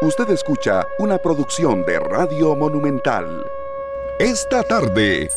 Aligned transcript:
Usted 0.00 0.30
escucha 0.30 0.86
una 1.00 1.18
producción 1.18 1.84
de 1.84 1.98
Radio 1.98 2.54
Monumental. 2.54 3.44
Esta 4.20 4.62
tarde. 4.62 5.28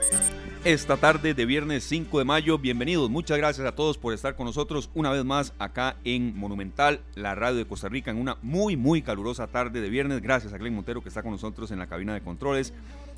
Esta 0.64 0.98
tarde 0.98 1.34
de 1.34 1.46
viernes 1.48 1.84
5 1.86 2.20
de 2.20 2.26
mayo, 2.26 2.60
bienvenidos. 2.60 3.10
Muchas 3.10 3.40
gracias 3.40 3.66
a 3.66 3.72
todos 3.72 3.98
por 3.98 4.14
estar 4.14 4.36
con 4.36 4.46
nosotros 4.46 4.92
una 4.94 5.10
vez 5.10 5.26
más 5.26 5.56
acá 5.58 5.96
en 6.04 6.38
Monumental, 6.38 7.02
la 7.16 7.34
radio 7.34 7.58
de 7.58 7.66
Costa 7.66 7.90
Rica, 7.90 8.12
en 8.12 8.18
una 8.18 8.38
muy, 8.44 8.78
muy 8.78 9.02
calurosa 9.02 9.48
tarde 9.48 9.82
de 9.82 9.90
viernes. 9.90 10.22
Gracias 10.22 10.54
a 10.54 10.60
Glenn 10.60 10.76
Montero 10.76 11.02
que 11.02 11.10
está 11.10 11.24
con 11.24 11.32
nosotros 11.32 11.72
en 11.72 11.80
la 11.80 11.88
cabina 11.88 12.14
de 12.14 12.22
controles. 12.22 12.72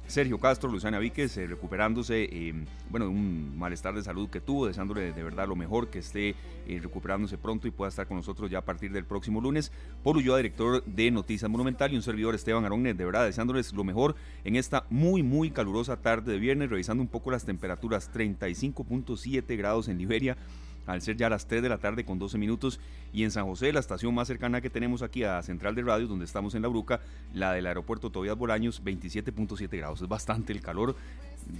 Sergio 0.07 0.37
Castro, 0.37 0.69
Luciana 0.69 0.99
Víquez, 0.99 1.37
eh, 1.37 1.47
recuperándose, 1.47 2.23
eh, 2.23 2.53
bueno, 2.89 3.05
de 3.05 3.11
un 3.11 3.57
malestar 3.57 3.95
de 3.95 4.03
salud 4.03 4.29
que 4.29 4.41
tuvo, 4.41 4.67
deseándole 4.67 5.13
de 5.13 5.23
verdad 5.23 5.47
lo 5.47 5.55
mejor, 5.55 5.89
que 5.89 5.99
esté 5.99 6.35
eh, 6.67 6.79
recuperándose 6.81 7.37
pronto 7.37 7.67
y 7.67 7.71
pueda 7.71 7.89
estar 7.89 8.05
con 8.07 8.17
nosotros 8.17 8.51
ya 8.51 8.59
a 8.59 8.65
partir 8.65 8.91
del 8.91 9.05
próximo 9.05 9.41
lunes. 9.41 9.71
Paul 10.03 10.17
Ulloa, 10.17 10.37
director 10.37 10.83
de 10.83 11.09
Noticias 11.09 11.49
Monumental, 11.49 11.93
y 11.93 11.95
un 11.95 12.01
servidor 12.01 12.35
Esteban 12.35 12.65
Aronne, 12.65 12.93
de 12.93 13.05
verdad, 13.05 13.25
deseándoles 13.25 13.73
lo 13.73 13.83
mejor 13.83 14.15
en 14.43 14.55
esta 14.55 14.85
muy, 14.89 15.23
muy 15.23 15.51
calurosa 15.51 15.97
tarde 15.97 16.33
de 16.33 16.39
viernes, 16.39 16.69
revisando 16.69 17.01
un 17.01 17.09
poco 17.09 17.31
las 17.31 17.45
temperaturas, 17.45 18.11
35.7 18.13 19.57
grados 19.57 19.87
en 19.87 19.97
Liberia, 19.97 20.37
al 20.85 21.01
ser 21.01 21.17
ya 21.17 21.29
las 21.29 21.47
3 21.47 21.61
de 21.61 21.69
la 21.69 21.77
tarde 21.77 22.05
con 22.05 22.19
12 22.19 22.37
minutos. 22.37 22.79
Y 23.11 23.23
en 23.23 23.31
San 23.31 23.45
José, 23.45 23.71
la 23.73 23.79
estación 23.79 24.13
más 24.13 24.27
cercana 24.27 24.61
que 24.61 24.69
tenemos 24.69 25.01
aquí 25.01 25.23
a 25.23 25.41
Central 25.41 25.75
de 25.75 25.83
Radio, 25.83 26.07
donde 26.07 26.25
estamos 26.25 26.55
en 26.55 26.61
La 26.61 26.67
Bruca, 26.67 27.01
la 27.33 27.53
del 27.53 27.67
aeropuerto 27.67 28.09
Tobias 28.09 28.37
Bolaños, 28.37 28.83
27.7 28.83 29.77
grados. 29.77 30.01
Es 30.01 30.07
bastante 30.07 30.53
el 30.53 30.61
calor. 30.61 30.95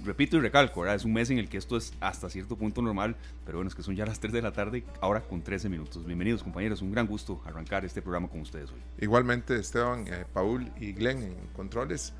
Repito 0.04 0.36
y 0.36 0.40
recalco, 0.40 0.86
es 0.86 1.04
un 1.04 1.12
mes 1.12 1.30
en 1.30 1.38
el 1.38 1.48
que 1.48 1.58
esto 1.58 1.76
es 1.76 1.92
hasta 2.00 2.30
cierto 2.30 2.56
punto 2.56 2.80
normal, 2.80 3.16
pero 3.44 3.58
bueno, 3.58 3.68
es 3.68 3.74
que 3.74 3.82
son 3.82 3.94
ya 3.94 4.06
las 4.06 4.18
3 4.18 4.32
de 4.32 4.40
la 4.40 4.52
tarde, 4.52 4.82
ahora 5.00 5.20
con 5.20 5.42
13 5.42 5.68
minutos. 5.68 6.06
Bienvenidos 6.06 6.42
compañeros, 6.42 6.80
un 6.80 6.90
gran 6.90 7.06
gusto 7.06 7.42
arrancar 7.44 7.84
este 7.84 8.00
programa 8.00 8.28
con 8.28 8.40
ustedes 8.40 8.70
hoy. 8.70 8.80
Igualmente 8.98 9.56
Esteban, 9.56 10.06
eh, 10.08 10.24
Paul 10.32 10.72
y 10.80 10.92
Glenn 10.92 11.22
en 11.22 11.34
controles. 11.52 12.14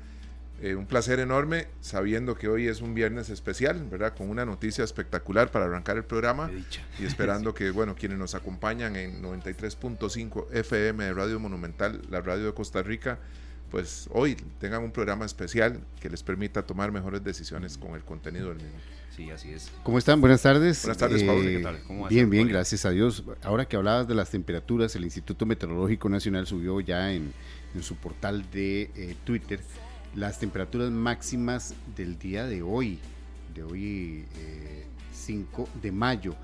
Eh, 0.61 0.73
un 0.75 0.85
placer 0.85 1.19
enorme 1.19 1.67
sabiendo 1.81 2.35
que 2.35 2.47
hoy 2.47 2.67
es 2.67 2.79
un 2.81 2.93
viernes 2.93 3.29
especial, 3.29 3.85
¿verdad? 3.91 4.15
Con 4.15 4.29
una 4.29 4.45
noticia 4.45 4.83
espectacular 4.85 5.51
para 5.51 5.65
arrancar 5.65 5.97
el 5.97 6.05
programa 6.05 6.49
y 6.99 7.05
esperando 7.05 7.53
que, 7.53 7.71
bueno, 7.71 7.93
quienes 7.95 8.17
nos 8.17 8.35
acompañan 8.35 8.95
en 8.95 9.21
93.5 9.21 10.47
FM 10.53 11.03
de 11.03 11.13
Radio 11.13 11.39
Monumental, 11.39 12.01
la 12.09 12.21
radio 12.21 12.45
de 12.45 12.53
Costa 12.53 12.81
Rica, 12.83 13.19
pues 13.69 14.07
hoy 14.11 14.35
tengan 14.59 14.83
un 14.83 14.91
programa 14.91 15.25
especial 15.25 15.81
que 15.99 16.09
les 16.09 16.23
permita 16.23 16.61
tomar 16.65 16.91
mejores 16.91 17.23
decisiones 17.23 17.77
con 17.77 17.95
el 17.95 18.03
contenido 18.03 18.47
del 18.49 18.57
mismo. 18.57 18.79
Sí, 19.13 19.29
así 19.31 19.51
es. 19.51 19.71
¿Cómo 19.83 19.97
están? 19.97 20.21
Buenas 20.21 20.41
tardes. 20.41 20.81
Buenas 20.83 20.97
tardes, 20.97 21.23
Pablo. 21.23 21.41
¿Qué 21.41 21.59
Eh, 21.59 21.63
tal? 21.63 21.79
¿Cómo 21.87 22.01
va 22.01 22.07
a 22.07 22.09
bien, 22.09 22.29
bien, 22.29 22.47
gracias 22.47 22.85
a 22.85 22.91
Dios. 22.91 23.23
Ahora 23.43 23.65
que 23.65 23.75
hablabas 23.75 24.07
de 24.07 24.15
las 24.15 24.29
temperaturas, 24.29 24.95
el 24.95 25.03
Instituto 25.03 25.45
Meteorológico 25.45 26.09
Nacional 26.09 26.47
subió 26.47 26.79
ya 26.81 27.11
en, 27.11 27.33
en 27.73 27.83
su 27.83 27.95
portal 27.95 28.45
de 28.51 28.91
eh, 28.95 29.15
Twitter 29.23 29.59
las 30.15 30.39
temperaturas 30.39 30.91
máximas 30.91 31.73
del 31.95 32.17
día 32.17 32.45
de 32.45 32.61
hoy, 32.61 32.99
de 33.53 33.63
hoy 33.63 34.25
eh, 34.37 34.85
5 35.13 35.69
de 35.81 35.91
mayo. 35.91 36.35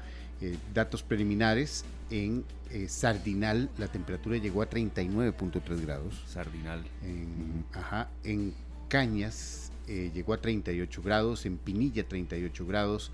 Eh, 0.42 0.58
datos 0.74 1.04
preliminares, 1.04 1.86
en 2.10 2.44
eh, 2.72 2.88
Sardinal 2.88 3.70
la 3.78 3.88
temperatura 3.88 4.38
llegó 4.38 4.62
a 4.62 4.70
39.3 4.70 5.82
grados. 5.82 6.24
Sardinal. 6.28 6.84
En, 7.04 7.66
ajá, 7.74 8.10
en 8.24 8.54
Cañas 8.88 9.72
eh, 9.88 10.12
llegó 10.14 10.34
a 10.34 10.38
38 10.38 11.02
grados, 11.02 11.46
en 11.46 11.58
Pinilla 11.58 12.08
38 12.08 12.66
grados, 12.66 13.12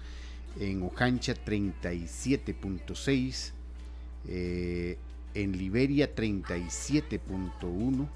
en 0.59 0.83
Ojancha 0.83 1.33
37.6, 1.33 3.51
eh, 4.27 4.99
en 5.33 5.57
Liberia 5.57 6.13
37.1, 6.13 8.07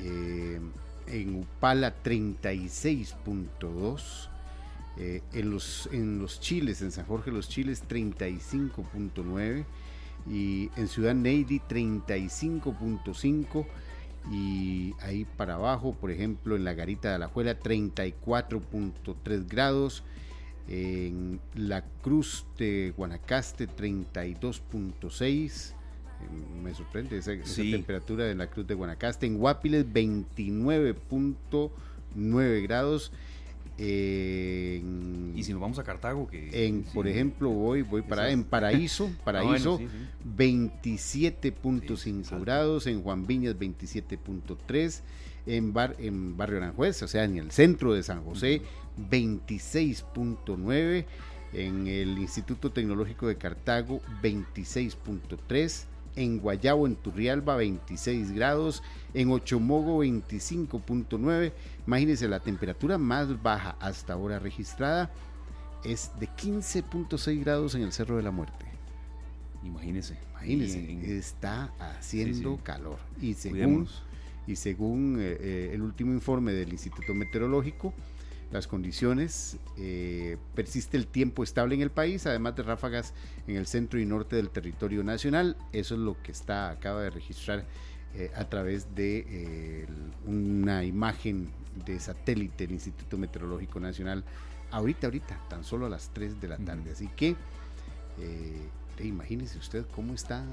eh, 0.00 0.60
en 1.08 1.36
Upala 1.36 1.94
36.2, 2.02 4.28
eh, 4.98 5.22
en, 5.32 5.50
los, 5.50 5.88
en 5.92 6.18
los 6.18 6.40
Chiles, 6.40 6.82
en 6.82 6.90
San 6.90 7.06
Jorge 7.06 7.30
los 7.30 7.48
Chiles 7.48 7.88
35.9 7.88 9.64
y 10.28 10.68
en 10.76 10.88
Ciudad 10.88 11.14
Neidy 11.14 11.60
35.5 11.60 13.66
y 14.30 14.94
ahí 15.00 15.26
para 15.36 15.54
abajo, 15.54 15.94
por 15.94 16.10
ejemplo, 16.10 16.56
en 16.56 16.64
la 16.64 16.74
Garita 16.74 17.10
de 17.10 17.14
Alajuela 17.16 17.60
34.3 17.60 19.48
grados, 19.48 20.02
en 20.68 21.40
la 21.54 21.82
Cruz 22.02 22.44
de 22.58 22.92
Guanacaste 22.96 23.68
32.6, 23.68 25.20
eh, 25.20 25.74
me 26.62 26.72
sorprende 26.74 27.18
esa, 27.18 27.32
esa 27.32 27.46
Sí. 27.46 27.70
temperatura 27.72 28.24
de 28.24 28.34
la 28.34 28.46
Cruz 28.48 28.66
de 28.66 28.74
Guanacaste, 28.74 29.26
en 29.26 29.36
Guapiles 29.38 29.86
29.9 29.92 32.62
grados, 32.62 33.12
en, 33.78 35.32
Y 35.36 35.42
si 35.44 35.52
nos 35.52 35.60
vamos 35.60 35.78
a 35.78 35.84
Cartago, 35.84 36.26
que. 36.28 36.66
en, 36.66 36.84
sí, 36.84 36.90
por 36.94 37.06
ejemplo, 37.06 37.50
voy, 37.50 37.82
voy 37.82 38.00
para 38.02 38.30
en 38.30 38.42
Paraíso, 38.44 39.10
Paraíso 39.24 39.74
Ah, 39.74 39.76
bueno, 39.76 39.78
sí, 39.78 39.88
sí. 39.88 39.96
27.5 40.36 41.96
Sí, 41.96 42.10
alto. 42.32 42.40
grados, 42.40 42.86
en 42.86 43.02
Juan 43.02 43.26
Viñas 43.26 43.54
27.3, 43.58 45.02
en, 45.46 45.72
bar, 45.74 45.94
en 45.98 46.36
Barrio 46.38 46.56
Aranjuez, 46.58 47.02
o 47.02 47.08
sea, 47.08 47.24
en 47.24 47.36
el 47.36 47.50
centro 47.50 47.92
de 47.92 48.02
San 48.02 48.24
José 48.24 48.62
26.9, 49.10 51.04
en 51.52 51.86
el 51.86 52.16
Instituto 52.18 52.72
Tecnológico 52.72 53.26
de 53.28 53.36
Cartago 53.36 54.00
26.3, 54.22 55.84
en 56.16 56.38
Guayabo, 56.38 56.86
en 56.86 56.96
Turrialba 56.96 57.56
26 57.56 58.32
grados, 58.32 58.82
en 59.14 59.30
Ochomogo 59.30 60.02
25.9, 60.04 61.52
imagínense 61.86 62.26
la 62.28 62.40
temperatura 62.40 62.98
más 62.98 63.42
baja 63.42 63.76
hasta 63.80 64.14
ahora 64.14 64.38
registrada 64.38 65.10
es 65.84 66.10
de 66.18 66.26
15.6 66.28 67.40
grados 67.44 67.74
en 67.74 67.82
el 67.82 67.92
Cerro 67.92 68.16
de 68.16 68.22
la 68.22 68.30
Muerte. 68.30 68.66
Imagínese. 69.62 70.16
Imagínense, 70.32 70.78
en- 70.90 71.04
está 71.18 71.72
haciendo 71.78 72.52
Sí, 72.52 72.56
sí. 72.56 72.62
calor. 72.62 72.98
Y 73.20 73.34
según, 73.34 73.88
y 74.46 74.56
según 74.56 75.16
eh, 75.20 75.36
eh, 75.40 75.70
el 75.74 75.82
último 75.82 76.12
informe 76.12 76.52
del 76.52 76.70
Instituto 76.72 77.14
Meteorológico, 77.14 77.92
las 78.52 78.66
condiciones, 78.66 79.58
eh, 79.76 80.36
persiste 80.54 80.96
el 80.96 81.06
tiempo 81.06 81.42
estable 81.42 81.74
en 81.74 81.82
el 81.82 81.90
país, 81.90 82.26
además 82.26 82.56
de 82.56 82.62
ráfagas 82.62 83.12
en 83.46 83.56
el 83.56 83.66
centro 83.66 84.00
y 84.00 84.06
norte 84.06 84.36
del 84.36 84.50
territorio 84.50 85.02
nacional. 85.02 85.56
Eso 85.72 85.94
es 85.94 86.00
lo 86.00 86.20
que 86.22 86.32
está, 86.32 86.70
acaba 86.70 87.02
de 87.02 87.10
registrar 87.10 87.64
eh, 88.18 88.30
a 88.34 88.48
través 88.48 88.94
de 88.94 89.26
eh, 89.28 89.86
una 90.24 90.84
imagen 90.84 91.50
de 91.84 92.00
satélite 92.00 92.64
del 92.64 92.72
Instituto 92.72 93.18
Meteorológico 93.18 93.78
Nacional. 93.78 94.24
Ahorita, 94.70 95.08
ahorita, 95.08 95.38
tan 95.50 95.64
solo 95.64 95.84
a 95.84 95.90
las 95.90 96.08
3 96.14 96.40
de 96.40 96.48
la 96.48 96.56
tarde. 96.56 96.92
Así 96.92 97.08
que 97.14 97.36
eh, 98.18 98.68
imagínese 99.04 99.58
usted 99.58 99.84
cómo 99.94 100.14
está 100.14 100.46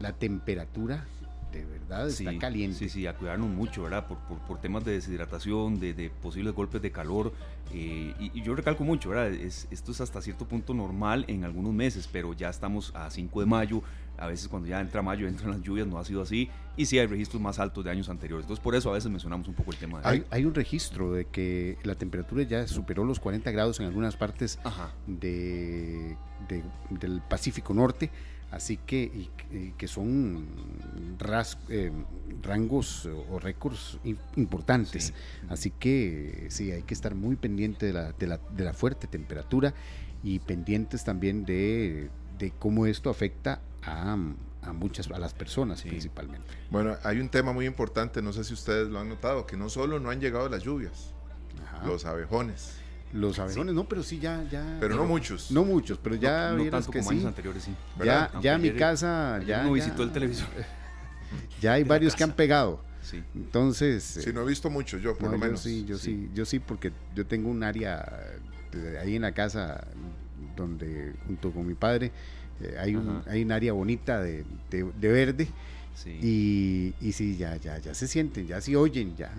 la 0.00 0.12
temperatura, 0.12 1.06
verdad, 1.62 2.08
está 2.08 2.30
Sí, 2.30 2.38
caliente. 2.38 2.76
Sí, 2.78 2.88
sí, 2.88 3.06
a 3.06 3.14
cuidarnos 3.16 3.50
mucho, 3.50 3.82
¿verdad? 3.82 4.06
Por, 4.08 4.18
por, 4.20 4.38
por 4.40 4.60
temas 4.60 4.84
de 4.84 4.92
deshidratación, 4.92 5.78
de, 5.78 5.92
de 5.94 6.10
posibles 6.10 6.54
golpes 6.54 6.80
de 6.82 6.90
calor. 6.90 7.32
eh, 7.72 8.14
y, 8.18 8.30
y 8.38 8.42
yo 8.42 8.54
recalco 8.54 8.82
mucho, 8.82 9.10
¿verdad? 9.10 9.28
Es, 9.32 9.68
esto 9.70 9.92
es 9.92 10.00
hasta 10.00 10.20
cierto 10.22 10.48
punto 10.48 10.74
normal 10.74 11.24
en 11.28 11.44
algunos 11.44 11.72
meses, 11.72 12.08
pero 12.10 12.32
ya 12.32 12.48
estamos 12.48 12.90
a 12.96 13.10
5 13.10 13.40
de 13.40 13.46
mayo. 13.46 13.82
A 14.16 14.28
veces 14.28 14.46
cuando 14.48 14.68
ya 14.68 14.80
entra 14.80 15.02
mayo, 15.02 15.26
entran 15.28 15.50
las 15.50 15.60
lluvias, 15.62 15.86
no 15.86 15.98
ha 15.98 16.04
sido 16.04 16.22
así. 16.22 16.48
Y 16.76 16.86
sí 16.86 16.98
hay 16.98 17.06
registros 17.06 17.40
más 17.42 17.58
altos 17.58 17.84
de 17.84 17.90
años 17.90 18.08
anteriores. 18.08 18.44
Entonces 18.44 18.62
por 18.62 18.74
eso 18.74 18.90
a 18.90 18.94
veces 18.94 19.10
mencionamos 19.10 19.46
un 19.48 19.54
poco 19.54 19.70
el 19.72 19.76
tema 19.76 20.00
de... 20.00 20.08
Hay, 20.08 20.24
hay 20.30 20.44
un 20.44 20.54
registro 20.54 21.12
de 21.12 21.26
que 21.26 21.78
la 21.84 21.94
temperatura 21.94 22.42
ya 22.44 22.66
superó 22.66 23.04
los 23.04 23.20
40 23.20 23.50
grados 23.50 23.78
en 23.80 23.86
algunas 23.86 24.16
partes 24.16 24.58
de- 26.48 26.64
del 26.90 27.22
Pacífico 27.28 27.72
Norte, 27.74 28.10
así 28.50 28.76
que, 28.76 29.02
y- 29.02 29.30
y 29.56 29.70
que 29.78 29.88
son 29.88 30.46
ras- 31.18 31.58
eh, 31.68 31.90
rangos 32.42 33.06
o 33.30 33.38
récords 33.38 33.98
im- 34.04 34.16
importantes. 34.36 35.06
Sí. 35.06 35.12
Así 35.48 35.70
que 35.70 36.46
sí, 36.50 36.70
hay 36.72 36.82
que 36.82 36.94
estar 36.94 37.14
muy 37.14 37.36
pendiente 37.36 37.86
de 37.86 37.92
la, 37.92 38.12
de 38.12 38.26
la, 38.26 38.40
de 38.56 38.64
la 38.64 38.72
fuerte 38.72 39.06
temperatura 39.06 39.74
y 40.22 40.38
pendientes 40.38 41.04
también 41.04 41.44
de, 41.44 42.10
de 42.38 42.50
cómo 42.58 42.86
esto 42.86 43.10
afecta 43.10 43.60
a, 43.82 44.16
a 44.62 44.72
muchas, 44.72 45.10
a 45.10 45.18
las 45.18 45.34
personas 45.34 45.80
Sí. 45.80 45.88
principalmente. 45.88 46.48
Bueno, 46.70 46.96
hay 47.04 47.18
un 47.20 47.28
tema 47.28 47.52
muy 47.52 47.66
importante, 47.66 48.22
no 48.22 48.32
sé 48.32 48.44
si 48.44 48.54
ustedes 48.54 48.88
lo 48.88 48.98
han 49.00 49.08
notado, 49.08 49.46
que 49.46 49.56
no 49.56 49.68
solo 49.68 50.00
no 50.00 50.10
han 50.10 50.20
llegado 50.20 50.48
las 50.48 50.62
lluvias, 50.62 51.12
Ajá. 51.66 51.86
los 51.86 52.04
abejones, 52.06 52.76
Los 53.14 53.38
abejones, 53.38 53.74
no, 53.74 53.88
pero 53.88 54.02
sí, 54.02 54.18
ya, 54.18 54.44
ya. 54.50 54.76
pero 54.80 54.96
no 54.96 55.04
muchos. 55.06 55.50
No 55.50 55.64
muchos, 55.64 55.98
pero 56.02 56.16
ya 56.16 56.50
no, 56.50 56.64
no 56.64 56.70
tanto 56.70 56.90
que 56.90 56.98
como 56.98 57.10
sí. 57.10 57.16
años 57.16 57.26
anteriores, 57.28 57.62
sí. 57.62 57.72
Ya, 58.04 58.30
ya 58.42 58.58
mi 58.58 58.72
casa, 58.72 59.38
ya, 59.40 59.64
ya- 59.64 59.70
visitó 59.70 60.02
el 60.02 60.10
televisor. 60.12 60.48
ya 61.62 61.74
hay 61.74 61.84
varios 61.84 62.14
que 62.16 62.24
han 62.24 62.32
pegado. 62.32 62.82
Sí. 63.02 63.22
Entonces, 63.34 64.02
Sí, 64.02 64.32
no 64.32 64.42
he 64.42 64.46
visto 64.46 64.68
muchos 64.70 65.00
yo, 65.00 65.12
por 65.14 65.24
no, 65.26 65.32
lo 65.32 65.36
yo 65.38 65.44
menos. 65.44 65.60
sí, 65.60 65.84
yo 65.86 65.96
sí. 65.96 66.04
sí. 66.26 66.30
yo 66.34 66.44
sí, 66.44 66.58
porque 66.58 66.90
yo 67.14 67.24
tengo 67.26 67.50
un 67.50 67.62
área 67.62 68.04
ahí 69.00 69.14
en 69.16 69.22
la 69.22 69.32
casa 69.32 69.86
donde 70.56 71.12
junto 71.26 71.52
con 71.52 71.66
mi 71.66 71.74
padre 71.74 72.10
eh, 72.60 72.76
hay 72.80 72.96
un 72.96 73.22
hay 73.28 73.42
un 73.44 73.52
área 73.52 73.72
bonita 73.72 74.20
de, 74.20 74.44
de- 74.70 74.90
de 74.98 75.08
verde 75.08 75.48
Y, 76.22 76.92
y 77.00 77.12
sí, 77.12 77.36
ya, 77.36 77.56
ya, 77.56 77.78
ya 77.78 77.94
se 77.94 78.08
sienten, 78.08 78.46
ya 78.48 78.60
se 78.60 78.74
oyen, 78.76 79.14
ya, 79.16 79.30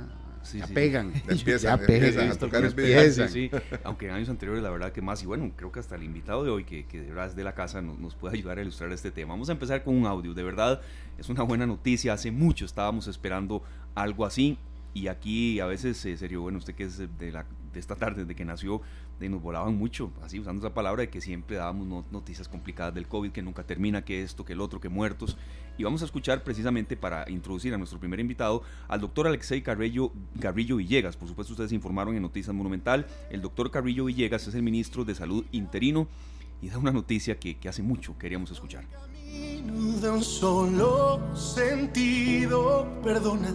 ya 0.53 0.68
pegan, 0.68 1.13
ya 1.62 1.77
pegan, 1.77 2.31
a 2.31 2.36
tocar 2.36 2.63
Aunque 3.83 4.07
en 4.07 4.13
años 4.13 4.30
anteriores 4.30 4.63
la 4.63 4.69
verdad 4.69 4.92
que 4.92 5.01
más, 5.01 5.21
y 5.24 5.25
bueno, 5.25 5.51
creo 5.56 5.71
que 5.71 5.80
hasta 5.80 5.95
el 5.95 6.03
invitado 6.03 6.44
de 6.44 6.50
hoy, 6.50 6.63
que, 6.63 6.86
que 6.86 7.01
de 7.01 7.07
verdad 7.07 7.27
es 7.27 7.36
de 7.36 7.44
la 7.44 7.53
casa, 7.53 7.81
nos, 7.81 8.00
nos, 8.00 8.15
puede 8.15 8.38
ayudar 8.38 8.59
a 8.59 8.62
ilustrar 8.62 8.92
este 8.92 9.12
tema. 9.12 9.33
Vamos 9.33 9.50
a 9.50 9.53
empezar 9.53 9.83
con 9.83 9.95
un 9.95 10.06
audio, 10.06 10.33
de 10.33 10.44
verdad 10.44 10.81
es 11.18 11.30
una 11.30 11.44
buena 11.44 11.65
noticia, 11.65 12.13
hace 12.13 12.31
mucho 12.31 12.65
estábamos 12.65 13.07
esperando 13.07 13.63
algo 13.95 14.25
así, 14.25 14.57
y 14.95 15.09
aquí 15.09 15.59
a 15.59 15.65
veces, 15.65 16.03
eh, 16.06 16.18
serio, 16.18 16.42
bueno, 16.42 16.57
usted 16.57 16.74
que 16.74 16.86
es 16.86 16.98
de, 16.98 17.31
la, 17.31 17.45
de 17.74 17.80
esta 17.80 17.95
tarde, 17.98 18.21
desde 18.21 18.33
que 18.33 18.45
nació, 18.45 18.81
de 19.19 19.29
nos 19.29 19.41
volaban 19.41 19.77
mucho, 19.77 20.12
así 20.21 20.39
usando 20.39 20.65
esa 20.65 20.73
palabra 20.73 21.01
de 21.01 21.09
que 21.09 21.21
siempre 21.21 21.57
dábamos 21.57 22.06
noticias 22.12 22.47
complicadas 22.47 22.94
del 22.94 23.07
COVID, 23.07 23.31
que 23.31 23.41
nunca 23.41 23.63
termina, 23.63 24.03
que 24.03 24.23
esto, 24.23 24.45
que 24.45 24.53
el 24.53 24.62
otro, 24.62 24.79
que 24.79 24.89
muertos. 24.89 25.38
Y 25.77 25.83
vamos 25.83 26.01
a 26.01 26.06
escuchar 26.06 26.44
precisamente 26.44 26.95
para 26.95 27.29
introducir 27.29 27.73
a 27.73 27.77
nuestro 27.77 28.00
primer 28.00 28.19
invitado 28.19 28.63
al 28.88 29.01
doctor 29.01 29.27
Alexei 29.27 29.62
Carrillo, 29.62 30.12
Carrillo 30.39 30.77
Villegas. 30.77 31.17
Por 31.17 31.27
supuesto, 31.27 31.53
ustedes 31.53 31.71
informaron 31.71 32.15
en 32.15 32.21
Noticias 32.21 32.56
Monumental. 32.56 33.07
El 33.29 33.41
doctor 33.41 33.71
Carrillo 33.71 34.06
Villegas 34.06 34.47
es 34.47 34.56
el 34.56 34.63
ministro 34.63 35.06
de 35.06 35.15
Salud 35.15 35.45
interino 35.51 36.07
y 36.62 36.69
da 36.69 36.77
una 36.77 36.91
noticia 36.91 37.39
que, 37.39 37.57
que 37.57 37.69
hace 37.69 37.83
mucho 37.83 38.17
queríamos 38.17 38.51
escuchar. 38.51 38.85
De 40.01 40.09
un 40.09 40.23
solo 40.23 41.35
sentido, 41.35 42.88
perdona, 43.03 43.53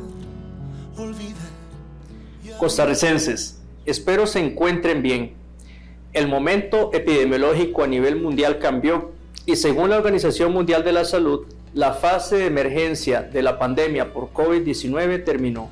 Costarricenses, 2.59 3.63
espero 3.87 4.27
se 4.27 4.45
encuentren 4.45 5.03
bien 5.03 5.40
el 6.13 6.29
momento 6.29 6.91
epidemiológico 6.93 7.83
a 7.83 7.87
nivel 7.87 8.17
mundial 8.17 8.59
cambió 8.59 9.13
y 9.47 9.57
según 9.57 9.91
la 9.91 9.99
Organización 9.99 10.53
Mundial 10.53 10.85
de 10.85 10.93
la 10.93 11.05
Salud, 11.05 11.47
la 11.73 11.93
fase 11.93 12.37
de 12.37 12.47
emergencia 12.47 13.23
de 13.23 13.43
la 13.43 13.59
pandemia 13.59 14.13
por 14.13 14.33
COVID-19 14.33 15.25
terminó. 15.25 15.71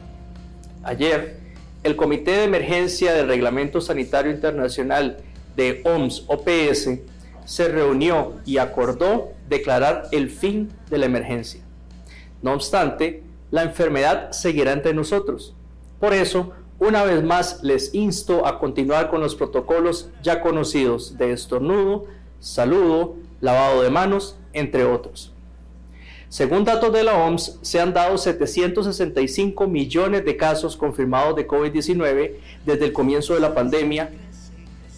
Ayer, 0.84 1.38
el 1.82 1.96
Comité 1.96 2.32
de 2.32 2.44
Emergencia 2.44 3.12
del 3.12 3.28
Reglamento 3.28 3.80
Sanitario 3.80 4.30
Internacional 4.30 5.18
de 5.56 5.82
OMS-OPS 5.84 7.00
se 7.44 7.68
reunió 7.68 8.34
y 8.44 8.58
acordó 8.58 9.32
declarar 9.48 10.04
el 10.12 10.30
fin 10.30 10.70
de 10.88 10.98
la 10.98 11.06
emergencia. 11.06 11.60
No 12.42 12.52
obstante, 12.52 13.22
la 13.50 13.62
enfermedad 13.64 14.30
seguirá 14.30 14.72
entre 14.72 14.94
nosotros. 14.94 15.54
Por 15.98 16.14
eso, 16.14 16.52
una 16.78 17.04
vez 17.04 17.22
más 17.22 17.62
les 17.62 17.94
insto 17.94 18.46
a 18.46 18.58
continuar 18.58 19.10
con 19.10 19.20
los 19.20 19.34
protocolos 19.34 20.10
ya 20.22 20.40
conocidos 20.40 21.18
de 21.18 21.32
estornudo, 21.32 22.06
saludo, 22.40 23.16
lavado 23.40 23.82
de 23.82 23.90
manos, 23.90 24.36
entre 24.52 24.84
otros. 24.84 25.32
Según 26.28 26.64
datos 26.64 26.92
de 26.92 27.04
la 27.04 27.14
OMS, 27.14 27.58
se 27.62 27.80
han 27.80 27.94
dado 27.94 28.18
765 28.18 29.66
millones 29.66 30.24
de 30.24 30.36
casos 30.36 30.76
confirmados 30.76 31.34
de 31.36 31.48
COVID-19 31.48 32.34
desde 32.66 32.84
el 32.84 32.92
comienzo 32.92 33.34
de 33.34 33.40
la 33.40 33.54
pandemia 33.54 34.10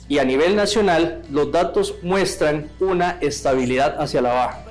y 0.09 0.19
a 0.19 0.25
nivel 0.25 0.57
nacional 0.57 1.23
los 1.31 1.53
datos 1.53 1.95
muestran 2.03 2.69
una 2.81 3.19
estabilidad 3.21 4.03
hacia 4.03 4.21
la 4.21 4.33
baja. 4.33 4.65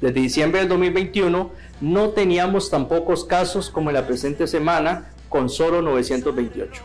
Desde 0.00 0.20
diciembre 0.20 0.60
del 0.60 0.70
2021 0.70 1.50
no 1.82 2.08
teníamos 2.08 2.70
tan 2.70 2.88
pocos 2.88 3.24
casos 3.24 3.68
como 3.68 3.90
en 3.90 3.96
la 3.96 4.06
presente 4.06 4.46
semana, 4.46 5.10
con 5.28 5.48
solo 5.48 5.82
928. 5.82 6.82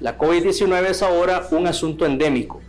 La 0.00 0.18
COVID-19 0.18 0.90
es 0.90 1.02
ahora 1.02 1.46
un 1.50 1.66
asunto 1.66 2.04
endémico. 2.04 2.60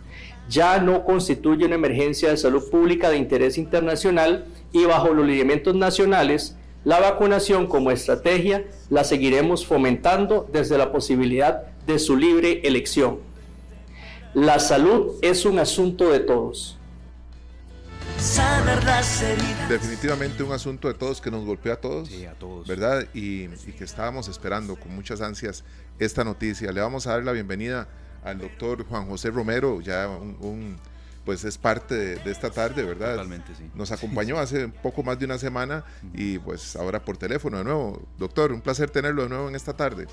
Ya 0.48 0.78
no 0.78 1.04
constituye 1.04 1.66
una 1.66 1.74
emergencia 1.74 2.30
de 2.30 2.36
salud 2.36 2.70
pública 2.70 3.10
de 3.10 3.18
interés 3.18 3.58
internacional 3.58 4.46
y 4.72 4.84
bajo 4.84 5.12
los 5.12 5.26
lineamientos 5.26 5.74
nacionales, 5.74 6.56
la 6.84 7.00
vacunación 7.00 7.66
como 7.66 7.90
estrategia 7.90 8.64
la 8.88 9.04
seguiremos 9.04 9.66
fomentando 9.66 10.48
desde 10.50 10.78
la 10.78 10.90
posibilidad 10.90 11.64
de 11.86 11.98
su 11.98 12.16
libre 12.16 12.62
elección. 12.64 13.18
La 14.32 14.58
salud 14.58 15.16
es 15.20 15.44
un 15.44 15.58
asunto 15.58 16.10
de 16.10 16.20
todos 16.20 16.77
Definitivamente 19.68 20.42
un 20.42 20.50
asunto 20.50 20.88
de 20.88 20.94
todos 20.94 21.20
que 21.20 21.30
nos 21.30 21.44
golpea 21.44 21.74
a 21.74 21.76
todos. 21.76 22.10
a 22.24 22.34
todos. 22.34 22.66
¿Verdad? 22.66 23.06
Y, 23.14 23.46
que 23.46 23.84
estábamos 23.84 24.26
esperando 24.26 24.74
con 24.74 24.92
muchas 24.92 25.20
ansias 25.20 25.64
esta 26.00 26.24
noticia. 26.24 26.72
Le 26.72 26.80
vamos 26.80 27.06
a 27.06 27.12
dar 27.12 27.22
la 27.22 27.30
bienvenida 27.30 27.86
al 28.24 28.38
doctor 28.38 28.84
Juan 28.84 29.06
José 29.06 29.30
Romero, 29.30 29.80
ya 29.80 30.08
un, 30.08 30.76
pues 31.24 31.44
es 31.44 31.58
parte 31.58 31.94
de, 31.94 32.30
esta 32.30 32.50
tarde, 32.50 32.82
¿verdad? 32.82 33.12
Totalmente, 33.12 33.54
sí. 33.54 33.70
Nos 33.76 33.92
acompañó 33.92 34.38
hace 34.38 34.64
un 34.64 34.72
poco 34.72 35.04
más 35.04 35.16
de 35.20 35.24
una 35.24 35.38
semana 35.38 35.84
y 36.12 36.40
pues 36.40 36.74
ahora 36.74 36.98
por 37.04 37.16
teléfono 37.18 37.58
de 37.58 37.64
nuevo. 37.64 38.02
Doctor, 38.18 38.52
un 38.52 38.62
placer 38.62 38.90
tenerlo 38.90 39.22
de 39.22 39.28
nuevo 39.28 39.48
en 39.48 39.54
esta 39.54 39.76
tarde. 39.76 40.06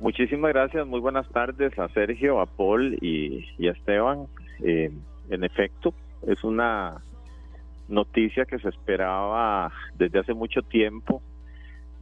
Muchísimas 0.00 0.52
gracias, 0.52 0.84
muy 0.88 0.98
buenas 0.98 1.28
tardes 1.28 1.78
a 1.78 1.88
Sergio, 1.90 2.40
a 2.40 2.46
Paul 2.46 2.98
y, 3.00 3.46
a 3.64 3.70
Esteban. 3.70 4.26
Eh, 4.60 4.90
en 5.30 5.44
efecto, 5.44 5.94
es 6.26 6.42
una 6.44 7.02
noticia 7.88 8.44
que 8.44 8.58
se 8.58 8.68
esperaba 8.68 9.72
desde 9.96 10.20
hace 10.20 10.34
mucho 10.34 10.62
tiempo. 10.62 11.22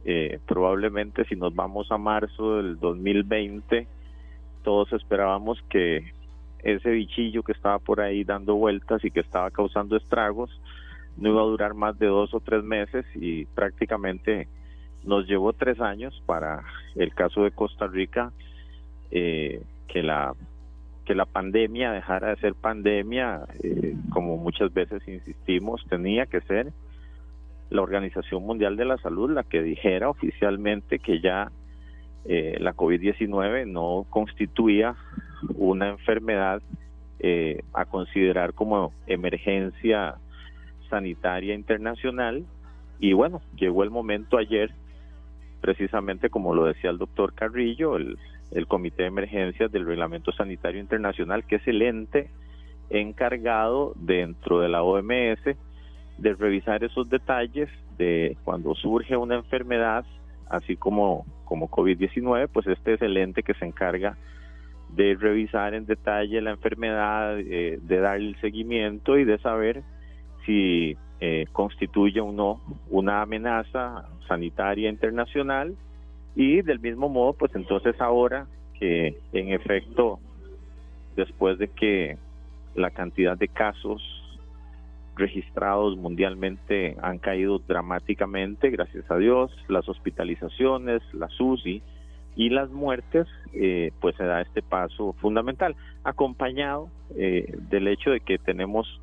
Eh, 0.05 0.39
probablemente 0.45 1.25
si 1.25 1.35
nos 1.35 1.55
vamos 1.55 1.91
a 1.91 1.97
marzo 1.97 2.57
del 2.57 2.79
2020, 2.79 3.87
todos 4.63 4.91
esperábamos 4.93 5.61
que 5.69 6.11
ese 6.59 6.91
bichillo 6.91 7.43
que 7.43 7.51
estaba 7.51 7.79
por 7.79 8.01
ahí 8.01 8.23
dando 8.23 8.55
vueltas 8.55 9.03
y 9.03 9.11
que 9.11 9.19
estaba 9.19 9.51
causando 9.51 9.97
estragos 9.97 10.49
no 11.17 11.29
iba 11.29 11.41
a 11.41 11.45
durar 11.45 11.73
más 11.73 11.97
de 11.99 12.07
dos 12.07 12.33
o 12.33 12.39
tres 12.39 12.63
meses 12.63 13.05
y 13.15 13.45
prácticamente 13.45 14.47
nos 15.03 15.27
llevó 15.27 15.53
tres 15.53 15.79
años 15.79 16.21
para 16.25 16.63
el 16.95 17.13
caso 17.13 17.43
de 17.43 17.51
Costa 17.51 17.87
Rica 17.87 18.31
eh, 19.11 19.61
que 19.87 20.01
la 20.01 20.33
que 21.05 21.15
la 21.15 21.25
pandemia 21.25 21.91
dejara 21.91 22.29
de 22.29 22.35
ser 22.37 22.55
pandemia, 22.55 23.41
eh, 23.63 23.95
como 24.09 24.37
muchas 24.37 24.73
veces 24.73 25.05
insistimos, 25.07 25.83
tenía 25.89 26.25
que 26.25 26.41
ser 26.41 26.71
la 27.69 27.81
Organización 27.81 28.43
Mundial 28.43 28.77
de 28.77 28.85
la 28.85 28.97
Salud 28.97 29.31
la 29.31 29.43
que 29.43 29.61
dijera 29.63 30.09
oficialmente 30.09 30.99
que 30.99 31.19
ya 31.19 31.51
eh, 32.25 32.57
la 32.59 32.73
COVID-19 32.73 33.67
no 33.67 34.05
constituía 34.09 34.95
una 35.55 35.89
enfermedad 35.89 36.61
eh, 37.19 37.63
a 37.73 37.85
considerar 37.85 38.53
como 38.53 38.93
emergencia 39.07 40.15
sanitaria 40.89 41.53
internacional. 41.53 42.45
Y 42.99 43.13
bueno, 43.13 43.41
llegó 43.55 43.83
el 43.83 43.89
momento 43.89 44.37
ayer, 44.37 44.71
precisamente 45.59 46.29
como 46.29 46.53
lo 46.53 46.65
decía 46.65 46.91
el 46.91 46.97
doctor 46.97 47.33
Carrillo, 47.33 47.97
el 47.97 48.17
el 48.53 48.67
Comité 48.67 49.03
de 49.03 49.09
Emergencias 49.09 49.71
del 49.71 49.85
Reglamento 49.85 50.31
Sanitario 50.31 50.79
Internacional, 50.79 51.45
que 51.45 51.55
es 51.57 51.67
el 51.67 51.81
ente 51.81 52.29
encargado 52.89 53.93
dentro 53.95 54.59
de 54.59 54.69
la 54.69 54.83
OMS 54.83 55.43
de 56.17 56.33
revisar 56.33 56.83
esos 56.83 57.09
detalles 57.09 57.69
de 57.97 58.37
cuando 58.43 58.75
surge 58.75 59.17
una 59.17 59.35
enfermedad, 59.35 60.05
así 60.49 60.75
como, 60.75 61.25
como 61.45 61.69
COVID-19, 61.69 62.49
pues 62.51 62.67
este 62.67 62.93
es 62.93 63.01
el 63.01 63.17
ente 63.17 63.43
que 63.43 63.53
se 63.55 63.65
encarga 63.65 64.17
de 64.89 65.15
revisar 65.15 65.73
en 65.73 65.85
detalle 65.85 66.41
la 66.41 66.51
enfermedad, 66.51 67.39
eh, 67.39 67.79
de 67.81 67.99
darle 67.99 68.29
el 68.29 68.41
seguimiento 68.41 69.17
y 69.17 69.25
de 69.25 69.39
saber 69.39 69.81
si 70.45 70.95
eh, 71.19 71.47
constituye 71.51 72.19
o 72.21 72.31
no 72.31 72.61
una 72.89 73.21
amenaza 73.21 74.07
sanitaria 74.27 74.89
internacional 74.89 75.75
y 76.35 76.61
del 76.61 76.79
mismo 76.79 77.09
modo, 77.09 77.33
pues 77.33 77.53
entonces 77.55 77.99
ahora 77.99 78.47
que 78.79 79.19
en 79.33 79.49
efecto, 79.49 80.19
después 81.15 81.57
de 81.57 81.67
que 81.67 82.17
la 82.75 82.89
cantidad 82.89 83.37
de 83.37 83.47
casos 83.47 84.01
registrados 85.15 85.95
mundialmente 85.95 86.97
han 87.01 87.19
caído 87.19 87.59
dramáticamente, 87.59 88.71
gracias 88.71 89.09
a 89.11 89.17
Dios, 89.17 89.51
las 89.67 89.87
hospitalizaciones, 89.87 91.01
las 91.13 91.39
UCI 91.39 91.83
y 92.35 92.49
las 92.49 92.71
muertes, 92.71 93.27
eh, 93.53 93.91
pues 94.01 94.15
se 94.15 94.23
da 94.23 94.41
este 94.41 94.63
paso 94.63 95.13
fundamental, 95.21 95.75
acompañado 96.03 96.89
eh, 97.15 97.55
del 97.69 97.87
hecho 97.87 98.09
de 98.09 98.21
que 98.21 98.39
tenemos 98.39 98.99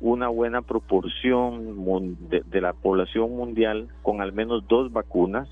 una 0.00 0.28
buena 0.28 0.62
proporción 0.62 1.84
de, 2.30 2.42
de 2.42 2.60
la 2.60 2.72
población 2.72 3.36
mundial 3.36 3.88
con 4.02 4.22
al 4.22 4.32
menos 4.32 4.66
dos 4.68 4.90
vacunas, 4.90 5.48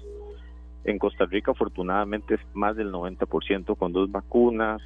en 0.84 0.98
Costa 0.98 1.24
Rica 1.26 1.52
afortunadamente 1.52 2.34
es 2.34 2.40
más 2.52 2.76
del 2.76 2.92
90% 2.92 3.76
con 3.76 3.92
dos 3.92 4.10
vacunas, 4.10 4.80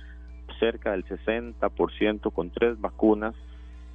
cerca 0.58 0.92
del 0.92 1.04
60% 1.04 2.32
con 2.32 2.50
tres 2.50 2.80
vacunas 2.80 3.34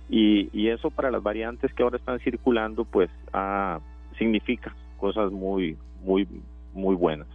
y, 0.09 0.67
eso 0.67 0.91
para 0.91 1.11
las 1.11 1.21
variantes 1.21 1.73
que 1.73 1.83
ahora 1.83 1.97
están 1.97 2.19
circulando 2.19 2.85
pues 2.85 3.09
ah, 3.31 3.79
significa 4.17 4.75
cosas 4.97 5.31
muy 5.31 5.77
muy 6.03 6.27
muy 6.73 6.95
buenas. 6.95 7.27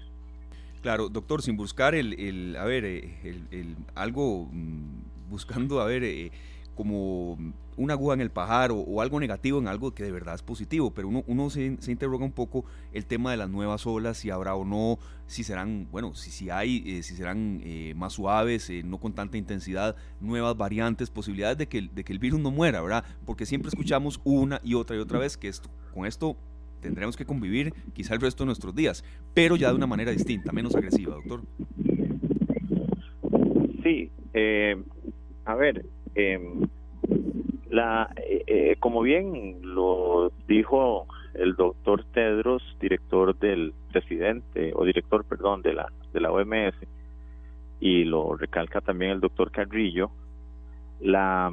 Claro, 0.83 1.09
doctor, 1.09 1.43
sin 1.43 1.57
buscar 1.57 1.95
el, 1.95 2.15
el 2.15 2.57
a 2.57 2.65
ver, 2.65 2.85
eh, 2.85 3.19
el, 3.25 3.47
el, 3.51 3.77
algo 3.95 4.49
mm, 4.51 5.31
buscando 5.31 5.81
a 5.81 5.87
ver 5.87 6.05
eh, 6.05 6.31
como 6.79 7.37
una 7.77 7.95
aguja 7.95 8.15
en 8.15 8.21
el 8.21 8.31
pajar 8.31 8.71
o, 8.73 9.01
algo 9.01 9.19
negativo 9.19 9.59
en 9.59 9.67
algo 9.67 9.91
que 9.91 10.05
de 10.05 10.13
verdad 10.13 10.37
es 10.37 10.43
positivo, 10.43 10.95
pero 10.95 11.09
uno, 11.09 11.25
uno 11.27 11.51
se, 11.51 11.77
se, 11.81 11.91
interroga 11.91 12.25
un 12.25 12.31
poco 12.31 12.65
el 12.93 13.05
tema 13.05 13.33
de 13.33 13.37
las 13.37 13.51
nuevas 13.51 13.85
olas, 13.85 14.17
si 14.17 14.31
habrá 14.31 14.55
o 14.55 14.65
no, 14.65 15.01
si 15.27 15.43
serán, 15.43 15.89
bueno, 15.91 16.15
si, 16.15 16.31
si 16.31 16.51
hay, 16.51 16.85
eh, 16.87 17.03
si 17.03 17.17
serán 17.17 17.61
eh, 17.65 17.95
más 17.97 18.13
suaves, 18.13 18.71
eh, 18.71 18.85
no 18.85 18.99
con 18.99 19.13
tanta 19.13 19.37
intensidad, 19.37 19.97
nuevas 20.21 20.57
variantes, 20.57 21.11
posibilidades 21.11 21.59
de 21.59 21.67
que, 21.67 21.83
de 21.93 22.05
que 22.05 22.13
el 22.13 22.21
virus 22.21 22.39
no 22.39 22.53
muera, 22.53 22.81
¿verdad? 22.81 23.05
Porque 23.27 23.45
siempre 23.45 23.71
escuchamos 23.71 24.21
una 24.23 24.61
y 24.63 24.75
otra 24.75 24.95
y 24.95 25.01
otra 25.01 25.19
vez 25.19 25.37
que 25.37 25.49
esto, 25.49 25.69
con 25.93 26.07
esto 26.07 26.37
tendremos 26.81 27.17
que 27.17 27.27
convivir 27.27 27.75
quizá 27.93 28.15
el 28.15 28.21
resto 28.21 28.45
de 28.45 28.47
nuestros 28.47 28.73
días, 28.73 29.03
pero 29.35 29.57
ya 29.57 29.71
de 29.71 29.75
una 29.75 29.89
manera 29.89 30.13
distinta, 30.13 30.53
menos 30.53 30.77
agresiva, 30.77 31.17
doctor. 31.17 31.43
Sí, 33.83 34.13
a 35.49 35.55
ver, 35.55 35.87
em, 36.15 36.69
la, 37.71 38.11
eh, 38.17 38.45
eh, 38.47 38.77
como 38.81 39.03
bien 39.03 39.59
lo 39.63 40.33
dijo 40.47 41.07
el 41.35 41.55
doctor 41.55 42.05
Tedros, 42.13 42.63
director 42.81 43.39
del 43.39 43.73
presidente, 43.93 44.73
o 44.75 44.85
director, 44.85 45.25
perdón, 45.25 45.63
de 45.63 45.75
la, 45.75 45.93
de 46.13 46.21
la 46.21 46.33
OMS, 46.33 46.75
y 47.81 48.05
lo 48.05 48.37
recalca 48.37 48.81
también 48.81 49.13
el 49.13 49.21
doctor 49.21 49.53
Carrillo, 49.53 50.11
la, 51.01 51.53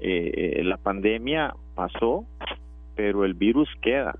eh, 0.00 0.60
la 0.64 0.76
pandemia 0.76 1.54
pasó, 1.74 2.26
pero 2.94 3.24
el 3.24 3.34
virus 3.34 3.68
queda. 3.80 4.14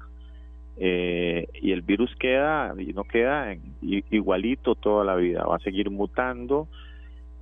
y 0.78 1.70
el 1.70 1.82
virus 1.82 2.14
queda 2.16 2.74
y 2.78 2.94
no 2.94 3.04
queda 3.04 3.54
igualito 3.82 4.74
toda 4.74 5.04
la 5.04 5.16
vida, 5.16 5.44
va 5.44 5.56
a 5.56 5.60
seguir 5.60 5.90
mutando. 5.90 6.66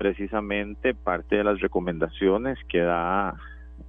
Precisamente 0.00 0.94
parte 0.94 1.36
de 1.36 1.44
las 1.44 1.60
recomendaciones 1.60 2.56
que 2.70 2.78
da 2.78 3.36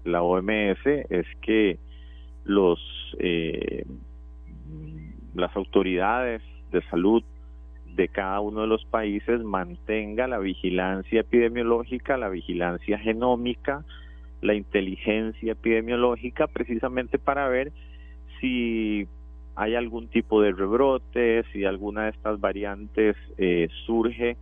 la 0.03 0.21
OMS 0.21 0.85
es 0.85 1.25
que 1.41 1.79
los 2.43 2.81
eh, 3.17 3.85
las 5.33 5.55
autoridades 5.55 6.41
de 6.69 6.81
salud 6.89 7.23
de 7.95 8.09
cada 8.09 8.41
uno 8.41 8.59
de 8.59 8.67
los 8.67 8.83
países 8.83 9.41
mantenga 9.41 10.27
la 10.27 10.39
vigilancia 10.39 11.21
epidemiológica, 11.21 12.17
la 12.17 12.27
vigilancia 12.27 12.99
genómica, 12.99 13.85
la 14.41 14.53
inteligencia 14.53 15.53
epidemiológica, 15.53 16.47
precisamente 16.47 17.19
para 17.19 17.47
ver 17.47 17.71
si 18.41 19.07
hay 19.55 19.75
algún 19.75 20.09
tipo 20.09 20.41
de 20.41 20.51
rebrote, 20.51 21.45
si 21.53 21.63
alguna 21.63 22.03
de 22.03 22.09
estas 22.09 22.37
variantes 22.41 23.15
eh, 23.37 23.69
surge 23.85 24.35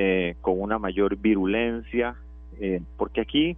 eh, 0.00 0.36
con 0.42 0.60
una 0.60 0.78
mayor 0.78 1.16
virulencia, 1.16 2.14
porque 2.96 3.20
aquí 3.20 3.56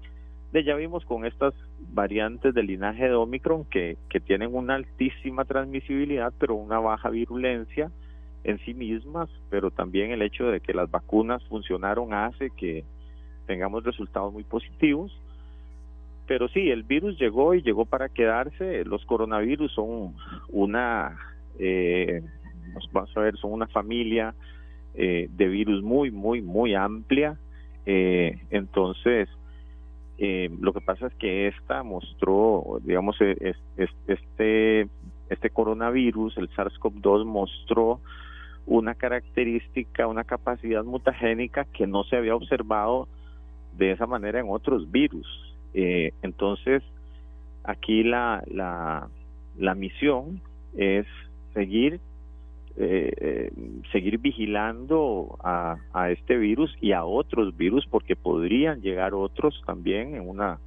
ya 0.53 0.75
vimos 0.75 1.05
con 1.05 1.27
estas 1.27 1.53
variantes 1.93 2.55
del 2.55 2.67
linaje 2.67 3.05
de 3.05 3.15
Omicron 3.15 3.67
que, 3.67 3.99
que 4.09 4.21
tienen 4.21 4.55
una 4.55 4.77
altísima 4.77 5.45
transmisibilidad, 5.45 6.33
pero 6.39 6.55
una 6.55 6.79
baja 6.79 7.11
virulencia 7.11 7.91
en 8.45 8.59
sí 8.61 8.73
mismas, 8.73 9.29
pero 9.51 9.71
también 9.71 10.13
el 10.13 10.23
hecho 10.23 10.47
de 10.47 10.61
que 10.61 10.73
las 10.73 10.91
vacunas 10.91 11.45
funcionaron 11.45 12.15
hace 12.15 12.49
que 12.57 12.85
tengamos 13.47 13.85
resultados 13.85 14.33
muy 14.33 14.45
positivos. 14.45 15.13
Pero 16.27 16.49
sí, 16.49 16.71
el 16.71 16.85
virus 16.85 17.19
llegó 17.19 17.55
y 17.55 17.61
llegó 17.61 17.85
para 17.85 18.09
quedarse. 18.09 18.85
Los 18.87 19.05
coronavirus 19.05 19.73
son 19.73 20.15
una, 20.49 21.19
eh, 21.59 22.23
vamos 22.95 23.15
a 23.15 23.21
ver, 23.21 23.37
son 23.37 23.53
una 23.53 23.67
familia 23.67 24.35
eh, 24.95 25.29
de 25.31 25.49
virus 25.49 25.83
muy, 25.83 26.11
muy, 26.11 26.43
muy 26.43 26.75
amplia. 26.75 27.39
Eh, 27.87 28.39
entonces, 28.51 29.29
eh, 30.19 30.51
lo 30.61 30.73
que 30.73 30.81
pasa 30.81 31.07
es 31.07 31.15
que 31.15 31.49
esta 31.49 31.83
mostró, 31.83 32.79
digamos, 32.83 33.17
e, 33.21 33.55
este, 34.07 34.87
este 35.31 35.51
coronavirus, 35.51 36.37
el 36.37 36.51
SARS-CoV-2, 36.51 37.25
mostró 37.25 38.01
una 38.67 38.95
característica, 38.95 40.07
una 40.07 40.25
capacidad 40.25 40.85
mutagénica 40.85 41.65
que 41.65 41.87
no 41.87 42.05
se 42.05 42.17
había 42.17 42.37
observado 42.37 43.09
de 43.79 43.93
esa 43.93 44.07
manera 44.07 44.41
en 44.41 44.47
otros 44.51 44.91
virus. 44.91 45.27
Eh, 45.73 46.13
entonces, 46.23 46.83
aquí 47.65 48.03
la, 48.03 48.43
la, 48.47 49.09
la 49.57 49.75
misión 49.75 50.43
es 50.77 51.07
seguir 51.55 52.01
eh, 52.83 53.13
eh, 53.21 53.53
seguir 53.93 54.17
vigilando 54.17 55.37
a, 55.45 55.77
este 56.09 56.39
virus 56.39 56.75
y 56.81 56.93
a 56.93 57.05
otros 57.05 57.55
virus 57.55 57.87
porque 57.87 58.17
podrían 58.17 58.81
llegar 58.81 59.13
otros 59.13 59.63
también 59.67 60.15
en 60.15 60.27
una 60.27 60.59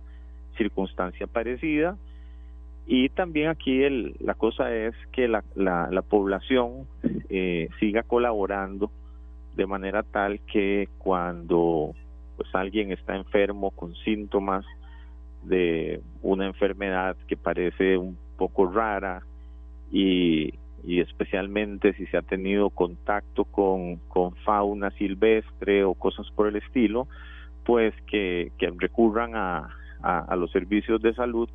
circunstancia 0.55 1.25
parecida. 1.25 1.97
Y 2.85 3.09
también 3.09 3.49
aquí 3.49 3.81
el, 3.81 4.15
la 4.19 4.35
cosa 4.35 4.71
es 4.75 4.93
que 5.11 5.27
la, 5.27 5.43
la, 5.55 5.89
la 5.89 6.03
población 6.03 6.85
eh, 7.29 7.69
siga 7.79 8.03
colaborando 8.03 8.91
de 9.55 9.65
manera 9.65 10.03
tal 10.03 10.39
que 10.41 10.89
cuando 10.99 11.95
pues 12.37 12.53
alguien 12.53 12.91
está 12.91 13.15
enfermo 13.15 13.71
con 13.71 13.95
síntomas 13.95 14.65
de 15.41 15.99
una 16.21 16.45
enfermedad 16.45 17.17
que 17.27 17.37
parece 17.37 17.97
un 17.97 18.19
poco 18.37 18.67
rara 18.67 19.23
y 19.91 20.53
y 20.83 20.99
especialmente 20.99 21.93
si 21.93 22.05
se 22.07 22.17
ha 22.17 22.21
tenido 22.21 22.69
contacto 22.69 23.45
con, 23.45 23.97
con 24.09 24.35
fauna 24.37 24.91
silvestre 24.91 25.83
o 25.83 25.93
cosas 25.93 26.29
por 26.31 26.47
el 26.47 26.57
estilo, 26.57 27.07
pues 27.65 27.93
que, 28.07 28.51
que 28.57 28.71
recurran 28.77 29.35
a, 29.35 29.69
a, 30.01 30.35
los 30.35 30.51
servicios 30.51 31.01
de 31.01 31.13
salud 31.13 31.49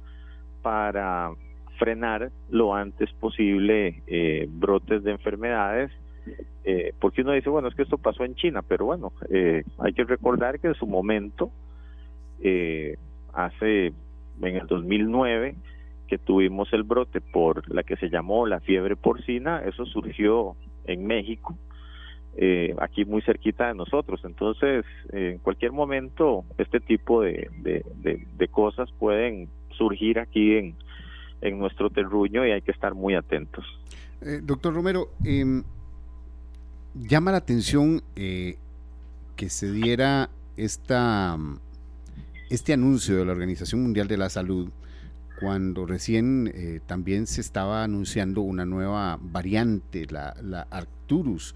para 0.62 1.30
frenar 1.78 2.30
lo 2.50 2.74
antes 2.74 3.12
posible 3.12 4.02
eh, 4.06 4.46
brotes 4.50 5.04
de 5.04 5.12
enfermedades, 5.12 5.92
eh, 6.64 6.92
porque 6.98 7.22
uno 7.22 7.32
dice, 7.32 7.50
bueno, 7.50 7.68
es 7.68 7.74
que 7.74 7.82
esto 7.82 7.98
pasó 7.98 8.24
en 8.24 8.34
China, 8.34 8.62
pero 8.62 8.86
bueno, 8.86 9.12
eh, 9.30 9.62
hay 9.78 9.92
que 9.92 10.04
recordar 10.04 10.58
que 10.58 10.68
en 10.68 10.74
su 10.74 10.86
momento, 10.86 11.50
hace 13.34 13.86
en 13.86 14.56
el 14.56 14.66
2009, 14.66 15.54
que 16.08 16.18
tuvimos 16.18 16.72
el 16.72 16.82
brote 16.82 17.20
por 17.20 17.72
la 17.72 17.84
que 17.84 17.96
se 17.96 18.10
llamó 18.10 18.46
la 18.46 18.60
fiebre 18.60 18.96
porcina, 18.96 19.62
eso 19.64 19.86
surgió 19.86 20.56
en 20.86 21.06
México, 21.06 21.56
eh, 22.36 22.74
aquí 22.80 23.04
muy 23.04 23.22
cerquita 23.22 23.68
de 23.68 23.74
nosotros. 23.74 24.20
Entonces, 24.24 24.84
en 25.12 25.38
cualquier 25.38 25.72
momento, 25.72 26.44
este 26.56 26.80
tipo 26.80 27.22
de, 27.22 27.50
de, 27.62 28.48
cosas 28.48 28.90
pueden 28.98 29.48
surgir 29.76 30.18
aquí 30.18 30.56
en, 30.56 30.74
en, 31.42 31.58
nuestro 31.58 31.90
terruño 31.90 32.44
y 32.46 32.50
hay 32.50 32.62
que 32.62 32.72
estar 32.72 32.94
muy 32.94 33.14
atentos. 33.14 33.64
Eh, 34.20 34.40
doctor 34.42 34.74
Romero, 34.74 35.10
em, 35.24 35.62
llama 36.94 37.30
la 37.30 37.38
atención 37.38 38.02
eh, 38.16 38.56
que 39.36 39.48
se 39.48 39.70
diera 39.70 40.30
esta, 40.56 41.36
este 42.50 42.72
anuncio 42.72 43.16
de 43.16 43.24
la 43.24 43.32
Organización 43.32 43.82
Mundial 43.82 44.08
de 44.08 44.16
la 44.16 44.28
Salud 44.28 44.70
cuando 45.40 45.86
recién 45.86 46.50
eh, 46.54 46.80
también 46.86 47.26
se 47.26 47.40
estaba 47.40 47.84
anunciando 47.84 48.40
una 48.40 48.64
nueva 48.64 49.18
variante, 49.20 50.06
la, 50.06 50.36
la 50.42 50.62
Arcturus, 50.70 51.54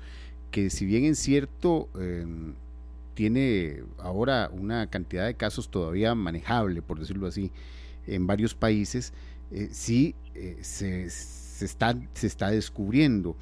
que 0.50 0.70
si 0.70 0.86
bien 0.86 1.04
es 1.04 1.18
cierto, 1.18 1.88
em, 1.98 2.54
tiene 3.14 3.82
ahora 3.98 4.50
una 4.52 4.86
cantidad 4.88 5.26
de 5.26 5.34
casos 5.34 5.68
todavía 5.68 6.14
manejable, 6.14 6.82
por 6.82 6.98
decirlo 7.00 7.26
así, 7.26 7.50
en 8.06 8.26
varios 8.26 8.54
países, 8.54 9.12
eh, 9.50 9.68
sí 9.72 10.14
eh, 10.34 10.58
se, 10.60 11.10
se, 11.10 11.64
está, 11.64 11.96
se 12.14 12.26
está 12.26 12.50
descubriendo. 12.50 13.36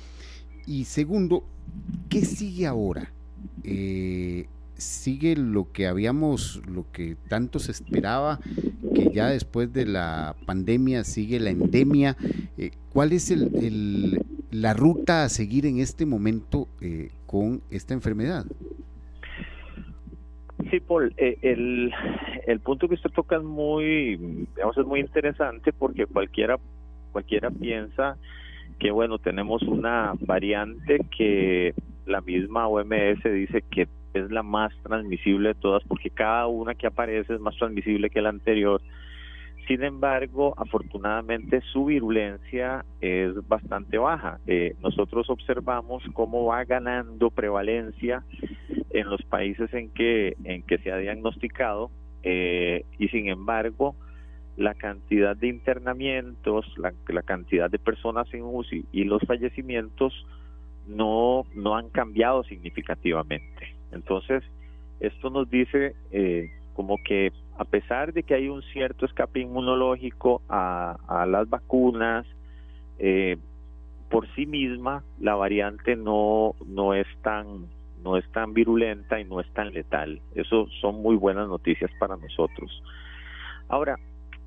Y 0.67 0.85
segundo, 0.85 1.45
¿qué 2.09 2.25
sigue 2.25 2.67
ahora? 2.67 3.13
Sigue 4.81 5.37
lo 5.37 5.71
que 5.73 5.87
habíamos, 5.87 6.63
lo 6.67 6.91
que 6.93 7.17
tanto 7.29 7.59
se 7.59 7.73
esperaba, 7.73 8.41
que 8.95 9.11
ya 9.13 9.29
después 9.29 9.73
de 9.73 9.87
la 9.87 10.35
pandemia 10.47 11.05
sigue 11.05 11.41
la 11.41 11.51
endemia. 11.51 12.17
Eh, 12.59 12.73
¿Cuál 12.93 13.13
es 13.13 13.31
el, 13.31 14.23
la 14.51 14.75
ruta 14.75 15.25
a 15.25 15.29
seguir 15.29 15.67
en 15.67 15.79
este 15.79 16.07
momento 16.07 16.69
eh, 16.81 17.11
con 17.27 17.63
esta 17.71 17.95
enfermedad? 17.95 18.45
Sí, 20.71 20.81
Paul, 20.81 21.13
eh, 21.17 21.39
el, 21.43 21.93
el 22.47 22.61
punto 22.61 22.89
que 22.89 22.95
usted 22.95 23.11
toca 23.11 23.37
es 23.37 23.43
muy, 23.43 24.17
digamos, 24.55 24.77
es 24.77 24.87
muy 24.87 25.01
interesante 25.01 25.73
porque 25.73 26.07
cualquiera, 26.07 26.59
cualquiera 27.13 27.51
piensa 27.51 28.17
que, 28.79 28.91
bueno, 28.91 29.19
tenemos 29.19 29.63
una 29.63 30.13
variante 30.21 31.01
que 31.17 31.75
la 32.07 32.21
misma 32.21 32.67
OMS 32.67 33.23
dice 33.25 33.63
que 33.71 33.89
es 34.15 34.31
la 34.31 34.43
más 34.43 34.73
transmisible 34.83 35.49
de 35.49 35.55
todas 35.55 35.83
porque 35.85 36.11
cada 36.11 36.47
una 36.47 36.75
que 36.75 36.87
aparece 36.87 37.35
es 37.35 37.41
más 37.41 37.57
transmisible 37.57 38.11
que 38.11 38.21
la 38.21 38.31
anterior. 38.31 38.81
Sin 39.69 39.85
embargo, 39.85 40.55
afortunadamente 40.57 41.61
su 41.73 41.85
virulencia 41.85 42.85
es 43.01 43.35
bastante 43.47 43.99
baja. 43.99 44.41
Eh, 44.47 44.75
nosotros 44.83 45.31
observamos 45.31 46.03
cómo 46.13 46.47
va 46.47 46.65
ganando 46.65 47.31
prevalencia 47.31 48.25
en 48.91 49.09
los 49.09 49.23
países 49.23 49.73
en 49.73 49.91
que, 49.91 50.37
en 50.45 50.63
que 50.63 50.79
se 50.79 50.91
ha 50.91 50.97
diagnosticado 50.97 51.91
eh, 52.23 52.85
y 52.99 53.09
sin 53.09 53.29
embargo 53.29 53.95
la 54.57 54.75
cantidad 54.75 55.37
de 55.37 55.49
internamientos, 55.49 56.67
la, 56.77 57.23
cantidad 57.23 57.71
de 57.71 57.79
personas 57.79 58.27
en 58.35 58.43
UCI 58.43 58.85
y 58.93 59.05
los 59.05 59.23
fallecimientos 59.23 60.13
no, 60.87 61.47
no 61.55 61.77
han 61.77 61.89
cambiado 61.89 62.45
significativamente. 62.45 63.80
Entonces, 63.93 64.43
esto 65.01 65.31
nos 65.31 65.49
dice 65.49 65.95
eh, 66.11 66.51
como 66.75 66.97
que 67.05 67.33
a 67.59 67.65
pesar 67.65 68.13
de 68.13 68.23
que 68.23 68.35
hay 68.35 68.49
un 68.49 68.63
cierto 68.63 69.05
escape 69.05 69.41
inmunológico 69.41 70.41
a, 70.49 70.97
a 71.09 71.27
las 71.27 71.49
vacunas, 71.49 72.27
eh, 72.99 73.37
por 74.11 74.27
sí 74.35 74.47
misma 74.47 75.05
la 75.21 75.35
variante 75.35 75.97
no, 75.97 76.55
no 76.67 76.95
es 76.95 77.07
tan 77.23 77.67
no 78.03 78.17
es 78.17 78.25
tan 78.33 78.55
virulenta 78.55 79.21
y 79.21 79.25
no 79.25 79.41
es 79.41 79.53
tan 79.53 79.73
letal. 79.75 80.21
Eso 80.35 80.69
son 80.81 81.03
muy 81.03 81.17
buenas 81.17 81.49
noticias 81.49 81.91
para 81.99 82.17
nosotros. 82.17 82.83
Ahora, 83.69 83.97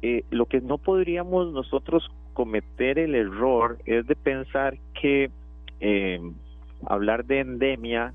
eh, 0.02 0.24
lo 0.32 0.48
que 0.48 0.60
no 0.60 0.80
podríamos 0.80 1.54
nosotros 1.54 2.10
cometer 2.34 2.98
el 2.98 3.14
error 3.14 3.78
es 3.86 4.08
de 4.08 4.16
pensar 4.16 4.78
que 5.00 5.30
eh, 5.80 6.20
hablar 6.88 7.26
de 7.26 7.42
endemia 7.42 8.14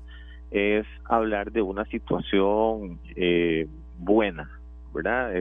es 0.51 0.85
hablar 1.05 1.51
de 1.51 1.61
una 1.61 1.85
situación 1.85 2.99
eh, 3.15 3.67
buena, 3.97 4.49
¿verdad? 4.93 5.31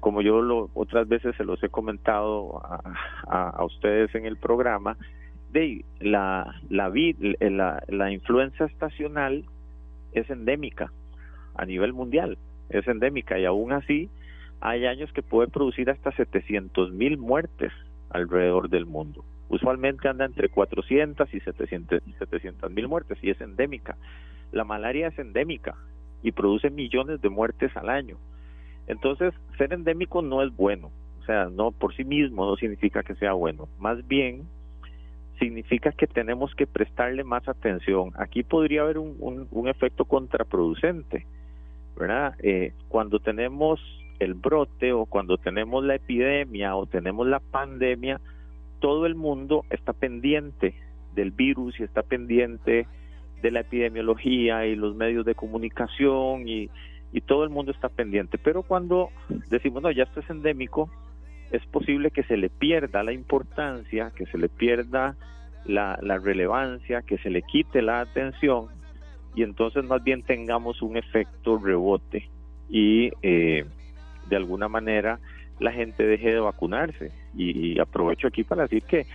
como 0.00 0.22
yo 0.22 0.42
lo, 0.42 0.70
otras 0.74 1.08
veces 1.08 1.34
se 1.36 1.44
los 1.44 1.60
he 1.62 1.68
comentado 1.68 2.62
a, 2.64 3.48
a 3.48 3.64
ustedes 3.64 4.14
en 4.14 4.26
el 4.26 4.36
programa, 4.36 4.96
de 5.52 5.84
la, 6.00 6.54
la, 6.68 6.92
la, 7.40 7.82
la 7.88 8.12
influenza 8.12 8.66
estacional 8.66 9.44
es 10.12 10.28
endémica 10.30 10.92
a 11.54 11.64
nivel 11.64 11.92
mundial, 11.92 12.38
es 12.68 12.86
endémica 12.86 13.38
y 13.38 13.44
aún 13.44 13.72
así 13.72 14.10
hay 14.60 14.86
años 14.86 15.12
que 15.12 15.22
puede 15.22 15.48
producir 15.48 15.90
hasta 15.90 16.12
700 16.12 16.92
mil 16.92 17.18
muertes 17.18 17.72
alrededor 18.10 18.68
del 18.68 18.86
mundo. 18.86 19.24
Usualmente 19.48 20.08
anda 20.08 20.24
entre 20.24 20.48
400 20.48 21.32
y 21.32 21.40
700 21.40 22.70
mil 22.70 22.88
muertes 22.88 23.18
y 23.22 23.30
es 23.30 23.40
endémica. 23.40 23.96
La 24.52 24.64
malaria 24.64 25.08
es 25.08 25.18
endémica 25.18 25.74
y 26.22 26.32
produce 26.32 26.70
millones 26.70 27.20
de 27.20 27.28
muertes 27.28 27.76
al 27.76 27.88
año. 27.88 28.18
Entonces, 28.86 29.34
ser 29.56 29.72
endémico 29.72 30.22
no 30.22 30.42
es 30.42 30.54
bueno. 30.54 30.90
O 31.20 31.24
sea, 31.24 31.46
no 31.46 31.70
por 31.72 31.94
sí 31.94 32.04
mismo 32.04 32.46
no 32.46 32.56
significa 32.56 33.02
que 33.02 33.14
sea 33.14 33.34
bueno. 33.34 33.68
Más 33.78 34.06
bien, 34.06 34.46
significa 35.38 35.92
que 35.92 36.06
tenemos 36.06 36.54
que 36.54 36.66
prestarle 36.66 37.24
más 37.24 37.48
atención. 37.48 38.12
Aquí 38.16 38.42
podría 38.42 38.82
haber 38.82 38.98
un, 38.98 39.46
un, 39.50 39.68
efecto 39.68 40.04
contraproducente, 40.04 41.26
¿verdad? 41.96 42.34
Eh, 42.42 42.72
cuando 42.88 43.18
tenemos 43.20 43.80
el 44.18 44.34
brote 44.34 44.92
o 44.92 45.06
cuando 45.06 45.38
tenemos 45.38 45.84
la 45.84 45.94
epidemia 45.94 46.74
o 46.74 46.86
tenemos 46.86 47.26
la 47.26 47.40
pandemia, 47.40 48.20
todo 48.80 49.06
el 49.06 49.14
mundo 49.14 49.64
está 49.70 49.92
pendiente 49.92 50.74
del 51.14 51.30
virus 51.30 51.78
y 51.80 51.82
está 51.82 52.02
pendiente 52.02 52.86
de 53.42 53.50
la 53.50 53.60
epidemiología 53.60 54.66
y 54.66 54.76
los 54.76 54.96
medios 54.96 55.24
de 55.24 55.34
comunicación 55.34 56.48
y, 56.48 56.70
y 57.12 57.20
todo 57.20 57.44
el 57.44 57.50
mundo 57.50 57.72
está 57.72 57.88
pendiente. 57.88 58.38
Pero 58.38 58.62
cuando 58.62 59.10
decimos, 59.48 59.82
no, 59.82 59.90
ya 59.90 60.04
esto 60.04 60.20
es 60.20 60.30
endémico, 60.30 60.90
es 61.50 61.64
posible 61.66 62.10
que 62.10 62.24
se 62.24 62.36
le 62.36 62.50
pierda 62.50 63.02
la 63.02 63.12
importancia, 63.12 64.12
que 64.14 64.26
se 64.26 64.38
le 64.38 64.48
pierda 64.48 65.16
la, 65.64 65.96
relevancia, 66.18 67.02
que 67.02 67.18
se 67.18 67.30
le 67.30 67.42
quite 67.42 67.82
la 67.82 68.00
atención 68.00 68.68
y 69.34 69.42
entonces 69.42 69.84
más 69.84 70.02
bien 70.02 70.22
tengamos 70.22 70.82
un 70.82 70.96
efecto 70.96 71.58
rebote 71.58 72.28
y 72.68 73.10
eh, 73.22 73.64
de 74.28 74.36
alguna 74.36 74.68
manera 74.68 75.20
la 75.60 75.72
gente 75.72 76.04
deje 76.04 76.32
de 76.32 76.40
vacunarse. 76.40 77.12
Y, 77.36 77.78
aprovecho 77.78 78.28
aquí 78.28 78.44
para 78.44 78.62
decir 78.62 78.82
que 78.82 79.06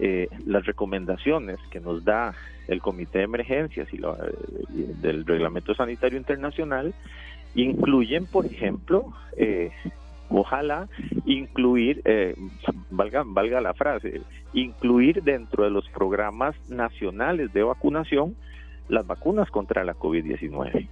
eh, 0.00 0.28
las 0.46 0.64
recomendaciones 0.64 1.58
que 1.70 1.80
nos 1.80 2.04
da 2.04 2.34
el 2.68 2.80
Comité 2.80 3.18
de 3.18 3.24
Emergencias 3.24 3.88
y 3.92 3.98
del 5.00 5.26
Reglamento 5.26 5.74
Sanitario 5.74 6.18
Internacional 6.18 6.94
incluyen, 7.54 8.26
por 8.26 8.46
ejemplo, 8.46 9.12
eh, 9.36 9.70
ojalá 10.30 10.88
incluir, 11.26 12.00
eh, 12.04 12.34
valga, 12.90 13.22
valga 13.26 13.60
la 13.60 13.74
frase, 13.74 14.22
incluir 14.54 15.22
dentro 15.22 15.64
de 15.64 15.70
los 15.70 15.88
programas 15.90 16.54
nacionales 16.70 17.52
de 17.52 17.62
vacunación 17.62 18.34
las 18.88 19.06
vacunas 19.06 19.50
contra 19.50 19.84
la 19.84 19.94
COVID-19. 19.94 20.88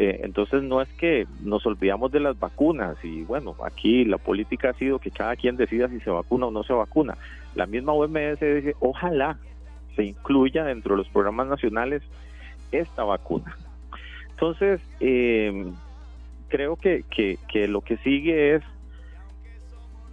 Eh, 0.00 0.20
entonces 0.22 0.62
no 0.62 0.80
es 0.80 0.88
que 0.90 1.26
nos 1.42 1.66
olvidamos 1.66 2.12
de 2.12 2.20
las 2.20 2.38
vacunas 2.38 2.96
y 3.02 3.24
bueno, 3.24 3.56
aquí 3.64 4.04
la 4.04 4.16
política 4.16 4.70
ha 4.70 4.74
sido 4.74 5.00
que 5.00 5.10
cada 5.10 5.34
quien 5.34 5.56
decida 5.56 5.88
si 5.88 5.98
se 5.98 6.10
vacuna 6.10 6.46
o 6.46 6.50
no 6.52 6.62
se 6.62 6.72
vacuna. 6.72 7.18
La 7.56 7.66
misma 7.66 7.92
OMS 7.94 8.38
dice, 8.38 8.76
ojalá 8.78 9.38
se 9.96 10.04
incluya 10.04 10.62
dentro 10.62 10.94
de 10.94 10.98
los 10.98 11.08
programas 11.08 11.48
nacionales 11.48 12.04
esta 12.70 13.02
vacuna. 13.02 13.56
Entonces, 14.30 14.80
eh, 15.00 15.72
creo 16.46 16.76
que, 16.76 17.04
que, 17.10 17.66
lo 17.66 17.80
que 17.80 17.96
sigue 17.98 18.54
es 18.54 18.62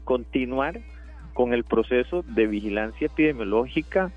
continuar 0.03 0.79
con 1.35 1.53
el 1.53 1.63
proceso 1.63 2.23
de 2.23 2.47
vigilancia 2.47 3.05
epidemiológica. 3.05 4.11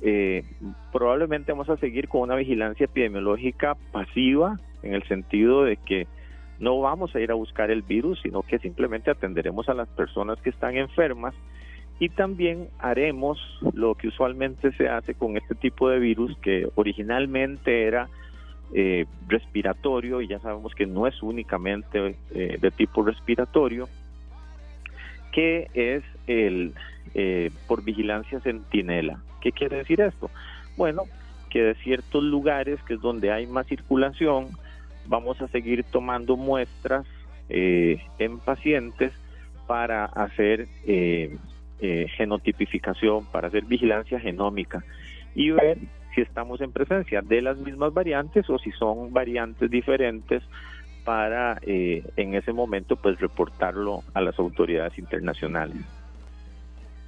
Eh, 0.00 0.44
probablemente 0.90 1.52
vamos 1.52 1.68
a 1.68 1.76
seguir 1.76 2.08
con 2.08 2.22
una 2.22 2.34
vigilancia 2.34 2.84
epidemiológica 2.84 3.76
pasiva, 3.92 4.58
en 4.82 4.94
el 4.94 5.02
sentido 5.04 5.64
de 5.64 5.76
que 5.76 6.06
no 6.58 6.80
vamos 6.80 7.14
a 7.14 7.20
ir 7.20 7.30
a 7.30 7.34
buscar 7.34 7.70
el 7.70 7.82
virus, 7.82 8.20
sino 8.22 8.42
que 8.42 8.58
simplemente 8.58 9.10
atenderemos 9.10 9.68
a 9.68 9.74
las 9.74 9.88
personas 9.88 10.40
que 10.40 10.50
están 10.50 10.76
enfermas 10.76 11.34
y 11.98 12.08
también 12.08 12.68
haremos 12.78 13.38
lo 13.74 13.94
que 13.94 14.08
usualmente 14.08 14.72
se 14.72 14.88
hace 14.88 15.14
con 15.14 15.36
este 15.36 15.54
tipo 15.54 15.88
de 15.88 15.98
virus, 15.98 16.36
que 16.38 16.68
originalmente 16.74 17.84
era 17.84 18.08
eh, 18.74 19.06
respiratorio 19.28 20.20
y 20.20 20.28
ya 20.28 20.40
sabemos 20.40 20.74
que 20.74 20.86
no 20.86 21.06
es 21.06 21.22
únicamente 21.22 22.16
eh, 22.34 22.58
de 22.60 22.70
tipo 22.70 23.02
respiratorio, 23.02 23.88
que 25.30 25.68
es 25.74 26.02
el 26.26 26.74
eh, 27.14 27.50
por 27.66 27.84
vigilancia 27.84 28.40
centinela. 28.40 29.22
¿Qué 29.40 29.52
quiere 29.52 29.76
decir 29.76 30.00
esto? 30.00 30.30
Bueno, 30.76 31.02
que 31.50 31.62
de 31.62 31.74
ciertos 31.76 32.24
lugares 32.24 32.82
que 32.84 32.94
es 32.94 33.00
donde 33.00 33.30
hay 33.30 33.46
más 33.46 33.66
circulación, 33.66 34.48
vamos 35.06 35.40
a 35.40 35.48
seguir 35.48 35.84
tomando 35.84 36.36
muestras 36.36 37.06
en 37.48 38.38
pacientes 38.38 39.12
para 39.66 40.06
hacer 40.06 40.68
genotipificación, 42.16 43.26
para 43.26 43.48
hacer 43.48 43.64
vigilancia 43.64 44.18
genómica 44.20 44.82
y 45.34 45.50
ver 45.50 45.78
si 46.14 46.20
estamos 46.20 46.60
en 46.60 46.72
presencia 46.72 47.22
de 47.22 47.42
las 47.42 47.58
mismas 47.58 47.92
variantes 47.92 48.48
o 48.48 48.58
si 48.58 48.70
son 48.72 49.12
variantes 49.12 49.70
diferentes 49.70 50.42
para 51.04 51.58
eh, 51.62 52.04
en 52.16 52.34
ese 52.34 52.52
momento 52.52 52.96
pues 52.96 53.18
reportarlo 53.20 54.02
a 54.14 54.20
las 54.20 54.38
autoridades 54.38 54.96
internacionales. 54.98 55.76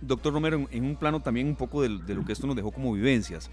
Doctor 0.01 0.35
Romero, 0.35 0.67
en 0.71 0.85
un 0.85 0.97
plano 0.97 1.21
también 1.21 1.47
un 1.49 1.57
poco 1.57 1.83
de, 1.83 1.89
lo 1.89 2.25
que 2.25 2.33
esto 2.33 2.47
nos 2.47 2.57
dejó 2.57 2.73
como 2.73 2.93
vivencias, 2.93 3.51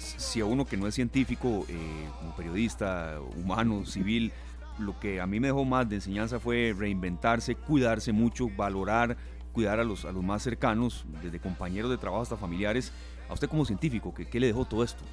si 0.00 0.40
a 0.40 0.44
uno 0.44 0.64
que 0.64 0.76
no 0.76 0.86
es 0.86 0.94
científico, 0.94 1.64
eh, 1.68 2.08
como 2.18 2.34
periodista, 2.34 3.18
humano, 3.36 3.84
civil, 3.84 4.32
lo 4.78 4.98
que 4.98 5.20
a 5.20 5.26
mí 5.26 5.40
me 5.40 5.48
dejó 5.48 5.64
más 5.64 5.88
de 5.88 5.96
enseñanza 5.96 6.40
fue 6.40 6.74
reinventarse, 6.76 7.54
cuidarse 7.54 8.12
mucho, 8.12 8.48
valorar, 8.48 9.16
cuidar 9.52 9.80
a 9.80 9.84
los, 9.84 10.04
a 10.04 10.12
los 10.12 10.22
más 10.22 10.42
cercanos, 10.42 11.04
desde 11.22 11.38
compañeros 11.38 11.90
de 11.90 11.98
trabajo 11.98 12.22
hasta 12.22 12.36
familiares, 12.36 12.92
a 13.28 13.34
usted 13.34 13.48
como 13.48 13.64
científico, 13.64 14.12
¿qué, 14.12 14.40
le 14.40 14.48
dejó 14.48 14.64
todo 14.64 14.82
esto? 14.82 15.04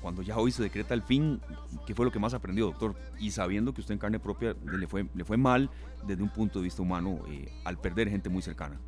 cuando 0.00 0.22
ya 0.22 0.36
hoy 0.36 0.52
se 0.52 0.62
decreta 0.62 0.94
el 0.94 1.02
fin, 1.02 1.40
¿qué 1.84 1.94
fue 1.94 2.04
lo 2.04 2.12
que 2.12 2.20
más 2.20 2.32
aprendió, 2.32 2.66
doctor? 2.66 2.94
Y 3.18 3.32
sabiendo 3.32 3.74
que 3.74 3.80
usted 3.80 3.94
en 3.94 3.98
carne 3.98 4.20
propia 4.20 4.54
le 4.64 4.86
fue, 4.86 5.06
le 5.12 5.24
fue 5.24 5.36
mal 5.36 5.68
desde 6.06 6.22
un 6.22 6.28
punto 6.28 6.60
de 6.60 6.64
vista 6.64 6.80
humano 6.80 7.18
eh, 7.28 7.52
al 7.64 7.76
perder 7.78 8.08
gente 8.08 8.28
muy 8.28 8.40
cercana. 8.40 8.78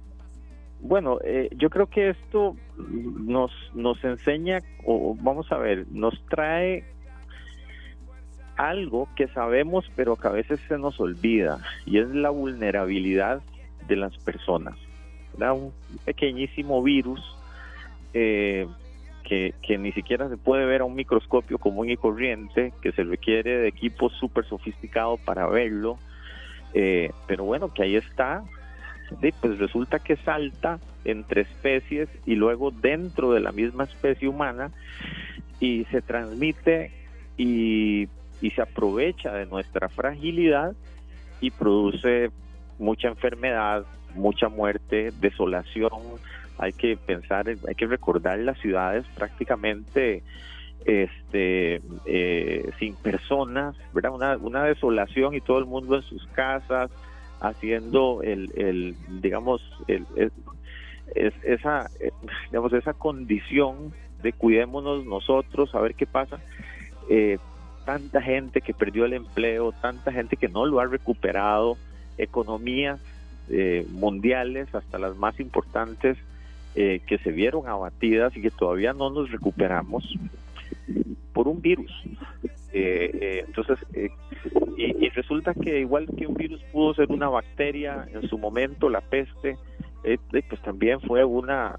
Bueno, 0.80 1.18
eh, 1.24 1.48
yo 1.56 1.70
creo 1.70 1.86
que 1.86 2.10
esto 2.10 2.56
nos, 2.76 3.50
nos 3.74 4.02
enseña, 4.04 4.62
o 4.84 5.16
vamos 5.20 5.50
a 5.50 5.58
ver, 5.58 5.86
nos 5.90 6.20
trae 6.26 6.84
algo 8.56 9.06
que 9.14 9.28
sabemos 9.28 9.84
pero 9.96 10.16
que 10.16 10.28
a 10.28 10.30
veces 10.30 10.58
se 10.66 10.78
nos 10.78 10.98
olvida 10.98 11.58
y 11.84 11.98
es 11.98 12.08
la 12.08 12.30
vulnerabilidad 12.30 13.42
de 13.86 13.96
las 13.96 14.16
personas. 14.18 14.76
Un 15.38 15.72
pequeñísimo 16.04 16.82
virus 16.82 17.20
eh, 18.14 18.66
que, 19.22 19.78
ni 19.78 19.92
siquiera 19.92 20.28
se 20.28 20.36
puede 20.36 20.64
ver 20.64 20.80
a 20.80 20.84
un 20.84 20.94
microscopio 20.94 21.58
común 21.58 21.90
y 21.90 21.96
corriente, 21.96 22.72
que 22.80 22.92
se 22.92 23.02
requiere 23.02 23.58
de 23.58 23.68
equipos 23.68 24.12
súper 24.14 24.46
sofisticados 24.46 25.20
para 25.20 25.46
verlo, 25.46 25.98
eh, 26.72 27.10
pero 27.26 27.44
bueno, 27.44 27.72
que 27.74 27.82
ahí 27.82 27.96
está, 27.96 28.44
pues 29.40 29.58
resulta 29.58 29.98
que 29.98 30.16
salta 30.16 30.78
entre 31.04 31.42
especies 31.42 32.08
y 32.24 32.34
luego 32.34 32.70
dentro 32.70 33.32
de 33.32 33.40
la 33.40 33.52
misma 33.52 33.84
especie 33.84 34.28
humana 34.28 34.70
y 35.60 35.84
se 35.90 36.02
transmite 36.02 36.92
y, 37.36 38.08
y 38.40 38.50
se 38.50 38.62
aprovecha 38.62 39.32
de 39.32 39.46
nuestra 39.46 39.88
fragilidad 39.88 40.74
y 41.40 41.50
produce 41.50 42.30
mucha 42.78 43.08
enfermedad, 43.08 43.84
mucha 44.14 44.48
muerte, 44.48 45.12
desolación. 45.20 45.90
Hay 46.58 46.72
que 46.72 46.96
pensar, 46.96 47.46
hay 47.48 47.74
que 47.74 47.86
recordar 47.86 48.38
las 48.38 48.58
ciudades 48.58 49.04
prácticamente 49.14 50.22
este 50.84 51.80
eh, 52.06 52.70
sin 52.78 52.94
personas, 52.94 53.74
¿verdad? 53.92 54.12
Una, 54.14 54.36
una 54.36 54.64
desolación 54.64 55.34
y 55.34 55.40
todo 55.40 55.58
el 55.58 55.66
mundo 55.66 55.96
en 55.96 56.02
sus 56.02 56.24
casas 56.28 56.90
haciendo 57.40 58.22
el, 58.22 58.50
el 58.56 58.96
digamos, 59.20 59.62
el, 59.88 60.06
esa, 61.14 61.90
eh, 62.00 62.10
digamos, 62.50 62.72
esa 62.72 62.92
condición 62.92 63.92
de 64.22 64.32
cuidémonos 64.32 65.04
nosotros, 65.06 65.74
a 65.74 65.80
ver 65.80 65.94
qué 65.94 66.06
pasa. 66.06 66.40
Eh, 67.08 67.38
tanta 67.84 68.20
gente 68.20 68.60
que 68.60 68.74
perdió 68.74 69.04
el 69.04 69.12
empleo, 69.12 69.72
tanta 69.72 70.12
gente 70.12 70.36
que 70.36 70.48
no 70.48 70.66
lo 70.66 70.80
ha 70.80 70.86
recuperado, 70.86 71.76
economías 72.18 73.00
eh, 73.48 73.86
mundiales, 73.92 74.74
hasta 74.74 74.98
las 74.98 75.16
más 75.16 75.38
importantes, 75.40 76.16
que 76.74 77.18
se 77.24 77.30
vieron 77.30 77.66
abatidas 77.68 78.36
y 78.36 78.42
que 78.42 78.50
todavía 78.50 78.92
no 78.92 79.08
nos 79.08 79.30
recuperamos 79.30 80.04
por 81.32 81.48
un 81.48 81.60
virus. 81.60 81.92
entonces, 82.72 83.78
y, 84.76 85.06
y, 85.06 85.08
resulta 85.10 85.54
que 85.54 85.80
igual 85.80 86.06
que 86.16 86.26
un 86.26 86.34
virus 86.34 86.62
pudo 86.72 86.94
ser 86.94 87.10
una 87.10 87.28
bacteria 87.28 88.06
en 88.12 88.28
su 88.28 88.36
momento, 88.38 88.90
la 88.90 89.00
peste, 89.00 89.56
eh, 90.06 90.18
pues 90.48 90.62
también 90.62 91.00
fue 91.00 91.24
una, 91.24 91.76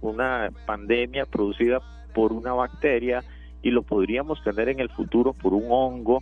una 0.00 0.50
pandemia 0.66 1.24
producida 1.24 1.80
por 2.12 2.32
una 2.32 2.52
bacteria 2.52 3.22
y 3.62 3.70
lo 3.70 3.82
podríamos 3.82 4.42
tener 4.42 4.68
en 4.68 4.80
el 4.80 4.88
futuro 4.88 5.32
por 5.32 5.54
un 5.54 5.66
hongo. 5.68 6.20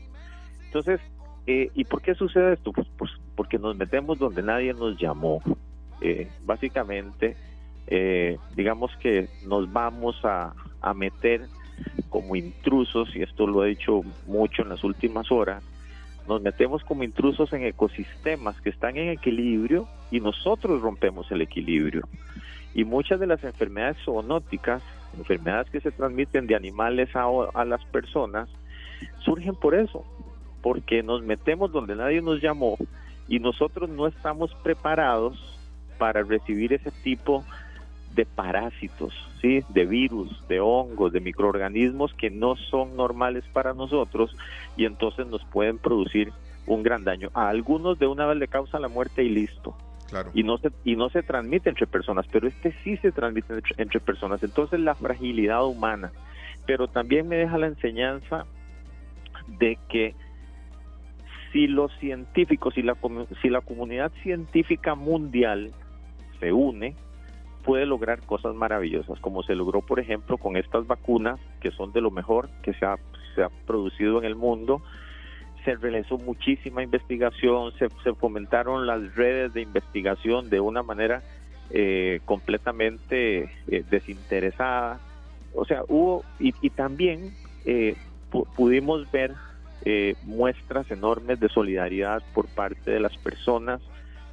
Entonces, 0.67 1.01
eh, 1.47 1.71
¿y 1.75 1.85
por 1.85 2.03
qué 2.03 2.15
sucede 2.15 2.53
esto? 2.53 2.73
Pues, 2.73 2.87
pues, 2.99 3.11
porque 3.35 3.59
nos 3.59 3.77
metemos 3.77 4.19
donde 4.19 4.43
nadie 4.43 4.75
nos 4.75 5.01
llamó. 5.01 5.41
Eh, 6.03 6.29
básicamente, 6.45 7.37
digamos 8.57 8.95
que 8.97 9.29
nos 9.47 9.71
vamos 9.71 10.17
a, 10.25 10.55
a 10.81 10.95
meter 10.95 11.43
como 12.09 12.37
intrusos, 12.37 13.15
y 13.17 13.23
esto 13.23 13.47
lo 13.47 13.65
he 13.65 13.71
dicho 13.71 14.03
mucho 14.27 14.63
en 14.63 14.69
las 14.69 14.85
últimas 14.85 15.31
horas, 15.33 15.63
nos 16.29 16.41
metemos 16.41 16.85
como 16.85 17.03
intrusos 17.03 17.53
en 17.53 17.65
ecosistemas 17.65 18.61
que 18.61 18.71
están 18.71 18.97
en 18.97 19.09
equilibrio 19.09 19.89
y 20.11 20.21
nosotros 20.21 20.81
rompemos 20.81 21.31
el 21.33 21.41
equilibrio. 21.43 22.07
Y 22.75 22.85
muchas 22.85 23.21
de 23.21 23.27
las 23.27 23.43
enfermedades 23.45 23.97
zoonóticas, 24.05 24.83
enfermedades 25.19 25.71
que 25.71 25.81
se 25.81 25.91
transmiten 25.91 26.47
de 26.47 26.55
animales 26.55 27.11
a, 27.15 27.65
las 27.65 27.85
personas, 27.87 28.49
surgen 29.25 29.55
por 29.55 29.75
eso, 29.75 30.05
porque 30.63 31.03
nos 31.03 31.23
metemos 31.23 31.73
donde 31.73 31.97
nadie 31.97 32.23
nos 32.23 32.41
llamó 32.41 32.77
y 33.29 33.41
nosotros 33.41 33.91
no 33.91 34.07
estamos 34.07 34.55
preparados 34.63 35.59
para 35.99 36.23
recibir 36.23 36.73
ese 36.73 36.91
tipo 37.03 37.45
de 38.15 38.25
parásitos, 38.27 39.13
¿sí? 39.43 39.63
de 39.69 39.85
virus, 39.85 40.31
de 40.49 40.61
hongos, 40.61 41.13
de 41.13 41.21
microorganismos 41.21 42.15
que 42.15 42.31
no 42.31 42.57
son 42.57 42.97
normales 42.97 43.45
para 43.53 43.75
nosotros 43.75 44.35
y 44.77 44.87
entonces 44.87 45.27
nos 45.27 45.45
pueden 45.47 45.79
producir 45.79 46.33
un 46.67 46.83
gran 46.83 47.05
daño. 47.05 47.31
A 47.35 47.49
algunos 47.49 47.99
de 47.99 48.07
una 48.07 48.25
vez 48.25 48.39
le 48.39 48.49
causa 48.49 48.79
la 48.79 48.89
muerte 48.89 49.25
y 49.25 49.29
listo. 49.29 49.77
Claro. 50.09 50.31
Y 50.35 50.43
no 50.43 50.59
se 50.59 50.71
y 50.85 50.95
no 50.95 51.09
se 51.09 51.23
transmite 51.23 51.71
entre 51.71 51.87
personas, 51.87 52.27
pero 52.31 52.47
este 52.47 52.73
sí 52.85 52.97
se 52.99 53.13
transmite 53.13 53.55
entre, 53.79 54.01
personas. 54.01 54.43
Entonces 54.43 54.79
la 54.79 54.95
fragilidad 54.95 55.65
humana, 55.67 56.13
pero 56.67 56.87
también 56.87 57.29
me 57.29 57.37
deja 57.37 57.59
la 57.59 57.67
enseñanza 57.67 58.45
de 59.59 59.79
que 59.89 60.15
si 61.51 61.67
los 61.67 61.91
científicos 61.99 62.77
y 62.77 62.83
la 62.83 62.95
si 63.41 63.49
la 63.49 63.63
comunidad 63.63 64.13
científica 64.23 64.95
mundial 64.95 65.73
se 66.41 66.53
une, 66.53 66.95
puede 67.65 67.87
lograr 67.87 68.21
cosas 68.27 68.55
maravillosas, 68.55 69.19
como 69.21 69.43
se 69.43 69.55
logró, 69.55 69.81
por 69.81 70.01
ejemplo, 70.01 70.37
con 70.39 70.57
estas 70.57 70.87
vacunas, 70.87 71.39
que 71.61 71.71
son 71.71 71.93
de 71.93 72.01
lo 72.01 72.11
mejor 72.11 72.49
que 72.63 72.75
se 72.75 72.85
ha, 72.85 72.97
se 73.35 73.43
ha 73.43 73.49
producido 73.67 74.19
en 74.19 74.25
el 74.25 74.35
mundo. 74.35 74.83
Se 75.65 75.77
realizó 75.77 76.19
muchísima 76.19 76.83
investigación, 76.83 77.73
se, 77.79 77.89
se 78.03 78.15
fomentaron 78.15 78.87
las 78.87 79.15
redes 79.15 79.55
de 79.55 79.63
investigación 79.63 80.51
de 80.51 80.61
una 80.61 80.83
manera 80.83 81.23
eh, 81.71 82.21
completamente 82.25 83.51
eh, 83.69 83.85
desinteresada. 83.89 85.01
O 85.55 85.65
sea, 85.65 85.85
hubo, 85.89 86.25
y, 86.39 86.53
y 86.61 86.71
también 86.71 87.33
eh, 87.65 87.97
pudimos 88.57 89.11
ver 89.11 89.35
muestras 90.25 90.89
enormes 90.93 91.41
de 91.41 91.49
solidaridad 91.49 92.23
por 92.35 92.47
parte 92.47 92.93
de 92.93 93.01
las 93.01 93.17
personas 93.17 93.81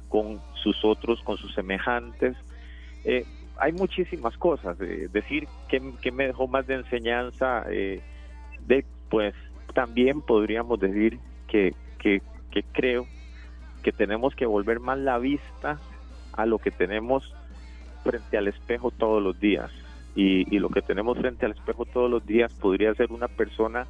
con 0.08 0.40
sus 0.62 0.84
otros, 0.84 1.20
con 1.22 1.38
sus 1.38 1.52
semejantes, 1.54 2.36
eh, 3.04 3.24
hay 3.56 3.72
muchísimas 3.72 4.36
cosas. 4.36 4.78
decir 4.78 5.46
que, 5.68 6.10
me 6.10 6.26
dejó 6.26 6.48
más 6.48 6.66
de 6.66 6.74
enseñanza, 6.74 7.64
eh, 7.68 8.00
pues 9.08 9.34
también 9.74 10.22
podríamos 10.22 10.80
decir 10.80 11.18
que, 11.46 11.74
que, 11.98 12.22
creo 12.72 13.06
que 13.82 13.92
tenemos 13.92 14.34
que 14.34 14.46
volver 14.46 14.80
más 14.80 14.98
la 14.98 15.18
vista 15.18 15.78
a 16.32 16.46
lo 16.46 16.58
que 16.58 16.70
tenemos 16.70 17.34
frente 18.02 18.38
al 18.38 18.48
espejo 18.48 18.90
todos 18.90 19.22
los 19.22 19.38
días. 19.38 19.70
Y, 20.16 20.54
y, 20.54 20.58
lo 20.58 20.70
que 20.70 20.82
tenemos 20.82 21.18
frente 21.18 21.46
al 21.46 21.52
espejo 21.52 21.84
todos 21.84 22.10
los 22.10 22.24
días 22.26 22.52
podría 22.54 22.94
ser 22.94 23.12
una 23.12 23.28
persona 23.28 23.86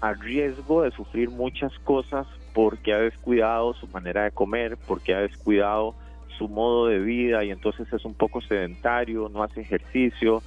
a 0.00 0.12
riesgo 0.12 0.82
de 0.82 0.90
sufrir 0.92 1.30
muchas 1.30 1.76
cosas 1.80 2.26
porque 2.54 2.92
ha 2.92 2.98
descuidado 2.98 3.74
su 3.74 3.86
manera 3.88 4.24
de 4.24 4.30
comer, 4.30 4.76
porque 4.86 5.14
ha 5.14 5.20
descuidado 5.20 5.94
su 6.38 6.48
modo 6.48 6.86
de 6.86 7.00
vida 7.00 7.44
y 7.44 7.50
entonces 7.50 7.92
es 7.92 8.04
un 8.04 8.14
poco 8.14 8.40
sedentario, 8.40 9.28
no 9.28 9.42
hace 9.42 9.60
ejercicio, 9.60 10.42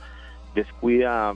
descuida 0.55 1.35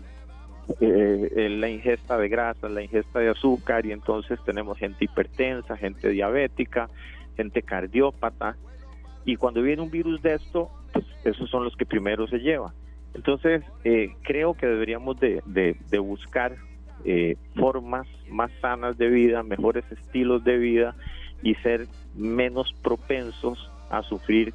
eh, 0.79 1.47
la 1.59 1.69
ingesta 1.69 2.17
de 2.17 2.29
grasa, 2.29 2.69
la 2.69 2.81
ingesta 2.81 3.19
de 3.19 3.29
azúcar 3.29 3.85
y 3.85 3.91
entonces 3.91 4.39
tenemos 4.45 4.77
gente 4.77 5.05
hipertensa, 5.05 5.77
gente 5.77 6.09
diabética, 6.09 6.89
gente 7.35 7.61
cardiópata 7.61 8.55
y 9.25 9.35
cuando 9.35 9.61
viene 9.61 9.81
un 9.81 9.91
virus 9.91 10.21
de 10.21 10.35
esto, 10.35 10.69
pues 10.93 11.05
esos 11.23 11.49
son 11.49 11.63
los 11.63 11.75
que 11.75 11.85
primero 11.85 12.27
se 12.27 12.39
lleva. 12.39 12.73
Entonces 13.13 13.63
eh, 13.83 14.15
creo 14.23 14.53
que 14.53 14.67
deberíamos 14.67 15.19
de, 15.19 15.41
de, 15.45 15.99
buscar 15.99 16.55
eh, 17.05 17.37
formas 17.55 18.07
más 18.29 18.51
sanas 18.61 18.97
de 18.97 19.07
vida, 19.09 19.43
mejores 19.43 19.85
estilos 19.91 20.43
de 20.43 20.57
vida 20.57 20.95
y 21.41 21.55
ser 21.55 21.87
menos 22.15 22.73
propensos 22.83 23.71
a 23.97 24.03
sufrir 24.03 24.53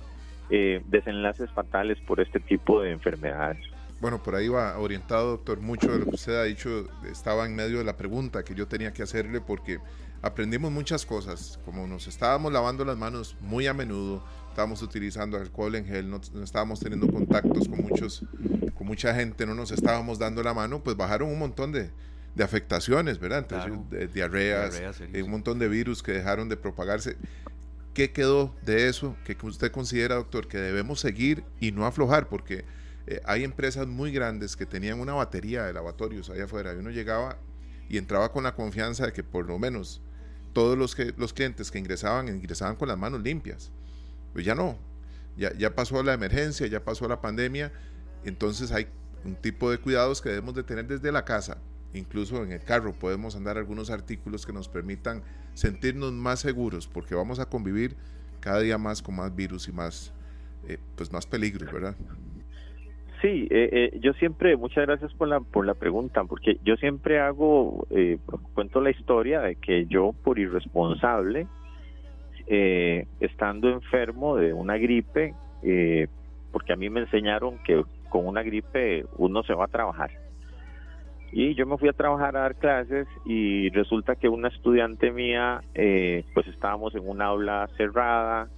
eh, 0.50 0.82
desenlaces 0.86 1.50
fatales 1.50 1.98
por 2.06 2.20
este 2.20 2.40
tipo 2.40 2.82
de 2.82 2.90
enfermedades. 2.92 3.64
Bueno, 4.00 4.22
por 4.22 4.34
ahí 4.34 4.48
va 4.48 4.78
orientado, 4.78 5.32
doctor. 5.32 5.60
Mucho 5.60 5.92
de 5.92 5.98
lo 5.98 6.04
que 6.06 6.14
usted 6.14 6.34
ha 6.34 6.44
dicho 6.44 6.88
estaba 7.10 7.44
en 7.46 7.54
medio 7.54 7.78
de 7.78 7.84
la 7.84 7.96
pregunta 7.96 8.42
que 8.42 8.54
yo 8.54 8.66
tenía 8.66 8.92
que 8.92 9.02
hacerle 9.02 9.40
porque 9.40 9.78
aprendimos 10.22 10.72
muchas 10.72 11.04
cosas. 11.04 11.58
Como 11.64 11.86
nos 11.86 12.06
estábamos 12.06 12.52
lavando 12.52 12.84
las 12.84 12.96
manos 12.96 13.36
muy 13.40 13.66
a 13.66 13.74
menudo, 13.74 14.24
estábamos 14.48 14.82
utilizando 14.82 15.36
alcohol 15.36 15.74
en 15.74 15.84
gel, 15.84 16.10
no, 16.10 16.20
estábamos 16.42 16.80
teniendo 16.80 17.08
contactos 17.08 17.68
con, 17.68 17.82
muchos, 17.82 18.24
con 18.74 18.86
mucha 18.86 19.14
gente, 19.14 19.46
no 19.46 19.54
nos 19.54 19.70
estábamos 19.70 20.18
dando 20.18 20.42
la 20.42 20.54
mano, 20.54 20.82
pues 20.82 20.96
bajaron 20.96 21.28
un 21.28 21.38
montón 21.38 21.70
de, 21.70 21.90
de 22.34 22.44
afectaciones, 22.44 23.18
¿verdad? 23.18 23.40
Entonces, 23.40 24.12
diarreas, 24.12 24.80
eh, 25.12 25.22
un 25.22 25.30
montón 25.30 25.58
de 25.58 25.68
virus 25.68 26.02
que 26.02 26.12
dejaron 26.12 26.48
de 26.48 26.56
propagarse. 26.56 27.16
¿Qué 27.94 28.12
quedó 28.12 28.54
de 28.62 28.88
eso 28.88 29.16
que 29.24 29.36
usted 29.42 29.72
considera, 29.72 30.14
doctor, 30.14 30.46
que 30.46 30.58
debemos 30.58 31.00
seguir 31.00 31.44
y 31.58 31.72
no 31.72 31.86
aflojar? 31.86 32.28
Porque 32.28 32.64
eh, 33.06 33.20
hay 33.24 33.42
empresas 33.42 33.86
muy 33.88 34.12
grandes 34.12 34.56
que 34.56 34.66
tenían 34.66 35.00
una 35.00 35.14
batería 35.14 35.64
de 35.64 35.72
lavatorios 35.72 36.30
allá 36.30 36.44
afuera 36.44 36.72
y 36.72 36.76
uno 36.76 36.90
llegaba 36.90 37.38
y 37.88 37.98
entraba 37.98 38.30
con 38.30 38.44
la 38.44 38.54
confianza 38.54 39.06
de 39.06 39.12
que 39.12 39.24
por 39.24 39.46
lo 39.46 39.58
menos 39.58 40.00
todos 40.52 40.78
los, 40.78 40.94
que, 40.94 41.12
los 41.16 41.32
clientes 41.32 41.70
que 41.70 41.78
ingresaban 41.78 42.28
ingresaban 42.28 42.76
con 42.76 42.86
las 42.86 42.96
manos 42.96 43.20
limpias. 43.22 43.72
Pues 44.32 44.44
ya 44.44 44.54
no, 44.54 44.78
ya, 45.36 45.52
ya 45.54 45.74
pasó 45.74 46.00
la 46.04 46.12
emergencia, 46.12 46.68
ya 46.68 46.84
pasó 46.84 47.08
la 47.08 47.20
pandemia, 47.20 47.72
entonces 48.24 48.70
hay 48.70 48.86
un 49.24 49.34
tipo 49.34 49.70
de 49.70 49.78
cuidados 49.78 50.20
que 50.20 50.28
debemos 50.28 50.54
de 50.54 50.62
tener 50.62 50.86
desde 50.86 51.10
la 51.10 51.24
casa. 51.24 51.58
Incluso 51.92 52.42
en 52.44 52.52
el 52.52 52.62
carro 52.62 52.92
podemos 52.92 53.34
andar 53.34 53.58
algunos 53.58 53.90
artículos 53.90 54.46
que 54.46 54.52
nos 54.52 54.68
permitan 54.68 55.24
sentirnos 55.54 56.12
más 56.12 56.40
seguros 56.40 56.86
porque 56.86 57.14
vamos 57.14 57.40
a 57.40 57.46
convivir 57.46 57.96
cada 58.40 58.60
día 58.60 58.78
más 58.78 59.02
con 59.02 59.16
más 59.16 59.34
virus 59.34 59.68
y 59.68 59.72
más, 59.72 60.12
eh, 60.66 60.78
pues 60.96 61.12
más 61.12 61.26
peligros, 61.26 61.70
¿verdad? 61.72 61.94
Sí, 63.20 63.46
eh, 63.50 63.68
eh, 63.72 63.98
yo 64.00 64.14
siempre, 64.14 64.56
muchas 64.56 64.86
gracias 64.86 65.12
por 65.12 65.28
la, 65.28 65.40
por 65.40 65.66
la 65.66 65.74
pregunta, 65.74 66.24
porque 66.24 66.58
yo 66.64 66.76
siempre 66.76 67.20
hago, 67.20 67.86
cuento 68.54 68.80
la 68.80 68.90
historia 68.90 69.40
de 69.40 69.56
que 69.56 69.86
yo 69.86 70.14
por 70.24 70.38
irresponsable, 70.38 71.46
estando 72.46 73.68
enfermo 73.68 74.36
de 74.36 74.54
una 74.54 74.78
gripe, 74.78 75.34
porque 76.50 76.72
a 76.72 76.76
mí 76.76 76.88
me 76.88 77.00
enseñaron 77.00 77.58
que 77.62 77.84
con 78.08 78.26
una 78.26 78.42
gripe 78.42 79.04
uno 79.18 79.42
se 79.42 79.54
va 79.54 79.66
a 79.66 79.68
trabajar. 79.68 80.10
Y 81.32 81.54
yo 81.54 81.64
me 81.66 81.78
fui 81.78 81.88
a 81.88 81.92
trabajar 81.92 82.36
a 82.36 82.40
dar 82.40 82.56
clases 82.56 83.06
y 83.24 83.70
resulta 83.70 84.16
que 84.16 84.28
una 84.28 84.48
estudiante 84.48 85.12
mía, 85.12 85.62
eh, 85.74 86.24
pues 86.34 86.48
estábamos 86.48 86.94
en 86.94 87.08
un 87.08 87.22
aula 87.22 87.68
cerrada, 87.76 88.48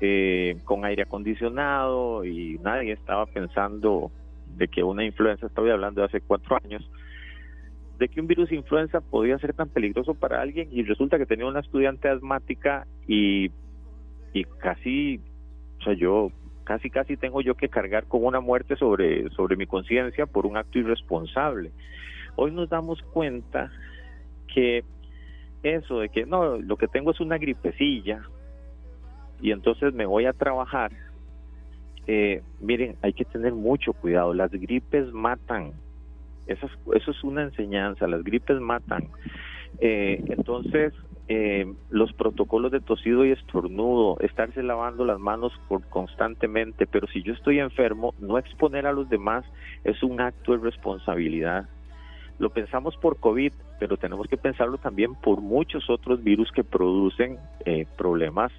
eh, 0.00 0.58
con 0.64 0.84
aire 0.84 1.02
acondicionado 1.02 2.24
y 2.24 2.58
nadie 2.62 2.92
estaba 2.92 3.26
pensando 3.26 4.10
de 4.56 4.68
que 4.68 4.82
una 4.82 5.04
influenza, 5.04 5.46
estoy 5.46 5.70
hablando 5.70 6.00
de 6.00 6.06
hace 6.06 6.20
cuatro 6.20 6.58
años, 6.62 6.88
de 7.98 8.08
que 8.08 8.20
un 8.20 8.26
virus 8.26 8.50
influenza 8.52 9.00
podía 9.00 9.38
ser 9.38 9.52
tan 9.52 9.68
peligroso 9.68 10.14
para 10.14 10.40
alguien. 10.40 10.68
Y 10.70 10.82
resulta 10.84 11.18
que 11.18 11.26
tenía 11.26 11.46
una 11.46 11.60
estudiante 11.60 12.08
asmática 12.08 12.86
y, 13.06 13.50
y 14.32 14.44
casi, 14.58 15.20
o 15.80 15.84
sea, 15.84 15.92
yo 15.94 16.30
casi 16.66 16.90
casi 16.90 17.16
tengo 17.16 17.40
yo 17.40 17.54
que 17.54 17.68
cargar 17.68 18.06
con 18.06 18.24
una 18.24 18.40
muerte 18.40 18.76
sobre, 18.76 19.30
sobre 19.30 19.56
mi 19.56 19.66
conciencia 19.66 20.26
por 20.26 20.46
un 20.46 20.56
acto 20.56 20.80
irresponsable. 20.80 21.70
Hoy 22.34 22.50
nos 22.50 22.68
damos 22.68 23.00
cuenta 23.02 23.70
que 24.52 24.84
eso 25.62 26.00
de 26.00 26.08
que 26.08 26.26
no, 26.26 26.58
lo 26.58 26.76
que 26.76 26.88
tengo 26.88 27.12
es 27.12 27.20
una 27.20 27.38
gripecilla 27.38 28.22
y 29.40 29.52
entonces 29.52 29.94
me 29.94 30.06
voy 30.06 30.26
a 30.26 30.32
trabajar. 30.32 30.90
Eh, 32.08 32.42
miren, 32.60 32.96
hay 33.00 33.12
que 33.12 33.24
tener 33.24 33.52
mucho 33.52 33.92
cuidado, 33.92 34.34
las 34.34 34.50
gripes 34.50 35.12
matan, 35.12 35.72
eso 36.48 36.66
es, 36.66 36.72
eso 37.00 37.10
es 37.12 37.24
una 37.24 37.44
enseñanza, 37.44 38.08
las 38.08 38.24
gripes 38.24 38.60
matan. 38.60 39.08
Eh, 39.78 40.22
entonces, 40.28 40.92
eh, 41.28 41.66
los 41.90 42.12
protocolos 42.12 42.70
de 42.70 42.80
tosido 42.80 43.24
y 43.24 43.32
estornudo, 43.32 44.16
estarse 44.20 44.62
lavando 44.62 45.04
las 45.04 45.18
manos 45.18 45.52
constantemente, 45.90 46.86
pero 46.86 47.08
si 47.08 47.20
yo 47.24 47.32
estoy 47.32 47.58
enfermo, 47.58 48.14
no 48.20 48.38
exponer 48.38 48.86
a 48.86 48.92
los 48.92 49.08
demás 49.08 49.44
es 49.82 50.04
un 50.04 50.20
acto 50.20 50.52
de 50.52 50.58
responsabilidad. 50.58 51.68
Lo 52.38 52.50
pensamos 52.50 52.96
por 52.98 53.18
COVID, 53.18 53.52
pero 53.80 53.96
tenemos 53.96 54.28
que 54.28 54.36
pensarlo 54.36 54.78
también 54.78 55.16
por 55.16 55.40
muchos 55.40 55.90
otros 55.90 56.22
virus 56.22 56.52
que 56.52 56.62
producen 56.62 57.38
eh, 57.64 57.86
problemas, 57.96 58.52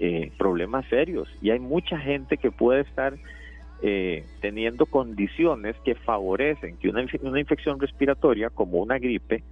eh, 0.00 0.32
problemas 0.36 0.86
serios. 0.86 1.28
Y 1.40 1.50
hay 1.50 1.60
mucha 1.60 1.96
gente 1.96 2.38
que 2.38 2.50
puede 2.50 2.80
estar 2.80 3.14
teniendo 4.42 4.84
condiciones 4.84 5.74
que 5.86 5.94
favorecen 5.94 6.76
que 6.76 6.90
una, 6.90 7.02
una 7.22 7.40
infección 7.40 7.80
respiratoria, 7.80 8.50
como 8.50 8.76
una 8.76 8.98
gripe, 8.98 9.42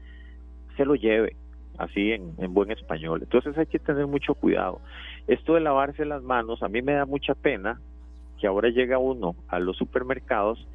se 0.77 0.85
lo 0.85 0.97
lleve 0.97 1.35
así 1.78 2.12
en, 2.12 2.34
buen 2.52 2.70
español. 2.70 3.20
Entonces 3.22 3.56
hay 3.56 3.66
que 3.66 3.78
tener 3.78 4.06
mucho 4.06 4.34
cuidado. 4.34 4.80
Esto 5.26 5.54
de 5.54 5.60
lavarse 5.60 6.04
las 6.04 6.22
manos, 6.22 6.62
a 6.62 6.68
mí 6.68 6.82
me 6.82 6.92
da 6.92 7.06
mucha 7.06 7.34
pena 7.34 7.80
que 8.38 8.46
ahora 8.46 8.68
llega 8.68 8.98
uno 8.98 9.34
a 9.48 9.58
los 9.58 9.76
supermercados 9.76 10.66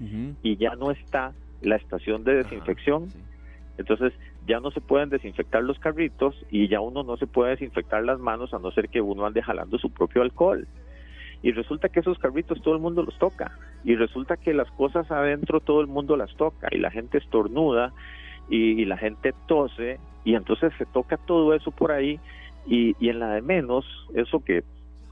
y 0.42 0.58
ya 0.58 0.76
no 0.76 0.92
está 0.92 1.34
la 1.62 1.76
estación 1.76 2.24
de 2.24 2.36
desinfección. 2.36 3.08
Entonces 3.78 4.14
ya 4.48 4.60
no 4.60 4.72
se 4.72 4.82
pueden 4.82 5.10
desinfectar 5.10 5.64
los 5.64 5.80
carritos 5.80 6.36
y 6.52 6.68
ya 6.68 6.80
uno 6.80 7.04
no 7.04 7.18
se 7.18 7.28
puede 7.28 7.52
desinfectar 7.52 8.04
las 8.04 8.20
manos 8.20 8.54
a 8.54 8.60
no 8.60 8.72
ser 8.72 8.90
que 8.90 9.02
uno 9.02 9.26
ande 9.26 9.42
jalando 9.42 9.78
su 9.78 9.92
propio 9.92 10.22
alcohol. 10.22 10.68
Y 11.42 11.52
resulta 11.52 11.90
que 11.90 12.00
esos 12.00 12.20
carritos 12.20 12.62
todo 12.62 12.74
el 12.74 12.82
mundo 12.82 13.04
los 13.04 13.18
toca. 13.18 13.58
Y 13.84 13.96
resulta 13.96 14.38
que 14.38 14.54
las 14.54 14.70
cosas 14.72 15.10
adentro 15.12 15.60
todo 15.60 15.82
el 15.82 15.88
mundo 15.88 16.16
las 16.16 16.34
toca. 16.36 16.70
Y 16.72 16.78
la 16.78 16.92
gente 16.92 17.18
estornuda 17.18 17.92
y 18.50 18.86
la 18.86 18.98
gente 18.98 19.34
tose 19.48 20.00
y 20.24 20.36
entonces 20.36 20.72
se 20.78 20.86
toca 20.86 21.18
todo 21.18 21.54
eso 21.54 21.72
por 21.72 21.92
ahí 21.92 22.20
y, 22.66 22.96
en 23.08 23.20
la 23.20 23.34
de 23.34 23.42
menos, 23.42 23.86
eso 24.14 24.44
que 24.44 24.64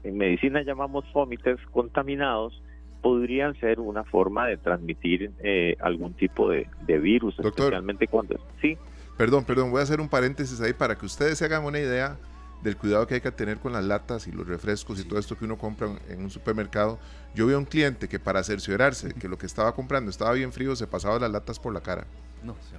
en 0.04 0.16
medicina 0.16 0.62
llamamos 0.62 1.04
fómites 1.12 1.58
contaminados, 1.70 2.60
podrían 3.02 3.58
ser 3.58 3.80
una 3.80 4.04
forma 4.04 4.46
de 4.46 4.56
transmitir 4.56 5.32
eh, 5.42 5.76
algún 5.80 6.14
tipo 6.14 6.48
de, 6.48 6.68
virus, 6.86 7.38
especialmente 7.38 8.06
cuando... 8.06 8.36
Sí. 8.60 8.78
Perdón, 9.16 9.44
perdón, 9.44 9.70
voy 9.70 9.80
a 9.80 9.82
hacer 9.82 10.00
un 10.00 10.08
paréntesis 10.08 10.60
ahí 10.60 10.72
para 10.72 10.96
que 10.96 11.04
ustedes 11.04 11.38
se 11.38 11.44
hagan 11.44 11.64
una 11.64 11.78
idea 11.78 12.16
del 12.62 12.76
cuidado 12.76 13.06
que 13.06 13.14
hay 13.14 13.20
que 13.20 13.32
tener 13.32 13.58
con 13.58 13.72
las 13.72 13.84
latas 13.84 14.26
y 14.28 14.32
los 14.32 14.46
refrescos 14.46 15.00
y 15.00 15.04
todo 15.04 15.18
esto 15.18 15.36
que 15.36 15.44
uno 15.44 15.58
compra 15.58 15.88
en 16.08 16.22
un 16.22 16.30
supermercado. 16.30 16.98
Yo 17.34 17.46
vi 17.46 17.54
a 17.54 17.58
un 17.58 17.64
cliente 17.64 18.08
que 18.08 18.20
para 18.20 18.42
cerciorarse 18.44 19.12
que 19.14 19.28
lo 19.28 19.36
que 19.36 19.46
estaba 19.46 19.74
comprando 19.74 20.10
estaba 20.10 20.32
bien 20.32 20.52
frío, 20.52 20.76
se 20.76 20.86
pasaba 20.86 21.18
las 21.18 21.30
latas 21.30 21.58
por 21.58 21.74
la 21.74 21.80
cara. 21.80 22.06
No, 22.42 22.54
se 22.70 22.76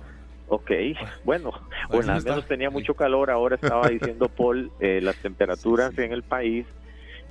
Ok, 0.56 0.72
bueno, 1.24 1.52
bueno, 1.90 2.14
al 2.14 2.24
menos 2.24 2.46
tenía 2.46 2.70
mucho 2.70 2.94
calor, 2.94 3.32
ahora 3.32 3.56
estaba 3.56 3.90
diciendo 3.90 4.30
Paul 4.38 4.72
eh, 4.80 5.00
las 5.02 5.16
temperaturas 5.18 5.98
en 5.98 6.14
el 6.14 6.22
país 6.22 6.68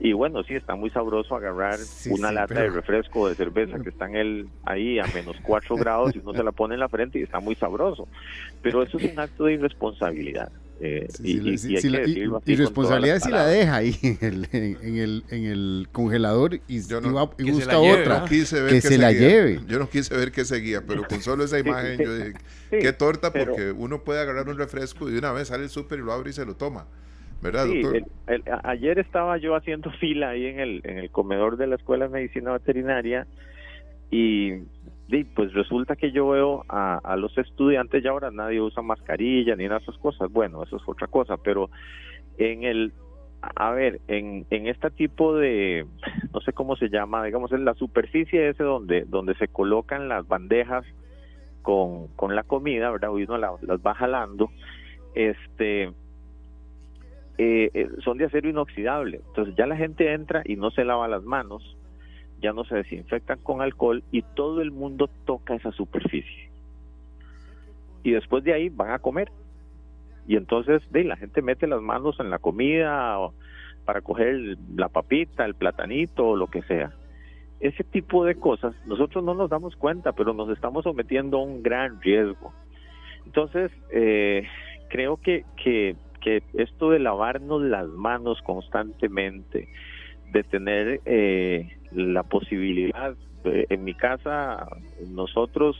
y 0.01 0.13
bueno, 0.13 0.43
sí, 0.43 0.55
está 0.55 0.75
muy 0.75 0.91
sabroso 0.91 1.37
agarrar 1.37 1.79
una 2.11 2.33
lata 2.33 2.61
de 2.61 2.71
refresco 2.71 3.29
de 3.29 3.37
cerveza 3.37 3.79
que 3.79 3.91
está 3.91 4.07
en 4.07 4.17
el, 4.17 4.49
ahí 4.65 4.99
a 4.99 5.07
menos 5.15 5.37
4 5.45 5.77
grados 5.79 6.17
y 6.17 6.19
uno 6.19 6.35
se 6.35 6.43
la 6.43 6.51
pone 6.51 6.75
en 6.75 6.81
la 6.81 6.89
frente 6.89 7.21
y 7.21 7.23
está 7.23 7.39
muy 7.39 7.55
sabroso. 7.55 8.09
Pero 8.63 8.83
eso 8.83 8.99
es 8.99 9.13
un 9.13 9.21
acto 9.21 9.45
de 9.45 9.53
irresponsabilidad. 9.53 10.51
Y, 11.23 12.57
responsabilidad 12.57 13.21
si 13.21 13.31
la 13.31 13.47
deja 13.47 13.77
ahí 13.77 13.95
en 14.03 14.19
el, 14.21 14.49
en 14.53 14.97
el, 14.97 15.25
en 15.31 15.45
el 15.45 15.89
congelador 15.93 16.55
y, 16.67 16.81
busca 16.81 17.79
otra 17.79 18.25
que, 18.29 18.45
se 18.45 18.99
la 18.99 19.13
lleve. 19.13 19.61
Yo 19.69 19.79
no 19.79 19.89
quise 19.89 20.17
ver 20.17 20.33
que 20.33 20.45
seguía, 20.45 20.83
pero 20.85 21.05
con 21.07 21.21
solo 21.21 21.45
esa 21.45 21.59
imagen 21.61 22.01
yo 22.01 22.17
dije, 22.17 22.33
qué 22.71 22.93
torta, 22.93 23.33
porque 23.33 23.71
uno 23.71 24.03
puede 24.03 24.21
agarrar 24.21 24.49
un 24.49 24.59
refresco 24.59 25.09
y 25.09 25.13
de 25.13 25.19
una 25.19 25.31
vez 25.31 25.49
sale 25.49 25.65
el 25.65 25.71
súper 25.71 26.01
y 26.01 26.03
lo 26.03 26.13
abre 26.13 26.31
y 26.31 26.33
se 26.33 26.45
lo 26.45 26.57
toma. 26.57 26.87
¿Verdad, 27.41 27.67
doctor? 27.67 28.03
ayer 28.65 28.99
estaba 28.99 29.37
yo 29.37 29.55
haciendo 29.55 29.91
fila 30.01 30.31
ahí 30.31 30.47
en 30.47 30.59
el, 30.59 30.81
en 30.85 30.99
el 30.99 31.11
comedor 31.11 31.57
de 31.57 31.69
la 31.69 31.77
Escuela 31.77 32.07
de 32.07 32.11
Medicina 32.11 32.53
Veterinaria 32.53 33.27
y 34.11 34.63
pues 35.35 35.53
resulta 35.53 35.97
que 35.97 36.11
yo 36.11 36.29
veo 36.29 36.65
a, 36.69 37.17
los 37.17 37.37
estudiantes, 37.37 38.03
ya 38.03 38.11
ahora 38.11 38.31
nadie 38.31 38.61
usa 38.61 38.83
mascarilla 38.83 39.57
ni 39.57 39.65
nada 39.65 39.79
de 39.79 39.85
esas 39.85 39.99
cosas, 39.99 40.31
bueno, 40.31 40.63
eso 40.63 40.77
es 40.77 40.83
otra 40.87 41.07
cosa, 41.07 41.37
pero 41.37 41.69
en 42.39 42.65
el, 42.65 42.93
a 43.43 43.73
ver, 43.73 44.01
en, 44.09 44.47
en 44.51 44.67
este 44.67 44.91
tipo 44.91 45.35
de, 45.37 45.87
no 46.33 46.41
sé 46.41 46.53
cómo 46.53 46.77
se 46.77 46.89
llama, 46.89 47.25
digamos, 47.25 47.53
en 47.53 47.65
la 47.65 47.75
superficie 47.75 48.49
ese 48.49 48.63
donde, 48.63 49.05
donde 49.05 49.35
se 49.35 49.49
colocan 49.49 50.09
las 50.09 50.27
bandejas 50.27 50.85
con, 51.61 52.09
con 52.09 52.35
la 52.35 52.43
comida, 52.43 52.91
¿verdad? 52.91 53.11
Y 53.17 53.25
uno 53.25 53.39
las 53.39 53.81
va 53.81 53.95
jalando, 53.95 54.51
este, 55.15 55.93
eh, 57.39 57.71
eh, 57.75 57.89
son 58.05 58.19
de 58.19 58.27
acero 58.27 58.49
inoxidable, 58.49 59.21
entonces 59.27 59.55
ya 59.57 59.67
la 59.67 59.77
gente 59.77 60.13
entra 60.13 60.43
y 60.45 60.57
no 60.57 60.71
se 60.71 60.85
lava 60.85 61.09
las 61.09 61.25
manos, 61.25 61.77
ya 62.43 62.53
no 62.53 62.65
se 62.65 62.75
desinfectan 62.75 63.39
con 63.39 63.63
alcohol 63.63 64.03
y 64.11 64.23
todo 64.23 64.61
el 64.61 64.73
mundo 64.73 65.09
toca 65.25 65.55
esa 65.55 65.71
superficie. 65.73 66.51
Y 68.03 68.11
después 68.11 68.43
de 68.43 68.53
ahí 68.53 68.69
van 68.69 68.91
a 68.91 68.99
comer. 68.99 69.31
Y 70.27 70.37
entonces 70.37 70.83
la 70.93 71.17
gente 71.17 71.41
mete 71.41 71.67
las 71.67 71.81
manos 71.81 72.19
en 72.21 72.31
la 72.31 72.39
comida 72.39 73.17
para 73.85 74.01
coger 74.01 74.59
la 74.77 74.89
papita, 74.89 75.45
el 75.45 75.55
platanito 75.55 76.27
o 76.27 76.37
lo 76.37 76.49
que 76.49 76.63
sea. 76.63 76.93
Ese 77.61 77.85
tipo 77.85 78.25
de 78.25 78.35
cosas 78.35 78.75
nosotros 78.87 79.23
no 79.25 79.35
nos 79.35 79.49
damos 79.49 79.77
cuenta, 79.77 80.13
pero 80.13 80.33
nos 80.33 80.51
estamos 80.51 80.83
sometiendo 80.85 81.39
a 81.39 81.45
un 81.45 81.63
gran 81.63 82.01
riesgo. 82.01 82.53
Entonces, 83.25 83.71
eh, 83.93 84.49
creo 84.91 85.17
que, 85.17 85.45
que, 85.63 85.95
que 86.21 86.43
esto 86.55 86.91
de 86.91 86.99
lavarnos 86.99 87.63
las 87.63 87.87
manos 87.89 88.43
constantemente, 88.43 89.69
de 90.33 90.43
tener 90.45 91.01
eh, 91.05 91.77
la 91.93 92.23
posibilidad, 92.23 93.15
en 93.45 93.85
mi 93.85 93.95
casa 93.95 94.69
nosotros 95.09 95.77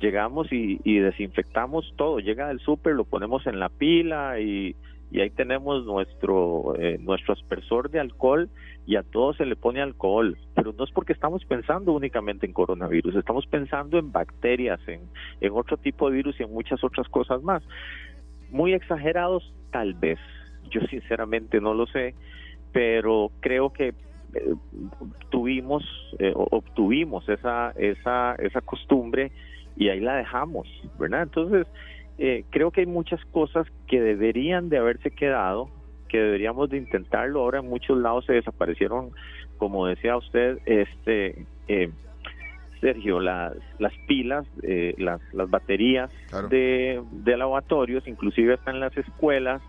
llegamos 0.00 0.48
y, 0.50 0.98
desinfectamos 0.98 1.92
todo, 1.96 2.18
llega 2.20 2.48
del 2.48 2.60
súper, 2.60 2.94
lo 2.94 3.04
ponemos 3.04 3.46
en 3.46 3.60
la 3.60 3.68
pila 3.68 4.40
y, 4.40 4.74
ahí 5.12 5.30
tenemos 5.30 5.84
nuestro 5.84 6.76
eh, 6.78 6.96
nuestro 7.00 7.34
aspersor 7.34 7.90
de 7.90 7.98
alcohol 7.98 8.48
y 8.86 8.94
a 8.94 9.02
todo 9.02 9.34
se 9.34 9.44
le 9.44 9.56
pone 9.56 9.82
alcohol, 9.82 10.38
pero 10.54 10.72
no 10.72 10.84
es 10.84 10.90
porque 10.92 11.12
estamos 11.12 11.44
pensando 11.44 11.92
únicamente 11.92 12.46
en 12.46 12.52
coronavirus, 12.52 13.16
estamos 13.16 13.46
pensando 13.46 13.98
en 13.98 14.12
bacterias, 14.12 14.80
en, 14.86 15.00
en 15.40 15.52
otro 15.52 15.76
tipo 15.76 16.08
de 16.08 16.16
virus 16.16 16.38
y 16.38 16.44
en 16.44 16.52
muchas 16.52 16.82
otras 16.82 17.08
cosas 17.08 17.42
más. 17.42 17.62
Muy 18.50 18.72
exagerados, 18.72 19.52
tal 19.70 19.94
vez, 19.94 20.18
yo 20.70 20.80
sinceramente 20.82 21.60
no 21.60 21.74
lo 21.74 21.86
sé, 21.86 22.14
pero 22.72 23.30
creo 23.40 23.72
que 23.72 23.94
eh, 24.34 24.54
tuvimos 25.30 25.84
eh, 26.18 26.32
obtuvimos 26.34 27.28
esa 27.28 27.72
esa 27.76 28.34
esa 28.36 28.60
costumbre 28.60 29.32
y 29.76 29.88
ahí 29.88 30.00
la 30.00 30.16
dejamos 30.16 30.68
verdad 30.98 31.22
entonces 31.22 31.66
eh, 32.18 32.44
creo 32.50 32.70
que 32.70 32.82
hay 32.82 32.86
muchas 32.86 33.24
cosas 33.26 33.66
que 33.88 34.00
deberían 34.00 34.68
de 34.68 34.78
haberse 34.78 35.10
quedado 35.10 35.70
que 36.08 36.18
deberíamos 36.18 36.68
de 36.68 36.76
intentarlo. 36.76 37.40
Ahora 37.40 37.60
en 37.60 37.68
muchos 37.68 37.96
lados 37.96 38.26
se 38.26 38.34
desaparecieron 38.34 39.10
como 39.56 39.86
decía 39.86 40.16
usted 40.16 40.58
este 40.66 41.46
Sergio, 42.80 43.20
las, 43.20 43.54
las 43.78 43.92
pilas, 44.06 44.46
las, 44.96 45.20
las 45.32 45.50
baterías 45.50 46.10
de, 46.50 47.02
de 47.12 47.36
lavatorios, 47.36 48.08
inclusive 48.08 48.54
están 48.54 48.76
en 48.76 48.80
las 48.80 48.96
escuelas, 48.96 49.62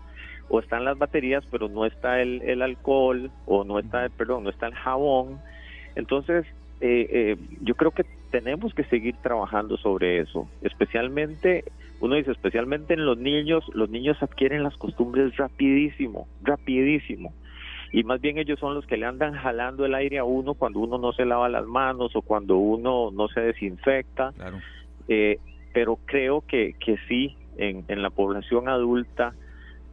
o 0.48 0.60
están 0.60 0.84
las 0.84 0.98
baterías, 0.98 1.44
pero 1.50 1.68
no 1.68 1.86
está 1.86 2.20
el, 2.20 2.42
el 2.42 2.62
alcohol, 2.62 3.30
o 3.46 3.64
no 3.64 3.78
está, 3.78 4.08
perdón, 4.10 4.44
no 4.44 4.50
está 4.50 4.66
el 4.66 4.74
jabón. 4.74 5.40
Entonces, 5.94 6.46
eh, 6.80 7.06
eh, 7.10 7.36
yo 7.60 7.74
creo 7.74 7.90
que 7.92 8.04
tenemos 8.30 8.74
que 8.74 8.84
seguir 8.84 9.14
trabajando 9.22 9.76
sobre 9.76 10.18
eso, 10.18 10.48
especialmente, 10.62 11.64
uno 12.00 12.16
dice, 12.16 12.32
especialmente 12.32 12.94
en 12.94 13.06
los 13.06 13.18
niños, 13.18 13.64
los 13.74 13.88
niños 13.88 14.20
adquieren 14.22 14.62
las 14.62 14.76
costumbres 14.76 15.36
rapidísimo, 15.36 16.26
rapidísimo. 16.42 17.32
Y 17.92 18.04
más 18.04 18.20
bien 18.22 18.38
ellos 18.38 18.58
son 18.58 18.74
los 18.74 18.86
que 18.86 18.96
le 18.96 19.04
andan 19.04 19.34
jalando 19.34 19.84
el 19.84 19.94
aire 19.94 20.18
a 20.18 20.24
uno 20.24 20.54
cuando 20.54 20.80
uno 20.80 20.96
no 20.96 21.12
se 21.12 21.26
lava 21.26 21.50
las 21.50 21.66
manos 21.66 22.16
o 22.16 22.22
cuando 22.22 22.56
uno 22.56 23.10
no 23.12 23.28
se 23.28 23.40
desinfecta. 23.40 24.32
Eh, 25.08 25.38
pero 25.74 25.98
creo 26.06 26.40
que, 26.40 26.74
que 26.84 26.96
sí, 27.06 27.36
en, 27.58 27.84
en 27.88 28.02
la 28.02 28.08
población 28.08 28.68
adulta 28.68 29.34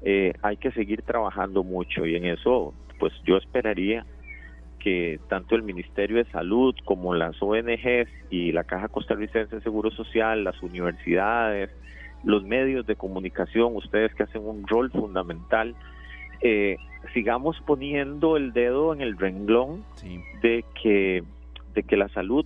eh, 0.04 0.34
hay 0.42 0.58
que 0.58 0.72
seguir 0.72 1.02
trabajando 1.02 1.64
mucho 1.64 2.06
y 2.06 2.16
en 2.16 2.26
eso 2.26 2.74
pues 3.00 3.14
yo 3.26 3.38
esperaría 3.38 4.06
que 4.80 5.20
tanto 5.28 5.56
el 5.56 5.64
Ministerio 5.64 6.18
de 6.18 6.32
Salud 6.32 6.74
como 6.86 7.14
las 7.14 7.42
ONGs 7.42 8.10
y 8.30 8.52
la 8.52 8.64
Caja 8.64 8.88
Costarricense 8.88 9.58
de 9.58 9.62
Seguro 9.62 9.92
Social, 9.92 10.44
las 10.44 10.62
universidades, 10.64 11.70
los 12.24 12.44
medios 12.44 12.86
de 12.86 12.96
comunicación, 12.96 13.76
ustedes 13.76 14.14
que 14.16 14.24
hacen 14.24 14.46
un 14.46 14.66
rol 14.68 14.90
fundamental, 14.92 15.76
eh, 16.42 16.78
sigamos 17.14 17.58
poniendo 17.66 18.38
el 18.38 18.54
dedo 18.54 18.94
en 18.94 19.02
el 19.02 19.18
renglón 19.18 19.84
de 20.42 20.64
que 20.82 21.24
de 21.74 21.84
que 21.84 21.98
la 21.98 22.10
salud 22.10 22.46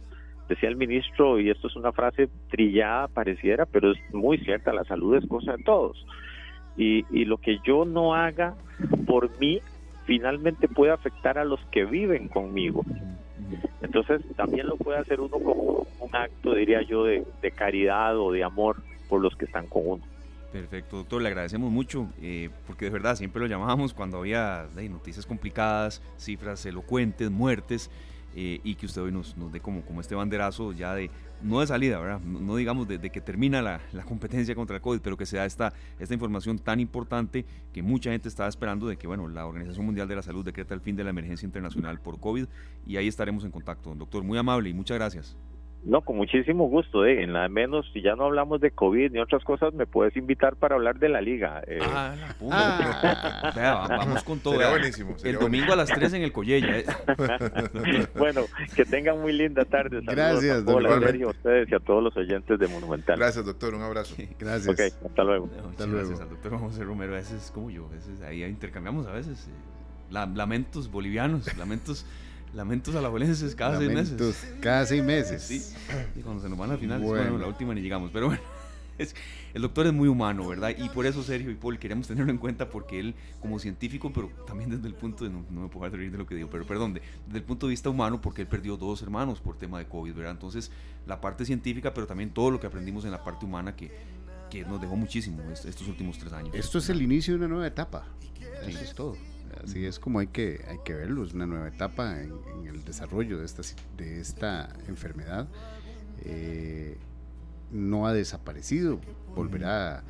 decía 0.50 0.70
el 0.70 0.76
ministro 0.76 1.39
y 1.39 1.50
esto 1.50 1.68
es 1.68 1.76
una 1.76 1.92
frase 1.92 2.28
trillada 2.50 3.08
pareciera 3.08 3.66
pero 3.66 3.92
es 3.92 4.13
muy 4.13 4.38
cierta 4.39 4.74
la 4.74 4.84
salud 4.84 5.16
es 5.16 5.26
cosa 5.28 5.56
de 5.56 5.63
todos 5.63 6.06
y, 6.78 7.06
y 7.12 7.26
lo 7.26 7.38
que 7.38 7.60
yo 7.64 7.86
no 7.86 8.14
haga 8.14 8.56
por 9.06 9.38
mí 9.40 9.62
finalmente 10.06 10.68
puede 10.68 10.92
afectar 10.92 11.38
a 11.38 11.46
los 11.46 11.60
que 11.72 11.86
viven 11.86 12.28
conmigo. 12.28 12.84
Entonces 13.82 14.22
también 14.36 14.68
lo 14.68 14.78
puede 14.78 15.00
hacer 15.00 15.20
uno 15.20 15.38
como 15.40 15.88
un 16.00 16.16
acto, 16.16 16.56
diría 16.56 16.82
yo, 16.82 17.04
de, 17.06 17.26
caridad 17.56 18.18
o 18.18 18.32
de 18.32 18.44
amor 18.44 18.78
por 19.10 19.22
los 19.22 19.36
que 19.36 19.46
están 19.46 19.68
con 19.68 19.84
uno. 19.86 20.04
Perfecto, 20.52 20.98
doctor, 20.98 21.22
le 21.22 21.30
agradecemos 21.30 21.72
mucho, 21.72 22.08
eh, 22.22 22.50
porque 22.68 22.86
de 22.86 22.92
verdad 22.92 23.16
siempre 23.16 23.42
lo 23.42 23.48
llamábamos 23.48 23.94
cuando 23.94 24.20
había 24.20 24.68
noticias 24.90 25.26
complicadas, 25.26 26.02
cifras 26.18 26.66
elocuentes, 26.66 27.32
muertes, 27.32 27.90
eh, 28.36 28.60
y 28.63 28.76
que 28.76 28.86
usted 28.86 29.02
hoy 29.02 29.12
nos, 29.12 29.36
dé 29.52 29.60
como, 29.60 29.82
como 29.84 30.02
este 30.02 30.15
banderazo 30.15 30.72
ya 30.72 30.93
de, 30.96 31.12
no 31.41 31.60
de 31.60 31.67
salida, 31.67 32.00
¿verdad? 32.00 32.19
No, 32.22 32.56
digamos 32.56 32.88
de, 32.88 33.00
que 33.00 33.22
termina 33.22 33.62
la, 33.62 33.80
competencia 34.06 34.56
contra 34.56 34.78
el 34.78 34.82
COVID, 34.82 35.02
pero 35.02 35.17
que 35.17 35.26
se 35.26 35.38
da 35.38 35.46
esta, 35.46 35.74
esta 36.00 36.13
información 36.13 36.58
tan 36.58 36.80
importante 36.80 37.46
que 37.72 37.84
mucha 37.84 38.12
gente 38.12 38.28
estaba 38.30 38.50
esperando 38.50 38.88
de 38.88 38.98
que, 38.98 39.08
bueno, 39.08 39.28
la 39.28 39.46
Organización 39.46 39.86
Mundial 39.86 40.08
de 40.08 40.15
la 40.15 40.22
Salud 40.22 40.43
decreta 40.43 40.74
el 40.74 40.82
fin 40.82 40.96
de 40.96 41.04
la 41.04 41.12
emergencia 41.12 41.46
internacional 41.46 42.00
por 42.00 42.19
COVID 42.19 42.46
y 42.86 42.98
ahí 42.98 43.08
estaremos 43.08 43.43
en 43.43 43.52
contacto. 43.52 43.93
Doctor, 43.96 44.24
muy 44.24 44.38
amable 44.38 44.69
y 44.69 44.74
muchas 44.74 44.98
gracias. 44.98 45.36
No, 45.86 46.02
con 46.02 46.15
muchísimo 46.15 46.69
gusto. 46.69 47.06
Eh. 47.06 47.24
En 47.24 47.34
la 47.34 47.50
menos, 47.50 47.86
si 47.93 48.02
ya 48.02 48.15
no 48.15 48.26
hablamos 48.26 48.62
de 48.62 48.72
COVID 48.72 49.12
ni 49.12 49.19
otras 49.19 49.43
cosas, 49.43 49.74
me 49.74 49.86
puedes 49.86 50.15
invitar 50.15 50.56
para 50.56 50.76
hablar 50.76 50.98
de 50.98 51.10
la 51.10 51.19
liga. 51.19 51.62
Eh. 51.67 51.80
Ah, 51.82 52.15
ah. 52.50 53.86
vamos 53.89 54.24
con 54.24 54.39
todo. 54.39 54.56
buenísimo. 54.56 55.15
El 55.24 55.38
domingo 55.39 55.74
a 55.74 55.76
las 55.76 55.89
3 55.89 56.13
en 56.13 56.24
el 56.24 56.32
Collella. 56.32 56.80
Eh. 56.80 56.86
bueno, 58.17 58.41
que 58.76 58.86
tengan 58.86 59.19
muy 59.19 59.34
linda 59.34 59.65
tarde. 59.65 60.00
Gracias, 60.04 60.63
doctor. 60.63 61.04
a 61.04 61.28
ustedes 61.28 61.69
y 61.69 61.76
a 61.76 61.80
todos 61.80 62.02
los 62.02 62.15
oyentes 62.15 62.58
de 62.58 62.67
Monumental. 62.67 63.17
Gracias, 63.17 63.46
doctor. 63.46 63.74
Un 63.74 63.82
abrazo. 63.82 64.15
Gracias. 64.39 64.74
Ok, 64.74 65.06
hasta 65.06 65.24
luego. 65.24 65.50
hasta 65.69 65.86
luego. 65.86 66.08
Gracias 66.08 66.22
al 66.22 66.30
doctor 66.30 66.58
José 66.60 66.84
Romero. 66.86 67.13
A 67.13 67.17
veces 67.17 67.52
como 67.54 67.69
yo. 67.69 67.88
A 67.88 67.89
veces 67.89 68.22
ahí 68.22 68.43
intercambiamos 68.43 69.06
a 69.06 69.12
veces. 69.12 69.50
lamentos 70.10 70.89
bolivianos, 70.89 71.58
lamentos 71.58 72.06
Lamentos 72.54 72.96
alajuelenses 72.96 73.56
cada 73.56 73.80
seis 73.80 73.92
meses. 73.92 74.46
Cada 74.62 74.86
seis 74.86 75.04
meses. 75.04 75.42
Sí. 75.44 75.62
Y 76.16 76.22
cuando 76.22 76.42
se 76.42 76.50
nos 76.50 76.58
van 76.58 76.72
al 76.72 76.78
final, 76.78 77.02
bueno. 77.02 77.38
la 77.38 77.48
última 77.48 77.74
ni 77.74 77.82
llegamos. 77.82 78.12
Pero 78.13 78.28
bueno, 78.28 78.42
el 79.54 79.62
doctor 79.62 79.88
es 79.88 79.94
muy 79.94 80.08
humano, 80.08 80.48
¿verdad? 80.48 80.72
Y 80.78 80.89
por 80.89 81.06
eso 81.06 81.24
Sergio 81.24 81.50
y 81.50 81.56
Paul 81.56 81.80
queremos 81.80 82.08
tenerlo 82.08 82.32
en 82.32 82.38
cuenta 82.38 82.70
porque 82.70 83.00
él, 83.00 83.16
como 83.42 83.58
científico, 83.58 84.12
pero 84.13 84.30
también 84.46 84.70
desde 84.70 84.88
el 84.88 84.94
punto 84.94 85.24
de. 85.24 85.32
No, 85.32 85.44
me 85.50 85.68
puedo 85.68 85.89
reír 85.96 86.12
de 86.12 86.18
lo 86.18 86.28
que 86.28 86.36
digo, 86.36 86.50
pero 86.50 86.66
perdón, 86.66 86.94
desde 86.94 87.38
el 87.38 87.44
punto 87.44 87.66
de 87.66 87.72
vista 87.72 87.89
humano, 87.89 88.22
porque 88.22 88.44
él 88.44 88.48
perdió 88.48 88.78
dos 88.78 89.02
hermanos 89.02 89.39
por 89.39 89.58
tema 89.58 89.80
de 89.80 89.88
COVID, 89.88 90.13
¿verdad? 90.13 90.34
Entonces, 90.34 90.72
la 91.08 91.20
parte 91.20 91.46
científica, 91.46 91.94
pero 91.94 92.06
también 92.06 92.30
todo 92.30 92.52
lo 92.52 92.60
que 92.60 92.68
aprendimos 92.68 93.04
en 93.06 93.12
la 93.12 93.24
parte 93.24 93.46
humana 93.46 93.76
que, 93.76 93.92
que 94.52 94.63
nos 94.63 94.80
dejó 94.80 94.96
muchísimo 94.96 95.42
estos 95.52 95.88
últimos 95.88 96.20
tres 96.20 96.34
años. 96.34 96.54
Esto 96.54 96.78
es 96.78 96.88
el 96.89 97.02
inicio 97.02 97.34
de 97.34 97.39
una 97.39 97.48
nueva 97.48 97.68
etapa. 97.68 98.06
Eso 98.68 98.80
es 98.80 98.94
todo. 98.94 99.18
Así 99.63 99.86
es 99.86 100.00
como 100.00 100.20
hay 100.20 100.28
que, 100.28 100.63
hay 100.68 100.80
que 100.84 100.94
verlo, 100.94 101.24
es 101.24 101.34
una 101.34 101.46
nueva 101.46 101.68
etapa 101.68 102.22
en, 102.22 102.34
el 102.68 102.84
desarrollo 102.84 103.39
de 103.39 103.46
esta, 103.46 103.62
de 103.98 104.20
esta 104.20 104.70
enfermedad. 104.88 105.48
Eh, 106.24 106.98
no 107.72 108.08
ha 108.08 108.13
desaparecido, 108.13 109.00
volverá, 109.36 110.04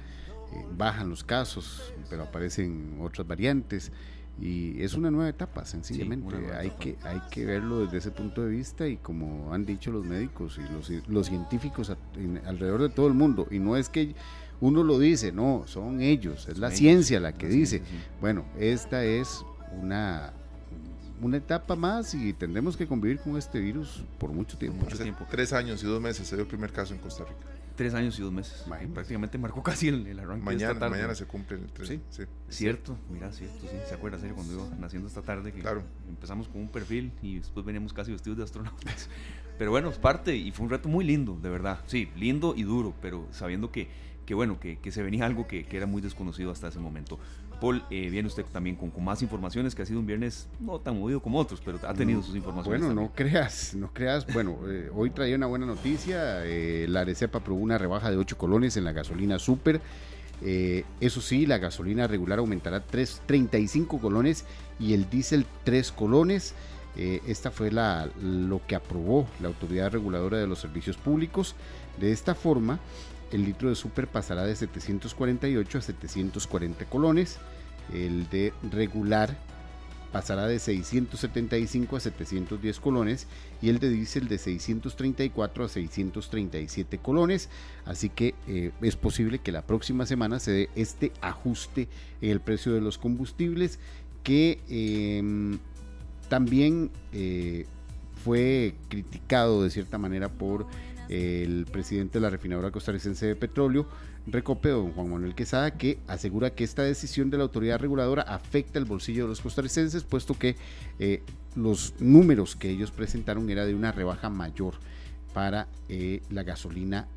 eh, 0.51 0.65
bajan 0.77 1.09
los 1.09 1.23
casos, 1.23 1.93
pero 2.09 2.23
aparecen 2.23 2.97
otras 3.01 3.27
variantes 3.27 3.91
y 4.41 4.81
es 4.81 4.95
una 4.95 5.11
nueva 5.11 5.29
etapa 5.29 5.63
sencillamente 5.63 6.35
hay 6.53 6.71
que 6.71 6.97
hay 7.03 7.21
que 7.29 7.45
verlo 7.45 7.81
desde 7.81 7.97
ese 7.97 8.11
punto 8.11 8.43
de 8.43 8.49
vista 8.49 8.87
y 8.87 8.97
como 8.97 9.53
han 9.53 9.63
dicho 9.63 9.91
los 9.91 10.05
médicos 10.05 10.57
y 10.57 10.73
los, 10.73 10.89
los 11.07 11.27
científicos 11.27 11.95
alrededor 12.45 12.81
de 12.81 12.89
todo 12.89 13.07
el 13.07 13.13
mundo 13.13 13.47
y 13.51 13.59
no 13.59 13.77
es 13.77 13.89
que 13.89 14.15
uno 14.61 14.83
lo 14.83 14.99
dice, 14.99 15.31
no, 15.31 15.63
son 15.67 16.01
ellos, 16.01 16.47
es 16.47 16.57
la 16.57 16.71
ciencia 16.71 17.19
la 17.19 17.33
que 17.33 17.47
dice. 17.47 17.81
Bueno, 18.21 18.45
esta 18.57 19.03
es 19.03 19.45
una, 19.79 20.33
una 21.21 21.37
etapa 21.37 21.75
más 21.75 22.13
y 22.13 22.33
tendremos 22.33 22.77
que 22.77 22.87
convivir 22.87 23.19
con 23.19 23.37
este 23.37 23.59
virus 23.59 24.03
por 24.17 24.31
mucho 24.31 24.57
tiempo. 24.57 24.83
Mucho 24.83 24.97
tiempo. 24.97 25.25
Tres 25.29 25.53
años 25.53 25.83
y 25.83 25.87
dos 25.87 26.01
meses 26.01 26.27
se 26.27 26.35
dio 26.35 26.43
el 26.43 26.49
primer 26.49 26.71
caso 26.71 26.93
en 26.93 26.99
Costa 26.99 27.23
Rica. 27.23 27.53
Tres 27.75 27.95
años 27.95 28.19
y 28.19 28.21
dos 28.21 28.31
meses. 28.31 28.65
Prácticamente 28.93 29.39
marcó 29.39 29.63
casi 29.63 29.87
el, 29.87 30.19
arranque 30.19 30.45
mañana, 30.45 30.73
esta 30.73 30.79
tarde. 30.79 30.91
Mañana 30.91 31.15
se 31.15 31.25
cumple 31.25 31.57
el 31.57 31.65
tres. 31.71 31.87
Sí, 31.87 31.99
sí. 32.09 32.23
Cierto, 32.47 32.95
mira, 33.09 33.31
cierto, 33.31 33.61
sí. 33.61 33.75
¿Se 33.89 33.95
acuerda, 33.95 34.19
serio, 34.19 34.35
cuando 34.35 34.53
iba 34.53 34.63
naciendo 34.79 35.07
esta 35.07 35.23
tarde? 35.23 35.51
Que 35.51 35.61
claro. 35.61 35.83
Empezamos 36.07 36.47
con 36.47 36.61
un 36.61 36.69
perfil 36.69 37.11
y 37.23 37.39
después 37.39 37.65
veníamos 37.65 37.91
casi 37.91 38.11
vestidos 38.11 38.37
de 38.37 38.43
astronautas. 38.43 39.09
Pero 39.57 39.71
bueno, 39.71 39.89
es 39.89 39.97
parte 39.97 40.35
y 40.35 40.51
fue 40.51 40.65
un 40.65 40.69
reto 40.69 40.87
muy 40.87 41.03
lindo, 41.03 41.39
de 41.41 41.49
verdad. 41.49 41.79
Sí, 41.87 42.09
lindo 42.15 42.53
y 42.55 42.63
duro, 42.63 42.93
pero 43.01 43.27
sabiendo 43.31 43.71
que 43.71 43.87
que 44.25 44.33
bueno, 44.33 44.59
que, 44.59 44.77
que 44.79 44.91
se 44.91 45.03
venía 45.03 45.25
algo 45.25 45.47
que, 45.47 45.65
que, 45.65 45.77
era 45.77 45.85
muy 45.85 46.01
desconocido 46.01 46.51
hasta 46.51 46.67
ese 46.67 46.79
momento. 46.79 47.19
Paul, 47.59 47.83
eh, 47.89 48.09
viene 48.09 48.27
usted 48.27 48.45
también 48.51 48.75
con, 48.75 48.89
con, 48.89 49.03
más 49.03 49.21
informaciones, 49.21 49.75
que 49.75 49.81
ha 49.81 49.85
sido 49.85 49.99
un 49.99 50.05
viernes 50.05 50.47
no 50.59 50.79
tan 50.79 50.99
movido 50.99 51.21
como 51.21 51.39
otros, 51.39 51.61
pero 51.63 51.79
ha 51.87 51.93
tenido 51.93 52.21
sus 52.21 52.35
informaciones. 52.35 52.85
Bueno, 52.85 53.01
no 53.01 53.11
creas, 53.13 53.73
no 53.73 53.91
creas. 53.93 54.25
Bueno, 54.33 54.57
eh, 54.67 54.89
hoy 54.93 55.09
traía 55.09 55.35
una 55.35 55.47
buena 55.47 55.65
noticia. 55.65 56.45
Eh, 56.45 56.87
la 56.89 57.01
Arecepa 57.01 57.39
aprobó 57.39 57.59
una 57.59 57.77
rebaja 57.77 58.11
de 58.11 58.17
8 58.17 58.37
colones 58.37 58.77
en 58.77 58.83
la 58.83 58.91
gasolina 58.91 59.39
super. 59.39 59.81
eso 60.41 61.21
sí, 61.21 61.45
la 61.45 61.57
gasolina 61.57 62.07
regular 62.07 62.39
aumentará 62.39 62.81
3, 62.81 63.23
35 63.25 63.99
colones 63.99 64.45
y 64.79 64.93
el 64.93 65.09
diésel 65.09 65.45
3 65.63 65.91
colones. 65.91 66.53
esta 66.95 67.49
fue 67.49 67.71
la, 67.71 68.09
lo 68.21 68.61
que 68.67 68.75
aprobó 68.75 69.25
la 69.41 69.47
Autoridad 69.47 69.91
Reguladora 69.91 70.37
de 70.37 70.47
los 70.47 70.59
Servicios 70.59 70.97
Públicos. 70.97 71.55
De 71.99 72.11
esta 72.11 72.33
forma, 72.33 72.79
el 73.33 73.45
litro 73.45 73.69
de 73.69 73.75
super 73.75 74.07
pasará 74.07 74.45
de 74.45 74.55
748 74.55 75.77
a 75.77 75.81
740 75.81 76.85
colones, 76.85 77.39
el 77.93 78.29
de 78.29 78.53
regular 78.71 79.35
pasará 80.13 80.45
de 80.45 80.59
675 80.59 81.95
a 81.95 81.99
710 81.99 82.79
colones 82.79 83.27
y 83.63 83.69
el 83.69 83.79
de 83.79 83.89
diésel 83.89 84.27
de 84.27 84.37
634 84.37 85.65
a 85.65 85.67
637 85.67 86.99
colones. 86.99 87.49
Así 87.83 88.09
que 88.09 88.35
eh, 88.47 88.71
es 88.81 88.95
posible 88.95 89.39
que 89.39 89.51
la 89.51 89.63
próxima 89.63 90.05
semana 90.05 90.39
se 90.39 90.51
dé 90.51 90.69
este 90.75 91.11
ajuste 91.21 91.89
en 92.21 92.29
el 92.29 92.39
precio 92.39 92.73
de 92.73 92.81
los 92.81 92.99
combustibles 92.99 93.79
que 94.21 94.59
em, 94.69 95.57
también 96.29 96.91
eh, 97.11 97.65
fue 98.23 98.75
criticado 98.89 99.63
de 99.63 99.71
cierta 99.71 99.97
manera 99.97 100.29
por 100.29 100.67
el 101.09 101.65
presidente 101.71 102.19
de 102.19 102.21
la 102.21 102.29
refinadora 102.29 102.71
costarricense 102.71 103.25
de 103.25 103.35
petróleo, 103.35 103.87
Recope, 104.25 104.69
don 104.69 104.93
Juan 104.93 105.09
Manuel 105.09 105.35
Quesada, 105.35 105.71
que 105.71 105.99
asegura 106.07 106.51
que 106.51 106.63
esta 106.63 106.83
decisión 106.83 107.29
de 107.29 107.37
la 107.37 107.43
autoridad 107.43 107.79
reguladora 107.79 108.21
afecta 108.21 108.79
el 108.79 108.85
bolsillo 108.85 109.23
de 109.23 109.29
los 109.29 109.41
costarricenses, 109.41 110.03
puesto 110.03 110.37
que 110.37 110.55
eh, 110.99 111.21
los 111.55 111.93
números 111.99 112.55
que 112.55 112.69
ellos 112.69 112.91
presentaron 112.91 113.49
era 113.49 113.65
de 113.65 113.75
una 113.75 113.91
rebaja 113.91 114.29
mayor 114.29 114.75
para 115.33 115.67
eh, 115.89 116.21
la 116.29 116.43
gasolina 116.43 117.07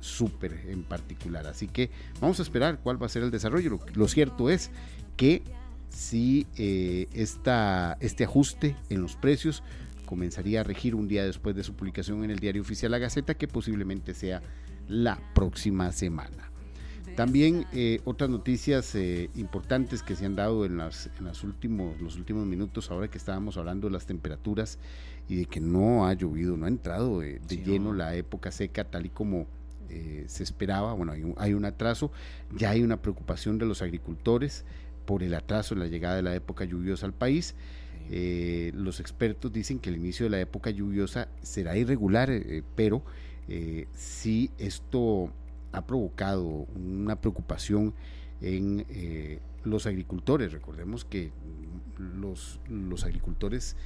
super 0.00 0.52
en 0.68 0.82
particular. 0.82 1.46
Así 1.46 1.68
que 1.68 1.90
vamos 2.20 2.38
a 2.40 2.42
esperar 2.42 2.80
cuál 2.82 3.00
va 3.02 3.06
a 3.06 3.10
ser 3.10 3.22
el 3.22 3.30
desarrollo. 3.30 3.78
Lo, 3.94 4.08
cierto 4.08 4.50
es 4.50 4.70
que 5.16 5.42
si 5.88 6.46
eh, 6.56 7.08
este 7.12 8.24
ajuste 8.24 8.76
en 8.90 9.02
los 9.02 9.16
precios 9.16 9.62
comenzaría 10.10 10.62
a 10.62 10.64
regir 10.64 10.96
un 10.96 11.06
día 11.06 11.24
después 11.24 11.54
de 11.54 11.62
su 11.62 11.74
publicación 11.76 12.24
en 12.24 12.32
el 12.32 12.40
diario 12.40 12.62
oficial 12.62 12.90
La 12.90 12.98
Gaceta, 12.98 13.34
que 13.34 13.46
posiblemente 13.46 14.12
sea 14.12 14.42
la 14.88 15.20
próxima 15.36 15.92
semana. 15.92 16.50
También 17.14 17.64
eh, 17.72 18.00
otras 18.04 18.28
noticias 18.28 18.92
eh, 18.96 19.30
importantes 19.36 20.02
que 20.02 20.16
se 20.16 20.26
han 20.26 20.34
dado 20.34 20.64
en, 20.64 20.78
las, 20.78 21.10
en 21.16 21.26
las 21.26 21.44
últimos, 21.44 22.00
los 22.00 22.16
últimos 22.16 22.44
minutos, 22.44 22.90
ahora 22.90 23.08
que 23.08 23.18
estábamos 23.18 23.56
hablando 23.56 23.86
de 23.86 23.92
las 23.92 24.04
temperaturas 24.04 24.80
y 25.28 25.36
de 25.36 25.44
que 25.44 25.60
no 25.60 26.08
ha 26.08 26.12
llovido, 26.14 26.56
no 26.56 26.66
ha 26.66 26.68
entrado 26.68 27.20
de, 27.20 27.40
lleno 27.48 27.92
la 27.92 28.16
época 28.16 28.50
seca 28.50 28.82
tal 28.82 29.06
y 29.06 29.10
como 29.10 29.46
eh, 29.90 30.24
se 30.26 30.42
esperaba. 30.42 30.92
Bueno, 30.94 31.12
hay 31.12 31.22
un, 31.22 31.34
hay 31.38 31.54
un 31.54 31.64
atraso, 31.64 32.10
ya 32.56 32.70
hay 32.70 32.82
una 32.82 33.00
preocupación 33.00 33.58
de 33.58 33.66
los 33.66 33.80
agricultores 33.80 34.64
por 35.06 35.22
el 35.22 35.34
atraso 35.34 35.74
en 35.74 35.80
la 35.80 35.86
llegada 35.86 36.16
de 36.16 36.22
la 36.22 36.34
época 36.34 36.64
lluviosa 36.64 37.06
al 37.06 37.14
país. 37.14 37.54
Eh, 38.12 38.72
los 38.74 38.98
expertos 38.98 39.52
dicen 39.52 39.78
que 39.78 39.88
el 39.88 39.96
inicio 39.96 40.26
de 40.26 40.30
la 40.30 40.40
época 40.40 40.70
lluviosa 40.70 41.28
será 41.42 41.76
irregular, 41.76 42.28
eh, 42.28 42.64
pero 42.74 43.04
eh, 43.46 43.86
sí 43.94 44.50
esto 44.58 45.32
ha 45.70 45.86
provocado 45.86 46.66
una 46.74 47.20
preocupación 47.20 47.94
en 48.40 48.84
los 49.62 49.86
agricultores. 49.86 50.52
Recordemos 50.52 51.04
que 51.04 51.30
los, 51.98 52.58
los 52.68 53.04
agricultores 53.04 53.76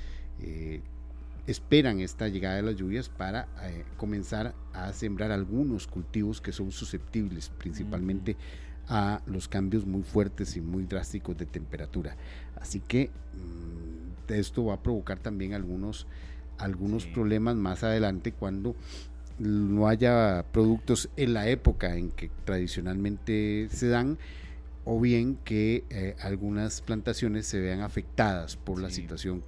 esperan 1.46 2.00
esta 2.00 2.28
llegada 2.28 2.56
de 2.56 2.62
las 2.62 2.76
lluvias 2.76 3.10
para 3.10 3.48
comenzar 3.98 4.54
a 4.72 4.92
sembrar 4.94 5.32
algunos 5.32 5.86
cultivos 5.86 6.40
que 6.40 6.52
son 6.52 6.70
susceptibles 6.70 7.50
principalmente 7.50 8.36
a 8.88 9.20
los 9.26 9.48
cambios 9.48 9.84
muy 9.86 10.02
fuertes 10.02 10.56
y 10.56 10.60
muy 10.60 10.84
drásticos 10.84 11.36
de 11.36 11.46
temperatura. 11.46 12.16
Así 12.56 12.80
que 12.80 13.10
mm, 13.34 13.93
esto 14.28 14.66
va 14.66 14.74
a 14.74 14.82
provocar 14.82 15.18
también 15.18 15.54
algunos, 15.54 16.06
algunos 16.58 17.06
problemas 17.06 17.56
más 17.56 17.82
adelante 17.84 18.32
cuando 18.32 18.74
no 19.38 19.88
haya 19.88 20.44
productos 20.52 21.08
en 21.16 21.34
la 21.34 21.48
época 21.48 21.96
en 21.96 22.10
que 22.10 22.30
tradicionalmente 22.44 23.68
se 23.70 23.88
dan 23.88 24.18
o 24.84 25.00
bien 25.00 25.38
que 25.44 25.84
eh, 25.88 26.14
algunas 26.20 26.82
plantaciones 26.82 27.46
se 27.46 27.58
vean 27.58 27.80
afectadas 27.80 28.56
por 28.56 28.80
la 28.80 28.90
situación 28.90 29.42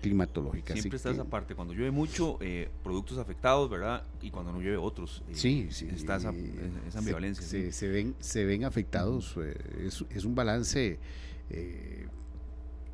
climatológica. 0.00 0.74
Siempre 0.74 0.96
está 0.96 1.10
esa 1.10 1.24
parte, 1.24 1.54
cuando 1.54 1.74
llueve 1.74 1.90
mucho, 1.90 2.38
eh, 2.40 2.70
productos 2.82 3.18
afectados, 3.18 3.68
¿verdad? 3.68 4.04
Y 4.22 4.30
cuando 4.30 4.52
no 4.52 4.60
llueve 4.60 4.78
otros. 4.78 5.22
Eh, 5.28 5.34
sí, 5.34 5.68
sí. 5.70 5.86
Está 5.94 6.16
esa, 6.16 6.32
ambivalencia. 6.96 7.44
Se, 7.72 7.88
ven, 7.88 8.14
se 8.20 8.44
ven 8.46 8.64
afectados, 8.64 9.36
es, 9.84 10.02
es, 10.08 10.24
un 10.24 10.34
balance 10.34 10.98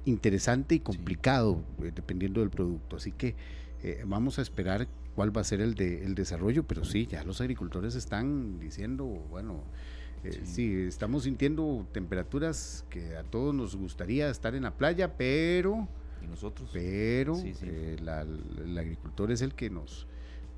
interesante 0.06 0.76
y 0.76 0.80
complicado 0.80 1.62
eh, 1.82 1.92
dependiendo 1.94 2.40
del 2.40 2.50
producto. 2.50 2.96
Así 2.96 3.12
que 3.12 3.34
eh, 3.82 4.02
vamos 4.06 4.38
a 4.38 4.42
esperar 4.42 4.88
cuál 5.14 5.36
va 5.36 5.42
a 5.42 5.44
ser 5.44 5.60
el, 5.60 5.74
de, 5.74 6.04
el 6.04 6.14
desarrollo, 6.14 6.64
pero 6.64 6.84
sí, 6.84 7.06
ya 7.06 7.24
los 7.24 7.40
agricultores 7.40 7.94
están 7.94 8.58
diciendo, 8.58 9.04
bueno, 9.04 9.62
eh, 10.24 10.40
sí. 10.44 10.72
estamos 10.86 11.24
sintiendo 11.24 11.86
temperaturas 11.92 12.84
que 12.88 13.16
a 13.16 13.24
todos 13.24 13.54
nos 13.54 13.76
gustaría 13.76 14.30
estar 14.30 14.54
en 14.54 14.62
la 14.62 14.72
playa, 14.72 15.16
pero... 15.16 15.88
¿Y 16.22 16.26
nosotros? 16.26 16.70
Pero 16.72 17.36
el 17.38 18.78
agricultor 18.78 19.30
es 19.30 19.42
el 19.42 19.54
que 19.54 19.70
nos, 19.70 20.06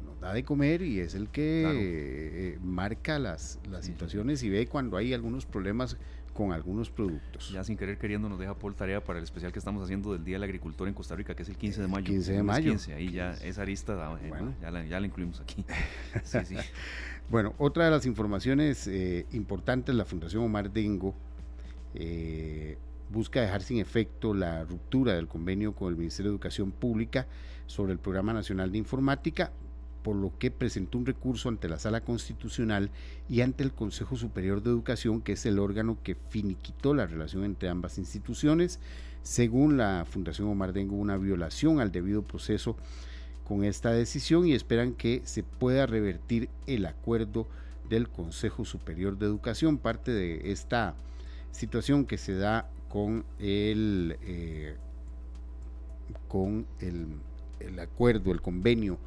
nos 0.05 0.21
da 0.21 0.33
de 0.33 0.45
comer 0.45 0.83
y 0.83 1.01
es 1.01 1.15
el 1.15 1.29
que 1.29 2.59
marca 2.63 3.19
las, 3.19 3.59
las 3.69 3.85
situaciones 3.85 4.43
y 4.43 4.51
ve 4.51 4.67
cuando 4.67 4.97
hay 4.97 5.13
algunos 5.15 5.47
problemas 5.47 5.97
con 6.39 6.53
algunos 6.53 6.89
productos. 6.89 7.51
Ya 7.51 7.64
sin 7.64 7.76
querer 7.76 7.99
queriendo 7.99 8.28
nos 8.28 8.39
deja 8.39 8.55
por 8.55 8.72
tarea 8.72 9.03
para 9.03 9.18
el 9.18 9.24
especial 9.24 9.51
que 9.51 9.59
estamos 9.59 9.82
haciendo 9.82 10.12
del 10.12 10.22
Día 10.22 10.36
del 10.36 10.45
Agricultor 10.45 10.86
en 10.86 10.95
Costa 10.95 11.16
Rica, 11.16 11.34
que 11.34 11.43
es 11.43 11.49
el 11.49 11.57
15 11.57 11.82
de 11.82 11.89
mayo. 11.89 12.05
15 12.05 12.32
de 12.32 12.43
mayo. 12.45 12.76
ahí 12.95 13.11
ya 13.11 13.32
esa 13.43 13.62
arista, 13.62 13.95
ah, 13.95 14.16
bueno. 14.28 14.55
ya, 14.61 14.70
la, 14.70 14.86
ya, 14.86 15.01
la, 15.01 15.07
incluimos 15.09 15.41
aquí. 15.41 15.64
sí, 16.22 16.39
sí. 16.45 16.55
Bueno, 17.28 17.55
otra 17.59 17.86
de 17.86 17.91
las 17.91 18.07
informaciones 18.07 18.86
eh, 18.86 19.26
importantes, 19.32 19.93
la 19.97 20.05
Fundación 20.05 20.45
Omar 20.45 20.70
Dengo 20.70 21.12
eh, 21.97 22.78
busca 23.11 23.41
dejar 23.41 23.62
sin 23.62 23.78
efecto 23.78 24.32
la 24.32 24.62
ruptura 24.62 25.14
del 25.14 25.26
convenio 25.26 25.74
con 25.74 25.89
el 25.89 25.97
Ministerio 25.97 26.30
de 26.30 26.36
Educación 26.36 26.70
Pública 26.70 27.26
sobre 27.66 27.93
el 27.93 27.99
Programa 27.99 28.32
Nacional 28.32 28.70
de 28.70 28.78
Informática 28.78 29.51
por 30.03 30.17
lo 30.17 30.33
que 30.39 30.51
presentó 30.51 30.99
un 30.99 31.07
recurso 31.07 31.49
ante 31.49 31.69
la 31.69 31.79
Sala 31.79 32.01
Constitucional 32.01 32.91
y 33.29 33.41
ante 33.41 33.65
el 33.65 33.73
Consejo 33.73 34.17
Superior 34.17 34.63
de 34.63 34.71
Educación, 34.71 35.21
que 35.21 35.33
es 35.33 35.47
el 35.47 35.59
órgano 35.59 35.99
que 36.03 36.15
finiquitó 36.15 36.95
la 36.95 37.07
relación 37.07 37.45
entre 37.45 37.69
ambas 37.69 37.99
instituciones. 37.99 38.81
Según 39.23 39.77
la 39.77 40.07
Fundación 40.09 40.49
Omar 40.49 40.73
Dengo, 40.73 40.97
una 40.97 41.17
violación 41.17 41.81
al 41.81 41.93
debido 41.93 42.23
proceso 42.23 42.77
con 43.45 43.65
esta 43.65 43.91
decisión 43.93 44.47
y 44.47 44.53
esperan 44.53 44.93
que 44.93 45.23
se 45.25 45.43
pueda 45.43 45.87
revertir 45.87 46.49
el 46.67 46.87
acuerdo 46.87 47.47
del 47.89 48.09
Consejo 48.09 48.65
Superior 48.65 49.19
de 49.19 49.27
Educación, 49.27 49.79
parte 49.79 50.13
de 50.13 50.53
esta 50.53 50.95
situación 51.51 52.05
que 52.05 52.19
se 52.19 52.35
da 52.35 52.71
con 52.89 53.25
el, 53.39 54.17
eh, 54.23 54.77
con 56.29 56.67
el, 56.81 57.07
el 57.61 57.79
acuerdo, 57.81 58.33
el 58.33 58.41
convenio 58.41 58.99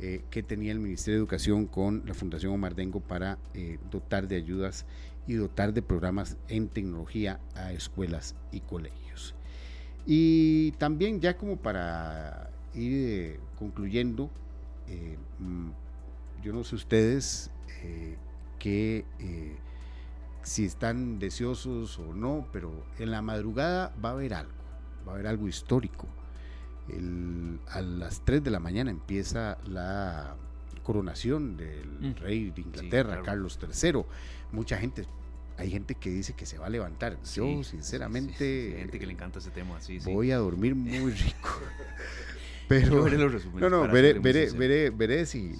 eh, 0.00 0.24
que 0.28 0.42
tenía 0.42 0.72
el 0.72 0.80
Ministerio 0.80 1.18
de 1.18 1.20
Educación 1.20 1.66
con 1.66 2.02
la 2.04 2.14
Fundación 2.14 2.52
Omar 2.52 2.74
Dengo 2.74 2.98
para 2.98 3.38
eh, 3.54 3.78
dotar 3.92 4.26
de 4.26 4.34
ayudas 4.34 4.86
y 5.28 5.34
dotar 5.34 5.72
de 5.72 5.82
programas 5.82 6.36
en 6.48 6.68
tecnología 6.68 7.38
a 7.54 7.72
escuelas 7.72 8.34
y 8.50 8.60
colegios. 8.60 9.36
Y 10.04 10.72
también 10.72 11.20
ya 11.20 11.36
como 11.36 11.56
para 11.56 12.50
ir 12.74 12.92
eh, 12.92 13.40
concluyendo, 13.56 14.30
mm, 15.38 15.68
yo 16.42 16.52
no 16.52 16.64
sé 16.64 16.74
ustedes 16.74 17.50
que 18.58 19.04
si 20.42 20.64
están 20.64 21.18
deseosos 21.18 21.98
o 21.98 22.14
no, 22.14 22.48
pero 22.52 22.84
en 22.98 23.10
la 23.10 23.22
madrugada 23.22 23.94
va 24.04 24.10
a 24.10 24.12
haber 24.12 24.34
algo, 24.34 24.52
va 25.06 25.12
a 25.12 25.14
haber 25.14 25.26
algo 25.28 25.48
histórico 25.48 26.08
a 27.68 27.80
las 27.80 28.24
3 28.24 28.42
de 28.42 28.50
la 28.50 28.60
mañana 28.60 28.90
empieza 28.90 29.58
la 29.66 30.36
coronación 30.82 31.56
del 31.56 31.88
mm. 32.00 32.14
rey 32.20 32.50
de 32.50 32.60
Inglaterra, 32.60 33.22
Carlos 33.22 33.58
III. 33.60 34.04
Mucha 34.52 34.76
gente, 34.76 35.06
hay 35.56 35.70
gente 35.70 35.94
que 35.94 36.10
dice 36.10 36.34
que 36.34 36.46
se 36.46 36.58
va 36.58 36.66
a 36.66 36.70
levantar. 36.70 37.18
Yo, 37.34 37.64
sinceramente. 37.64 38.74
hay 38.74 38.80
gente 38.80 38.98
que 38.98 39.06
le 39.06 39.12
encanta 39.12 39.38
ese 39.38 39.50
tema, 39.50 39.78
Voy 40.04 40.30
a 40.30 40.38
dormir 40.38 40.74
muy 40.74 41.12
rico. 41.12 41.48
Pero. 42.68 43.08
no, 43.08 43.70
no, 43.70 43.88
veré, 43.88 44.14
veré, 44.14 44.50
veré, 44.50 44.90
veré, 44.90 45.26
si, 45.26 45.52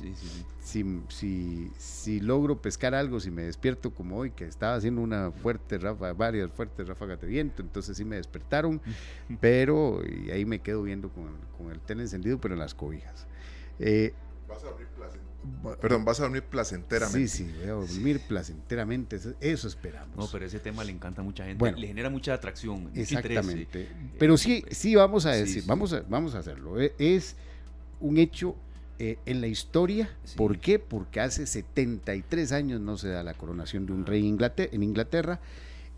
si, 0.61 1.71
si, 1.77 2.21
logro 2.21 2.61
pescar 2.61 2.95
algo, 2.95 3.21
si 3.21 3.31
me 3.31 3.43
despierto 3.43 3.93
como 3.93 4.17
hoy, 4.19 4.31
que 4.31 4.47
estaba 4.47 4.75
haciendo 4.75 5.03
una 5.03 5.31
fuerte 5.31 5.79
ráfaga, 5.79 6.13
varias 6.15 6.51
fuertes 6.51 6.89
ráfagas 6.89 7.21
de 7.21 7.27
viento, 7.27 7.63
entonces 7.63 7.97
sí 7.97 8.05
me 8.05 8.17
despertaron, 8.17 8.81
pero 9.41 10.01
y 10.05 10.31
ahí 10.31 10.45
me 10.45 10.61
quedo 10.61 10.83
viendo 10.83 11.11
con, 11.11 11.37
con 11.59 11.71
el 11.71 11.81
tele 11.81 12.03
encendido, 12.03 12.39
pero 12.39 12.55
en 12.55 12.61
las 12.61 12.75
cobijas. 12.75 13.27
Eh, 13.79 14.15
Vas 14.49 14.65
a 14.65 14.69
abrir 14.69 14.89
Perdón, 15.81 16.05
vas 16.05 16.21
a 16.21 16.25
dormir 16.25 16.43
placenteramente. 16.43 17.29
Sí, 17.29 17.45
sí, 17.45 17.53
voy 17.59 17.69
a 17.69 17.73
dormir 17.73 18.21
placenteramente. 18.21 19.19
Eso, 19.41 19.69
esperamos. 19.69 20.17
No, 20.17 20.29
pero 20.31 20.45
ese 20.45 20.59
tema 20.59 20.85
le 20.85 20.93
encanta 20.93 21.21
a 21.21 21.25
mucha 21.25 21.45
gente. 21.45 21.73
le 21.73 21.87
genera 21.87 22.11
mucha 22.11 22.35
atracción. 22.35 22.91
Exactamente. 22.95 23.83
Eh, 23.83 23.89
pero 24.19 24.37
sí, 24.37 24.65
sí 24.71 24.95
vamos 24.95 25.27
a 25.27 25.33
decir, 25.33 25.65
Vamos, 25.67 25.93
a, 25.93 26.03
vamos 26.09 26.35
a 26.35 26.39
hacerlo. 26.39 26.81
Eh, 26.81 26.95
es 26.99 27.37
un 28.01 28.19
hecho 28.19 28.57
eh, 28.99 29.19
en 29.27 29.41
la 29.41 29.47
historia. 29.47 30.11
¿Por 30.37 30.59
qué? 30.59 30.79
Porque 30.79 31.21
hace 31.21 31.47
73 31.47 32.53
años 32.53 32.81
no 32.81 32.97
se 32.97 33.09
da 33.09 33.23
la 33.23 33.35
coronación 33.35 33.87
de 33.87 33.93
un 33.93 34.07
rey 34.07 34.21
en 34.21 34.83
Inglaterra. 34.83 35.41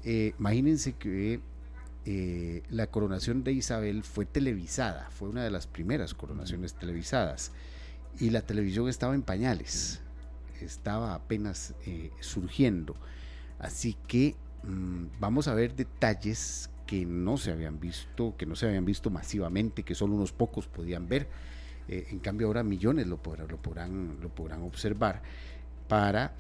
imagínense 0.05 0.95
que 0.95 1.41
la 2.71 2.87
coronación 2.87 3.43
de 3.43 3.53
Isabel 3.53 4.05
fue 4.05 4.27
televisada, 4.27 5.11
fue 5.11 5.29
una 5.29 5.43
de 5.43 5.51
las 5.51 5.67
primeras 5.67 6.15
coronaciones 6.15 6.75
televisadas 6.75 7.51
y 8.19 8.31
la 8.31 8.43
televisión 8.43 8.89
estaba 8.89 9.15
en 9.15 9.23
pañales, 9.23 10.01
estaba 10.61 11.15
apenas 11.15 11.75
eh, 11.87 12.11
surgiendo. 12.21 12.95
Así 13.59 13.97
que 14.07 14.35
mm, 14.63 15.07
vamos 15.21 15.49
a 15.49 15.55
ver 15.55 15.75
detalles 15.75 16.71
que 16.87 17.05
no 17.05 17.37
se 17.37 17.51
habían 17.51 17.81
visto, 17.81 18.35
que 18.37 18.47
no 18.47 18.57
se 18.57 18.67
habían 18.67 18.85
visto 18.85 19.11
masivamente, 19.11 19.83
que 19.83 19.95
solo 19.95 20.15
unos 20.15 20.33
pocos 20.33 20.67
podían 20.67 21.09
ver. 21.09 21.29
Eh, 21.89 22.07
en 22.11 22.19
cambio 22.19 22.47
ahora 22.47 22.63
millones 22.63 23.07
lo 23.07 23.19
podrán, 23.19 23.49
lo 23.49 23.59
podrán, 23.59 24.19
lo 24.21 24.29
podrán 24.29 24.63
observar 24.63 25.23
para 25.89 26.35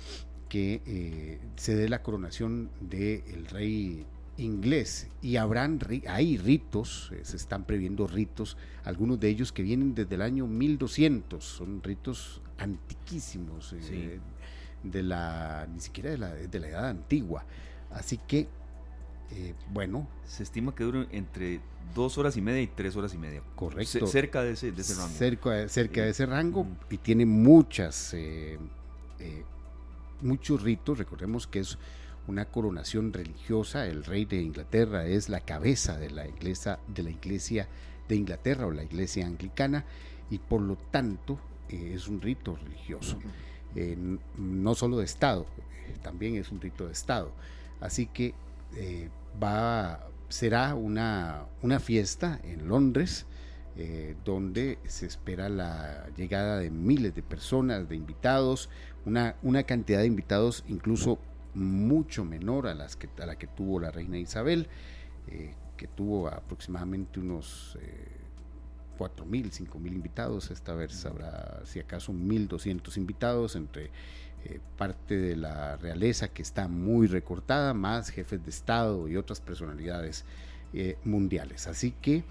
que 0.49 0.83
eh, 0.87 1.39
se 1.57 1.75
dé 1.77 1.89
la 1.89 2.03
coronación 2.03 2.71
del 2.81 3.47
rey 3.47 4.07
inglés 4.39 5.09
y 5.23 5.37
habrán 5.37 5.79
hay 6.09 6.37
ritos, 6.37 7.11
eh, 7.13 7.21
se 7.23 7.37
están 7.37 7.65
previendo 7.65 8.07
ritos, 8.07 8.57
algunos 8.85 9.19
de 9.21 9.29
ellos 9.29 9.53
que 9.53 9.63
vienen 9.63 9.95
desde 9.95 10.15
el 10.15 10.23
año 10.23 10.47
1200, 10.47 11.43
son 11.45 11.83
ritos 11.83 12.43
antiquísimos, 12.59 13.75
eh, 13.75 14.21
de 14.83 15.03
la 15.03 15.67
ni 15.73 15.81
siquiera 15.81 16.11
de 16.11 16.19
la, 16.19 16.35
de 16.35 16.61
la 16.61 16.69
edad 16.69 16.89
antigua. 16.89 17.45
Así 17.91 18.19
que, 18.19 18.49
eh, 19.31 19.55
bueno. 19.73 20.09
Se 20.27 20.43
estima 20.43 20.75
que 20.75 20.85
duran 20.85 21.09
entre 21.13 21.61
dos 21.95 22.19
horas 22.19 22.37
y 22.37 22.41
media 22.41 22.63
y 22.63 22.67
tres 22.67 22.97
horas 22.97 23.15
y 23.15 23.19
media. 23.19 23.43
Correcto. 23.55 24.07
cerca 24.07 24.43
de 24.43 24.53
ese, 24.53 24.71
rango. 24.71 25.15
Cerca, 25.15 25.69
cerca 25.69 26.03
de 26.03 26.11
ese 26.11 26.27
rango 26.27 26.67
y 26.91 26.99
tiene 26.99 27.27
muchas 27.27 28.15
muchos 30.21 30.63
ritos, 30.63 30.99
recordemos 30.99 31.47
que 31.47 31.61
es 31.61 31.79
una 32.29 32.47
coronación 32.47 33.13
religiosa, 33.13 33.87
el 33.87 34.05
rey 34.05 34.25
de 34.25 34.43
Inglaterra 34.43 35.07
es 35.07 35.29
la 35.29 35.41
cabeza 35.41 35.99
de 35.99 36.11
la 36.11 36.27
iglesia 36.27 36.79
de, 36.89 37.03
la 37.03 37.11
iglesia 37.11 37.69
de 38.09 38.17
Inglaterra 38.17 38.67
o 38.67 38.71
la 38.71 38.85
iglesia 38.85 39.27
anglicana 39.27 39.85
y 40.31 40.39
por 40.39 40.61
lo 40.61 40.77
tanto 40.77 41.39
eh, 41.69 41.93
es 41.95 42.09
un 42.09 42.21
rito 42.21 42.57
religioso, 42.57 43.19
eh, 43.75 43.97
no 44.37 44.75
solo 44.75 44.99
de 44.99 45.05
Estado, 45.05 45.47
también 46.03 46.37
es 46.37 46.51
un 46.51 46.61
rito 46.61 46.87
de 46.87 46.93
Estado. 46.93 47.33
Así 47.81 48.07
que 48.07 48.35
va, 49.43 50.09
será 50.29 50.75
una, 50.75 51.45
una 51.63 51.79
fiesta 51.79 52.41
en 52.43 52.69
Londres, 52.69 53.27
eh, 53.79 54.17
donde 54.25 54.79
se 54.87 55.05
espera 55.05 55.51
la 55.51 56.07
llegada 56.17 56.59
de 56.59 56.71
miles 56.71 57.15
de 57.15 57.23
personas, 57.23 57.87
de 57.89 57.97
invitados, 57.97 58.71
una, 59.05 59.37
una 59.43 59.65
cantidad 59.65 60.01
de 60.01 60.07
invitados 60.07 60.65
incluso 60.67 61.19
mucho 61.57 62.25
menor 62.25 62.67
a, 62.67 62.75
las 62.75 62.97
que, 62.97 63.09
a 63.21 63.27
la 63.27 63.37
que 63.37 63.47
tuvo 63.47 63.81
la 63.81 63.91
reina 63.91 64.19
Isabel, 64.19 64.69
eh, 65.27 65.55
que 65.77 65.89
tuvo 65.89 66.29
aproximadamente 66.29 67.21
unos 67.21 67.79
eh, 67.81 68.09
4.000, 68.99 69.69
5.000 69.69 69.87
invitados. 69.89 70.51
Esta 70.51 70.75
vez 70.75 71.05
habrá, 71.05 71.63
si 71.65 71.81
acaso, 71.81 72.13
1.200 72.13 72.97
invitados 72.97 73.57
entre 73.57 73.91
eh, 74.45 74.61
parte 74.77 75.17
de 75.17 75.37
la 75.37 75.77
realeza 75.77 76.29
que 76.29 76.43
está 76.43 76.69
muy 76.69 77.07
recortada, 77.07 77.75
más 77.75 78.11
jefes 78.11 78.43
de 78.45 78.51
Estado 78.51 79.09
y 79.09 79.17
otras 79.17 79.41
personalidades 79.41 80.25
mundiales. 81.05 81.69
Así 81.69 81.93
que 82.03 82.23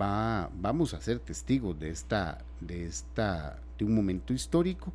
va, 0.00 0.50
vamos 0.54 0.94
a 0.94 1.00
ser 1.00 1.18
testigos 1.18 1.78
de, 1.78 1.90
esta, 1.90 2.44
de, 2.60 2.86
esta, 2.86 3.58
de 3.78 3.84
un 3.84 3.94
momento 3.94 4.32
histórico 4.32 4.92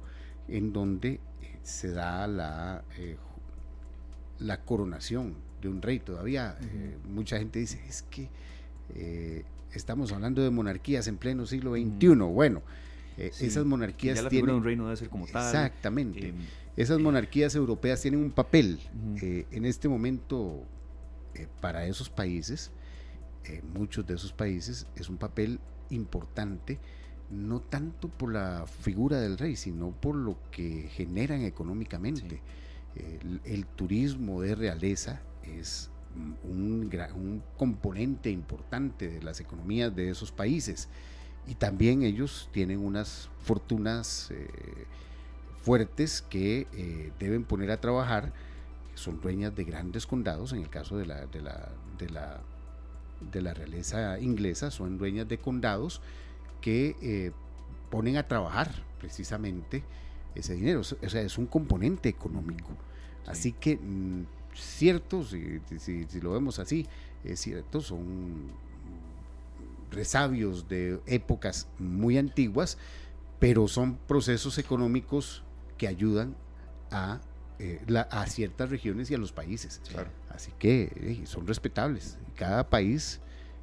en 0.48 0.74
donde 0.74 1.20
eh, 1.39 1.39
se 1.64 1.91
da 1.91 2.28
la, 2.28 2.84
eh, 2.97 3.18
la 4.39 4.62
coronación 4.62 5.36
de 5.62 5.70
un 5.70 5.82
rey. 5.82 5.99
Todavía 5.99 6.57
eh, 6.62 6.97
mucha 7.07 7.38
gente 7.38 7.60
dice, 7.60 7.82
es 7.88 8.03
que 8.03 8.30
estamos 9.74 10.12
hablando 10.12 10.41
de 10.41 10.49
monarquías 10.49 11.07
en 11.07 11.18
pleno 11.18 11.45
siglo 11.45 11.74
XXI. 11.74 12.16
Bueno, 12.16 12.64
esas 13.18 13.66
monarquías 13.66 14.18
ya 14.18 14.24
la 14.24 14.30
tienen... 14.30 14.55
un 14.55 14.64
reino 14.64 14.86
debe 14.86 14.97
ser 14.97 15.10
como 15.10 15.28
tal. 15.28 15.45
Exactamente. 15.45 16.34
esas 16.76 16.99
monarquías 16.99 17.53
europeas 17.53 18.01
tienen 18.01 18.22
un 18.22 18.32
papel 18.32 18.80
en 19.22 19.66
este 19.66 19.88
momento 19.88 20.64
para 21.62 21.86
esos 21.86 22.10
países 22.10 22.72
muchos 23.74 24.05
de 24.05 24.16
esos 24.16 24.34
países 24.34 24.88
es 24.95 25.10
un 25.10 25.18
papel 25.18 25.60
importante, 25.89 26.80
no 27.30 27.60
tanto 27.60 28.08
por 28.08 28.34
la 28.34 28.66
figura 28.68 29.20
del 29.20 29.38
rey, 29.38 29.56
sino 29.56 29.92
por 29.92 30.16
lo 30.16 30.38
que 30.52 30.90
generan 30.92 31.42
económicamente. 31.44 32.42
El, 33.46 33.66
turismo 33.66 34.42
de 34.42 34.56
realeza 34.56 35.22
es 35.44 35.90
un, 36.44 36.90
un, 37.16 37.44
componente 37.58 38.30
importante 38.30 39.10
de 39.10 39.22
las 39.22 39.40
economías 39.40 39.96
de 39.96 40.10
esos 40.10 40.32
países. 40.32 40.90
Y 41.48 41.56
también 41.56 42.04
ellos 42.04 42.50
tienen 42.52 42.80
unas 42.80 43.30
fortunas 43.40 44.32
eh, 44.32 44.48
fuertes 45.62 46.22
que 46.22 46.68
eh, 46.74 47.12
deben 47.20 47.44
poner 47.44 47.72
a 47.72 47.80
trabajar, 47.80 48.34
son 48.96 49.22
dueñas 49.22 49.56
de 49.56 49.64
grandes 49.64 50.06
condados, 50.06 50.52
en 50.52 50.60
el 50.60 50.70
caso 50.70 50.98
de 50.98 51.06
la, 51.06 51.26
de 51.28 51.42
la, 51.42 51.70
de 51.98 52.10
la 52.10 52.42
de 53.32 53.42
la 53.42 53.54
realeza 53.54 54.20
inglesa 54.20 54.72
son 54.72 54.98
dueñas 54.98 55.28
de 55.28 55.38
condados 55.38 56.02
que 56.62 56.95
eh, 57.01 57.32
ponen 57.89 58.18
a 58.18 58.28
trabajar 58.28 58.72
precisamente 58.99 59.84
ese 60.36 60.53
dinero. 60.53 60.82
O 60.82 60.84
sea, 60.84 61.22
es 61.22 61.38
un 61.38 61.45
componente 61.45 62.10
económico. 62.10 62.70
Así 63.28 63.51
que, 63.51 63.78
mm, 63.78 64.26
cierto, 64.55 65.24
si, 65.24 65.60
si, 65.80 66.22
lo 66.22 66.32
vemos 66.32 66.60
así, 66.60 66.88
es 67.24 67.39
cierto, 67.39 67.82
son 67.82 68.51
resabios 69.91 70.68
de 70.68 70.99
épocas 71.05 71.68
muy 71.80 72.18
antiguas, 72.18 72.78
pero 73.39 73.68
son 73.68 73.97
procesos 74.07 74.57
económicos 74.57 75.43
que 75.78 75.88
ayudan 75.88 76.36
a 76.91 77.22
eh, 77.62 77.82
a 78.10 78.26
ciertas 78.26 78.70
regiones 78.70 79.12
y 79.12 79.16
a 79.16 79.18
los 79.18 79.34
países. 79.34 79.82
Así 80.30 80.53
que 80.57 80.93
eh, 80.95 81.26
son 81.26 81.45
respetables. 81.45 82.18
Cada 82.36 82.70
país 82.70 83.20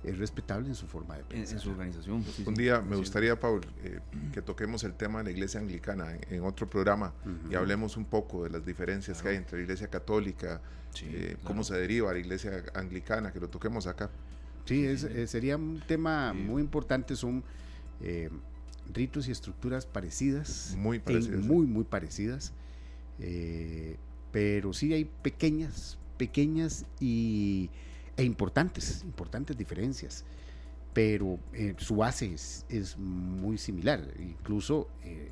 es 0.06 0.18
respetable 0.18 0.68
en 0.68 0.74
su 0.74 0.86
forma 0.86 1.16
de 1.16 1.24
pensar. 1.24 1.56
En, 1.56 1.60
su 1.60 1.70
organización. 1.70 2.24
Un 2.46 2.54
día 2.54 2.80
me 2.80 2.96
gustaría, 2.96 3.38
Paul, 3.38 3.60
eh, 3.82 4.00
que 4.32 4.42
toquemos 4.42 4.84
el 4.84 4.94
tema 4.94 5.18
de 5.18 5.24
la 5.24 5.30
iglesia 5.32 5.60
anglicana 5.60 6.16
en, 6.30 6.42
otro 6.42 6.68
programa 6.68 7.12
y 7.50 7.54
hablemos 7.54 7.96
un 7.96 8.04
poco 8.04 8.44
de 8.44 8.50
las 8.50 8.64
diferencias 8.64 9.22
que 9.22 9.28
hay 9.30 9.36
entre 9.36 9.58
la 9.58 9.64
iglesia 9.64 9.88
católica, 9.88 10.60
cómo 11.44 11.64
se 11.64 11.74
deriva 11.76 12.12
la 12.12 12.18
iglesia 12.18 12.64
anglicana, 12.74 13.32
que 13.32 13.40
lo 13.40 13.48
toquemos 13.48 13.86
acá. 13.86 14.10
Sí, 14.64 14.96
sería 15.26 15.56
un 15.56 15.82
tema 15.86 16.32
muy 16.32 16.62
importante. 16.62 17.16
Son 17.16 17.42
ritos 18.92 19.28
y 19.28 19.32
estructuras 19.32 19.86
parecidas. 19.86 20.74
Muy 20.76 20.98
parecidas. 20.98 21.40
Muy, 21.40 21.66
muy 21.66 21.84
parecidas. 21.84 22.52
Eh, 23.18 23.96
pero 24.32 24.72
sí 24.72 24.92
hay 24.92 25.04
pequeñas, 25.04 25.98
pequeñas 26.18 26.84
y, 27.00 27.70
e 28.16 28.24
importantes, 28.24 29.02
importantes 29.04 29.56
diferencias. 29.56 30.24
Pero 30.92 31.38
eh, 31.52 31.74
su 31.78 31.96
base 31.96 32.32
es, 32.32 32.96
muy 32.98 33.58
similar. 33.58 34.02
Incluso 34.18 34.88
eh, 35.04 35.30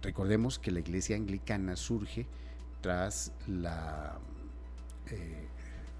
recordemos 0.00 0.58
que 0.58 0.70
la 0.70 0.80
iglesia 0.80 1.16
anglicana 1.16 1.76
surge 1.76 2.26
tras 2.80 3.32
la 3.46 4.18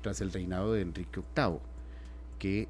tras 0.00 0.20
el 0.22 0.32
reinado 0.32 0.72
de 0.72 0.80
Enrique 0.80 1.20
VIII, 1.36 1.58
que 2.38 2.66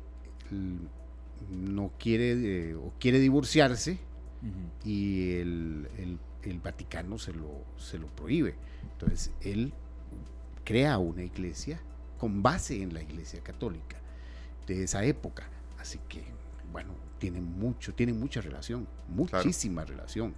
no 1.51 1.93
quiere 1.99 2.75
o 2.75 2.93
quiere 2.99 3.21
divorciarse 3.21 3.99
y 4.85 5.35
el, 5.35 5.89
el 5.99 6.19
el 6.45 6.61
Vaticano 6.61 7.19
se 7.19 7.33
lo, 7.33 7.65
se 7.79 7.99
lo 7.99 8.07
prohíbe. 8.09 8.55
Entonces, 8.93 9.33
él 9.41 9.73
crea 10.65 10.99
una 10.99 11.23
iglesia 11.23 11.81
con 12.23 12.41
base 12.41 12.81
en 12.81 12.95
la 12.95 13.03
iglesia 13.03 13.43
católica 13.43 13.97
de 14.69 14.85
esa 14.85 15.03
época. 15.03 15.43
Así 15.81 15.99
que, 16.09 16.23
bueno, 16.71 16.95
tienen 17.19 17.59
mucho, 17.59 17.95
tienen 17.95 18.21
mucha 18.21 18.41
relación, 18.41 18.87
muchísima 19.09 19.85
relación. 19.85 20.33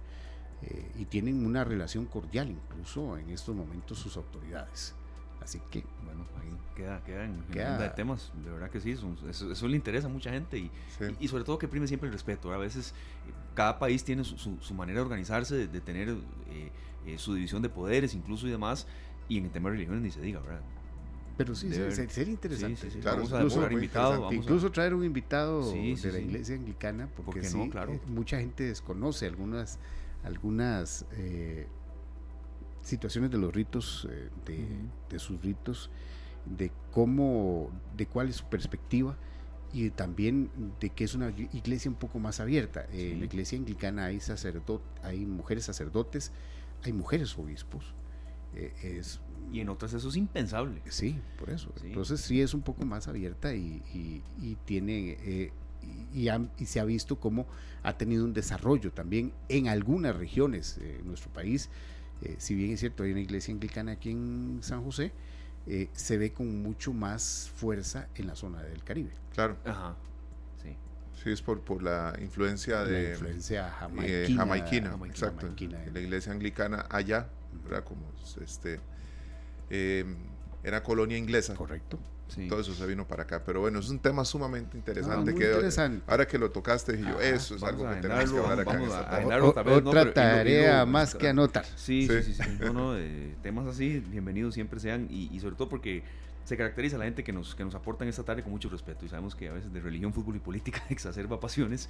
Eh, 0.63 0.91
y 0.97 1.05
tienen 1.05 1.45
una 1.45 1.63
relación 1.63 2.07
cordial 2.07 2.49
incluso 2.49 3.19
en 3.19 3.29
estos 3.29 3.55
momentos 3.55 3.99
sus 3.99 4.17
autoridades. 4.17 4.95
Así 5.43 5.61
que, 5.69 5.83
bueno, 6.03 6.25
ahí 6.41 6.57
queda, 6.75 7.03
queda 7.03 7.25
en, 7.25 7.45
de 7.51 7.89
temas, 7.89 8.31
de 8.43 8.49
verdad 8.49 8.71
que 8.71 8.81
sí, 8.81 8.89
eso, 8.89 9.15
eso, 9.29 9.67
le 9.67 9.75
interesa 9.75 10.07
a 10.07 10.09
mucha 10.09 10.31
gente 10.31 10.57
y, 10.57 10.71
y, 11.19 11.27
sobre 11.27 11.43
todo 11.43 11.59
que 11.59 11.67
prime 11.67 11.87
siempre 11.87 12.07
el 12.07 12.13
respeto. 12.13 12.51
A 12.51 12.57
veces 12.57 12.95
eh, 13.27 13.31
cada 13.53 13.77
país 13.77 14.03
tiene 14.03 14.23
su, 14.23 14.39
su, 14.39 14.73
manera 14.73 15.01
de 15.01 15.03
organizarse, 15.03 15.67
de, 15.67 15.81
tener 15.81 16.09
eh, 16.09 16.71
eh, 17.05 17.17
su 17.19 17.35
división 17.35 17.61
de 17.61 17.69
poderes 17.69 18.15
incluso 18.15 18.47
y 18.47 18.49
demás, 18.49 18.87
y 19.29 19.37
en 19.37 19.45
el 19.45 19.51
tema 19.51 19.69
de 19.69 19.75
religiones 19.75 20.01
ni 20.01 20.09
se 20.09 20.21
diga, 20.21 20.39
¿verdad? 20.39 20.61
Pero 21.37 21.53
sí, 21.53 21.71
sería 21.71 22.31
interesante. 22.31 22.89
vamos 23.03 23.33
a 23.33 24.33
incluso, 24.33 24.71
traer 24.71 24.93
un 24.93 25.03
invitado 25.03 25.71
de 25.71 26.11
la 26.11 26.19
iglesia 26.19 26.55
anglicana, 26.55 27.09
porque 27.15 27.43
sí, 27.43 27.69
claro? 27.69 27.99
mucha 28.07 28.39
gente 28.39 28.63
desconoce 28.63 29.25
algunas, 29.25 29.79
algunas 30.23 31.05
situaciones 32.85 33.31
de 33.31 33.37
los 33.37 33.53
ritos, 33.53 34.07
eh, 34.09 34.87
de, 35.09 35.19
sus 35.19 35.41
ritos, 35.41 35.89
de 36.45 36.71
cómo, 36.91 37.71
de 37.97 38.05
cuál 38.05 38.29
es 38.29 38.37
su 38.37 38.45
perspectiva 38.45 39.17
y 39.73 39.89
también 39.89 40.49
de 40.79 40.91
que 40.91 41.03
es 41.03 41.15
una 41.15 41.29
iglesia 41.29 41.89
un 41.89 41.97
poco 41.97 42.19
más 42.19 42.39
abierta. 42.39 42.85
En 42.93 43.19
la 43.19 43.25
iglesia 43.25 43.57
anglicana 43.57 44.05
hay 44.05 44.19
sacerdotes, 44.19 44.87
hay 45.03 45.25
mujeres 45.25 45.65
sacerdotes, 45.65 46.31
hay 46.83 46.93
mujeres 46.93 47.37
obispos. 47.37 47.93
Eh, 48.53 48.71
es, 48.81 49.19
y 49.51 49.59
en 49.59 49.69
otras 49.69 49.93
eso 49.93 50.09
es 50.09 50.15
impensable. 50.15 50.81
Sí, 50.89 51.19
por 51.37 51.49
eso. 51.49 51.71
Entonces 51.83 52.21
sí 52.21 52.41
es 52.41 52.53
un 52.53 52.61
poco 52.61 52.85
más 52.85 53.07
abierta 53.07 53.53
y, 53.53 53.81
y, 54.41 54.55
tiene... 54.65 55.17
Eh, 55.19 55.51
y, 56.13 56.29
y, 56.29 56.65
se 56.65 56.79
ha 56.79 56.85
visto 56.85 57.19
cómo 57.19 57.45
ha 57.83 57.95
tenido 57.95 58.25
un 58.25 58.33
desarrollo 58.33 58.91
también 58.91 59.31
en 59.49 59.67
algunas 59.67 60.15
regiones 60.15 60.79
de 60.79 60.99
nuestro 61.03 61.31
país 61.31 61.69
eh, 62.21 62.35
si 62.37 62.55
bien 62.55 62.71
es 62.71 62.79
cierto, 62.79 63.03
hay 63.03 63.11
una 63.11 63.21
iglesia 63.21 63.53
anglicana 63.53 63.93
aquí 63.93 64.11
en 64.11 64.59
San 64.61 64.83
José, 64.83 65.11
eh, 65.67 65.89
se 65.93 66.17
ve 66.17 66.31
con 66.31 66.61
mucho 66.61 66.93
más 66.93 67.51
fuerza 67.55 68.07
en 68.15 68.27
la 68.27 68.35
zona 68.35 68.61
del 68.61 68.83
Caribe. 68.83 69.11
Claro. 69.33 69.57
Ajá. 69.65 69.95
Sí. 70.61 70.75
Sí, 71.21 71.31
es 71.31 71.41
por, 71.41 71.61
por 71.61 71.83
la 71.83 72.15
influencia 72.21 72.83
de. 72.83 73.03
La 73.03 73.09
influencia 73.11 73.73
eh, 74.03 74.33
jamaiquina. 74.35 74.97
exacto. 75.05 75.53
La 75.93 75.99
iglesia 75.99 76.31
anglicana 76.31 76.85
allá, 76.89 77.27
¿verdad? 77.63 77.83
Como 77.83 78.11
este. 78.41 78.79
Em, 79.69 80.15
era 80.63 80.81
colonia 80.83 81.17
inglesa. 81.17 81.53
Correcto. 81.53 81.99
Todo 82.49 82.59
eso 82.59 82.73
se 82.73 82.85
vino 82.85 83.07
para 83.07 83.23
acá. 83.23 83.43
Pero 83.45 83.61
bueno, 83.61 83.79
es 83.79 83.89
un 83.89 83.99
tema 83.99 84.25
sumamente 84.25 84.77
interesante. 84.77 85.33
que 85.33 85.69
Ahora 86.07 86.27
que 86.27 86.37
lo 86.37 86.51
tocaste, 86.51 86.93
dije 86.93 87.09
yo, 87.09 87.21
eso 87.21 87.55
es 87.55 87.63
algo 87.63 87.87
que 87.89 87.95
tenemos 87.97 88.31
que 88.31 88.39
hablar 88.39 88.59
acá. 88.61 89.73
otra 89.73 90.13
tarea 90.13 90.85
más 90.85 91.15
que 91.15 91.29
anotar. 91.29 91.65
Sí, 91.75 92.07
sí, 92.07 92.23
sí. 92.23 92.33
sí, 92.33 92.43
eh, 92.97 93.35
temas 93.41 93.67
así, 93.67 93.99
bienvenidos 93.99 94.53
siempre 94.53 94.79
sean. 94.79 95.07
Y, 95.09 95.29
y, 95.35 95.39
sobre 95.39 95.55
todo 95.55 95.69
porque 95.69 96.03
se 96.43 96.57
caracteriza 96.57 96.97
la 96.97 97.05
gente 97.05 97.23
que 97.23 97.31
nos, 97.31 97.55
que 97.55 97.63
nos 97.63 97.73
aportan 97.75 98.07
esta 98.07 98.23
tarde 98.23 98.43
con 98.43 98.51
mucho 98.51 98.69
respeto. 98.69 99.05
Y 99.05 99.09
sabemos 99.09 99.35
que 99.35 99.49
a 99.49 99.53
veces 99.53 99.71
de 99.71 99.79
religión, 99.79 100.13
fútbol 100.13 100.35
y 100.35 100.39
política 100.39 100.83
exacerba 100.89 101.39
pasiones. 101.39 101.89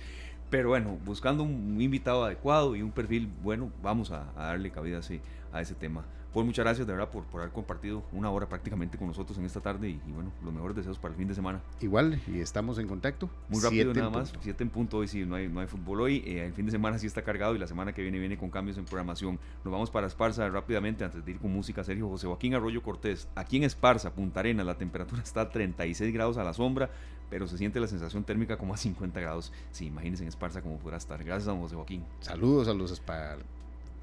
Pero 0.49 0.69
bueno, 0.69 0.99
buscando 1.05 1.43
un 1.43 1.79
invitado 1.81 2.25
adecuado 2.25 2.75
y 2.75 2.81
un 2.81 2.91
perfil 2.91 3.31
bueno, 3.41 3.71
vamos 3.81 4.11
a, 4.11 4.29
a 4.35 4.47
darle 4.47 4.69
cabida 4.69 4.99
así, 4.99 5.21
a 5.51 5.61
ese 5.61 5.75
tema. 5.75 6.05
Pues 6.35 6.45
muchas 6.45 6.65
gracias 6.65 6.85
de 6.85 6.91
verdad 6.91 7.09
por, 7.09 7.23
por 7.23 7.39
haber 7.39 7.53
compartido 7.53 8.03
una 8.11 8.29
hora 8.29 8.49
prácticamente 8.49 8.97
con 8.97 9.07
nosotros 9.07 9.37
en 9.37 9.45
esta 9.45 9.61
tarde 9.61 9.91
y, 9.91 10.11
bueno, 10.11 10.33
los 10.43 10.53
mejores 10.53 10.75
deseos 10.75 10.99
para 10.99 11.13
el 11.13 11.17
fin 11.17 11.29
de 11.29 11.33
semana. 11.33 11.61
Igual, 11.79 12.19
y 12.27 12.41
estamos 12.41 12.77
en 12.77 12.89
contacto. 12.89 13.29
Muy 13.47 13.61
rápido 13.61 13.93
nada 13.93 14.09
más, 14.09 14.33
siete 14.41 14.61
en 14.61 14.69
punto 14.69 14.97
hoy 14.97 15.07
sí, 15.07 15.25
no 15.25 15.35
hay, 15.35 15.47
no 15.47 15.61
hay 15.61 15.67
fútbol 15.67 16.01
hoy, 16.01 16.17
eh, 16.25 16.45
el 16.45 16.51
fin 16.51 16.65
de 16.65 16.73
semana 16.73 16.99
sí 16.99 17.07
está 17.07 17.21
cargado 17.21 17.55
y 17.55 17.57
la 17.57 17.67
semana 17.67 17.93
que 17.93 18.01
viene 18.01 18.19
viene 18.19 18.37
con 18.37 18.49
cambios 18.49 18.77
en 18.77 18.83
programación. 18.83 19.39
Nos 19.63 19.71
vamos 19.71 19.89
para 19.89 20.07
Esparza 20.07 20.49
rápidamente 20.49 21.05
antes 21.05 21.23
de 21.23 21.31
ir 21.31 21.39
con 21.39 21.53
música, 21.53 21.85
Sergio 21.85 22.09
José 22.09 22.27
Joaquín 22.27 22.53
Arroyo 22.53 22.83
Cortés. 22.83 23.29
Aquí 23.35 23.55
en 23.55 23.63
Esparza, 23.63 24.13
Punta 24.13 24.41
Arenas, 24.41 24.65
la 24.65 24.77
temperatura 24.77 25.21
está 25.23 25.39
a 25.39 25.49
36 25.49 26.13
grados 26.13 26.37
a 26.37 26.43
la 26.43 26.51
sombra, 26.51 26.89
pero 27.29 27.47
se 27.47 27.57
siente 27.57 27.79
la 27.79 27.87
sensación 27.87 28.25
térmica 28.25 28.57
como 28.57 28.73
a 28.73 28.77
50 28.77 29.21
grados. 29.21 29.53
Sí, 29.71 29.85
imagínense 29.85 30.23
en 30.23 30.27
Esparza 30.27 30.61
cómo 30.61 30.79
podrá 30.79 30.97
estar. 30.97 31.23
Gracias 31.23 31.47
a 31.47 31.57
José 31.57 31.75
Joaquín. 31.75 32.03
Saludos 32.19 32.67
a 32.67 32.73
los 32.73 32.91
Espar 32.91 33.54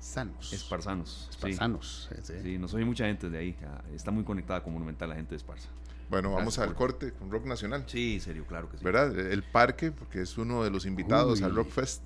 Sanos. 0.03 0.53
Esparzanos. 0.53 1.29
Esparzanos. 1.31 2.11
Sí, 2.25 2.35
sí. 2.43 2.59
no 2.59 2.67
soy 2.67 2.85
mucha 2.85 3.07
gente 3.07 3.31
de 3.31 3.39
ahí. 3.39 3.57
Ah, 3.65 3.83
está 3.95 4.11
muy 4.11 4.25
conectada 4.25 4.61
con 4.61 4.73
Monumental 4.73 5.09
la 5.09 5.15
gente 5.15 5.31
de 5.31 5.37
Esparza. 5.37 5.69
Bueno, 6.11 6.33
vamos 6.33 6.59
al 6.59 6.75
corte 6.75 7.13
con 7.13 7.31
Rock 7.31 7.47
Nacional. 7.47 7.85
Sí, 7.87 8.19
serio, 8.19 8.45
claro 8.47 8.69
que 8.69 8.79
sí. 8.79 8.85
¿Verdad? 8.85 9.17
El 9.17 9.45
parque, 9.45 9.93
porque 9.93 10.21
es 10.21 10.37
uno 10.37 10.65
de 10.65 10.71
los 10.71 10.87
invitados 10.87 11.41
al 11.43 11.55
Rock 11.55 11.71
Fest. 11.71 12.03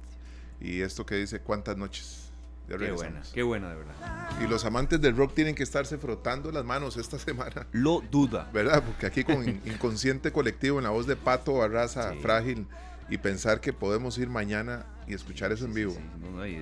Y 0.60 0.82
esto 0.82 1.06
que 1.06 1.16
dice 1.16 1.40
cuántas 1.40 1.78
noches. 1.78 2.30
qué 2.68 2.92
buena, 2.92 3.22
qué 3.32 3.42
buena 3.42 3.70
de 3.70 3.76
verdad. 3.76 3.94
Y 4.42 4.46
los 4.46 4.66
amantes 4.66 5.00
del 5.00 5.16
rock 5.16 5.34
tienen 5.34 5.54
que 5.54 5.62
estarse 5.62 5.96
frotando 5.96 6.52
las 6.52 6.64
manos 6.66 6.98
esta 6.98 7.18
semana. 7.18 7.66
Lo 7.72 8.02
duda. 8.10 8.50
¿Verdad? 8.52 8.84
Porque 8.84 9.06
aquí 9.06 9.24
con 9.24 9.42
Inconsciente 9.64 10.30
Colectivo, 10.32 10.78
en 10.78 10.84
la 10.84 10.90
voz 10.90 11.06
de 11.06 11.16
Pato 11.16 11.54
Barraza, 11.54 12.14
Frágil, 12.20 12.66
y 13.08 13.18
pensar 13.18 13.60
que 13.60 13.72
podemos 13.72 14.18
ir 14.18 14.28
mañana 14.28 14.86
y 15.06 15.14
escuchar 15.14 15.52
eso 15.52 15.64
en 15.64 15.74
vivo. 15.74 15.96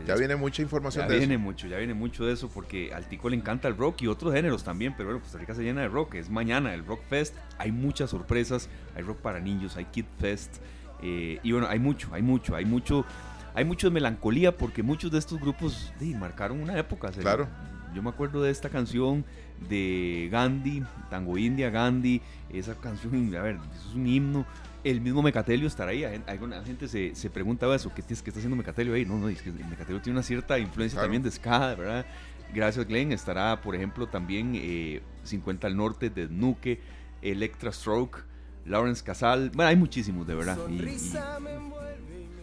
ya 0.07 0.15
viene 0.17 0.37
mucha 0.37 0.61
información 0.61 1.09
ya 1.09 1.17
viene 1.17 1.39
mucho, 1.39 1.67
ya 1.67 1.79
viene 1.79 1.95
mucho 1.95 2.27
de 2.27 2.35
eso 2.35 2.49
porque 2.49 2.93
al 2.93 3.09
Tico 3.09 3.31
le 3.31 3.37
encanta 3.37 3.69
el 3.69 3.77
rock 3.77 4.03
y 4.03 4.07
otros 4.07 4.35
géneros 4.35 4.65
también, 4.65 4.95
pero 4.97 5.09
bueno, 5.09 5.21
Costa 5.21 5.39
Rica 5.39 5.55
se 5.55 5.63
llena 5.63 5.81
de 5.81 5.89
rock, 5.89 6.17
es 6.17 6.29
mañana 6.29 6.75
el 6.75 6.85
Rock 6.85 7.01
Fest, 7.09 7.35
hay 7.59 7.73
muchas 7.73 8.11
sorpresas, 8.11 8.69
hay 8.95 9.03
rock 9.03 9.19
para 9.19 9.41
niños, 9.41 9.77
hay 9.77 9.87
Kid 9.87 10.05
Fest 10.21 10.57
eh, 11.03 11.39
y 11.43 11.53
bueno, 11.53 11.67
hay 11.69 11.79
mucho, 11.79 12.09
hay 12.13 12.23
mucho, 12.23 12.55
hay 12.55 12.65
mucho, 12.67 13.07
hay 13.55 13.65
mucho 13.65 13.87
de 13.87 13.93
melancolía 13.93 14.57
porque 14.57 14.83
muchos 14.83 15.11
de 15.11 15.19
estos 15.19 15.41
grupos 15.41 15.93
marcaron 16.19 16.61
una 16.61 16.79
época. 16.79 17.11
Claro. 17.11 17.49
Yo 17.95 18.03
me 18.03 18.11
acuerdo 18.11 18.43
de 18.43 18.51
esta 18.51 18.69
canción 18.69 19.25
de 19.69 20.29
Gandhi, 20.31 20.83
Tango 21.11 21.39
India, 21.39 21.71
Gandhi, 21.71 22.21
esa 22.53 22.75
canción, 22.75 23.35
a 23.37 23.43
ver, 23.43 23.57
eso 23.57 23.89
es 23.91 23.95
un 23.95 24.07
himno 24.07 24.45
el 24.85 25.01
mismo 25.01 25.23
Mecatelio 25.23 25.67
estará 25.67 25.91
ahí. 25.91 26.05
Alguna 26.27 26.63
gente 26.63 26.87
se, 26.89 27.15
se 27.15 27.31
preguntaba 27.31 27.75
eso, 27.75 27.93
¿qué, 27.95 28.03
¿qué, 28.03 28.13
está 28.15 28.31
haciendo 28.31 28.57
Mecatelio 28.57 28.95
ahí? 28.95 29.05
No, 29.05 29.19
no, 29.19 29.29
es 29.29 29.41
que 29.41 29.49
el 29.49 29.65
Mecatelio 29.65 30.01
tiene 30.01 30.19
una 30.19 30.23
cierta 30.23 30.59
influencia 30.59 31.01
también 31.01 31.23
de 31.23 31.31
ska, 31.31 31.75
¿verdad? 31.75 32.07
Gracias, 32.53 32.87
Glenn. 32.87 33.11
Estará, 33.11 33.61
por 33.61 33.75
ejemplo, 33.75 34.07
también 34.07 34.53
eh, 34.55 35.01
50 35.25 35.67
al 35.67 35.77
norte 35.77 36.11
de 36.11 36.29
Nuke, 36.29 36.81
Electra 37.23 37.73
Stroke, 37.73 38.23
Lawrence 38.67 39.03
Casal. 39.03 39.51
Bueno, 39.55 39.71
hay 39.71 39.77
muchísimos, 39.77 40.27
de 40.27 40.35
verdad. 40.35 40.59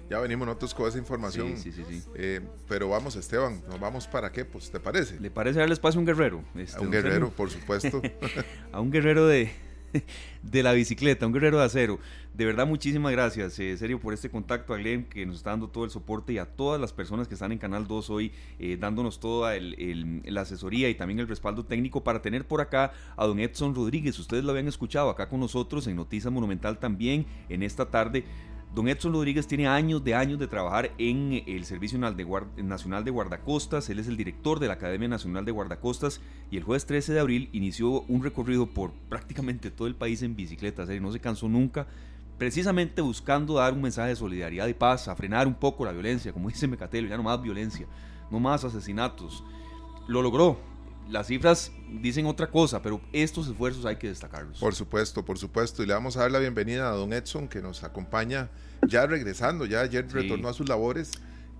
ya 0.10 0.20
venimos 0.20 0.48
nosotros 0.48 0.74
con 0.74 0.90
esa 0.90 0.98
información. 0.98 1.56
Sí, 1.58 1.72
sí, 1.72 1.84
sí. 1.88 2.04
Eh, 2.16 2.42
pero 2.68 2.90
vamos, 2.90 3.16
Esteban, 3.16 3.62
¿nos 3.70 3.80
vamos 3.80 4.08
para 4.08 4.32
qué? 4.32 4.44
Pues, 4.44 4.72
¿te 4.72 4.80
parece? 4.80 5.20
¿Le 5.20 5.30
parece 5.30 5.60
darle 5.60 5.74
espacio 5.74 6.00
a 6.00 6.02
un 6.02 6.06
guerrero? 6.06 6.44
Este, 6.56 6.78
a 6.78 6.82
un 6.82 6.92
guerrero, 6.92 7.30
por 7.30 7.52
supuesto. 7.52 8.02
a 8.72 8.82
un 8.82 8.92
guerrero 8.92 9.28
de, 9.28 9.52
de 10.44 10.64
la 10.64 10.74
bicicleta, 10.74 11.26
un 11.26 11.34
guerrero 11.34 11.60
de 11.60 11.66
acero. 11.66 12.00
De 12.34 12.46
verdad, 12.46 12.66
muchísimas 12.66 13.12
gracias, 13.12 13.60
eh, 13.60 13.76
serio, 13.78 14.00
por 14.00 14.14
este 14.14 14.30
contacto 14.30 14.74
a 14.74 14.78
Glenn 14.78 15.04
que 15.04 15.26
nos 15.26 15.38
está 15.38 15.50
dando 15.50 15.68
todo 15.68 15.84
el 15.84 15.92
soporte 15.92 16.34
y 16.34 16.38
a 16.38 16.46
todas 16.46 16.80
las 16.80 16.94
personas 16.94 17.28
que 17.28 17.34
están 17.34 17.52
en 17.52 17.58
Canal 17.58 17.88
2 17.88 18.10
hoy, 18.10 18.32
eh, 18.58 18.78
dándonos 18.80 19.20
toda 19.20 19.56
el, 19.56 20.22
la 20.26 20.42
asesoría 20.42 20.90
y 20.90 20.96
también 20.96 21.20
el 21.20 21.28
respaldo 21.28 21.66
técnico 21.66 22.04
para 22.04 22.22
tener 22.22 22.48
por 22.48 22.62
acá 22.62 22.94
a 23.18 23.26
don 23.26 23.40
Edson 23.40 23.76
Rodríguez. 23.76 24.18
Ustedes 24.18 24.44
lo 24.44 24.52
habían 24.52 24.68
escuchado 24.68 25.10
acá 25.10 25.28
con 25.28 25.42
nosotros 25.42 25.88
en 25.88 25.98
Noticias 25.98 26.32
Monumental 26.32 26.80
también 26.80 27.26
en 27.50 27.64
esta 27.64 27.90
tarde. 27.90 28.24
Don 28.74 28.88
Edson 28.88 29.12
Rodríguez 29.12 29.48
tiene 29.48 29.68
años 29.68 30.02
de 30.02 30.16
años 30.16 30.40
de 30.40 30.48
trabajar 30.48 30.92
en 30.98 31.44
el 31.46 31.66
Servicio 31.66 32.00
Nacional 32.00 33.04
de 33.04 33.12
Guardacostas, 33.12 33.90
él 33.90 34.00
es 34.00 34.08
el 34.08 34.16
director 34.16 34.60
de 34.60 34.68
la 34.68 34.76
Academia 34.76 35.10
Nacional 35.10 35.44
de 35.44 35.52
Guardacostas 35.52 36.22
y 36.50 36.56
el 36.56 36.64
jueves 36.64 36.86
13 36.86 37.12
de 37.12 37.20
abril 37.20 37.50
inició 37.52 38.04
un 38.04 38.24
recorrido 38.24 38.68
por 38.68 38.94
prácticamente 39.10 39.72
todo 39.72 39.90
el 39.90 39.96
país 39.96 40.22
en 40.22 40.38
bicicleta, 40.38 40.86
no 40.86 41.12
se 41.12 41.20
cansó 41.20 41.50
nunca, 41.50 41.86
precisamente 42.38 43.02
buscando 43.02 43.56
dar 43.56 43.74
un 43.74 43.82
mensaje 43.82 44.10
de 44.10 44.16
solidaridad 44.16 44.68
y 44.68 44.74
paz, 44.74 45.10
a 45.10 45.18
frenar 45.18 45.48
un 45.48 45.56
poco 45.56 45.84
la 45.84 45.92
violencia, 45.92 46.32
como 46.32 46.48
dice 46.48 46.66
Mecatelio, 46.66 47.10
ya 47.10 47.18
no 47.18 47.24
más 47.24 47.42
violencia, 47.42 47.88
no 48.32 48.40
más 48.40 48.64
asesinatos. 48.64 49.44
Lo 50.08 50.22
logró, 50.22 50.58
las 51.12 51.28
cifras 51.28 51.72
dicen 52.02 52.26
otra 52.26 52.50
cosa, 52.50 52.82
pero 52.82 53.02
estos 53.12 53.48
esfuerzos 53.48 53.86
hay 53.86 53.98
que 53.98 54.08
destacarlos. 54.08 54.60
Por 54.60 54.74
supuesto, 54.74 55.24
por 55.26 55.38
supuesto. 55.38 55.84
Y 55.84 55.86
le 55.86 55.94
vamos 55.94 56.16
a 56.16 56.22
dar 56.22 56.32
la 56.32 56.40
bienvenida 56.40 56.90
a 56.90 56.96
don 56.96 57.12
Edson, 57.12 57.48
que 57.48 57.62
nos 57.62 57.84
acompaña 57.84 58.50
ya 58.88 59.06
regresando. 59.06 59.66
Ya 59.66 59.82
ayer 59.82 60.10
retornó 60.12 60.48
a 60.48 60.54
sus 60.54 60.70
labores 60.70 61.12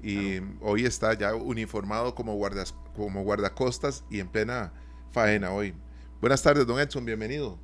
y 0.02 0.40
hoy 0.62 0.86
está 0.86 1.14
ya 1.14 1.36
uniformado 1.36 2.16
como, 2.16 2.36
guardas, 2.36 2.74
como 2.96 3.24
guardacostas 3.24 4.06
y 4.10 4.20
en 4.20 4.30
plena 4.30 4.72
faena 5.12 5.52
hoy. 5.52 5.74
Buenas 6.22 6.42
tardes, 6.42 6.66
don 6.66 6.80
Edson, 6.80 7.04
bienvenido. 7.04 7.60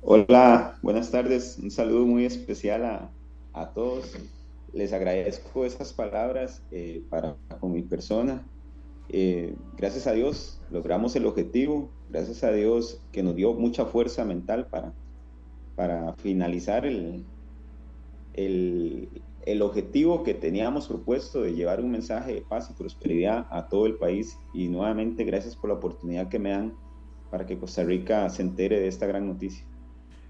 Hola, 0.00 0.78
buenas 0.80 1.10
tardes. 1.10 1.58
Un 1.62 1.70
saludo 1.70 2.06
muy 2.06 2.24
especial 2.24 2.84
a, 2.84 3.10
a 3.52 3.68
todos. 3.70 4.16
Les 4.72 4.92
agradezco 4.92 5.66
esas 5.66 5.92
palabras 5.92 6.62
eh, 6.70 7.02
para 7.10 7.36
con 7.60 7.72
mi 7.72 7.82
persona 7.82 8.42
eh, 9.08 9.54
gracias 9.76 10.06
a 10.06 10.12
Dios 10.12 10.58
logramos 10.70 11.16
el 11.16 11.26
objetivo, 11.26 11.90
gracias 12.10 12.44
a 12.44 12.52
Dios 12.52 13.00
que 13.12 13.22
nos 13.22 13.34
dio 13.36 13.54
mucha 13.54 13.86
fuerza 13.86 14.24
mental 14.24 14.66
para, 14.66 14.92
para 15.76 16.12
finalizar 16.14 16.84
el, 16.84 17.24
el, 18.34 19.08
el, 19.46 19.62
objetivo 19.62 20.22
que 20.22 20.34
teníamos 20.34 20.88
propuesto 20.88 21.42
de 21.42 21.54
llevar 21.54 21.80
un 21.80 21.90
mensaje 21.90 22.34
de 22.34 22.40
paz 22.42 22.70
y 22.70 22.74
prosperidad 22.74 23.46
a 23.50 23.68
todo 23.68 23.86
el 23.86 23.94
país. 23.94 24.38
Y 24.52 24.68
nuevamente 24.68 25.24
gracias 25.24 25.56
por 25.56 25.70
la 25.70 25.76
oportunidad 25.76 26.28
que 26.28 26.38
me 26.38 26.50
dan 26.50 26.74
para 27.30 27.46
que 27.46 27.58
Costa 27.58 27.84
Rica 27.84 28.28
se 28.30 28.42
entere 28.42 28.80
de 28.80 28.88
esta 28.88 29.06
gran 29.06 29.26
noticia. 29.26 29.64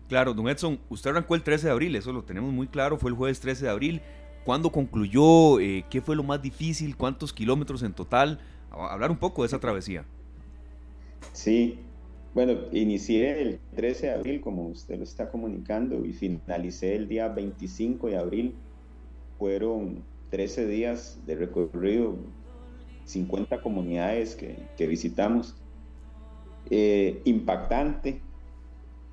Claro, 0.09 0.33
don 0.33 0.49
Edson, 0.49 0.79
usted 0.89 1.11
arrancó 1.11 1.35
el 1.35 1.43
13 1.43 1.67
de 1.67 1.73
abril, 1.73 1.95
eso 1.95 2.13
lo 2.13 2.25
tenemos 2.25 2.51
muy 2.51 2.67
claro, 2.67 2.97
fue 2.97 3.11
el 3.11 3.17
jueves 3.17 3.41
13 3.41 3.67
de 3.67 3.71
abril. 3.71 4.01
¿Cuándo 4.45 4.73
concluyó? 4.73 5.61
Eh, 5.61 5.85
¿Qué 5.91 6.01
fue 6.01 6.17
lo 6.17 6.23
más 6.23 6.41
difícil? 6.41 6.97
¿Cuántos 6.97 7.35
kilómetros 7.35 7.83
en 7.83 7.93
total? 7.93 8.41
Hablar 8.71 9.11
un 9.11 9.19
poco 9.19 9.43
de 9.43 9.47
esa 9.47 9.59
travesía. 9.59 10.05
Sí, 11.33 11.79
bueno, 12.35 12.53
inicié 12.73 13.41
el 13.41 13.59
13 13.75 14.07
de 14.07 14.13
abril, 14.13 14.41
como 14.41 14.69
usted 14.69 14.97
lo 14.97 15.05
está 15.05 15.31
comunicando, 15.31 16.05
y 16.05 16.13
finalicé 16.13 16.95
el 16.95 17.09
día 17.09 17.29
25 17.29 18.09
de 18.09 18.17
abril. 18.17 18.55
Fueron 19.39 20.05
13 20.31 20.67
días 20.67 21.19
de 21.27 21.37
recorrido, 21.37 22.17
50 23.07 23.61
comunidades 23.63 24.37
que, 24.37 24.87
visitamos. 24.87 25.57
Eh, 26.71 27.23
impactante 27.25 28.21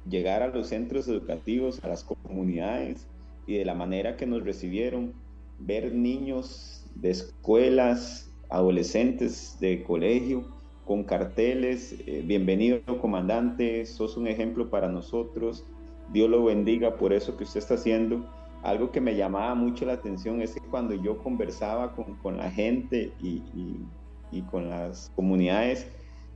llegar 0.10 0.44
a 0.44 0.48
los 0.48 0.68
centros 0.68 1.08
educativos, 1.08 1.84
a 1.84 1.88
las 1.88 2.04
comunidades 2.04 3.08
y 3.48 3.58
de 3.58 3.66
la 3.66 3.74
manera 3.74 4.18
que 4.18 4.26
nos 4.26 4.44
recibieron, 4.44 5.14
ver 5.60 5.94
niños 5.94 6.86
de 6.96 7.12
escuelas, 7.12 8.30
adolescentes 8.50 9.58
de 9.60 9.84
colegio 9.84 10.46
con 10.86 11.04
carteles, 11.04 11.96
eh, 12.06 12.22
bienvenido 12.26 12.80
comandante, 13.02 13.86
sos 13.86 14.18
un 14.18 14.28
ejemplo 14.28 14.70
para 14.70 14.88
nosotros, 14.88 15.66
Dios 16.14 16.30
lo 16.30 16.44
bendiga 16.46 16.98
por 16.98 17.12
eso 17.12 17.36
que 17.38 17.44
usted 17.44 17.60
está 17.60 17.74
haciendo. 17.74 18.26
Algo 18.62 18.92
que 18.92 19.02
me 19.02 19.16
llamaba 19.16 19.56
mucho 19.56 19.86
la 19.86 19.94
atención 19.94 20.42
es 20.42 20.54
que 20.54 20.62
cuando 20.62 20.94
yo 20.94 21.18
conversaba 21.18 21.96
con, 21.96 22.38
la 22.38 22.50
gente 22.52 23.12
y, 23.22 24.42
con 24.52 24.70
las 24.70 25.12
comunidades, 25.16 25.88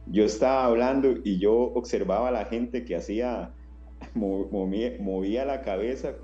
yo 0.08 0.24
estaba 0.26 0.66
hablando 0.66 1.16
y 1.24 1.40
yo 1.40 1.54
observaba 1.54 2.30
a 2.30 2.32
la 2.32 2.46
gente 2.46 2.86
que 2.86 2.96
hacía, 2.96 3.54
movía, 4.14 5.46
la 5.46 5.62
cabeza 5.62 6.16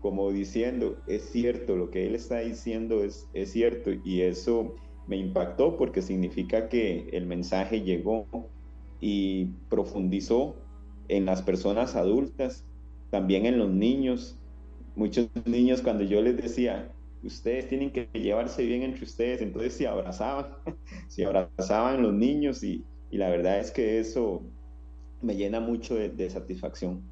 como 0.00 0.30
diciendo, 0.30 0.96
es 1.06 1.30
cierto, 1.30 1.76
lo 1.76 1.90
que 1.90 2.06
él 2.06 2.14
está 2.14 2.38
diciendo 2.38 3.02
es, 3.02 3.28
es 3.32 3.50
cierto 3.52 3.90
y 4.04 4.22
eso 4.22 4.76
me 5.06 5.16
impactó 5.16 5.76
porque 5.76 6.02
significa 6.02 6.68
que 6.68 7.08
el 7.12 7.26
mensaje 7.26 7.82
llegó 7.82 8.26
y 9.00 9.46
profundizó 9.68 10.56
en 11.08 11.26
las 11.26 11.42
personas 11.42 11.94
adultas, 11.94 12.64
también 13.10 13.46
en 13.46 13.58
los 13.58 13.70
niños. 13.70 14.38
Muchos 14.96 15.28
niños 15.44 15.82
cuando 15.82 16.04
yo 16.04 16.22
les 16.22 16.36
decía, 16.36 16.90
ustedes 17.22 17.68
tienen 17.68 17.90
que 17.90 18.08
llevarse 18.12 18.64
bien 18.64 18.82
entre 18.82 19.04
ustedes, 19.04 19.42
entonces 19.42 19.74
se 19.74 19.86
abrazaban, 19.86 20.46
se 21.08 21.24
abrazaban 21.24 22.02
los 22.02 22.14
niños 22.14 22.62
y, 22.62 22.84
y 23.10 23.18
la 23.18 23.28
verdad 23.28 23.60
es 23.60 23.70
que 23.70 24.00
eso 24.00 24.42
me 25.22 25.36
llena 25.36 25.60
mucho 25.60 25.94
de, 25.94 26.30
satisfacción. 26.30 27.02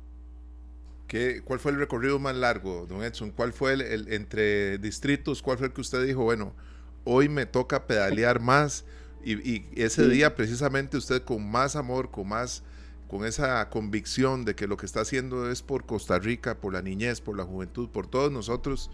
¿Qué, 1.07 1.42
¿Cuál 1.45 1.59
fue 1.59 1.72
el 1.72 1.78
recorrido 1.78 2.18
más 2.18 2.34
largo, 2.34 2.86
don 2.86 3.03
Edson? 3.03 3.30
¿Cuál 3.30 3.53
fue 3.53 3.74
el, 3.74 4.12
entre 4.12 4.78
distritos? 4.78 5.42
¿Cuál 5.42 5.59
fue 5.59 5.66
el 5.68 5.72
que 5.72 5.80
usted 5.80 6.05
dijo, 6.05 6.22
bueno, 6.24 6.55
hoy 7.05 7.28
me 7.28 7.46
toca 7.46 7.86
pedalear 7.86 8.40
más? 8.40 8.84
Y, 9.24 9.64
ese 9.80 10.07
día 10.09 10.34
precisamente 10.34 10.98
usted 10.98 11.22
con 11.22 11.50
más 11.50 11.76
amor, 11.76 12.11
con 12.11 12.28
más, 12.28 12.62
con 13.09 13.24
esa 13.24 13.70
convicción 13.70 14.44
de 14.44 14.55
que 14.55 14.66
lo 14.66 14.76
que 14.76 14.84
está 14.84 15.00
haciendo 15.00 15.50
es 15.50 15.62
por 15.62 15.86
Costa 15.86 16.18
Rica, 16.18 16.59
por 16.61 16.74
la 16.74 16.82
niñez, 16.82 17.20
por 17.20 17.36
la 17.36 17.44
juventud, 17.44 17.88
por 17.88 18.07
todos 18.07 18.30
nosotros, 18.30 18.90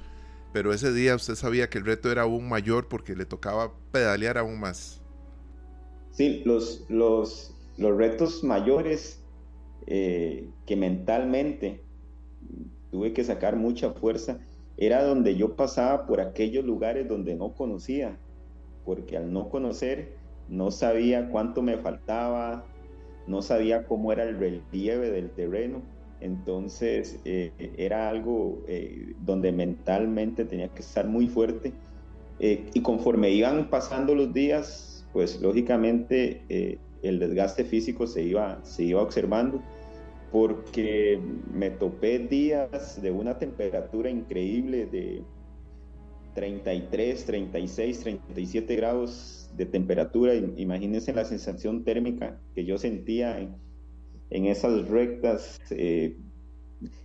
pero 0.52 0.72
ese 0.72 0.92
día 0.92 1.16
usted 1.16 1.34
sabía 1.34 1.68
que 1.68 1.78
el 1.78 1.84
reto 1.84 2.12
era 2.12 2.22
aún 2.22 2.48
mayor 2.48 2.86
porque 2.88 3.16
le 3.16 3.24
tocaba 3.24 3.72
pedalear 3.90 4.38
aún 4.38 4.60
más. 4.60 5.00
Sí, 6.12 6.42
los, 6.44 6.84
los, 6.88 7.54
los 7.76 7.96
retos 7.96 8.44
mayores 8.44 9.20
eh, 9.86 10.48
que 10.66 10.76
mentalmente 10.76 11.82
tuve 12.90 13.12
que 13.12 13.24
sacar 13.24 13.56
mucha 13.56 13.92
fuerza 13.92 14.38
era 14.80 15.04
donde 15.04 15.36
yo 15.36 15.54
pasaba 15.56 16.06
por 16.06 16.20
aquellos 16.20 16.64
lugares 16.64 17.06
donde 17.06 17.34
no 17.36 17.52
conocía, 17.52 18.18
porque 18.84 19.18
al 19.18 19.30
no 19.32 19.50
conocer 19.50 20.16
no 20.48 20.70
sabía 20.70 21.28
cuánto 21.28 21.62
me 21.62 21.76
faltaba, 21.76 22.64
no 23.26 23.42
sabía 23.42 23.84
cómo 23.84 24.10
era 24.10 24.24
el 24.24 24.38
relieve 24.38 25.10
del 25.10 25.30
terreno, 25.30 25.82
entonces 26.20 27.20
eh, 27.26 27.52
era 27.76 28.08
algo 28.08 28.62
eh, 28.66 29.12
donde 29.20 29.52
mentalmente 29.52 30.46
tenía 30.46 30.68
que 30.68 30.80
estar 30.80 31.06
muy 31.06 31.28
fuerte. 31.28 31.72
Y 32.42 32.80
conforme 32.80 33.28
iban 33.32 33.68
pasando 33.68 34.14
los 34.14 34.32
días, 34.32 35.06
pues 35.12 35.42
lógicamente 35.42 36.78
el 37.02 37.18
desgaste 37.18 37.64
físico 37.64 38.06
se 38.06 38.22
iba, 38.22 38.64
se 38.64 38.84
iba 38.84 39.02
observando 39.02 39.62
porque 40.30 41.20
me 41.52 41.70
topé 41.70 42.18
días 42.20 43.00
de 43.02 43.10
una 43.10 43.38
temperatura 43.38 44.10
increíble 44.10 44.86
de 44.86 45.22
33, 46.34 47.24
36, 47.24 48.00
37 48.00 48.76
grados 48.76 49.50
de 49.56 49.66
temperatura. 49.66 50.34
Imagínense 50.34 51.12
la 51.12 51.24
sensación 51.24 51.84
térmica 51.84 52.40
que 52.54 52.64
yo 52.64 52.78
sentía 52.78 53.40
en, 54.30 54.46
esas 54.46 54.88
rectas, 54.88 55.60
eh, 55.70 56.16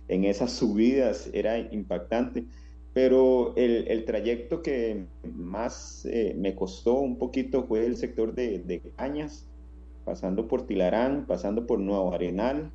en 0.08 0.24
esas 0.24 0.52
subidas, 0.52 1.28
era 1.32 1.58
impactante. 1.58 2.44
Pero 2.92 3.54
el, 3.56 4.04
trayecto 4.06 4.62
que 4.62 5.04
más 5.34 6.06
eh, 6.06 6.34
me 6.38 6.54
costó 6.54 6.94
un 6.94 7.18
poquito 7.18 7.64
fue 7.64 7.84
el 7.84 7.96
sector 7.96 8.34
de, 8.34 8.60
de 8.60 8.80
Cañas, 8.96 9.46
pasando 10.06 10.48
por 10.48 10.66
Tilarán, 10.66 11.26
pasando 11.26 11.66
por 11.66 11.78
Nuevo 11.78 12.14
Arenal, 12.14 12.72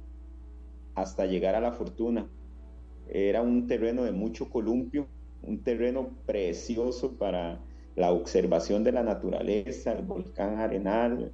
hasta 0.95 1.25
llegar 1.25 1.55
a 1.55 1.61
La 1.61 1.71
Fortuna. 1.71 2.27
Era 3.09 3.41
un 3.41 3.67
terreno 3.67 4.03
de 4.03 4.11
mucho 4.11 4.49
columpio, 4.49 5.07
un 5.43 5.63
terreno 5.63 6.09
precioso 6.25 7.17
para 7.17 7.59
la 7.95 8.11
observación 8.11 8.83
de 8.83 8.91
la 8.91 9.03
naturaleza, 9.03 9.93
el 9.93 10.05
volcán 10.05 10.59
Arenal, 10.59 11.31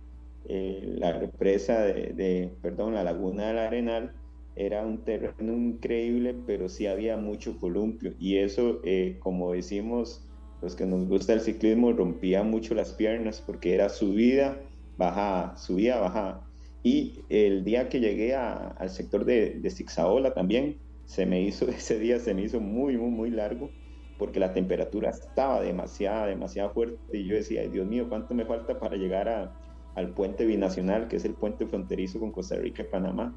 eh, 0.47 0.95
la 0.97 1.13
represa 1.13 1.81
de, 1.81 2.51
perdón, 2.61 2.95
la 2.95 3.03
laguna 3.03 3.47
del 3.47 3.59
Arenal. 3.59 4.13
Era 4.55 4.83
un 4.83 5.03
terreno 5.03 5.53
increíble, 5.53 6.35
pero 6.47 6.67
sí 6.67 6.87
había 6.87 7.15
mucho 7.17 7.59
columpio. 7.59 8.13
Y 8.17 8.37
eso, 8.37 8.79
eh, 8.83 9.17
como 9.19 9.53
decimos 9.53 10.27
los 10.61 10.75
que 10.75 10.87
nos 10.87 11.07
gusta 11.07 11.33
el 11.33 11.41
ciclismo, 11.41 11.93
rompía 11.93 12.41
mucho 12.41 12.73
las 12.73 12.93
piernas 12.93 13.39
porque 13.45 13.75
era 13.75 13.89
subida 13.89 14.59
bajaba, 14.97 15.55
subía, 15.57 15.99
bajaba. 15.99 16.46
Y 16.87 17.25
el 17.27 17.65
día 17.65 17.89
que 17.89 17.99
llegué 17.99 18.33
al 18.33 18.89
sector 18.89 19.25
de, 19.25 19.59
de 19.59 19.69
Zixaola 19.69 20.33
también, 20.33 20.77
se 21.03 21.25
me 21.25 21.41
hizo, 21.41 21.67
ese 21.67 21.99
día 21.99 22.17
se 22.17 22.33
me 22.33 22.43
hizo 22.43 22.61
muy, 22.61 22.95
muy, 22.95 23.09
muy 23.09 23.29
largo, 23.29 23.69
porque 24.17 24.39
la 24.39 24.53
temperatura 24.53 25.09
estaba 25.09 25.59
demasiado, 25.59 26.27
demasiado 26.27 26.69
fuerte. 26.69 26.97
Y 27.11 27.25
yo 27.25 27.35
decía, 27.35 27.67
Dios 27.67 27.85
mío, 27.85 28.07
¿cuánto 28.07 28.33
me 28.33 28.45
falta 28.45 28.79
para 28.79 28.95
llegar 28.95 29.27
a, 29.27 29.53
al 29.95 30.13
puente 30.13 30.45
binacional, 30.45 31.09
que 31.09 31.17
es 31.17 31.25
el 31.25 31.33
puente 31.33 31.65
fronterizo 31.65 32.21
con 32.21 32.31
Costa 32.31 32.55
Rica 32.55 32.83
y 32.83 32.85
Panamá? 32.85 33.35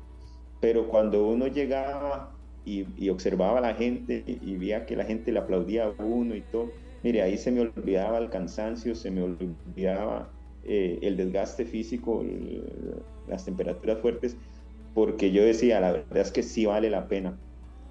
Pero 0.61 0.87
cuando 0.87 1.27
uno 1.27 1.49
llegaba 1.49 2.33
y, 2.65 2.87
y 2.97 3.09
observaba 3.09 3.59
a 3.59 3.63
la 3.63 3.75
gente 3.75 4.23
y 4.27 4.57
veía 4.59 4.87
que 4.87 4.95
la 4.95 5.05
gente 5.05 5.33
le 5.33 5.41
aplaudía 5.41 5.87
a 5.87 6.05
uno 6.05 6.37
y 6.37 6.43
todo, 6.43 6.71
mire, 7.03 7.23
ahí 7.23 7.37
se 7.37 7.51
me 7.51 7.63
olvidaba 7.63 8.19
el 8.19 8.31
cansancio, 8.31 8.95
se 8.95 9.11
me 9.11 9.23
olvidaba 9.23 10.31
eh, 10.65 10.99
el 11.03 11.17
desgaste 11.17 11.65
físico, 11.65 12.25
las 13.29 13.45
temperaturas 13.45 13.99
fuertes, 14.01 14.37
porque 14.95 15.33
yo 15.33 15.43
decía, 15.43 15.81
la 15.81 15.93
verdad 15.93 16.19
es 16.19 16.31
que 16.31 16.43
sí 16.43 16.67
vale 16.67 16.91
la 16.91 17.09
pena, 17.09 17.39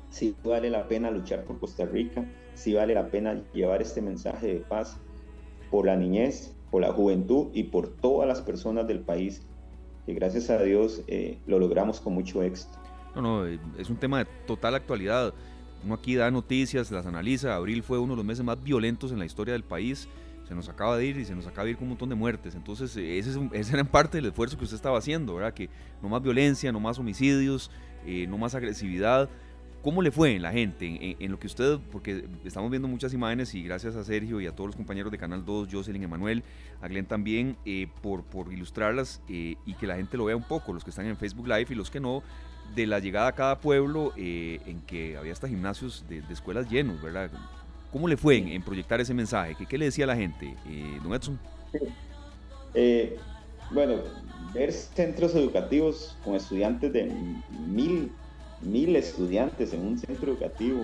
sí 0.10 0.36
vale 0.44 0.70
la 0.70 0.88
pena 0.88 1.12
luchar 1.12 1.44
por 1.46 1.60
Costa 1.60 1.86
Rica, 1.86 2.26
sí 2.54 2.74
vale 2.74 2.94
la 2.94 3.10
pena 3.10 3.42
llevar 3.54 3.82
este 3.82 4.02
mensaje 4.02 4.48
de 4.48 4.60
paz 4.60 4.98
por 5.72 5.86
la 5.86 5.96
niñez, 5.96 6.54
por 6.72 6.82
la 6.82 6.92
juventud 6.92 7.48
y 7.54 7.64
por 7.64 7.88
todas 7.88 8.28
las 8.28 8.42
personas 8.42 8.88
del 8.88 9.00
país, 9.00 9.42
que 10.06 10.14
gracias 10.14 10.50
a 10.50 10.62
Dios 10.62 11.02
eh, 11.08 11.38
lo 11.48 11.60
logramos 11.60 12.00
con 12.00 12.14
mucho 12.14 12.44
éxito. 12.44 12.78
No, 13.16 13.22
no, 13.22 13.48
eh, 13.48 13.60
es 13.78 13.90
un 13.90 13.98
tema 13.98 14.20
de 14.20 14.26
total 14.46 14.76
actualidad. 14.76 15.34
Uno 15.84 15.96
aquí 15.96 16.16
da 16.16 16.30
noticias, 16.30 16.92
las 16.92 17.06
analiza. 17.06 17.56
Abril 17.56 17.84
fue 17.84 17.98
uno 17.98 18.14
de 18.14 18.18
los 18.18 18.26
meses 18.26 18.44
más 18.44 18.62
violentos 18.62 19.12
en 19.12 19.20
la 19.20 19.26
historia 19.26 19.54
del 19.54 19.64
país 19.64 20.08
se 20.50 20.56
nos 20.56 20.68
acaba 20.68 20.98
de 20.98 21.06
ir 21.06 21.16
y 21.18 21.26
se 21.26 21.36
nos 21.36 21.46
acaba 21.46 21.66
de 21.66 21.72
ir 21.72 21.78
con 21.78 21.84
un 21.84 21.90
montón 21.90 22.10
de 22.10 22.16
muertes. 22.16 22.56
Entonces, 22.56 22.98
eh, 22.98 23.20
ese, 23.20 23.30
es 23.30 23.38
ese 23.54 23.74
era 23.76 23.84
parte 23.84 24.18
del 24.18 24.26
esfuerzo 24.26 24.58
que 24.58 24.64
usted 24.64 24.78
estaba 24.78 24.98
haciendo, 24.98 25.36
¿verdad? 25.36 25.54
Que 25.54 25.70
no 26.02 26.10
más 26.10 26.24
violencia, 26.24 26.72
no 26.72 26.80
más 26.80 26.98
homicidios, 26.98 27.70
eh, 28.04 28.26
no 28.28 28.40
más 28.40 28.56
agresividad. 28.56 29.30
¿Cómo 29.84 30.02
le 30.02 30.10
fue 30.10 30.36
en 30.36 30.42
la 30.42 30.52
gente? 30.52 31.16
En, 31.20 31.32
lo 31.32 31.40
que 31.40 31.46
usted, 31.46 31.78
porque 31.92 32.26
estamos 32.44 32.72
viendo 32.72 32.88
muchas 32.88 33.14
imágenes 33.14 33.54
y 33.54 33.64
gracias 33.64 33.96
a 33.96 34.04
Sergio 34.04 34.42
y 34.42 34.48
a 34.48 34.56
todos 34.56 34.70
los 34.70 34.76
compañeros 34.76 35.12
de 35.12 35.20
Canal 35.20 35.46
2, 35.46 35.70
Jocelyn, 35.72 36.02
Emanuel, 36.02 36.44
a 36.82 36.88
Glenn 36.88 37.06
también, 37.06 37.56
eh, 37.64 37.88
por, 38.02 38.24
por 38.24 38.52
ilustrarlas 38.52 39.22
y 39.30 39.56
que 39.76 39.88
la 39.88 39.96
gente 39.96 40.18
lo 40.18 40.26
vea 40.26 40.36
un 40.36 40.48
poco, 40.48 40.74
los 40.74 40.84
que 40.84 40.90
están 40.90 41.06
en 41.06 41.16
Facebook 41.16 41.48
Live 41.48 41.68
y 41.70 41.76
los 41.76 41.92
que 41.92 42.00
no, 42.02 42.24
de 42.76 42.88
la 42.88 43.00
llegada 43.00 43.28
a 43.28 43.36
cada 43.36 43.62
pueblo 43.62 44.14
en 44.18 44.82
que 44.82 45.16
había 45.16 45.32
hasta 45.32 45.48
gimnasios 45.48 46.04
de, 46.10 46.24
de 46.24 46.34
escuelas 46.34 46.70
llenos, 46.70 47.02
¿verdad? 47.02 47.32
¿Cómo 47.92 48.08
le 48.08 48.18
fue 48.18 48.38
en, 48.38 48.62
proyectar 48.62 49.02
ese 49.02 49.14
mensaje? 49.14 49.56
¿Qué, 49.58 49.66
¿Qué, 49.66 49.78
le 49.78 49.86
decía 49.86 50.06
a 50.06 50.08
la 50.08 50.16
gente, 50.16 50.56
eh, 50.68 51.00
don 51.04 51.14
Edson? 51.14 51.40
Eh, 52.74 53.18
bueno, 53.72 53.96
ver 54.54 54.72
centros 54.72 55.34
educativos 55.36 56.16
con 56.24 56.36
estudiantes 56.36 56.94
de 56.94 57.12
mil, 57.68 58.12
mil 58.62 58.96
estudiantes 58.96 59.74
en 59.74 59.82
un 59.82 59.98
centro 59.98 60.32
educativo. 60.32 60.84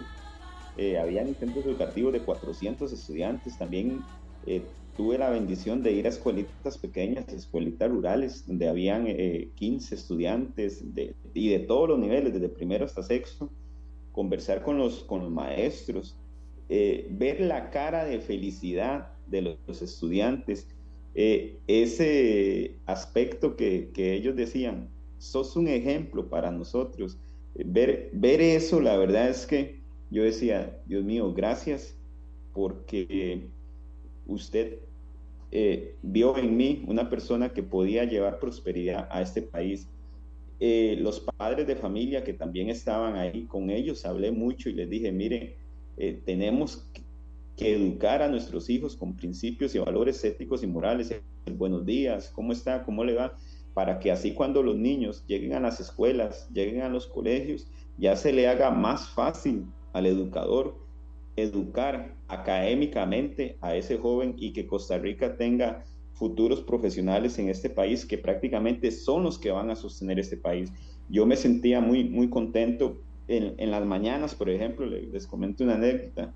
Eh, 0.77 0.97
habían 0.97 1.33
centros 1.35 1.65
educativos 1.65 2.13
de 2.13 2.21
400 2.21 2.91
estudiantes. 2.91 3.57
También 3.57 4.01
eh, 4.47 4.63
tuve 4.97 5.17
la 5.17 5.29
bendición 5.29 5.83
de 5.83 5.91
ir 5.91 6.07
a 6.07 6.09
escuelitas 6.09 6.77
pequeñas, 6.77 7.27
escuelitas 7.29 7.89
rurales, 7.89 8.47
donde 8.47 8.67
habían 8.67 9.05
15 9.55 9.95
estudiantes 9.95 10.83
y 11.33 11.49
de 11.49 11.59
todos 11.59 11.89
los 11.89 11.99
niveles, 11.99 12.33
desde 12.33 12.49
primero 12.49 12.85
hasta 12.85 13.03
sexto. 13.03 13.51
Conversar 14.11 14.63
con 14.63 14.77
los, 14.77 15.03
con 15.03 15.21
los 15.21 15.31
maestros, 15.31 16.15
eh, 16.67 17.07
ver 17.11 17.41
la 17.41 17.69
cara 17.69 18.05
de 18.05 18.19
felicidad 18.19 19.11
de 19.27 19.41
los, 19.41 19.81
estudiantes, 19.81 20.67
eh, 21.13 21.57
ese 21.67 22.77
aspecto 22.87 23.55
que, 23.55 23.91
ellos 23.95 24.35
decían, 24.35 24.89
sos 25.19 25.55
un 25.55 25.67
ejemplo 25.67 26.27
para 26.27 26.51
nosotros. 26.51 27.19
Ver, 27.53 28.09
ver 28.13 28.41
eso, 28.41 28.81
la 28.81 28.97
verdad 28.97 29.29
es 29.29 29.45
que 29.45 29.79
yo 30.09 30.23
decía, 30.23 30.81
Dios 30.87 31.03
mío, 31.03 31.33
gracias 31.33 31.95
porque 32.53 33.47
usted 34.25 34.79
eh, 35.51 35.95
vio 36.01 36.37
en 36.37 36.57
mí 36.57 36.83
una 36.87 37.09
persona 37.09 37.53
que 37.53 37.63
podía 37.63 38.05
llevar 38.05 38.39
prosperidad 38.39 39.07
a 39.11 39.21
este 39.21 39.41
país. 39.41 39.87
los 40.59 41.19
padres 41.37 41.67
de 41.67 41.75
familia 41.75 42.23
que 42.23 42.33
también 42.33 42.69
estaban 42.69 43.15
ahí, 43.15 43.45
con 43.45 43.69
ellos 43.69 44.03
hablé 44.05 44.31
mucho 44.31 44.69
y 44.69 44.73
les 44.73 44.89
dije, 44.89 45.11
miren, 45.11 45.53
eh, 45.97 46.21
tenemos 46.25 46.89
que 47.55 47.73
educar 47.73 48.21
a 48.21 48.27
nuestros 48.27 48.69
hijos 48.69 48.95
con 48.95 49.15
principios 49.15 49.75
y 49.75 49.79
valores 49.79 50.23
éticos 50.23 50.63
y 50.63 50.67
morales. 50.67 51.11
El 51.45 51.53
buenos 51.53 51.85
días, 51.85 52.29
¿cómo 52.33 52.51
está? 52.51 52.83
¿Cómo 52.83 53.03
le 53.03 53.15
va? 53.15 53.35
Para 53.73 53.99
que 53.99 54.11
así 54.11 54.33
cuando 54.33 54.61
los 54.61 54.75
niños 54.75 55.25
lleguen 55.27 55.53
a 55.53 55.59
las 55.59 55.79
escuelas, 55.79 56.49
lleguen 56.51 56.81
a 56.81 56.89
los 56.89 57.07
colegios, 57.07 57.67
ya 57.97 58.15
se 58.15 58.33
le 58.33 58.47
haga 58.47 58.71
más 58.71 59.09
fácil 59.09 59.65
al 59.93 60.05
educador 60.05 60.85
educar 61.35 62.15
académicamente 62.27 63.57
a 63.61 63.75
ese 63.75 63.97
joven 63.97 64.35
y 64.37 64.53
que 64.53 64.67
Costa 64.67 64.97
Rica 64.97 65.37
tenga 65.37 65.83
futuros 66.13 66.61
profesionales 66.61 67.37
en 67.39 67.49
este 67.49 67.69
país 67.69 68.05
que 68.05 68.17
prácticamente 68.17 68.89
son 68.91 69.23
los 69.23 69.37
que 69.37 69.51
van 69.51 69.69
a 69.69 69.75
sostener 69.75 70.17
este 70.19 70.37
país. 70.37 70.71
Yo 71.09 71.25
me 71.25 71.35
sentía 71.35 71.81
muy, 71.81 72.05
muy 72.05 72.29
contento 72.29 73.01
en, 73.27 73.55
en 73.57 73.71
las 73.71 73.85
mañanas, 73.85 74.35
por 74.35 74.49
ejemplo, 74.49 74.85
les, 74.85 75.27
comento 75.27 75.63
una 75.63 75.75
anécdota. 75.75 76.33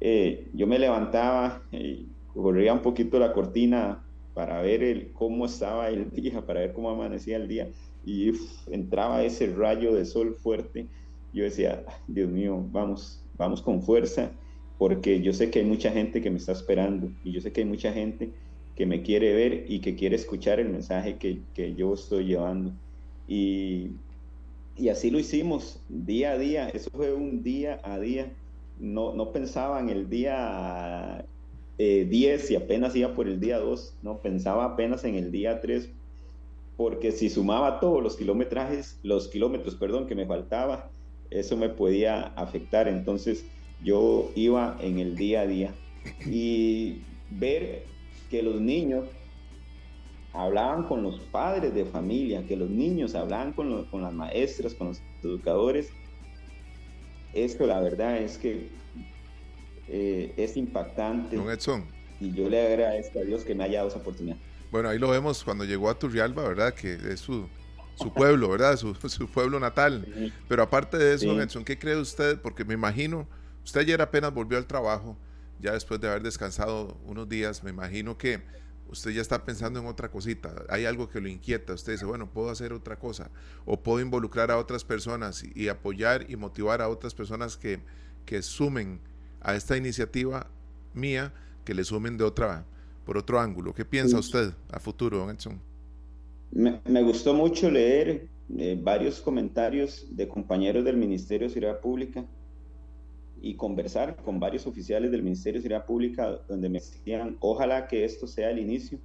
Eh, 0.00 0.48
yo 0.54 0.66
me 0.66 0.78
levantaba 0.78 1.62
y 1.72 2.06
corría 2.32 2.72
un 2.72 2.82
poquito 2.82 3.18
la 3.18 3.32
cortina 3.32 4.02
para 4.34 4.60
ver 4.62 4.82
el, 4.82 5.12
cómo 5.12 5.46
estaba 5.46 5.88
el 5.88 6.10
día, 6.12 6.44
para 6.44 6.60
ver 6.60 6.72
cómo 6.72 6.90
amanecía 6.90 7.36
el 7.36 7.48
día, 7.48 7.68
y 8.04 8.32
entraba 8.70 9.22
ese 9.22 9.46
rayo 9.54 9.94
de 9.94 10.04
sol 10.04 10.34
fuerte. 10.34 10.86
Yo 11.32 11.44
decía, 11.44 11.84
Dios 12.06 12.30
mío, 12.30 12.64
vamos, 12.70 13.22
vamos 13.36 13.62
con 13.62 13.82
fuerza, 13.82 14.30
porque 14.78 15.20
yo 15.20 15.32
sé 15.32 15.50
que 15.50 15.60
hay 15.60 15.64
mucha 15.64 15.90
gente 15.90 16.20
que 16.20 16.30
me 16.30 16.38
está 16.38 16.52
esperando, 16.52 17.10
y 17.22 17.32
yo 17.32 17.40
sé 17.40 17.52
que 17.52 17.62
hay 17.62 17.66
mucha 17.66 17.92
gente 17.92 18.30
que 18.76 18.86
me 18.86 19.02
quiere 19.02 19.32
ver 19.34 19.66
y 19.68 19.80
que 19.80 19.94
quiere 19.94 20.16
escuchar 20.16 20.58
el 20.58 20.68
mensaje 20.68 21.16
que, 21.16 21.42
que 21.54 21.74
yo 21.74 21.94
estoy 21.94 22.24
llevando. 22.24 22.72
Y, 23.28 23.92
y, 24.76 24.88
así 24.88 25.10
lo 25.10 25.18
hicimos 25.18 25.80
día 25.88 26.32
a 26.32 26.38
día, 26.38 26.68
eso 26.68 26.90
fue 26.90 27.12
un 27.12 27.42
día 27.42 27.80
a 27.82 27.98
día. 27.98 28.32
No, 28.78 29.14
no 29.14 29.30
pensaba 29.32 29.80
en 29.80 29.88
el 29.88 30.08
día 30.10 31.24
10 31.78 31.78
eh, 31.78 32.52
y 32.52 32.56
apenas 32.56 32.94
iba 32.96 33.14
por 33.14 33.28
el 33.28 33.40
día 33.40 33.58
2, 33.58 33.98
no 34.02 34.18
pensaba 34.18 34.64
apenas 34.64 35.04
en 35.04 35.14
el 35.14 35.30
día 35.30 35.60
3, 35.60 35.90
porque 36.76 37.12
si 37.12 37.30
sumaba 37.30 37.78
todos 37.78 38.02
los 38.02 38.16
kilometrajes, 38.16 38.98
los 39.02 39.28
kilómetros, 39.28 39.76
perdón, 39.76 40.06
que 40.06 40.14
me 40.14 40.26
faltaba, 40.26 40.90
eso 41.30 41.56
me 41.56 41.68
podía 41.68 42.28
afectar. 42.36 42.88
Entonces 42.88 43.44
yo 43.82 44.30
iba 44.34 44.76
en 44.80 44.98
el 44.98 45.16
día 45.16 45.42
a 45.42 45.46
día 45.46 45.74
y 46.26 47.02
ver 47.30 47.84
que 48.30 48.42
los 48.42 48.60
niños 48.60 49.04
hablaban 50.34 50.84
con 50.84 51.02
los 51.02 51.20
padres 51.20 51.74
de 51.74 51.84
familia, 51.84 52.44
que 52.46 52.56
los 52.56 52.68
niños 52.68 53.14
hablaban 53.14 53.52
con, 53.52 53.84
con 53.86 54.02
las 54.02 54.12
maestras, 54.12 54.74
con 54.74 54.88
los 54.88 55.00
educadores. 55.22 55.90
Esto 57.32 57.66
la 57.66 57.80
verdad 57.80 58.18
es 58.18 58.36
que 58.36 58.68
eh, 59.88 60.34
es 60.36 60.56
impactante. 60.56 61.38
Y 62.20 62.32
yo 62.32 62.48
le 62.48 62.66
agradezco 62.66 63.20
a 63.20 63.22
Dios 63.22 63.44
que 63.44 63.54
me 63.54 63.64
haya 63.64 63.78
dado 63.78 63.88
esa 63.88 63.98
oportunidad. 63.98 64.36
Bueno, 64.70 64.88
ahí 64.88 64.98
lo 64.98 65.08
vemos 65.08 65.44
cuando 65.44 65.64
llegó 65.64 65.88
a 65.88 65.98
Turrialba, 65.98 66.42
¿verdad? 66.42 66.74
Que 66.74 66.94
es 66.94 67.20
su, 67.20 67.48
su 67.94 68.12
pueblo, 68.12 68.48
¿verdad? 68.48 68.76
Su, 68.76 68.94
su 68.94 69.28
pueblo 69.28 69.60
natal. 69.60 70.32
Pero 70.48 70.62
aparte 70.62 70.96
de 70.96 71.14
eso, 71.14 71.40
Edson, 71.40 71.64
¿qué 71.64 71.78
cree 71.78 71.96
usted? 71.96 72.40
Porque 72.40 72.64
me 72.64 72.74
imagino, 72.74 73.28
usted 73.64 73.80
ayer 73.80 74.00
apenas 74.00 74.32
volvió 74.34 74.58
al 74.58 74.66
trabajo, 74.66 75.16
ya 75.60 75.72
después 75.72 76.00
de 76.00 76.08
haber 76.08 76.22
descansado 76.22 76.98
unos 77.04 77.28
días, 77.28 77.62
me 77.62 77.70
imagino 77.70 78.18
que 78.18 78.42
usted 78.94 79.10
ya 79.10 79.20
está 79.20 79.44
pensando 79.44 79.80
en 79.80 79.86
otra 79.86 80.10
cosita, 80.10 80.64
hay 80.68 80.86
algo 80.86 81.08
que 81.08 81.20
lo 81.20 81.28
inquieta, 81.28 81.74
usted 81.74 81.92
dice, 81.92 82.04
bueno, 82.04 82.30
puedo 82.30 82.50
hacer 82.50 82.72
otra 82.72 82.96
cosa, 82.96 83.30
o 83.66 83.80
puedo 83.80 84.00
involucrar 84.00 84.50
a 84.50 84.58
otras 84.58 84.84
personas 84.84 85.44
y, 85.54 85.68
apoyar 85.68 86.30
y 86.30 86.36
motivar 86.36 86.80
a 86.80 86.88
otras 86.88 87.14
personas 87.14 87.56
que, 87.56 87.80
que 88.24 88.40
sumen 88.40 89.00
a 89.40 89.54
esta 89.54 89.76
iniciativa 89.76 90.46
mía 90.94 91.32
que 91.64 91.74
le 91.74 91.84
sumen 91.84 92.16
de 92.16 92.24
otra, 92.24 92.64
por 93.04 93.18
otro 93.18 93.40
ángulo. 93.40 93.74
¿Qué 93.74 93.84
piensa 93.84 94.18
usted 94.18 94.52
a 94.70 94.78
futuro, 94.78 95.18
don 95.18 95.30
Edson? 95.30 95.60
Me, 96.52 97.02
gustó 97.02 97.34
mucho 97.34 97.70
leer 97.70 98.28
eh, 98.56 98.78
varios 98.80 99.20
comentarios 99.20 100.06
de 100.10 100.28
compañeros 100.28 100.84
del 100.84 100.96
Ministerio 100.96 101.48
de 101.48 101.54
Seguridad 101.54 101.80
Pública 101.80 102.24
y 103.44 103.56
conversar 103.56 104.16
con 104.16 104.40
varios 104.40 104.66
oficiales 104.66 105.10
del 105.10 105.22
Ministerio 105.22 105.58
de 105.58 105.62
Seguridad 105.62 105.86
Pública 105.86 106.40
donde 106.48 106.68
me 106.68 106.78
decían, 106.78 107.36
ojalá 107.40 107.86
que 107.86 108.04
esto 108.04 108.26
sea 108.26 108.50
el 108.50 108.58
inicio 108.58 108.98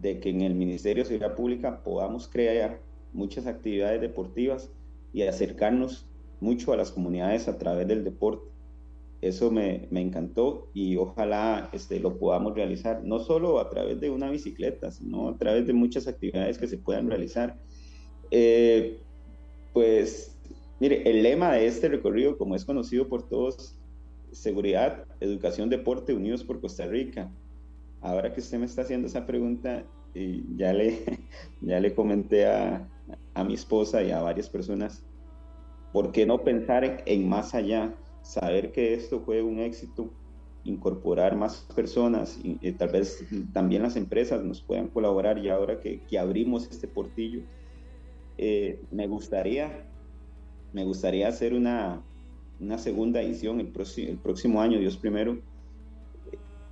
de 0.00 0.20
que 0.20 0.30
en 0.30 0.42
el 0.42 0.54
Ministerio 0.54 1.02
de 1.02 1.08
Seguridad 1.08 1.34
Pública 1.34 1.82
podamos 1.82 2.28
crear 2.28 2.80
muchas 3.12 3.46
actividades 3.46 4.00
deportivas 4.00 4.70
y 5.12 5.22
acercarnos 5.22 6.06
mucho 6.40 6.72
a 6.72 6.76
las 6.76 6.90
comunidades 6.90 7.48
a 7.48 7.56
través 7.56 7.88
del 7.88 8.04
deporte 8.04 8.56
eso 9.22 9.50
me, 9.50 9.88
encantó 9.90 10.68
y 10.74 10.96
ojalá 10.96 11.70
este, 11.72 12.00
lo 12.00 12.18
podamos 12.18 12.54
realizar, 12.54 13.02
no 13.02 13.18
solo 13.18 13.58
a 13.58 13.70
través 13.70 14.00
de 14.00 14.10
una 14.10 14.30
bicicleta, 14.30 14.90
sino 14.90 15.30
a 15.30 15.38
través 15.38 15.66
de 15.66 15.72
muchas 15.72 16.06
actividades 16.06 16.58
que 16.58 16.66
se 16.66 16.78
puedan 16.78 17.08
realizar. 17.08 17.58
Eh, 18.30 19.00
pues, 19.72 20.35
mire, 20.80 21.08
el 21.08 21.22
lema 21.22 21.52
de 21.52 21.66
este 21.66 21.88
recorrido, 21.88 22.36
como 22.38 22.54
es 22.54 22.64
conocido 22.64 23.08
por 23.08 23.28
todos, 23.28 23.78
seguridad, 24.32 25.04
educación, 25.20 25.70
deporte, 25.70 26.14
unidos 26.14 26.44
por 26.44 26.60
Costa 26.60 26.86
Rica. 26.86 27.30
Ahora 28.00 28.32
que 28.32 28.40
usted 28.40 28.58
me 28.58 28.66
está 28.66 28.82
haciendo 28.82 29.08
esa 29.08 29.26
pregunta, 29.26 29.84
y 30.14 30.44
ya 30.56 30.72
le, 30.72 30.98
ya 31.60 31.80
le 31.80 31.94
comenté 31.94 32.46
a, 32.46 32.88
a 33.34 33.44
mi 33.44 33.54
esposa 33.54 34.02
y 34.02 34.10
a 34.10 34.22
varias 34.22 34.48
personas, 34.48 35.04
¿por 35.92 36.12
qué 36.12 36.26
no 36.26 36.42
pensar 36.42 37.02
en 37.06 37.28
más 37.28 37.54
allá? 37.54 37.94
saber 38.26 38.72
que 38.72 38.92
esto 38.94 39.20
fue 39.20 39.40
un 39.42 39.60
éxito, 39.60 40.10
incorporar 40.64 41.36
más 41.36 41.66
personas 41.76 42.38
y, 42.42 42.72
tal 42.72 42.88
vez 42.88 43.24
también 43.52 43.82
las 43.82 43.94
empresas 43.94 44.42
nos 44.42 44.60
puedan 44.60 44.88
colaborar 44.88 45.38
y 45.38 45.48
ahora 45.48 45.78
que, 45.78 46.00
que 46.00 46.18
abrimos 46.18 46.68
este 46.68 46.88
portillo, 46.88 47.42
eh, 48.36 48.82
me 48.90 49.06
gustaría 49.06 49.88
me 50.76 50.84
gustaría 50.84 51.26
hacer 51.26 51.54
una, 51.54 52.02
una 52.60 52.76
segunda 52.76 53.22
edición 53.22 53.60
el, 53.60 53.72
el 53.96 54.18
próximo 54.18 54.60
año, 54.60 54.78
Dios 54.78 54.98
primero, 54.98 55.38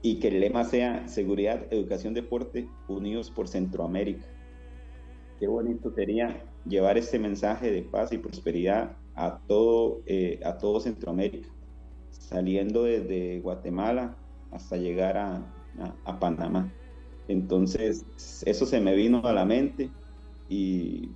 y 0.02 0.16
que 0.16 0.28
el 0.28 0.40
lema 0.40 0.64
sea 0.64 1.08
seguridad, 1.08 1.64
educación, 1.70 2.12
deporte, 2.12 2.68
unidos 2.86 3.30
por 3.30 3.48
Centroamérica. 3.48 4.26
Qué 5.40 5.46
bonito 5.46 5.90
sería 5.90 6.44
llevar 6.66 6.98
este 6.98 7.18
mensaje 7.18 7.70
de 7.70 7.80
paz 7.80 8.12
y 8.12 8.18
prosperidad 8.18 8.94
a 9.14 9.38
todo, 9.48 10.02
eh, 10.04 10.38
a 10.44 10.58
todo 10.58 10.80
Centroamérica, 10.80 11.48
saliendo 12.10 12.82
desde 12.82 13.40
Guatemala 13.40 14.18
hasta 14.50 14.76
llegar 14.76 15.16
a, 15.16 15.50
a, 16.04 16.20
Panamá. 16.20 16.70
Entonces, 17.26 18.04
eso 18.44 18.66
se 18.66 18.80
me 18.82 18.94
vino 18.96 19.22
a 19.24 19.32
la 19.32 19.46
mente 19.46 19.88
y 20.50 21.08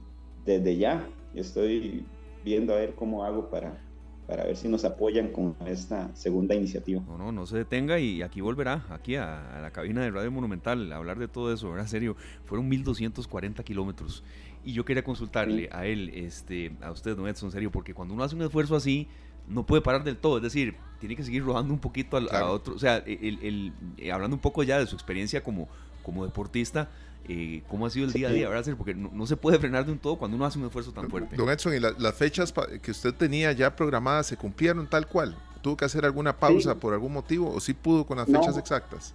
desde 0.47 0.79
ya 0.79 1.07
estoy 1.35 2.07
viendo 2.45 2.73
a 2.73 2.77
ver 2.77 2.95
cómo 2.95 3.25
hago 3.25 3.51
para, 3.51 3.79
para 4.27 4.45
ver 4.45 4.57
si 4.57 4.69
nos 4.69 4.85
apoyan 4.85 5.29
con 5.29 5.57
esta 5.67 6.15
segunda 6.15 6.55
iniciativa. 6.55 7.03
No, 7.07 7.17
no, 7.17 7.33
no 7.33 7.47
se 7.47 7.57
detenga 7.57 7.99
y 7.99 8.23
aquí 8.23 8.41
volverá, 8.41 8.85
aquí 8.91 9.17
a, 9.17 9.59
la 9.63 9.71
cabina 9.71 10.03
de 10.03 10.11
Radio 10.11 10.31
Monumental, 10.31 10.93
a 10.93 10.97
hablar 10.97 11.19
de 11.19 11.29
todo 11.29 11.53
eso, 11.53 11.71
¿verdad? 11.71 11.87
Serio, 11.87 12.17
fueron 12.45 12.69
1240 12.69 13.63
kilómetros 13.63 14.23
y 14.65 14.73
yo 14.73 14.85
quería 14.85 15.03
consultarle 15.03 15.69
a 15.73 15.87
él, 15.87 16.11
este, 16.15 16.73
a 16.83 16.91
usted, 16.91 17.17
don 17.17 17.27
Edson, 17.27 17.51
serio, 17.51 17.71
porque 17.71 17.95
cuando 17.95 18.13
uno 18.13 18.23
hace 18.23 18.37
un 18.37 18.43
esfuerzo 18.43 18.77
así, 18.77 19.09
no 19.49 19.65
puede 19.65 19.81
parar 19.81 20.05
del 20.05 20.19
todo, 20.19 20.37
es 20.37 20.43
decir, 20.43 20.77
tiene 21.01 21.17
que 21.17 21.23
seguir 21.23 21.43
rodando 21.43 21.73
un 21.73 21.81
poquito 21.81 22.19
a, 22.19 22.51
otro, 22.51 22.75
o 22.75 22.79
sea, 22.79 22.99
el, 22.99 23.73
eh, 23.97 24.13
hablando 24.13 24.37
un 24.37 24.43
poco 24.43 24.63
ya 24.63 24.79
de 24.79 24.87
su 24.87 24.95
experiencia 24.95 25.43
como, 25.43 25.69
como 26.03 26.25
deportista, 26.27 26.91
eh, 27.27 27.63
¿cómo 27.69 27.87
ha 27.87 27.91
sido 27.91 28.07
el 28.07 28.13
día 28.13 28.29
a 28.29 28.33
día, 28.33 28.49
verdad? 28.49 28.75
Porque 28.77 28.95
no, 28.95 29.27
se 29.27 29.37
puede 29.37 29.59
frenar 29.59 29.85
de 29.85 29.93
un 29.93 29.99
todo 29.99 30.17
cuando 30.17 30.37
uno 30.37 30.47
hace 30.47 30.59
un 30.59 30.67
esfuerzo 30.67 30.93
tan 30.93 31.09
fuerte. 31.11 31.37
Don 31.37 31.49
Edson, 31.51 31.75
¿y 31.75 31.81
las 31.81 32.15
fechas 32.15 32.55
que 32.83 32.91
usted 32.91 33.15
tenía 33.15 33.53
ya 33.53 33.75
programadas 33.75 34.27
se 34.27 34.37
cumplieron 34.37 34.87
tal 34.89 35.07
cual? 35.07 35.37
¿Tuvo 35.63 35.77
que 35.77 35.85
hacer 35.85 36.05
alguna 36.05 36.39
pausa 36.39 36.77
por 36.77 36.95
algún 36.95 37.13
motivo 37.13 37.53
o 37.53 37.61
sí 37.61 37.75
pudo 37.75 38.07
con 38.07 38.19
las 38.19 38.27
fechas 38.27 38.57
exactas? 38.57 39.15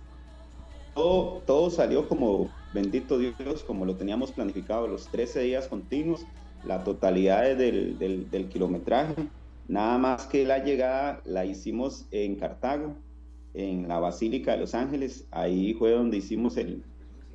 Todo, 0.93 1.41
todo 1.47 1.71
salió 1.71 2.07
como 2.07 2.51
bendito 2.73 3.17
Dios, 3.17 3.63
como 3.65 3.85
lo 3.85 3.95
teníamos 3.95 4.31
planificado, 4.31 4.87
los 4.87 5.07
13 5.07 5.41
días 5.41 5.67
continuos, 5.67 6.25
la 6.63 6.83
totalidad 6.83 7.55
del, 7.55 7.97
del, 7.97 8.49
kilometraje. 8.49 9.15
Nada 9.67 9.97
más 9.97 10.25
que 10.25 10.45
la 10.45 10.63
llegada 10.63 11.21
la 11.25 11.45
hicimos 11.45 12.05
en 12.11 12.35
Cartago, 12.35 12.95
en 13.53 13.87
la 13.87 13.99
Basílica 13.99 14.51
de 14.51 14.59
Los 14.59 14.75
Ángeles. 14.75 15.25
Ahí 15.31 15.73
fue 15.73 15.91
donde 15.91 16.17
hicimos 16.17 16.57
el, 16.57 16.83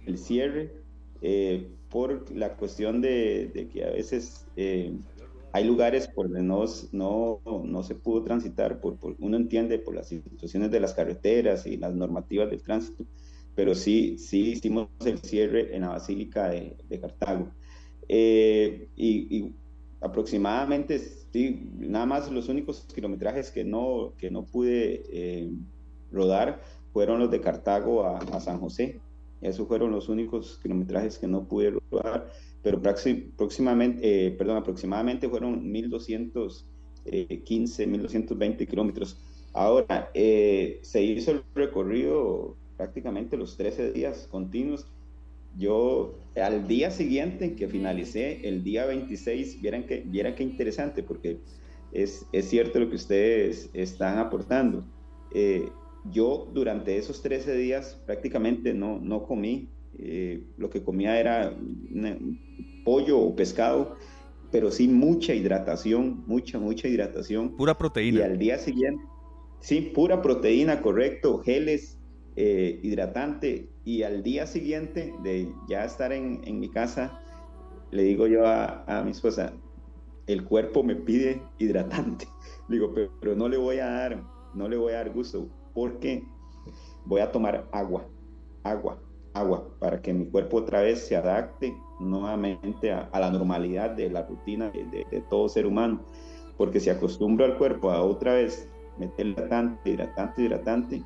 el 0.09 0.19
cierre, 0.19 0.73
eh, 1.23 1.71
por 1.91 2.31
la 2.35 2.57
cuestión 2.57 3.01
de, 3.01 3.69
que 3.73 3.85
a 3.85 3.91
veces 3.91 4.47
eh, 4.57 4.93
hay 5.53 5.65
lugares 5.65 6.09
por 6.09 6.27
donde 6.27 6.43
no, 6.43 6.65
no, 6.93 7.41
no 7.65 7.83
se 7.83 7.95
pudo 7.95 8.23
transitar, 8.23 8.81
por, 8.81 8.97
por, 8.97 9.17
uno 9.19 9.37
entiende 9.37 9.79
por 9.79 9.95
las 9.95 10.09
situaciones 10.09 10.71
de 10.71 10.81
las 10.81 10.95
carreteras 10.95 11.67
y 11.67 11.77
las 11.77 11.95
normativas 11.95 12.51
del 12.51 12.63
tránsito 12.63 13.07
pero 13.59 13.75
sí, 13.75 14.19
sí 14.19 14.53
hicimos 14.53 14.87
el 15.05 15.19
cierre 15.19 15.75
en 15.75 15.83
la 15.83 15.89
Basílica 15.89 16.49
de, 16.49 17.01
Cartago. 17.01 17.51
Eh, 18.09 18.89
y, 18.95 19.53
aproximadamente, 20.01 21.01
sí, 21.01 21.69
nada 21.77 22.07
más 22.07 22.31
los 22.31 22.49
únicos 22.49 22.87
kilometrajes 22.95 23.51
que 23.51 23.65
no, 23.65 24.13
que 24.17 24.31
no 24.31 24.45
pude 24.45 25.03
eh, 25.11 25.51
rodar 26.13 26.63
fueron 26.93 27.19
los 27.19 27.33
de 27.33 27.41
Cartago 27.41 28.07
a, 28.07 28.41
San 28.41 28.61
José. 28.61 29.01
Esos 29.41 29.69
fueron 29.69 29.93
los 29.93 30.09
únicos 30.09 30.59
kilometrajes 30.63 31.19
que 31.19 31.27
no 31.27 31.47
pude 31.47 31.79
rodar, 31.91 32.31
pero 32.63 32.81
próximamente, 33.37 34.27
eh, 34.27 34.31
perdón, 34.33 34.57
aproximadamente 34.57 35.29
fueron 35.29 35.71
1215, 35.71 37.87
1220 37.87 38.67
kilómetros. 38.67 39.19
Ahora, 39.53 40.11
se 40.15 41.03
hizo 41.03 41.33
el 41.33 41.43
recorrido 41.55 42.57
prácticamente 42.79 43.37
los 43.37 43.59
13 43.59 43.93
días 43.93 44.27
continuos. 44.31 44.87
Yo 45.59 46.15
al 46.37 46.67
día 46.69 46.91
siguiente 46.91 47.55
que 47.55 47.69
finalicé, 47.69 48.49
el 48.49 48.63
día 48.63 48.87
26, 48.87 49.61
vieran 49.61 49.85
que, 49.85 50.05
vieran 50.07 50.35
qué 50.35 50.45
interesante, 50.45 51.03
porque 51.03 51.41
es, 51.93 52.25
es 52.33 52.49
cierto 52.49 52.79
lo 52.79 52.89
que 52.89 52.97
ustedes 52.97 53.69
están 53.75 54.19
aportando. 54.19 54.85
Eh, 55.35 55.69
yo 56.05 56.49
durante 56.53 56.97
esos 56.97 57.23
13 57.23 57.57
días 57.57 58.01
prácticamente 58.07 58.75
no, 58.75 58.99
no 59.01 59.25
comí, 59.25 59.69
eh, 59.99 60.45
lo 60.57 60.71
que 60.71 60.83
comía 60.83 61.19
era 61.19 61.55
pollo 62.85 63.19
o 63.19 63.35
pescado, 63.35 63.97
pero 64.51 64.71
sí 64.71 64.89
mucha 64.89 65.35
hidratación, 65.35 66.25
mucha, 66.27 66.59
mucha 66.59 66.89
hidratación. 66.89 67.57
Pura 67.57 67.77
proteína. 67.77 68.21
Y 68.21 68.23
al 68.23 68.39
día 68.39 68.59
siguiente, 68.59 69.03
sí, 69.61 69.81
pura 69.81 70.23
proteína, 70.23 70.81
correcto, 70.81 71.39
geles, 71.39 71.99
eh, 72.37 72.81
hidratante. 72.83 73.69
Y 73.85 74.03
al 74.03 74.23
día 74.23 74.47
siguiente 74.47 75.13
de 75.23 75.53
ya 75.69 75.85
estar 75.85 76.13
en, 76.13 76.41
en 76.45 76.61
mi 76.61 76.71
casa, 76.71 77.21
le 77.91 78.05
digo 78.05 78.27
yo 78.27 78.47
a, 78.47 78.85
a, 78.87 79.03
mi 79.03 79.11
esposa, 79.11 79.53
el 80.27 80.45
cuerpo 80.45 80.83
me 80.83 80.95
pide 80.97 81.43
hidratante. 81.59 82.27
digo, 82.69 82.93
pero, 82.95 83.11
pero 83.21 83.35
no 83.35 83.49
le 83.49 83.57
voy 83.57 83.79
a 83.79 83.87
dar, 83.87 84.23
no 84.55 84.69
le 84.69 84.77
voy 84.77 84.93
a 84.93 84.99
dar 84.99 85.11
gusto 85.11 85.49
porque 85.79 86.25
voy 87.05 87.21
a 87.21 87.31
tomar 87.31 87.69
agua, 87.71 88.05
agua, 88.65 88.99
agua, 89.33 89.69
para 89.79 90.03
que 90.03 90.13
mi 90.13 90.27
cuerpo 90.27 90.57
otra 90.57 90.83
vez 90.83 91.07
se 91.07 91.15
adapte 91.15 91.73
nuevamente 92.01 92.91
a, 92.91 93.09
la 93.15 93.31
normalidad 93.31 93.91
de 93.91 94.11
la 94.11 94.25
rutina 94.25 94.71
de, 94.71 95.23
todo 95.31 95.49
ser 95.49 95.67
humano. 95.67 96.01
Porque 96.57 96.81
si 96.81 96.91
acostumbro 96.91 97.45
al 97.45 97.57
cuerpo 97.57 97.93
a 97.93 98.03
otra 98.03 98.35
vez 98.35 98.69
meter 98.99 99.29
hidratante, 99.29 99.91
hidratante, 99.91 100.43
hidratante, 100.43 101.03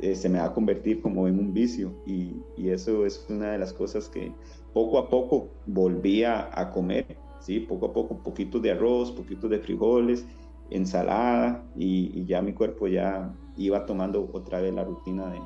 eh, 0.00 0.16
se 0.16 0.28
me 0.28 0.40
va 0.40 0.46
a 0.46 0.52
convertir 0.54 1.00
como 1.00 1.28
en 1.28 1.38
un 1.38 1.54
vicio. 1.54 1.92
Y, 2.04 2.42
eso 2.56 3.06
es 3.06 3.24
una 3.30 3.52
de 3.52 3.58
las 3.58 3.72
cosas 3.72 4.08
que 4.08 4.32
poco 4.74 4.98
a 4.98 5.08
poco 5.08 5.50
volví 5.66 6.24
a, 6.24 6.72
comer, 6.74 7.16
¿sí? 7.38 7.60
Poco 7.60 7.86
a 7.86 7.92
poco, 7.92 8.18
poquitos 8.24 8.60
de 8.60 8.72
arroz, 8.72 9.12
poquitos 9.12 9.48
de 9.48 9.60
frijoles, 9.60 10.26
ensalada, 10.70 11.64
y, 11.76 12.10
y 12.12 12.24
ya 12.24 12.42
mi 12.42 12.52
cuerpo 12.52 12.88
ya 12.88 13.32
iba 13.56 13.86
tomando 13.86 14.28
otra 14.32 14.60
vez 14.60 14.74
la 14.74 14.84
rutina 14.84 15.30
de, 15.30 15.40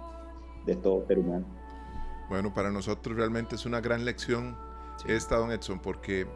de 0.67 0.77
todo 0.77 1.07
ser 1.07 1.19
humano. 1.19 1.47
Bueno, 2.29 2.55
para 2.55 2.71
nosotros 2.71 3.17
realmente 3.17 3.57
es 3.57 3.67
una 3.67 3.81
gran 3.81 4.05
lección 4.05 4.57
esta, 5.07 5.37
don 5.37 5.51
Edson, 5.51 5.81
porque 5.81 6.27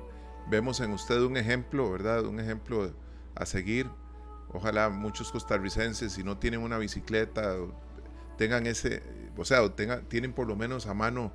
vemos 0.48 0.80
en 0.80 0.92
usted 0.92 1.20
un 1.20 1.36
ejemplo, 1.36 1.90
¿verdad? 1.90 2.24
Un 2.24 2.40
ejemplo 2.40 2.92
a 3.34 3.46
seguir. 3.46 3.88
Ojalá 4.52 4.88
muchos 4.88 5.32
costarricenses, 5.32 6.12
si 6.12 6.22
no 6.22 6.38
tienen 6.38 6.60
una 6.60 6.78
bicicleta, 6.78 7.56
tengan 8.38 8.66
ese, 8.66 9.02
o 9.36 9.44
sea, 9.44 9.68
tengan, 9.74 10.08
tienen 10.08 10.32
por 10.32 10.46
lo 10.46 10.56
menos 10.56 10.86
a 10.86 10.94
mano 10.94 11.32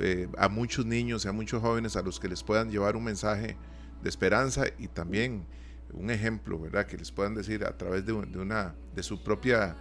eh, 0.00 0.28
a 0.38 0.48
muchos 0.48 0.86
niños 0.86 1.24
y 1.24 1.28
a 1.28 1.32
muchos 1.32 1.60
jóvenes 1.60 1.96
a 1.96 2.02
los 2.02 2.18
que 2.18 2.28
les 2.28 2.42
puedan 2.42 2.70
llevar 2.70 2.96
un 2.96 3.04
mensaje 3.04 3.56
de 4.02 4.08
esperanza 4.08 4.64
y 4.78 4.88
también 4.88 5.44
un 5.92 6.10
ejemplo, 6.10 6.58
¿verdad? 6.58 6.86
Que 6.86 6.96
les 6.96 7.10
puedan 7.10 7.34
decir 7.34 7.64
a 7.64 7.76
través 7.76 8.04
de, 8.06 8.12
una, 8.12 8.74
de 8.94 9.02
su 9.02 9.22
propia, 9.22 9.76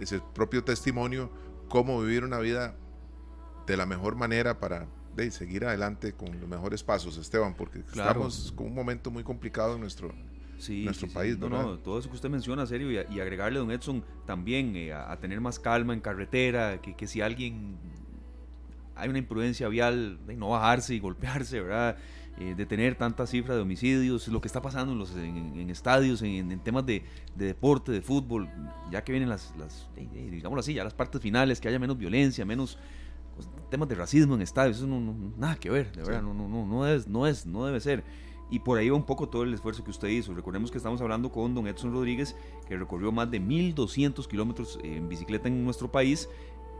ese 0.00 0.20
propio 0.34 0.64
testimonio 0.64 1.30
cómo 1.68 2.00
vivir 2.00 2.24
una 2.24 2.38
vida 2.38 2.74
de 3.66 3.76
la 3.76 3.86
mejor 3.86 4.14
manera 4.14 4.58
para 4.58 4.86
de, 5.16 5.30
seguir 5.30 5.64
adelante 5.64 6.12
con 6.12 6.38
los 6.40 6.48
mejores 6.48 6.82
pasos, 6.82 7.16
Esteban, 7.16 7.54
porque 7.54 7.80
estamos 7.80 8.52
con 8.56 8.66
un 8.66 8.74
momento 8.74 9.10
muy 9.10 9.22
complicado 9.22 9.74
en 9.74 9.80
nuestro, 9.80 10.12
nuestro 10.68 11.08
país. 11.08 11.38
No, 11.38 11.48
no, 11.48 11.78
todo 11.78 11.98
eso 11.98 12.08
que 12.08 12.16
usted 12.16 12.30
menciona, 12.30 12.66
serio, 12.66 12.90
y, 12.90 13.20
agregarle, 13.20 13.58
don 13.58 13.70
Edson, 13.70 14.04
también 14.26 14.74
eh, 14.76 14.92
a, 14.92 15.16
tener 15.18 15.40
más 15.40 15.58
calma 15.58 15.92
en 15.92 16.00
carretera, 16.00 16.80
que, 16.80 16.94
que 16.94 17.06
si 17.06 17.20
alguien 17.20 17.76
hay 18.94 19.08
una 19.08 19.18
imprudencia 19.18 19.68
vial, 19.68 20.18
de 20.26 20.36
no 20.36 20.50
bajarse 20.50 20.94
y 20.94 21.00
golpearse, 21.00 21.60
¿verdad? 21.60 21.96
Eh, 22.38 22.54
de 22.56 22.64
tener 22.64 22.94
tanta 22.94 23.26
cifra 23.26 23.54
de 23.54 23.60
homicidios, 23.60 24.26
lo 24.28 24.40
que 24.40 24.48
está 24.48 24.62
pasando 24.62 24.92
en, 24.92 24.98
los, 24.98 25.14
en, 25.14 25.68
estadios, 25.68 26.22
en, 26.22 26.58
temas 26.60 26.86
de, 26.86 27.04
deporte, 27.36 27.92
de 27.92 28.00
fútbol, 28.00 28.48
ya 28.90 29.04
que 29.04 29.12
vienen 29.12 29.28
las, 29.28 29.54
las 29.58 29.90
eh, 29.96 30.08
eh, 30.14 30.28
digámoslo 30.30 30.60
así, 30.60 30.72
ya 30.72 30.82
las 30.82 30.94
partes 30.94 31.20
finales, 31.20 31.60
que 31.60 31.68
haya 31.68 31.78
menos 31.78 31.98
violencia, 31.98 32.46
menos 32.46 32.78
pues, 33.34 33.50
temas 33.70 33.86
de 33.86 33.96
racismo 33.96 34.34
en 34.34 34.40
estadios, 34.40 34.78
eso 34.78 34.86
no, 34.86 35.14
nada 35.36 35.56
que 35.56 35.68
ver, 35.68 35.92
de 35.92 36.02
verdad, 36.02 36.22
no, 36.22 36.32
no, 36.32 36.48
no, 36.48 36.64
no, 36.64 36.86
es, 36.86 37.06
no, 37.06 37.26
es, 37.26 37.44
no 37.44 37.66
debe 37.66 37.80
ser. 37.80 38.02
Y 38.50 38.58
por 38.60 38.78
ahí 38.78 38.88
va 38.88 38.96
un 38.96 39.06
poco 39.06 39.28
todo 39.28 39.42
el 39.44 39.54
esfuerzo 39.54 39.84
que 39.84 39.90
usted 39.90 40.08
hizo. 40.08 40.34
Recordemos 40.34 40.70
que 40.70 40.76
estamos 40.76 41.00
hablando 41.00 41.30
con 41.30 41.54
don 41.54 41.66
Edson 41.66 41.92
Rodríguez, 41.92 42.36
que 42.66 42.76
recorrió 42.76 43.12
más 43.12 43.30
de 43.30 43.40
1.200 43.40 44.26
kilómetros 44.26 44.78
en 44.82 45.08
bicicleta 45.08 45.48
en 45.48 45.64
nuestro 45.64 45.90
país, 45.90 46.28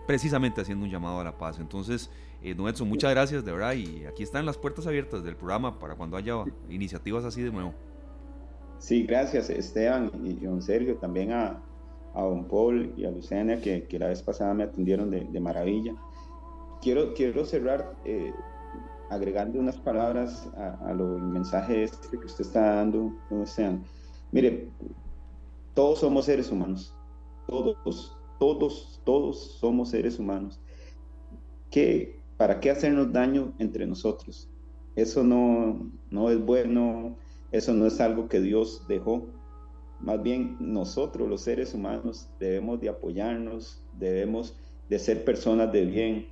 precisamente 0.07 0.61
haciendo 0.61 0.85
un 0.85 0.91
llamado 0.91 1.21
a 1.21 1.25
la 1.25 1.39
paz. 1.39 1.59
Entonces, 1.59 2.11
eh, 2.43 2.55
don 2.55 2.89
muchas 2.89 3.11
gracias, 3.11 3.45
de 3.45 3.53
verdad. 3.53 3.75
Y 3.75 4.05
aquí 4.05 4.23
están 4.23 4.47
las 4.47 4.59
puertas 4.59 4.87
abiertas 4.87 5.23
del 5.23 5.37
programa 5.37 5.79
para 5.79 5.95
cuando 5.95 6.17
haya 6.17 6.45
iniciativas 6.69 7.25
así 7.25 7.43
de 7.43 7.51
nuevo. 7.51 7.75
Sí, 8.79 9.05
gracias, 9.05 9.49
Esteban 9.49 10.11
y 10.25 10.35
don 10.45 10.61
Sergio, 10.61 10.97
también 10.97 11.31
a, 11.33 11.63
a 12.15 12.23
don 12.23 12.49
Paul 12.49 12.93
y 12.97 13.05
a 13.05 13.11
Luciana, 13.13 13.61
que, 13.61 13.85
que 13.85 13.99
la 13.99 14.09
vez 14.09 14.23
pasada 14.23 14.55
me 14.55 14.65
atendieron 14.65 15.11
de, 15.11 15.41
maravilla. 15.41 15.95
Quiero, 16.81 17.15
quiero 17.15 17.45
cerrar 17.45 17.95
eh, 18.05 18.33
agregando 19.09 19.61
unas 19.61 19.77
palabras 19.77 20.51
a, 20.57 20.89
a 20.89 20.95
lo, 20.95 21.17
mensaje 21.19 21.85
este 21.85 22.19
que 22.19 22.27
usted 22.27 22.45
está 22.45 22.75
dando, 22.75 23.15
don 23.31 23.43
Esteban. 23.43 23.85
Mire, 24.33 24.69
todos 25.75 26.01
somos 26.01 26.25
seres 26.25 26.51
humanos, 26.51 26.93
todos, 27.47 28.19
todos, 28.41 29.01
todos 29.05 29.59
somos 29.61 29.91
seres 29.91 30.19
humanos. 30.19 30.61
¿Qué, 31.71 32.22
¿Para 32.43 32.59
qué 32.59 32.71
hacernos 32.71 33.13
daño 33.13 33.53
entre 33.61 33.87
nosotros? 33.87 34.49
Eso 34.97 35.23
no, 35.23 35.89
no 36.11 36.29
es 36.29 36.45
bueno, 36.45 37.17
eso 37.53 37.73
no 37.73 37.87
es 37.87 38.01
algo 38.01 38.29
que 38.29 38.41
Dios 38.41 38.85
dejó. 38.89 39.29
Más 40.01 40.21
bien 40.25 40.57
nosotros 40.59 41.29
los 41.29 41.43
seres 41.43 41.73
humanos 41.73 42.29
debemos 42.41 42.81
de 42.81 42.89
apoyarnos, 42.89 43.81
debemos 43.97 44.57
de 44.89 44.99
ser 44.99 45.25
personas 45.25 45.71
de 45.71 45.85
bien, 45.85 46.27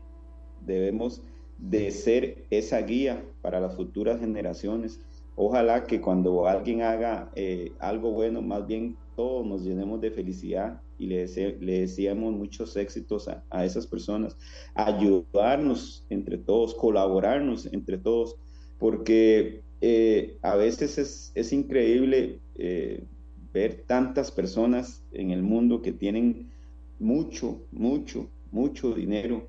debemos 0.66 1.22
de 1.58 1.92
ser 1.92 2.44
esa 2.50 2.80
guía 2.80 3.24
para 3.40 3.60
las 3.60 3.76
futuras 3.76 4.18
generaciones. 4.18 5.00
Ojalá 5.36 5.86
que 5.86 6.00
cuando 6.00 6.48
alguien 6.48 6.82
haga 6.82 7.30
eh, 7.36 7.70
algo 7.78 8.10
bueno, 8.10 8.42
más 8.42 8.66
bien 8.66 8.96
todos 9.14 9.46
nos 9.46 9.62
llenemos 9.62 10.00
de 10.00 10.10
felicidad 10.10 10.82
y 11.00 11.06
le, 11.06 11.26
le 11.60 11.80
deseamos 11.80 12.34
muchos 12.34 12.76
éxitos 12.76 13.26
a, 13.26 13.64
esas 13.64 13.86
personas, 13.86 14.36
ayudarnos 14.74 16.04
entre 16.10 16.36
todos, 16.36 16.74
colaborarnos 16.74 17.64
entre 17.72 17.96
todos, 17.96 18.36
porque 18.78 19.62
eh, 19.80 20.36
a 20.42 20.56
veces 20.56 20.98
es, 20.98 21.32
es 21.34 21.54
increíble 21.54 22.40
eh, 22.56 23.02
ver 23.50 23.84
tantas 23.86 24.30
personas 24.30 25.02
en 25.12 25.30
el 25.30 25.42
mundo 25.42 25.80
que 25.80 25.92
tienen 25.92 26.50
mucho, 26.98 27.66
mucho, 27.72 28.28
mucho 28.52 28.92
dinero. 28.92 29.48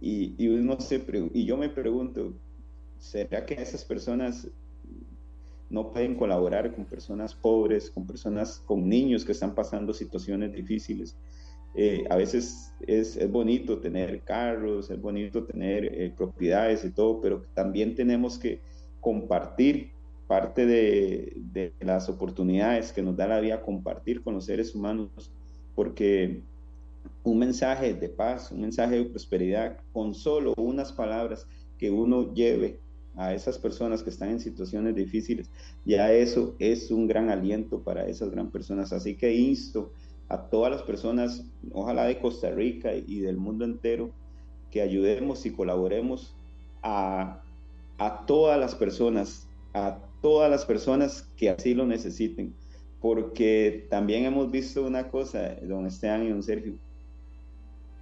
Y, 0.00 0.34
y 0.38 0.48
uno 0.48 0.80
se 0.80 1.00
y 1.32 1.44
yo 1.44 1.56
me 1.56 1.68
pregunto, 1.68 2.34
¿será 2.98 3.46
que 3.46 3.54
esas 3.54 3.84
personas 3.84 4.48
no 5.70 5.90
pueden 5.90 6.14
colaborar 6.14 6.74
con 6.74 6.84
personas 6.84 7.34
pobres, 7.34 7.90
con 7.90 8.06
personas, 8.06 8.62
con 8.66 8.88
niños 8.88 9.24
que 9.24 9.32
están 9.32 9.54
pasando 9.54 9.92
situaciones 9.92 10.52
difíciles. 10.52 11.16
Eh, 11.76 12.04
a 12.08 12.16
veces 12.16 12.72
es, 12.86 13.18
bonito 13.30 13.80
tener 13.80 14.20
carros, 14.22 14.90
es 14.90 15.00
bonito 15.00 15.44
tener 15.44 15.84
eh, 15.86 16.12
propiedades 16.16 16.84
y 16.84 16.90
todo, 16.90 17.20
pero 17.20 17.42
también 17.54 17.94
tenemos 17.94 18.38
que 18.38 18.60
compartir 19.00 19.90
parte 20.26 20.66
de, 20.66 21.72
las 21.80 22.08
oportunidades 22.08 22.92
que 22.92 23.02
nos 23.02 23.16
da 23.16 23.26
la 23.26 23.40
vida, 23.40 23.62
compartir 23.62 24.22
con 24.22 24.34
los 24.34 24.46
seres 24.46 24.74
humanos, 24.74 25.32
porque 25.74 26.42
un 27.22 27.38
mensaje 27.38 27.94
de 27.94 28.08
paz, 28.08 28.50
un 28.52 28.62
mensaje 28.62 28.96
de 28.96 29.04
prosperidad, 29.04 29.78
con 29.92 30.14
solo 30.14 30.54
unas 30.56 30.92
palabras 30.92 31.46
que 31.76 31.90
uno 31.90 32.32
lleve 32.32 32.78
a 33.16 33.32
esas 33.32 33.58
personas 33.58 34.02
que 34.02 34.10
están 34.10 34.30
en 34.30 34.40
situaciones 34.40 34.94
difíciles, 34.94 35.50
ya 35.84 36.12
eso 36.12 36.56
es 36.58 36.90
un 36.90 37.06
gran 37.06 37.30
aliento 37.30 37.82
para 37.82 38.06
esas 38.06 38.30
gran 38.30 38.50
personas. 38.50 38.92
Así 38.92 39.16
que 39.16 39.34
insto 39.34 39.92
a 40.28 40.48
todas 40.48 40.72
las 40.72 40.82
personas, 40.82 41.44
ojalá 41.72 42.04
de 42.04 42.18
Costa 42.18 42.50
Rica 42.50 42.92
y 42.94 43.20
del 43.20 43.36
mundo 43.36 43.64
entero, 43.64 44.10
que 44.70 44.82
ayudemos 44.82 45.46
y 45.46 45.52
colaboremos 45.52 46.34
a, 46.82 47.42
a 47.98 48.26
todas 48.26 48.58
las 48.58 48.74
personas, 48.74 49.46
a 49.72 49.98
todas 50.20 50.50
las 50.50 50.64
personas 50.64 51.30
que 51.36 51.50
así 51.50 51.74
lo 51.74 51.86
necesiten. 51.86 52.54
Porque 53.00 53.86
también 53.90 54.24
hemos 54.24 54.50
visto 54.50 54.84
una 54.84 55.08
cosa, 55.08 55.56
don 55.62 55.86
Esteban 55.86 56.24
y 56.24 56.30
don 56.30 56.42
Sergio, 56.42 56.74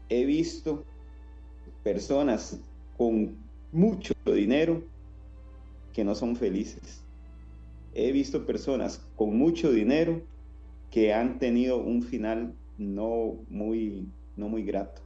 he 0.08 0.24
visto 0.24 0.84
personas 1.82 2.60
con 2.96 3.36
mucho 3.72 4.14
dinero 4.24 4.82
que 5.93 6.05
no 6.05 6.14
son 6.14 6.36
felices. 6.36 7.05
He 7.95 8.12
visto 8.12 8.47
personas 8.47 9.07
con 9.16 9.36
mucho 9.36 9.70
dinero 9.70 10.22
que 10.90 11.12
han 11.12 11.38
tenido 11.38 11.78
un 11.78 12.03
final 12.03 12.55
no 12.78 13.36
muy, 13.49 14.09
no 14.36 14.49
muy 14.49 14.62
grato. 14.62 15.03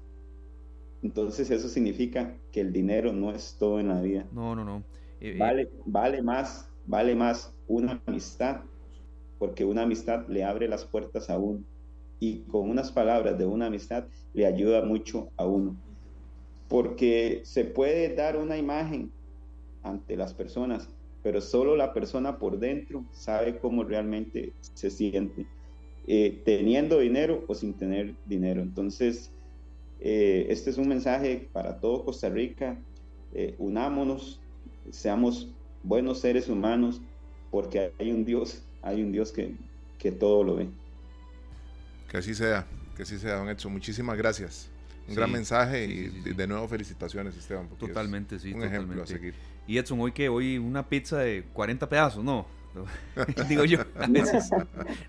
Entonces 1.02 1.50
eso 1.50 1.68
significa 1.68 2.36
que 2.52 2.60
el 2.60 2.72
dinero 2.72 3.12
no 3.12 3.32
es 3.32 3.56
todo 3.58 3.80
en 3.80 3.88
la 3.88 4.00
vida. 4.00 4.26
No, 4.32 4.54
no, 4.54 4.64
no. 4.64 4.78
Eh, 5.20 5.30
eh, 5.30 5.36
vale, 5.38 5.70
vale 5.84 6.22
más, 6.22 6.68
vale 6.86 7.14
más 7.14 7.54
una 7.68 8.00
amistad, 8.06 8.62
porque 9.38 9.64
una 9.64 9.82
amistad 9.82 10.26
le 10.28 10.44
abre 10.44 10.68
las 10.68 10.84
puertas 10.84 11.30
a 11.30 11.38
uno 11.38 11.62
y 12.18 12.40
con 12.42 12.70
unas 12.70 12.92
palabras 12.92 13.36
de 13.38 13.46
una 13.46 13.66
amistad 13.66 14.06
le 14.32 14.46
ayuda 14.46 14.82
mucho 14.82 15.30
a 15.36 15.46
uno. 15.46 15.76
Porque 16.68 17.42
se 17.44 17.64
puede 17.64 18.14
dar 18.14 18.36
una 18.36 18.56
imagen 18.56 19.12
ante 19.86 20.16
las 20.16 20.34
personas, 20.34 20.88
pero 21.22 21.40
solo 21.40 21.76
la 21.76 21.92
persona 21.92 22.38
por 22.38 22.58
dentro 22.58 23.04
sabe 23.12 23.58
cómo 23.58 23.84
realmente 23.84 24.52
se 24.60 24.90
siente, 24.90 25.46
eh, 26.06 26.42
teniendo 26.44 26.98
dinero 26.98 27.44
o 27.48 27.54
sin 27.54 27.74
tener 27.74 28.14
dinero. 28.26 28.60
Entonces, 28.62 29.30
eh, 30.00 30.46
este 30.50 30.70
es 30.70 30.78
un 30.78 30.88
mensaje 30.88 31.48
para 31.52 31.80
todo 31.80 32.04
Costa 32.04 32.28
Rica. 32.28 32.78
Eh, 33.34 33.54
unámonos, 33.58 34.40
seamos 34.90 35.48
buenos 35.82 36.20
seres 36.20 36.48
humanos, 36.48 37.00
porque 37.50 37.92
hay 37.98 38.12
un 38.12 38.24
Dios, 38.24 38.62
hay 38.82 39.02
un 39.02 39.12
Dios 39.12 39.32
que, 39.32 39.54
que 39.98 40.12
todo 40.12 40.44
lo 40.44 40.56
ve. 40.56 40.68
Que 42.10 42.18
así 42.18 42.34
sea, 42.34 42.66
que 42.96 43.02
así 43.02 43.18
sea, 43.18 43.36
don 43.36 43.48
Edson. 43.48 43.72
Muchísimas 43.72 44.16
gracias. 44.16 44.68
Un 45.08 45.14
gran 45.14 45.30
mensaje 45.30 45.84
y 45.84 46.08
de 46.34 46.46
nuevo 46.48 46.66
felicitaciones, 46.66 47.36
Esteban. 47.36 47.68
Totalmente, 47.78 48.40
sí. 48.40 48.52
Un 48.52 48.64
ejemplo 48.64 49.02
a 49.02 49.06
seguir. 49.06 49.34
Y 49.66 49.78
Edson, 49.78 50.00
hoy 50.00 50.12
que 50.12 50.28
hoy 50.28 50.58
una 50.58 50.88
pizza 50.88 51.18
de 51.18 51.44
40 51.52 51.88
pedazos, 51.88 52.24
¿no? 52.24 52.46
Digo 53.48 53.64
yo, 53.64 53.80
a 53.98 54.06
veces. 54.06 54.50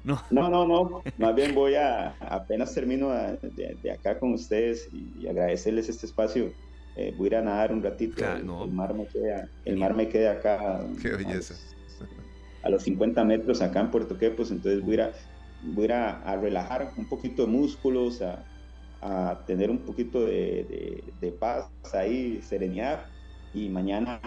No. 0.03 0.21
no, 0.31 0.49
no, 0.49 0.65
no. 0.65 1.03
Más 1.17 1.35
bien 1.35 1.53
voy 1.53 1.75
a, 1.75 2.15
apenas 2.19 2.73
termino 2.73 3.09
de, 3.11 3.91
acá 3.91 4.17
con 4.19 4.33
ustedes 4.33 4.89
y, 4.91 5.27
agradecerles 5.27 5.89
este 5.89 6.05
espacio. 6.05 6.51
Eh, 6.95 7.13
voy 7.15 7.25
a 7.25 7.27
ir 7.27 7.35
a 7.35 7.41
nadar 7.41 7.73
un 7.73 7.83
ratito. 7.83 8.25
el, 8.25 8.45
mar 8.71 8.93
me 8.93 9.05
queda, 9.05 9.47
el 9.65 9.77
mar 9.77 9.93
me 9.93 10.07
queda 10.07 10.31
acá. 10.33 10.81
Qué 11.01 11.09
belleza. 11.09 11.55
A 12.63 12.69
los, 12.69 12.83
50 12.83 13.23
metros 13.23 13.61
acá 13.61 13.81
en 13.81 13.91
Puerto 13.91 14.17
Quepos, 14.17 14.49
entonces 14.49 14.81
voy 14.81 14.93
a 14.93 14.93
ir 14.95 15.01
a, 15.01 15.13
voy 15.63 15.91
a, 15.91 16.35
relajar 16.41 16.91
un 16.97 17.07
poquito 17.07 17.45
de 17.45 17.49
músculos, 17.49 18.21
a, 18.21 18.43
a 19.01 19.43
tener 19.45 19.69
un 19.69 19.79
poquito 19.79 20.25
de, 20.25 21.03
de, 21.21 21.31
paz 21.31 21.69
ahí, 21.93 22.41
serenidad 22.41 23.05
y 23.57 23.69
mañana 23.69 24.19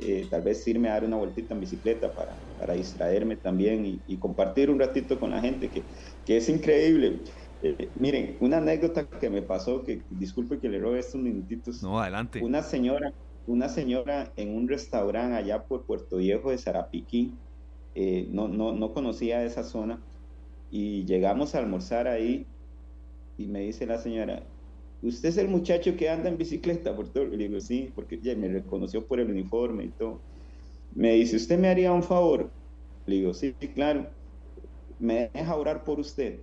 eh, 0.00 0.26
tal 0.30 0.42
vez 0.42 0.66
irme 0.68 0.88
a 0.88 0.94
dar 0.94 1.04
una 1.04 1.16
vueltita 1.16 1.54
en 1.54 1.60
bicicleta 1.60 2.12
para, 2.14 2.36
para 2.58 2.74
distraerme 2.74 3.36
también 3.36 4.02
y, 4.06 4.18
compartir 4.18 4.70
un 4.70 4.78
ratito 4.78 5.18
con 5.18 5.30
la 5.30 5.40
gente, 5.40 5.70
que, 5.70 5.86
que 6.24 6.36
es 6.36 6.48
increíble. 6.48 7.22
Eh, 7.62 7.90
miren, 7.94 8.36
una 8.40 8.58
anécdota 8.58 9.08
que 9.08 9.30
me 9.30 9.42
pasó, 9.42 9.82
que 9.82 10.02
disculpe 10.10 10.60
que 10.60 10.68
le 10.68 10.78
robe 10.78 10.98
estos 10.98 11.20
minutitos. 11.20 11.82
No, 11.82 11.98
adelante. 11.98 12.42
Una 12.42 12.62
señora, 12.62 13.12
una 13.46 13.68
señora 13.68 14.32
en 14.36 14.54
un 14.54 14.68
restaurante 14.68 15.36
allá 15.36 15.64
por 15.64 15.86
Puerto 15.86 16.18
Viejo 16.18 16.50
de 16.50 16.58
Sarapiquí, 16.58 17.32
eh, 17.94 18.28
no, 18.30 18.48
no, 18.48 18.72
no 18.72 18.92
conocía 18.92 19.44
esa 19.44 19.64
zona, 19.64 20.02
y 20.70 21.04
llegamos 21.04 21.54
a 21.54 21.58
almorzar 21.58 22.08
ahí 22.08 22.46
y 23.36 23.46
me 23.46 23.60
dice 23.60 23.86
la 23.86 23.98
señora, 23.98 24.42
¿usted 25.04 25.28
es 25.28 25.38
el 25.38 25.48
muchacho 25.48 25.96
que 25.96 26.08
anda 26.08 26.28
en 26.28 26.38
bicicleta 26.38 26.94
por 26.96 27.12
todo? 27.12 27.26
Le 27.26 27.48
digo, 27.48 27.60
sí, 27.60 27.92
porque 27.94 28.20
ya 28.20 28.34
me 28.36 28.48
reconoció 28.48 29.06
por 29.06 29.20
el 29.20 29.30
uniforme 29.30 29.84
y 29.84 29.92
todo. 29.92 30.22
Me 30.94 31.14
dice, 31.14 31.36
¿usted 31.36 31.58
me 31.58 31.68
haría 31.68 31.92
un 31.92 32.02
favor? 32.02 32.52
Le 33.06 33.16
digo, 33.16 33.34
sí, 33.34 33.54
claro. 33.74 34.10
¿Me 34.98 35.30
deja 35.34 35.56
orar 35.56 35.84
por 35.84 36.00
usted? 36.00 36.40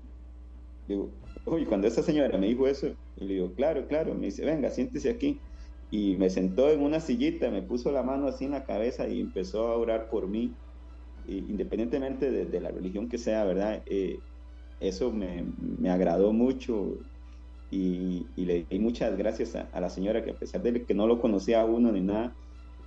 Le 0.88 0.95
digo, 0.95 1.12
oye, 1.45 1.66
cuando 1.66 1.88
esa 1.88 2.03
señora 2.03 2.38
me 2.38 2.47
dijo 2.47 2.68
eso, 2.68 2.93
le 3.16 3.34
digo, 3.34 3.53
claro, 3.55 3.88
claro. 3.88 4.14
Me 4.14 4.28
dice, 4.28 4.45
venga, 4.45 4.70
siéntese 4.70 5.09
aquí. 5.09 5.39
Y 5.89 6.16
me 6.18 6.30
sentó 6.30 6.70
en 6.70 6.82
una 6.82 6.99
sillita, 6.99 7.49
me 7.49 7.64
puso 7.64 7.91
la 7.91 8.03
mano 8.03 8.28
así 8.28 8.45
en 8.45 8.51
la 8.51 8.66
cabeza 8.66 9.07
y 9.07 9.20
empezó 9.20 9.68
a 9.68 9.78
orar 9.78 10.09
por 10.09 10.28
mí, 10.28 10.53
independientemente 11.26 12.32
de, 12.32 12.62
la 12.62 12.72
religión 12.72 13.09
que 13.09 13.18
sea, 13.18 13.43
¿verdad? 13.43 13.84
Eh, 13.86 14.18
eso 14.80 15.12
me, 15.12 15.45
me 15.57 15.89
agradó 15.89 16.32
mucho 16.32 16.97
y, 17.72 18.26
le 18.36 18.65
di 18.69 18.80
muchas 18.80 19.17
gracias 19.17 19.55
a, 19.55 19.80
la 19.80 19.89
señora 19.89 20.24
que 20.24 20.32
a 20.32 20.36
pesar 20.36 20.61
de 20.61 20.84
que 20.84 20.93
no 20.93 21.07
lo 21.07 21.22
conocía 21.22 21.61
a 21.61 21.65
uno 21.65 21.91
ni 21.91 22.01
nada, 22.01 22.36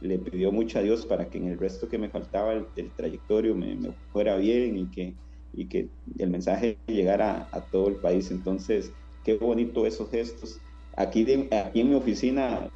le 0.00 0.18
pidió 0.18 0.52
mucho 0.52 0.78
a 0.78 0.82
Dios 0.82 1.06
para 1.06 1.30
que 1.30 1.38
en 1.38 1.48
el 1.48 1.58
resto 1.58 1.88
que 1.88 1.98
me 1.98 2.10
faltaba 2.10 2.52
del, 2.52 2.90
trayectorio 2.94 3.54
me, 3.54 3.76
fuera 4.12 4.36
bien 4.36 4.76
y 4.76 4.86
que, 4.86 5.14
y 5.54 5.66
que 5.66 5.88
el 6.18 6.30
mensaje 6.30 6.76
llegara 6.86 7.48
a, 7.50 7.60
todo 7.62 7.88
el 7.88 7.96
país. 7.96 8.30
Entonces, 8.30 8.92
qué 9.24 9.36
bonito 9.36 9.86
esos 9.86 10.10
gestos. 10.10 10.60
Aquí, 10.96 11.26
aquí 11.50 11.80
en 11.80 11.88
mi 11.88 11.94
oficina 11.94 12.68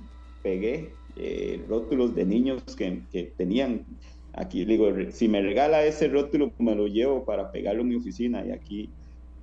pegué 0.43 0.93
eh, 1.17 1.63
rótulos 1.69 2.15
de 2.15 2.25
niños 2.25 2.63
que, 2.77 3.03
que 3.13 3.25
tenían 3.37 3.85
aquí 4.39 4.65
digo, 4.65 4.89
si 5.11 5.29
me 5.29 5.43
regala 5.43 5.85
ese 5.85 6.09
rótulo, 6.09 6.53
me 6.59 6.75
lo 6.75 6.87
llevo 6.87 7.25
para 7.25 7.51
pegarlo 7.51 7.83
en 7.83 7.89
mi 7.89 7.95
oficina 7.97 8.45
y 8.47 8.53
aquí 8.53 8.89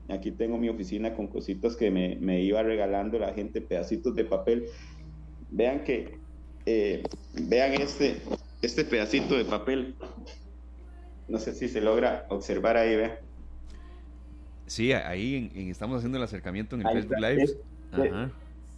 Aquí 0.08 0.32
tengo 0.32 0.58
mi 0.58 0.70
oficina 0.70 1.16
con 1.16 1.28
cositas 1.28 1.76
que 1.76 1.90
me, 1.90 2.18
me 2.18 2.42
iba 2.42 2.62
regalando 2.62 3.18
la 3.18 3.34
gente, 3.34 3.60
pedacitos 3.62 4.16
de 4.16 4.26
papel. 4.26 4.66
Vean 5.50 5.84
que, 5.84 6.20
eh, 6.66 7.02
vean 7.34 7.74
este, 7.74 8.18
este 8.62 8.86
pedacito 8.86 9.36
de 9.36 9.46
papel. 9.46 9.96
No 11.28 11.40
sé 11.40 11.56
si 11.56 11.68
se 11.68 11.82
logra 11.82 12.28
observar 12.30 12.78
ahí, 12.78 12.96
vean. 12.96 13.14
Sí, 14.68 14.92
ahí 14.92 15.52
estamos 15.70 15.98
haciendo 15.98 16.18
el 16.18 16.24
acercamiento 16.24 16.76
en 16.76 16.86
el 16.86 16.94
Facebook 16.94 17.20
Live. 17.20 17.44
Es, 17.44 17.58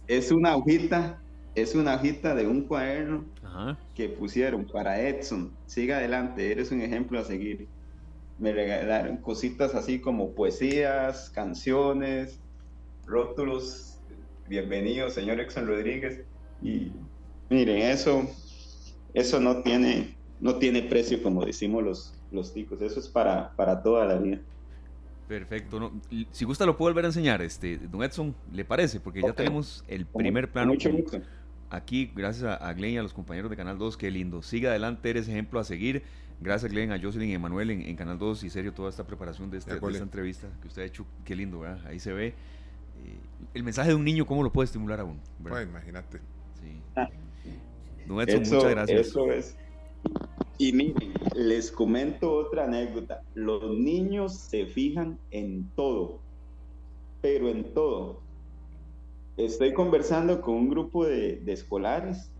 es, 0.06 0.32
una 0.32 0.56
hojita, 0.56 1.20
es 1.54 1.74
una 1.74 1.96
hojita 1.96 2.34
de 2.34 2.46
un 2.46 2.62
cuaderno 2.62 3.24
que 3.94 4.08
pusieron 4.08 4.64
para 4.64 5.00
Edson. 5.00 5.52
Siga 5.66 5.98
adelante, 5.98 6.52
eres 6.52 6.70
un 6.72 6.80
ejemplo 6.80 7.18
a 7.18 7.24
seguir 7.24 7.68
me 8.38 8.52
regalaron 8.52 9.16
cositas 9.18 9.74
así 9.74 10.00
como 10.00 10.32
poesías, 10.34 11.30
canciones, 11.30 12.40
rótulos. 13.06 13.98
Bienvenido, 14.48 15.10
señor 15.10 15.40
Exxon 15.40 15.66
Rodríguez. 15.66 16.22
Y 16.62 16.92
miren, 17.50 17.82
eso, 17.82 18.28
eso 19.12 19.40
no 19.40 19.62
tiene, 19.62 20.16
no 20.40 20.56
tiene 20.56 20.82
precio, 20.82 21.22
como 21.22 21.44
decimos 21.44 21.82
los, 21.82 22.14
los 22.30 22.54
ticos. 22.54 22.80
Eso 22.80 23.00
es 23.00 23.08
para, 23.08 23.54
para 23.56 23.82
toda 23.82 24.06
la 24.06 24.16
vida. 24.16 24.38
Perfecto. 25.26 25.92
si 26.30 26.44
gusta 26.46 26.64
lo 26.64 26.78
puedo 26.78 26.90
volver 26.90 27.04
a 27.04 27.08
enseñar, 27.08 27.42
este, 27.42 27.76
don 27.76 28.02
Edson, 28.02 28.34
¿le 28.50 28.64
parece? 28.64 28.98
Porque 28.98 29.20
ya 29.20 29.32
tenemos 29.32 29.84
el 29.88 30.06
primer 30.06 30.50
plano. 30.50 30.72
Mucho 30.72 30.90
gusto. 30.90 31.20
Aquí, 31.70 32.10
gracias 32.16 32.44
a, 32.44 32.54
a 32.54 32.72
Glenn 32.72 32.94
y 32.94 32.98
a 32.98 33.02
los 33.02 33.12
compañeros 33.12 33.50
de 33.50 33.56
Canal 33.56 33.76
2, 33.76 33.98
qué 33.98 34.10
lindo. 34.10 34.40
Siga 34.42 34.70
adelante, 34.70 35.10
eres 35.10 35.28
ejemplo 35.28 35.60
a 35.60 35.64
seguir. 35.64 36.02
Gracias, 36.40 36.70
Glenn, 36.70 36.92
a 36.92 37.00
Jocelyn 37.00 37.30
y 37.30 37.34
Emanuel 37.34 37.70
en, 37.70 37.96
Canal 37.96 38.16
2 38.16 38.44
y 38.44 38.50
serio 38.50 38.72
toda 38.72 38.90
esta 38.90 39.04
preparación 39.04 39.50
de, 39.50 39.58
este, 39.58 39.74
esta 39.74 40.02
entrevista 40.02 40.48
que 40.60 40.68
usted 40.68 40.82
ha 40.82 40.84
hecho. 40.84 41.04
Qué 41.24 41.34
lindo, 41.34 41.60
¿verdad? 41.60 41.84
Ahí 41.86 41.98
se 41.98 42.12
ve. 42.12 42.28
Eh, 42.28 42.32
el 43.54 43.64
mensaje 43.64 43.90
de 43.90 43.96
un 43.96 44.04
niño, 44.04 44.24
¿cómo 44.24 44.44
lo 44.44 44.52
puede 44.52 44.66
estimular 44.66 45.00
a 45.00 45.04
uno? 45.04 45.18
Bueno, 45.40 45.60
imagínate. 45.62 46.18
Sí. 46.60 46.80
Ah. 46.94 47.08
muchas 48.06 48.64
gracias. 48.64 49.08
Eso 49.08 49.32
es. 49.32 49.56
Y 50.58 50.72
miren, 50.72 51.12
les 51.34 51.72
comento 51.72 52.32
otra 52.32 52.64
anécdota. 52.64 53.22
Los 53.34 53.76
niños 53.76 54.34
se 54.34 54.66
fijan 54.66 55.18
en 55.32 55.68
todo, 55.74 56.20
pero 57.20 57.48
en 57.48 57.74
todo. 57.74 58.20
Estoy 59.36 59.72
conversando 59.72 60.40
con 60.40 60.54
un 60.54 60.68
grupo 60.68 61.04
de, 61.04 61.36
de 61.36 61.52
escolares 61.52 62.30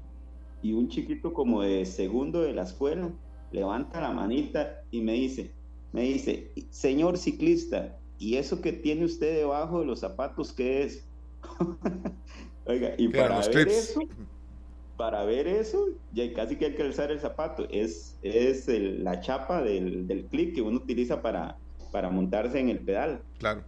y 0.63 0.73
un 0.73 0.89
chiquito 0.89 1.33
como 1.33 1.63
de 1.63 1.85
segundo 1.85 2.43
de 2.43 2.53
la 2.53 2.63
escuela 2.63 3.11
levanta 3.53 4.01
la 4.01 4.13
manita 4.13 4.83
y 4.91 5.01
me 5.01 5.13
dice, 5.13 5.53
me 5.93 6.03
dice, 6.03 6.53
señor 6.71 7.19
ciclista, 7.19 7.99
¿y 8.19 8.37
eso 8.37 8.61
que 8.61 8.73
tiene 8.73 9.05
usted 9.05 9.37
debajo 9.37 9.81
de 9.81 9.87
los 9.87 10.01
zapatos 10.01 10.53
qué 10.53 10.83
es? 10.83 11.05
Oiga, 12.67 12.95
y 12.99 13.09
para 13.09 13.41
ver 13.47 13.69
eso, 13.69 14.01
para 14.97 15.25
ver 15.25 15.47
eso, 15.47 15.87
ya 16.13 16.31
casi 16.35 16.57
que 16.57 16.67
hay 16.67 16.75
que 16.75 16.83
alzar 16.83 17.11
el 17.11 17.21
zapato, 17.21 17.67
es, 17.71 18.19
es 18.23 18.69
la 18.69 19.21
chapa 19.21 19.63
del, 19.63 20.07
del 20.07 20.27
clip 20.27 20.55
que 20.55 20.61
uno 20.61 20.77
utiliza 20.77 21.23
para, 21.23 21.57
para 21.93 22.11
montarse 22.11 22.59
en 22.59 22.69
el 22.69 22.81
pedal. 22.81 23.23
Claro. 23.39 23.63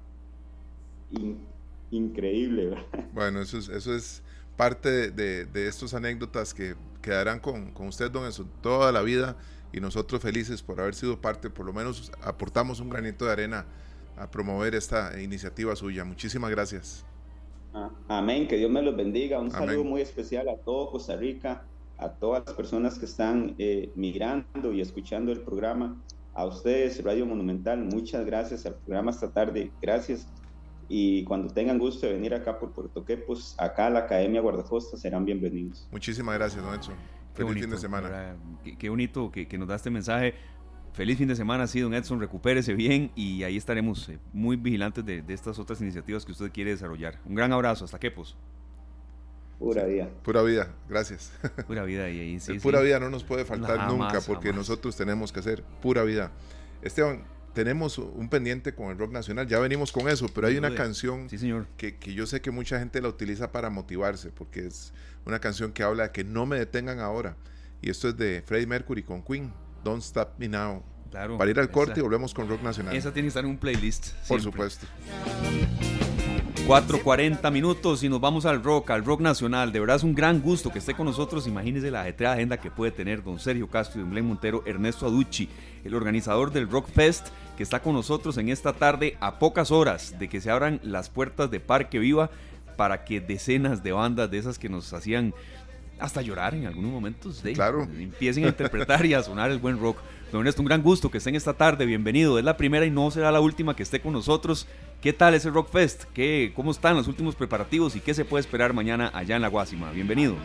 increíble, 1.90 2.66
¿verdad? 2.66 2.84
Bueno, 3.14 3.40
eso 3.40 3.58
es, 3.58 3.68
eso 3.70 3.94
es 3.94 4.22
parte 4.56 5.10
de, 5.10 5.46
de, 5.46 5.68
estas 5.68 5.94
anécdotas 5.94 6.52
que 6.52 6.74
quedarán 7.00 7.40
con, 7.40 7.72
con 7.72 7.88
usted, 7.88 8.10
don 8.10 8.30
toda 8.60 8.92
la 8.92 9.00
vida 9.00 9.36
y 9.72 9.80
nosotros 9.80 10.20
felices 10.20 10.62
por 10.62 10.80
haber 10.80 10.94
sido 10.94 11.20
parte, 11.20 11.50
por 11.50 11.66
lo 11.66 11.72
menos 11.72 12.10
aportamos 12.22 12.80
un 12.80 12.90
granito 12.90 13.26
de 13.26 13.32
arena 13.32 13.66
a 14.16 14.30
promover 14.30 14.74
esta 14.74 15.20
iniciativa 15.20 15.74
suya. 15.76 16.04
Muchísimas 16.04 16.50
gracias. 16.50 17.04
Ah, 17.72 17.90
amén, 18.08 18.48
que 18.48 18.56
Dios 18.56 18.70
me 18.70 18.82
los 18.82 18.96
bendiga. 18.96 19.38
Un 19.38 19.50
saludo 19.50 19.84
muy 19.84 20.00
especial 20.00 20.48
a 20.48 20.56
todo 20.56 20.90
Costa 20.90 21.16
Rica, 21.16 21.62
a 21.98 22.10
todas 22.10 22.42
las 22.44 22.54
personas 22.54 22.98
que 22.98 23.04
están 23.04 23.54
eh, 23.58 23.90
mirando 23.94 24.72
y 24.72 24.80
escuchando 24.80 25.32
el 25.32 25.40
programa. 25.40 25.96
A 26.34 26.46
ustedes, 26.46 27.02
Radio 27.02 27.26
Monumental, 27.26 27.78
muchas 27.84 28.24
gracias 28.24 28.64
al 28.64 28.74
programa 28.74 29.10
esta 29.10 29.30
tarde. 29.30 29.70
Gracias. 29.80 30.26
y 30.92 31.22
cuando 31.22 31.54
tengan 31.54 31.78
gusto 31.78 32.06
de 32.06 32.14
venir 32.14 32.34
acá 32.34 32.58
por 32.58 32.72
Puerto 32.72 33.04
Quepos, 33.04 33.54
acá 33.58 33.86
a 33.86 33.90
la 33.90 34.00
Academia 34.00 34.40
Guardacosta 34.40 34.96
serán 34.96 35.24
bienvenidos. 35.24 35.86
Muchísimas 35.92 36.34
gracias, 36.34 36.64
don 36.64 36.74
Edson. 36.74 37.19
Feliz 37.34 37.60
fin 37.60 37.70
de 37.70 37.78
semana. 37.78 38.36
Qué, 38.78 38.88
bonito 38.88 39.30
que, 39.30 39.46
nos 39.58 39.68
da 39.68 39.76
este 39.76 39.90
mensaje. 39.90 40.34
Feliz 40.92 41.18
fin 41.18 41.28
de 41.28 41.36
semana, 41.36 41.66
sí, 41.66 41.80
don 41.80 41.94
Edson, 41.94 42.18
recupérese 42.18 42.74
bien 42.74 43.12
y 43.14 43.44
ahí 43.44 43.56
estaremos 43.56 44.08
eh, 44.08 44.18
muy 44.32 44.56
vigilantes 44.56 45.04
de, 45.06 45.22
estas 45.28 45.58
otras 45.60 45.80
iniciativas 45.80 46.24
que 46.24 46.32
usted 46.32 46.50
quiere 46.50 46.70
desarrollar. 46.70 47.20
Un 47.24 47.36
gran 47.36 47.52
abrazo, 47.52 47.84
hasta 47.84 48.00
Quepos. 48.00 48.36
Pura 49.60 49.84
vida. 49.84 50.08
Pura 50.24 50.42
vida, 50.42 50.74
gracias. 50.88 51.32
Pura 51.66 51.84
vida 51.84 52.10
y 52.10 52.18
ahí 52.18 52.40
sí. 52.40 52.58
pura 52.58 52.80
vida 52.80 52.98
no 52.98 53.10
nos 53.10 53.24
puede 53.24 53.44
faltar 53.44 53.92
nunca 53.92 54.20
porque 54.26 54.52
nosotros 54.52 54.96
tenemos 54.96 55.32
que 55.32 55.40
hacer 55.40 55.62
pura 55.80 56.02
vida. 56.02 56.32
Esteban, 56.82 57.22
tenemos 57.52 57.98
un 57.98 58.28
pendiente 58.28 58.74
con 58.74 58.90
el 58.90 58.98
rock 58.98 59.12
nacional, 59.12 59.46
ya 59.46 59.58
venimos 59.58 59.92
con 59.92 60.08
eso, 60.08 60.26
pero 60.34 60.46
hay 60.46 60.56
una 60.56 60.74
canción 60.74 61.28
Que, 61.76 61.96
que, 61.96 62.14
yo 62.14 62.26
sé 62.26 62.40
que 62.40 62.50
mucha 62.50 62.78
gente 62.78 63.00
la 63.00 63.08
utiliza 63.08 63.52
para 63.52 63.70
motivarse, 63.70 64.30
porque 64.30 64.66
es 64.66 64.92
una 65.24 65.40
canción 65.40 65.72
que 65.72 65.82
habla 65.82 66.04
de 66.04 66.12
que 66.12 66.24
no 66.24 66.46
me 66.46 66.58
detengan 66.58 67.00
ahora. 67.00 67.36
Y 67.82 67.90
esto 67.90 68.08
es 68.08 68.16
de 68.16 68.42
Freddie 68.44 68.66
Mercury 68.66 69.02
con 69.02 69.22
Queen, 69.22 69.52
Don't 69.84 70.02
Stop 70.02 70.38
Me 70.38 70.48
Now. 70.48 70.82
Claro, 71.10 71.38
para 71.38 71.50
ir 71.50 71.58
al 71.58 71.70
corte 71.70 71.98
y 71.98 72.02
volvemos 72.02 72.32
con 72.32 72.48
rock 72.48 72.62
nacional. 72.62 72.94
Esa 72.94 73.12
tiene 73.12 73.26
que 73.26 73.28
estar 73.28 73.44
en 73.44 73.50
un 73.50 73.58
playlist. 73.58 74.12
Por 74.28 74.40
supuesto. 74.40 74.86
4.40 76.66 77.50
minutos 77.50 78.02
y 78.04 78.08
nos 78.08 78.20
vamos 78.20 78.46
al 78.46 78.62
rock, 78.62 78.90
al 78.90 79.04
rock 79.04 79.20
nacional. 79.20 79.72
De 79.72 79.80
verdad 79.80 79.96
es 79.96 80.02
un 80.02 80.14
gran 80.14 80.40
gusto 80.40 80.70
que 80.70 80.78
esté 80.78 80.94
con 80.94 81.06
nosotros. 81.06 81.46
Imagínense 81.46 81.90
la 81.90 82.02
ajetreada 82.02 82.36
agenda 82.36 82.58
que 82.58 82.70
puede 82.70 82.92
tener 82.92 83.24
don 83.24 83.40
Sergio 83.40 83.68
Castro 83.68 84.00
y 84.00 84.04
don 84.04 84.12
Glenn 84.12 84.26
Montero, 84.26 84.62
Ernesto 84.66 85.06
Aducci, 85.06 85.48
el 85.84 85.94
organizador 85.94 86.52
del 86.52 86.70
Rock 86.70 86.88
Fest, 86.88 87.28
que 87.56 87.62
está 87.62 87.80
con 87.82 87.94
nosotros 87.94 88.38
en 88.38 88.48
esta 88.48 88.72
tarde 88.72 89.16
a 89.20 89.38
pocas 89.38 89.70
horas 89.70 90.18
de 90.18 90.28
que 90.28 90.40
se 90.40 90.50
abran 90.50 90.80
las 90.82 91.10
puertas 91.10 91.50
de 91.50 91.60
Parque 91.60 91.98
Viva 91.98 92.30
para 92.76 93.04
que 93.04 93.20
decenas 93.20 93.82
de 93.82 93.92
bandas 93.92 94.30
de 94.30 94.38
esas 94.38 94.58
que 94.58 94.68
nos 94.68 94.92
hacían 94.92 95.34
hasta 96.00 96.22
llorar 96.22 96.54
en 96.54 96.66
algunos 96.66 96.90
momentos 96.90 97.42
de, 97.42 97.52
claro. 97.52 97.82
empiecen 97.82 98.44
a 98.44 98.48
interpretar 98.48 99.04
y 99.06 99.14
a 99.14 99.22
sonar 99.22 99.50
el 99.50 99.58
buen 99.58 99.78
rock. 99.78 99.98
Don 100.32 100.40
Ernesto, 100.40 100.62
un 100.62 100.68
gran 100.68 100.82
gusto 100.82 101.10
que 101.10 101.18
estén 101.18 101.34
esta 101.34 101.54
tarde, 101.54 101.84
bienvenido. 101.86 102.38
Es 102.38 102.44
la 102.44 102.56
primera 102.56 102.86
y 102.86 102.90
no 102.90 103.10
será 103.10 103.32
la 103.32 103.40
última 103.40 103.74
que 103.74 103.82
esté 103.82 104.00
con 104.00 104.12
nosotros. 104.12 104.66
¿Qué 105.00 105.12
tal 105.12 105.34
ese 105.34 105.50
Rock 105.50 105.70
Fest? 105.70 106.04
¿Qué, 106.14 106.52
¿Cómo 106.54 106.70
están 106.70 106.96
los 106.96 107.08
últimos 107.08 107.34
preparativos 107.34 107.96
y 107.96 108.00
qué 108.00 108.14
se 108.14 108.24
puede 108.24 108.40
esperar 108.40 108.72
mañana 108.72 109.10
allá 109.14 109.36
en 109.36 109.42
la 109.42 109.48
Guásima? 109.48 109.90
Bienvenido. 109.90 110.36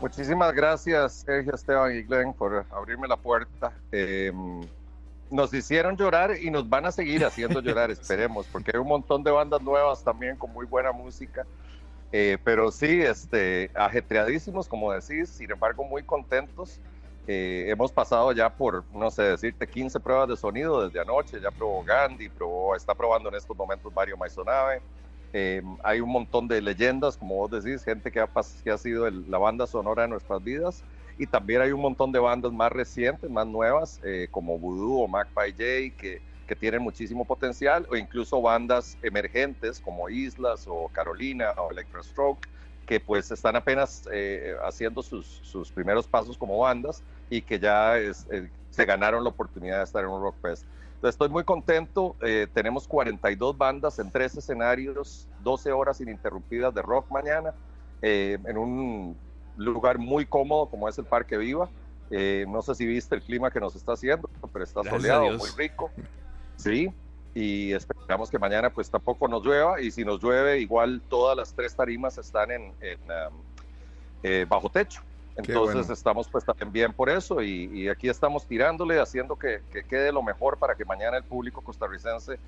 Muchísimas 0.00 0.54
gracias, 0.54 1.24
Sergio, 1.26 1.54
Esteban 1.54 1.96
y 1.96 2.02
Glenn, 2.02 2.32
por 2.32 2.64
abrirme 2.70 3.08
la 3.08 3.16
puerta. 3.16 3.72
Em, 3.90 4.60
nos 5.28 5.52
hicieron 5.52 5.96
llorar 5.96 6.36
y 6.40 6.50
nos 6.50 6.68
van 6.68 6.86
a 6.86 6.92
seguir 6.92 7.24
haciendo 7.24 7.60
llorar, 7.60 7.90
esperemos, 7.90 8.46
porque 8.46 8.70
hay 8.74 8.80
un 8.80 8.86
montón 8.86 9.24
de 9.24 9.32
bandas 9.32 9.60
nuevas 9.60 10.04
también 10.04 10.36
con 10.36 10.52
muy 10.52 10.66
buena 10.66 10.92
música. 10.92 11.44
Eh, 12.12 12.38
pero 12.42 12.70
sí, 12.70 13.02
este, 13.02 13.70
ajetreadísimos, 13.74 14.68
como 14.68 14.92
decís, 14.92 15.28
sin 15.30 15.50
embargo, 15.50 15.84
muy 15.84 16.02
contentos. 16.02 16.80
Eh, 17.26 17.66
hemos 17.68 17.92
pasado 17.92 18.32
ya 18.32 18.48
por, 18.48 18.84
no 18.94 19.10
sé, 19.10 19.22
decirte, 19.22 19.68
15 19.68 20.00
pruebas 20.00 20.28
de 20.28 20.36
sonido 20.36 20.82
desde 20.84 21.00
anoche. 21.00 21.40
Ya 21.40 21.50
probó 21.50 21.84
Gandhi, 21.84 22.30
probó, 22.30 22.74
está 22.74 22.94
probando 22.94 23.28
en 23.28 23.34
estos 23.34 23.56
momentos 23.56 23.92
Mario 23.92 24.16
Maisonave. 24.16 24.82
Eh, 25.34 25.62
hay 25.82 26.00
un 26.00 26.10
montón 26.10 26.48
de 26.48 26.62
leyendas, 26.62 27.18
como 27.18 27.34
vos 27.36 27.50
decís, 27.50 27.84
gente 27.84 28.10
que 28.10 28.20
ha, 28.20 28.30
que 28.64 28.70
ha 28.70 28.78
sido 28.78 29.10
la 29.10 29.38
banda 29.38 29.66
sonora 29.66 30.02
de 30.02 30.08
nuestras 30.08 30.42
vidas. 30.42 30.84
Y 31.18 31.26
también 31.26 31.60
hay 31.60 31.72
un 31.72 31.80
montón 31.80 32.12
de 32.12 32.18
bandas 32.18 32.52
más 32.52 32.72
recientes, 32.72 33.28
más 33.28 33.46
nuevas, 33.46 34.00
eh, 34.04 34.28
como 34.30 34.58
Voodoo 34.58 35.02
o 35.02 35.08
Magpie 35.08 35.52
J, 35.52 35.96
que, 36.00 36.22
que 36.48 36.56
tienen 36.56 36.82
muchísimo 36.82 37.24
potencial, 37.24 37.86
o 37.90 37.96
incluso 37.96 38.42
bandas 38.42 38.98
emergentes 39.02 39.78
como 39.78 40.08
Islas 40.08 40.64
o 40.66 40.88
Carolina 40.88 41.52
o 41.58 41.70
Electrostroke, 41.70 42.48
que 42.86 42.98
pues 42.98 43.30
están 43.30 43.54
apenas 43.54 44.08
haciendo 44.64 45.02
sus, 45.02 45.26
sus 45.42 45.70
primeros 45.70 46.06
pasos 46.06 46.38
como 46.38 46.58
bandas 46.58 47.02
y 47.30 47.42
que 47.42 47.58
ya 47.58 47.98
eh, 47.98 48.12
se 48.70 48.84
ganaron 48.84 49.22
la 49.24 49.30
oportunidad 49.30 49.78
de 49.78 49.84
estar 49.84 50.04
en 50.04 50.10
un 50.10 50.22
Rock 50.22 50.36
Fest. 50.40 50.64
Entonces 50.94 51.14
estoy 51.14 51.28
muy 51.28 51.44
contento, 51.44 52.16
eh, 52.22 52.48
tenemos 52.52 52.88
42 52.88 53.56
bandas 53.56 53.98
en 53.98 54.10
tres 54.10 54.36
escenarios, 54.36 55.28
12 55.44 55.70
horas 55.70 56.00
ininterrumpidas 56.00 56.74
de 56.74 56.82
rock 56.82 57.10
mañana, 57.10 57.54
eh, 58.02 58.38
en 58.44 58.58
un 58.58 59.16
lugar 59.56 59.98
muy 59.98 60.26
cómodo 60.26 60.66
como 60.66 60.88
es 60.88 60.98
el 60.98 61.04
Parque 61.04 61.36
Viva. 61.36 61.68
no 62.48 62.62
sé 62.62 62.74
si 62.74 62.86
viste 62.86 63.14
el 63.14 63.22
clima 63.22 63.50
que 63.50 63.60
nos 63.60 63.76
está 63.76 63.92
haciendo, 63.92 64.28
pero 64.52 64.64
está 64.64 64.82
soleado, 64.82 65.30
muy 65.36 65.50
rico. 65.56 65.90
Sí, 66.58 66.92
y 67.34 67.72
esperamos 67.72 68.30
que 68.30 68.38
mañana 68.38 68.70
pues 68.70 68.90
tampoco 68.90 69.28
nos 69.28 69.44
llueva 69.44 69.80
y 69.80 69.92
si 69.92 70.04
nos 70.04 70.20
llueve 70.20 70.58
igual 70.58 71.00
todas 71.08 71.36
las 71.36 71.54
tres 71.54 71.74
tarimas 71.74 72.18
están 72.18 72.50
en, 72.50 72.74
um, 73.22 74.48
bajo 74.48 74.68
techo. 74.68 75.00
Entonces 75.36 75.88
estamos 75.88 76.28
pues 76.28 76.44
también 76.44 76.72
bien 76.72 76.92
por 76.92 77.08
eso 77.08 77.40
y, 77.40 77.88
aquí 77.88 78.08
estamos 78.08 78.44
tirándole, 78.44 79.00
haciendo 79.00 79.36
que, 79.36 79.62
quede 79.88 80.10
lo 80.10 80.20
mejor 80.20 80.58
para 80.58 80.74
que 80.74 80.84
mañana 80.84 81.16
el 81.16 81.22
público 81.22 81.60
costarricense 81.60 82.40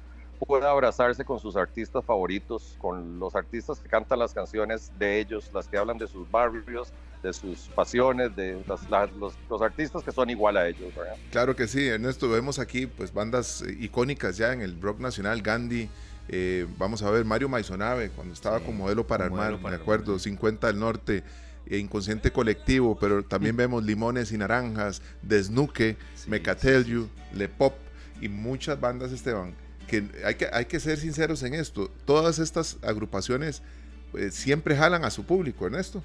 pueda 0.47 0.71
abrazarse 0.71 1.25
con 1.25 1.39
sus 1.39 1.57
artistas 1.57 2.05
favoritos, 2.05 2.77
con 2.79 3.19
los 3.19 3.35
artistas 3.35 3.79
que 3.81 3.89
cantan 3.89 4.19
las 4.19 4.33
canciones 4.33 4.91
de 4.99 5.21
ellos, 5.21 5.51
las 5.53 5.69
que 5.69 5.77
hablan 5.77 5.99
de 5.99 6.07
sus 6.07 6.31
barrios, 6.31 6.93
de 7.23 7.33
sus 7.33 7.69
pasiones, 7.75 8.35
de 8.35 8.63
los, 8.67 9.63
artistas 9.63 10.03
que 10.03 10.13
son 10.13 10.31
igual 10.31 10.57
a 10.57 10.67
ellos. 10.69 10.93
Claro 11.31 11.55
que 11.55 11.69
sí, 11.69 11.87
Ernesto, 11.87 12.29
vemos 12.29 12.59
aquí 12.59 12.87
pues 12.87 13.13
bandas 13.13 13.63
eh, 13.63 13.77
icónicas 13.79 14.37
ya 14.37 14.53
en 14.53 14.63
el 14.63 14.81
rock 14.81 15.01
nacional, 15.01 15.43
Gandhi, 15.43 15.91
eh, 16.29 16.67
vamos 16.79 17.03
a 17.03 17.11
ver 17.11 17.25
Mario 17.25 17.49
Maisonave 17.49 18.11
cuando 18.11 18.33
estaba 18.33 18.61
con 18.61 18.77
modelo 18.77 19.07
para 19.07 19.27
armar, 19.27 19.61
me 19.61 19.75
acuerdo, 19.75 20.19
50 20.19 20.67
del 20.67 20.79
norte. 20.79 21.25
E 21.67 21.79
inconsciente 21.79 22.33
colectivo, 22.33 22.99
pero 22.99 23.23
también 23.23 23.57
vemos 23.57 23.85
Limones 23.85 24.33
y 24.33 24.39
Naranjas, 24.39 25.03
Desnuque, 25.23 25.97
sí, 26.17 26.29
Mecatelio, 26.29 27.09
Le 27.33 27.49
Pop 27.49 27.75
y 28.21 28.29
muchas 28.29 28.81
bandas, 28.81 29.13
Esteban, 29.13 29.55
que 29.91 30.05
hay, 30.25 30.37
que 30.37 30.49
hay 30.53 30.65
que 30.67 30.79
ser 30.79 30.99
sinceros 30.99 31.43
en 31.43 31.55
esto. 31.55 31.91
Todas 32.05 32.39
estas 32.39 32.79
agrupaciones 32.83 33.61
pues, 34.13 34.35
siempre 34.35 34.77
jalan 34.77 35.05
a 35.05 35.11
su 35.11 35.25
público, 35.25 35.67
Ernesto. 35.67 36.03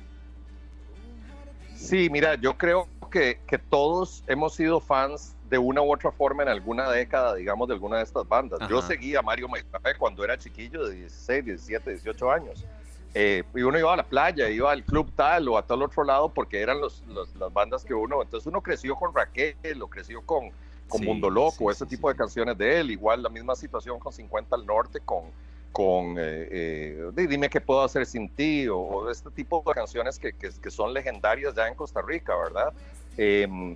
Sí, 1.75 2.09
mira, 2.09 2.33
yo 2.35 2.57
creo 2.57 2.87
que, 3.11 3.39
que, 3.47 3.59
todos 3.59 4.23
hemos 4.27 4.55
sido 4.55 4.79
fans 4.79 5.35
de 5.49 5.59
una 5.59 5.81
u 5.83 5.93
otra 5.93 6.11
forma 6.11 6.41
en 6.41 6.49
alguna 6.49 6.89
década, 6.89 7.35
digamos, 7.35 7.67
de 7.67 7.75
alguna 7.75 7.97
de 7.97 8.03
estas 8.03 8.27
bandas. 8.27 8.59
Yo 8.67 8.81
seguía 8.81 9.19
a 9.19 9.21
Mario 9.21 9.47
Maizape 9.47 9.95
cuando 9.95 10.23
era 10.23 10.35
chiquillo 10.35 10.87
de 10.87 10.95
16, 10.95 11.45
17, 11.45 11.91
18 11.91 12.31
años. 12.31 12.65
Eh, 13.13 13.43
y 13.53 13.61
uno 13.61 13.77
iba 13.77 13.93
a 13.93 13.97
la 13.97 14.03
playa, 14.03 14.49
iba 14.49 14.71
al 14.71 14.83
club 14.83 15.11
tal 15.15 15.47
o 15.47 15.57
a 15.57 15.65
tal 15.65 15.83
otro 15.83 16.03
lado 16.03 16.33
porque 16.33 16.59
eran 16.59 16.81
los, 16.81 17.03
las 17.07 17.53
bandas 17.53 17.85
que 17.85 17.93
uno, 17.93 18.21
entonces 18.21 18.47
uno 18.47 18.61
creció 18.61 18.95
con 18.95 19.13
Raquel, 19.13 19.55
o 19.81 19.87
creció 19.87 20.21
con, 20.23 20.51
con 20.87 21.03
Mundo 21.03 21.29
Loco, 21.29 21.71
ese 21.71 21.85
tipo 21.85 22.09
de 22.09 22.15
canciones 22.15 22.57
de 22.57 22.79
él, 22.79 22.91
igual 22.91 23.23
la 23.23 23.29
misma 23.29 23.55
situación 23.55 23.99
con 23.99 24.13
50 24.13 24.55
al 24.55 24.65
Norte, 24.65 24.99
con, 24.99 25.25
con 25.71 26.17
eh, 26.17 26.47
eh, 26.51 27.11
Dime 27.13 27.49
qué 27.49 27.59
puedo 27.59 27.83
hacer 27.83 28.05
sin 28.05 28.29
ti, 28.29 28.67
o, 28.67 29.09
este 29.09 29.29
tipo 29.31 29.63
de 29.65 29.73
canciones 29.73 30.19
que, 30.19 30.33
que, 30.33 30.49
que, 30.49 30.71
son 30.71 30.93
legendarias 30.93 31.55
ya 31.55 31.67
en 31.67 31.75
Costa 31.75 32.01
Rica, 32.01 32.35
¿verdad? 32.35 32.73
Em, 33.17 33.75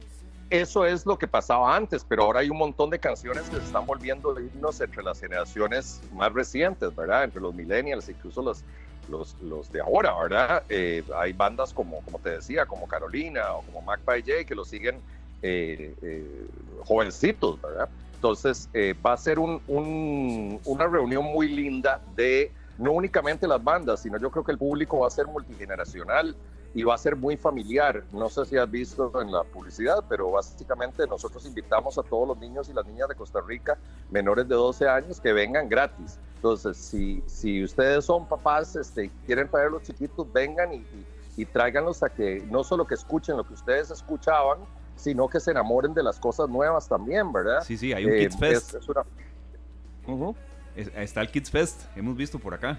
eso 0.50 0.86
es 0.86 1.06
lo 1.06 1.18
que 1.18 1.28
pasaba 1.28 1.76
antes, 1.76 2.04
pero 2.08 2.24
ahora 2.24 2.40
hay 2.40 2.50
un 2.50 2.58
montón 2.58 2.90
de 2.90 3.00
canciones 3.00 3.44
que 3.50 3.58
se 3.58 3.64
están 3.64 3.86
volviendo 3.86 4.40
himnos 4.40 4.82
entre 4.82 5.04
las 5.04 5.20
generaciones 5.20 6.02
más 6.14 6.34
recientes, 6.34 6.96
¿verdad? 6.96 7.26
Entre 7.26 7.40
los 7.40 7.54
millennials, 7.54 8.10
incluso 8.10 8.42
los, 8.42 8.64
los, 9.10 9.36
los 9.42 9.72
de 9.72 9.82
ahora, 9.82 10.14
¿verdad? 10.20 10.64
Eh, 10.70 11.04
hay 11.16 11.34
bandas 11.34 11.72
como, 11.74 12.02
como 12.02 12.18
te 12.20 12.32
decía, 12.32 12.66
como 12.66 12.88
Carolina 12.88 13.54
o 13.54 13.62
como 13.62 13.82
Magpie 13.82 14.22
J 14.22 14.46
que 14.46 14.56
lo 14.56 14.66
siguen 14.66 15.00
eh, 15.42 15.96
eh, 16.02 16.48
jovencitos, 16.86 17.62
¿verdad? 17.62 17.90
Entonces 18.16 18.68
va 19.06 19.14
a 19.14 19.18
ser 19.18 19.40
un, 19.40 19.62
un, 19.68 20.60
una 20.66 20.88
reunión 20.88 21.24
muy 21.24 21.48
linda 21.48 22.02
de 22.16 22.52
no 22.78 22.92
únicamente 22.92 23.48
las 23.48 23.64
bandas, 23.64 24.02
sino 24.02 24.18
yo 24.18 24.30
creo 24.30 24.44
que 24.44 24.52
el 24.52 24.58
público 24.58 25.00
va 25.00 25.08
a 25.08 25.12
ser 25.12 25.28
multigeneracional 25.28 26.36
y 26.74 26.84
va 26.84 26.96
a 26.96 26.98
ser 26.98 27.16
muy 27.16 27.36
familiar. 27.36 28.04
No 28.12 28.30
sé 28.30 28.46
si 28.46 28.58
has 28.58 28.70
visto 28.70 29.12
en 29.22 29.32
la 29.32 29.44
publicidad, 29.44 30.04
pero 30.08 30.32
básicamente 30.32 31.06
nosotros 31.08 31.46
invitamos 31.46 31.98
a 31.98 32.04
todos 32.04 32.28
los 32.28 32.38
niños 32.38 32.70
y 32.70 32.74
las 32.74 32.86
niñas 32.86 33.10
de 33.10 33.16
Costa 33.16 33.42
Rica 33.46 33.78
menores 34.12 34.48
de 34.48 34.56
12 34.56 34.88
años 34.88 35.20
que 35.20 35.34
vengan 35.34 35.68
gratis. 35.68 36.20
Entonces, 36.36 36.78
si, 36.78 37.22
si 37.26 37.64
ustedes 37.64 38.06
son 38.06 38.28
papás, 38.28 38.76
este, 38.76 39.12
quieren 39.26 39.50
traer 39.50 39.72
los 39.72 39.84
chiquitos, 39.84 40.32
vengan 40.32 40.74
y, 40.74 40.86
y, 41.36 41.46
tráiganlos 41.46 42.02
a 42.02 42.10
que 42.10 42.46
no 42.50 42.64
solo 42.64 42.88
que 42.88 42.94
escuchen 42.94 43.36
lo 43.36 43.46
que 43.46 43.54
ustedes 43.54 43.92
escuchaban, 43.92 44.60
sino 45.00 45.28
que 45.28 45.40
se 45.40 45.52
enamoren 45.52 45.94
de 45.94 46.04
las 46.04 46.20
cosas 46.20 46.50
nuevas 46.50 46.88
también, 46.88 47.32
¿verdad? 47.32 47.62
Sí, 47.64 47.78
sí, 47.78 47.94
hay 47.94 48.06
un 48.06 48.12
Kids 48.12 48.36
eh, 48.36 48.38
Fest. 48.38 48.76
está 50.96 51.22
el 51.22 51.32
Kids 51.32 51.50
Fest, 51.50 51.82
hemos 51.96 52.16
visto 52.16 52.38
por 52.38 52.54
acá. 52.54 52.78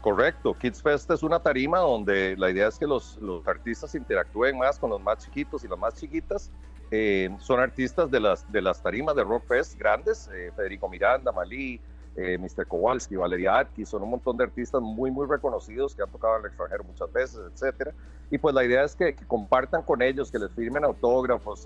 Correcto, 0.00 0.54
Kids 0.54 0.82
Fest 0.82 1.10
es 1.10 1.22
una 1.22 1.40
tarima 1.40 1.78
donde 1.78 2.36
la 2.36 2.50
idea 2.50 2.68
es 2.68 2.78
que 2.78 2.86
los, 2.86 3.16
los 3.18 3.46
artistas 3.46 3.94
interactúen 3.94 4.58
más 4.58 4.78
con 4.78 4.90
los 4.90 5.00
más 5.00 5.24
chiquitos 5.24 5.64
y 5.64 5.68
las 5.68 5.78
más 5.78 5.94
chiquitas. 5.94 6.50
Eh, 6.90 7.28
son 7.40 7.60
artistas 7.60 8.10
de 8.10 8.18
las, 8.18 8.50
de 8.50 8.62
las 8.62 8.82
tarimas 8.82 9.14
de 9.14 9.22
Rock 9.22 9.44
Fest 9.46 9.78
grandes, 9.78 10.28
eh, 10.32 10.50
Federico 10.56 10.88
Miranda, 10.88 11.30
Malí, 11.32 11.80
eh, 12.18 12.36
Mr. 12.36 12.66
Kowalski, 12.66 13.14
Valeria 13.14 13.58
Atkins, 13.58 13.88
son 13.88 14.02
un 14.02 14.10
montón 14.10 14.36
de 14.36 14.42
artistas 14.42 14.82
muy, 14.82 15.08
muy 15.10 15.26
reconocidos 15.28 15.94
que 15.94 16.02
han 16.02 16.10
tocado 16.10 16.34
en 16.34 16.40
el 16.40 16.46
extranjero 16.46 16.82
muchas 16.82 17.12
veces, 17.12 17.40
etcétera. 17.52 17.94
Y 18.28 18.38
pues 18.38 18.54
la 18.54 18.64
idea 18.64 18.82
es 18.82 18.96
que, 18.96 19.14
compartan 19.14 19.82
con 19.82 20.02
ellos, 20.02 20.30
que 20.30 20.38
les 20.40 20.50
firmen 20.50 20.84
autógrafos, 20.84 21.64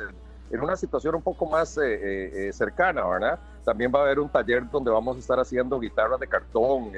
en 0.53 0.61
una 0.61 0.77
situación 0.77 1.15
un 1.15 1.23
poco 1.23 1.47
más 1.47 1.79
eh, 1.79 1.83
eh, 1.95 2.49
eh, 2.49 2.53
cercana, 2.53 3.07
¿verdad? 3.07 3.39
También 3.65 3.91
va 3.93 4.01
a 4.01 4.03
haber 4.03 4.20
un 4.20 4.29
taller 4.29 4.70
donde 4.70 4.91
vamos 4.91 5.16
a 5.16 5.19
estar 5.19 5.41
haciendo 5.41 5.81
guitarras 5.81 6.20
de 6.20 6.27
cartón, 6.27 6.93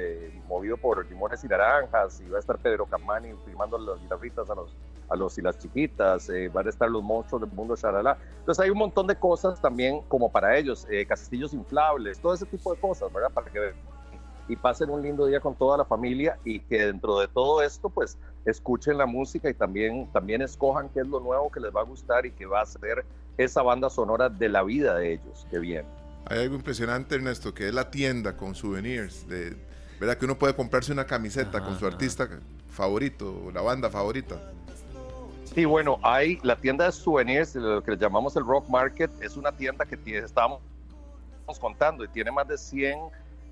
movido 0.47 0.75
por 0.75 1.05
limones 1.09 1.41
y 1.43 1.47
naranjas, 1.47 2.19
y 2.19 2.29
va 2.29 2.37
a 2.37 2.39
estar 2.41 2.57
Pedro 2.57 2.85
Camani 2.85 3.33
firmando 3.45 3.77
las 3.77 4.01
guitarritas 4.01 4.49
a 4.49 4.55
los, 4.55 4.75
a 5.07 5.15
los 5.15 5.37
y 5.37 5.41
las 5.41 5.57
chiquitas, 5.57 6.29
van 6.51 6.65
a 6.67 6.69
estar 6.69 6.89
los 6.89 7.01
monstruos 7.01 7.43
del 7.43 7.51
mundo 7.51 7.75
Sharala. 7.75 8.17
Entonces 8.39 8.61
hay 8.61 8.71
un 8.71 8.77
montón 8.77 9.07
de 9.07 9.15
cosas 9.15 9.61
también 9.61 10.01
como 10.07 10.29
para 10.29 10.57
ellos, 10.57 10.85
castillos 11.07 11.53
inflables, 11.53 12.19
todo 12.19 12.33
ese 12.33 12.45
tipo 12.45 12.73
de 12.73 12.79
cosas, 12.81 13.13
¿verdad? 13.13 13.31
Para 13.31 13.49
que 13.49 13.73
y 14.47 14.55
pasen 14.55 14.89
un 14.89 15.01
lindo 15.01 15.25
día 15.25 15.39
con 15.39 15.55
toda 15.55 15.77
la 15.77 15.85
familia 15.85 16.37
y 16.43 16.59
que 16.59 16.85
dentro 16.85 17.19
de 17.19 17.27
todo 17.27 17.63
esto 17.63 17.89
pues 17.89 18.17
escuchen 18.45 18.97
la 18.97 19.05
música 19.05 19.49
y 19.49 19.53
también, 19.53 20.07
también 20.11 20.41
escojan 20.41 20.89
qué 20.89 20.99
es 20.99 21.07
lo 21.07 21.19
nuevo 21.19 21.51
que 21.51 21.59
les 21.59 21.75
va 21.75 21.81
a 21.81 21.83
gustar 21.83 22.25
y 22.25 22.31
que 22.31 22.45
va 22.45 22.61
a 22.61 22.65
ser 22.65 23.05
esa 23.37 23.61
banda 23.61 23.89
sonora 23.89 24.29
de 24.29 24.49
la 24.49 24.63
vida 24.63 24.95
de 24.95 25.13
ellos 25.13 25.47
que 25.49 25.59
viene. 25.59 25.87
Hay 26.27 26.39
algo 26.39 26.55
impresionante 26.55 27.15
Ernesto 27.15 27.53
que 27.53 27.67
es 27.67 27.73
la 27.73 27.91
tienda 27.91 28.35
con 28.35 28.55
souvenirs, 28.55 29.27
de, 29.27 29.55
¿verdad? 29.99 30.17
Que 30.17 30.25
uno 30.25 30.37
puede 30.37 30.55
comprarse 30.55 30.91
una 30.91 31.05
camiseta 31.05 31.63
con 31.63 31.77
su 31.77 31.85
artista 31.85 32.27
favorito, 32.69 33.51
la 33.53 33.61
banda 33.61 33.89
favorita. 33.89 34.41
Sí, 35.53 35.63
bueno, 35.65 35.99
hay 36.01 36.39
la 36.43 36.55
tienda 36.55 36.85
de 36.85 36.91
souvenirs, 36.91 37.55
lo 37.55 37.81
que 37.81 37.91
le 37.91 37.97
llamamos 37.97 38.35
el 38.35 38.45
Rock 38.45 38.67
Market, 38.67 39.11
es 39.21 39.37
una 39.37 39.51
tienda 39.51 39.85
que 39.85 39.95
tiene, 39.95 40.25
estábamos 40.25 40.59
contando 41.59 42.03
y 42.03 42.07
tiene 42.07 42.31
más 42.31 42.47
de 42.47 42.57
100 42.57 42.99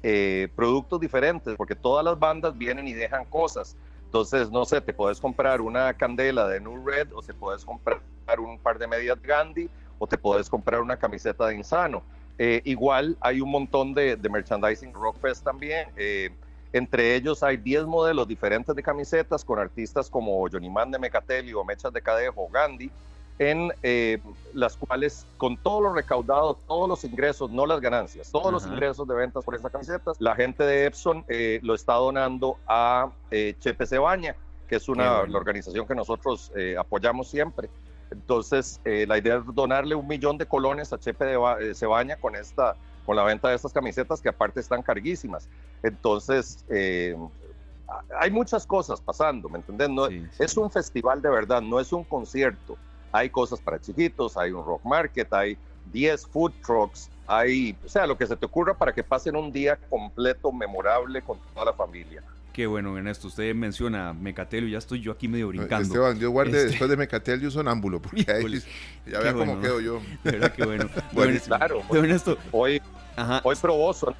eh, 0.02 0.50
productos 0.56 1.00
diferentes, 1.00 1.56
porque 1.56 1.76
todas 1.76 2.04
las 2.04 2.20
bandas 2.20 2.58
vienen 2.58 2.88
y 2.88 2.94
dejan 2.94 3.24
cosas. 3.26 3.78
Entonces, 4.14 4.52
no 4.52 4.64
sé, 4.64 4.80
te 4.80 4.94
puedes 4.94 5.20
comprar 5.20 5.60
una 5.60 5.92
candela 5.96 6.48
de 6.48 6.60
New 6.60 6.86
Red 6.86 7.08
o 7.16 7.24
te 7.24 7.34
puedes 7.34 7.66
comprar 7.66 8.00
un 8.38 8.60
par 8.60 8.78
de 8.78 8.86
medias 8.86 9.20
Gandhi 9.20 9.68
o 9.98 10.06
te 10.06 10.20
puedes 10.20 10.52
comprar 10.52 10.82
una 10.82 10.98
camiseta 10.98 11.48
de 11.48 11.56
Insano. 11.56 12.04
Eh, 12.38 12.62
igual 12.64 13.18
hay 13.20 13.42
un 13.42 13.50
montón 13.50 13.96
de, 13.96 14.16
de 14.16 14.30
merchandising 14.30 14.94
Rockfest 14.94 15.44
también. 15.44 15.88
Eh, 15.98 16.30
entre 16.74 17.16
ellos 17.16 17.42
hay 17.42 17.58
10 17.58 17.86
modelos 17.86 18.28
diferentes 18.28 18.76
de 18.76 18.84
camisetas 18.84 19.44
con 19.44 19.58
artistas 19.58 20.12
como 20.12 20.48
Johnny 20.48 20.70
Man 20.70 20.92
de 20.92 21.00
Mecatelli 21.00 21.52
o 21.56 21.64
Mechas 21.64 21.92
de 21.92 22.00
Cadejo 22.00 22.44
o 22.44 22.50
Gandhi 22.50 22.92
en 23.40 23.72
eh, 23.82 24.20
las 24.54 24.78
cuales 24.78 25.26
con 25.38 25.58
todo 25.58 25.82
lo 25.82 25.94
recaudado, 25.94 26.58
todos 26.68 26.88
los 26.88 27.04
ingresos, 27.04 27.50
no 27.50 27.66
las 27.66 27.82
ganancias, 27.82 28.32
todos 28.32 28.52
los 28.52 28.66
ingresos 28.68 29.08
de 29.08 29.16
ventas 29.16 29.44
por 29.44 29.56
esas 29.56 29.72
camisetas, 29.72 30.18
la 30.20 30.36
gente 30.36 30.64
de 30.64 30.86
Epson 30.86 31.26
eh, 31.28 31.60
lo 31.64 31.74
está 31.74 31.94
donando 31.94 32.58
a 32.68 33.10
eh, 33.32 33.56
Chepe 33.60 33.86
Cebaña, 33.88 34.36
que 34.68 34.76
es 34.76 34.88
una 34.88 35.26
la 35.26 35.38
organización 35.38 35.88
que 35.88 35.96
nosotros 35.96 36.52
apoyamos 36.78 37.28
siempre. 37.30 37.70
Entonces, 38.12 38.80
la 38.84 39.18
idea 39.18 39.38
es 39.38 39.56
donarle 39.56 39.96
un 39.96 40.08
millón 40.08 40.38
de 40.38 40.46
colones 40.46 40.94
a 40.94 41.00
Chepe 41.00 41.26
de 41.26 41.76
Cebaña 41.76 42.16
con 42.18 42.36
esta 42.36 42.76
con 43.06 43.18
la 43.18 43.24
venta 43.24 43.50
de 43.50 43.56
estas 43.56 43.74
camisetas 43.74 44.22
que 44.22 44.30
aparte 44.30 44.62
están 44.62 44.82
carguísimas. 44.82 45.50
Entonces, 45.82 46.64
hay 46.70 48.32
muchas 48.32 48.66
cosas 48.66 49.02
pasando, 49.02 49.50
¿me 49.50 49.58
entiendes? 49.58 49.90
No, 49.90 50.08
Es 50.40 50.56
un 50.58 50.72
festival 50.72 51.22
de 51.22 51.30
verdad, 51.30 51.62
no 51.62 51.80
es 51.80 51.92
un 51.92 52.04
concierto 52.04 52.78
hay 53.14 53.30
cosas 53.30 53.62
para 53.62 53.80
chiquitos, 53.80 54.36
hay 54.36 54.52
un 54.52 54.66
rock 54.66 54.84
market, 54.84 55.32
hay 55.32 55.58
10 55.94 56.26
food 56.28 56.52
trucks, 56.66 57.10
hay, 57.28 57.78
o 57.86 57.88
sea, 57.88 58.08
lo 58.08 58.18
que 58.18 58.26
se 58.26 58.36
te 58.36 58.46
ocurra 58.46 58.74
para 58.74 58.92
que 58.92 59.04
pasen 59.04 59.36
un 59.36 59.52
día 59.52 59.78
completo, 59.90 60.52
memorable 60.52 61.22
con 61.22 61.38
toda 61.54 61.68
la 61.68 61.74
familia. 61.74 62.24
Qué 62.52 62.68
bueno, 62.68 62.96
Ernesto. 62.98 63.28
Usted 63.28 63.54
menciona 63.56 64.14
Mecatelio, 64.14 64.70
ya 64.70 64.78
estoy 64.78 65.02
yo 65.02 65.12
aquí 65.12 65.28
medio 65.28 65.48
brincando. 65.48 65.88
Esteban, 65.88 66.20
yo 66.20 66.30
guardé 66.30 66.58
este 66.58 66.70
después 66.70 66.90
de 66.90 66.98
Mecatelio 66.98 67.50
sonámbulo, 67.50 68.02
porque 68.02 68.26
ahí 68.32 68.62
ya 69.08 69.20
vea 69.20 69.34
cómo 69.34 69.60
quedo 69.60 69.80
yo. 69.80 70.02
De 70.24 70.32
verdad, 70.32 70.54
qué 70.54 70.66
bueno. 70.66 70.90
bueno, 71.14 71.40
claro. 71.44 71.82
Ernesto. 71.92 72.38
Hoy, 72.52 72.82
Ajá. 73.16 73.42
hoy 73.44 73.56
proboso. 73.56 74.16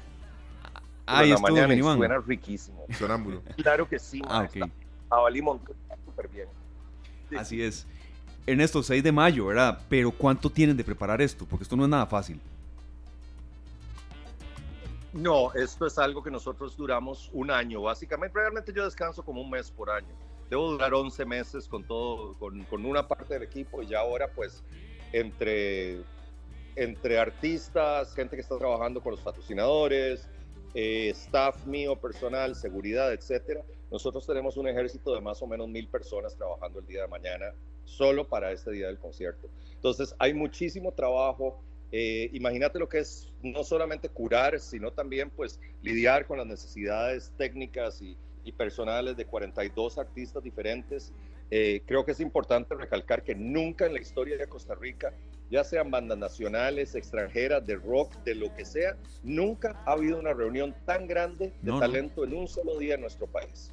Ah, 1.06 1.22
la 1.22 1.38
mañana 1.38 1.76
suena 1.80 2.18
riquísimo. 2.18 2.86
Sonámbulo. 2.98 3.42
Claro 3.56 3.88
que 3.88 3.98
sí. 3.98 4.20
Ah, 4.26 4.48
ok. 4.48 4.68
Jabalí 5.10 5.42
súper 6.04 6.28
bien. 6.28 6.48
Así 7.36 7.62
es. 7.62 7.86
Ernesto, 8.46 8.82
6 8.82 9.02
de 9.02 9.10
mayo, 9.10 9.46
¿verdad? 9.46 9.80
Pero 9.88 10.10
¿cuánto 10.10 10.50
tienen 10.50 10.76
de 10.76 10.84
preparar 10.84 11.22
esto? 11.22 11.46
Porque 11.46 11.62
esto 11.62 11.76
no 11.76 11.84
es 11.84 11.88
nada 11.88 12.06
fácil. 12.06 12.38
No, 15.14 15.52
esto 15.54 15.86
es 15.86 15.96
algo 15.96 16.22
que 16.22 16.30
nosotros 16.30 16.76
duramos 16.76 17.30
un 17.32 17.50
año. 17.50 17.80
Básicamente, 17.80 18.38
realmente 18.38 18.72
yo 18.72 18.84
descanso 18.84 19.24
como 19.24 19.40
un 19.40 19.48
mes 19.48 19.70
por 19.70 19.88
año. 19.88 20.12
Debo 20.50 20.72
durar 20.72 20.92
11 20.92 21.24
meses 21.24 21.68
con 21.68 21.84
todo, 21.84 22.34
con, 22.34 22.84
una 22.84 23.08
parte 23.08 23.32
del 23.32 23.44
equipo 23.44 23.80
y 23.80 23.86
ya 23.86 24.00
ahora 24.00 24.28
pues 24.34 24.62
entre, 25.12 26.02
entre 26.76 27.18
artistas, 27.18 28.14
gente 28.14 28.36
que 28.36 28.42
está 28.42 28.58
trabajando 28.58 29.00
con 29.00 29.12
los 29.12 29.20
patrocinadores, 29.20 30.28
eh, 30.74 31.08
staff 31.10 31.64
mío, 31.64 31.96
personal, 31.96 32.54
seguridad, 32.56 33.12
etcétera. 33.12 33.62
Nosotros 33.90 34.26
tenemos 34.26 34.58
un 34.58 34.68
ejército 34.68 35.14
de 35.14 35.22
más 35.22 35.40
o 35.40 35.46
menos 35.46 35.68
mil 35.68 35.88
personas 35.88 36.36
trabajando 36.36 36.80
el 36.80 36.86
día 36.86 37.02
de 37.02 37.08
mañana 37.08 37.54
solo 37.84 38.28
para 38.28 38.52
este 38.52 38.70
día 38.72 38.86
del 38.86 38.98
concierto. 38.98 39.48
Entonces 39.74 40.14
hay 40.18 40.34
muchísimo 40.34 40.92
trabajo. 40.92 41.62
Eh, 41.92 42.30
imagínate 42.32 42.78
lo 42.78 42.88
que 42.88 42.98
es 42.98 43.32
no 43.42 43.62
solamente 43.62 44.08
curar, 44.08 44.58
sino 44.58 44.92
también 44.92 45.30
pues 45.30 45.60
lidiar 45.82 46.26
con 46.26 46.38
las 46.38 46.46
necesidades 46.46 47.32
técnicas 47.36 48.00
y, 48.02 48.16
personales 48.58 49.16
de 49.16 49.24
42 49.24 49.96
artistas 49.96 50.42
diferentes. 50.42 51.12
Eh, 51.50 51.82
creo 51.86 52.04
que 52.04 52.12
es 52.12 52.20
importante 52.20 52.74
recalcar 52.74 53.22
que 53.22 53.34
nunca 53.34 53.86
en 53.86 53.94
la 53.94 54.00
historia 54.00 54.36
de 54.36 54.46
Costa 54.46 54.74
Rica, 54.74 55.14
ya 55.50 55.64
sean 55.64 55.90
bandas 55.90 56.18
nacionales, 56.18 56.94
extranjeras, 56.94 57.66
de 57.66 57.76
rock, 57.76 58.14
de 58.24 58.34
lo 58.34 58.54
que 58.54 58.64
sea, 58.64 58.96
nunca 59.22 59.82
ha 59.86 59.92
habido 59.92 60.18
una 60.18 60.32
reunión 60.32 60.74
tan 60.84 61.06
grande 61.06 61.52
de 61.62 61.72
talento 61.78 62.24
en 62.24 62.34
un 62.34 62.48
solo 62.48 62.78
día 62.78 62.96
en 62.96 63.00
nuestro 63.00 63.26
país. 63.26 63.72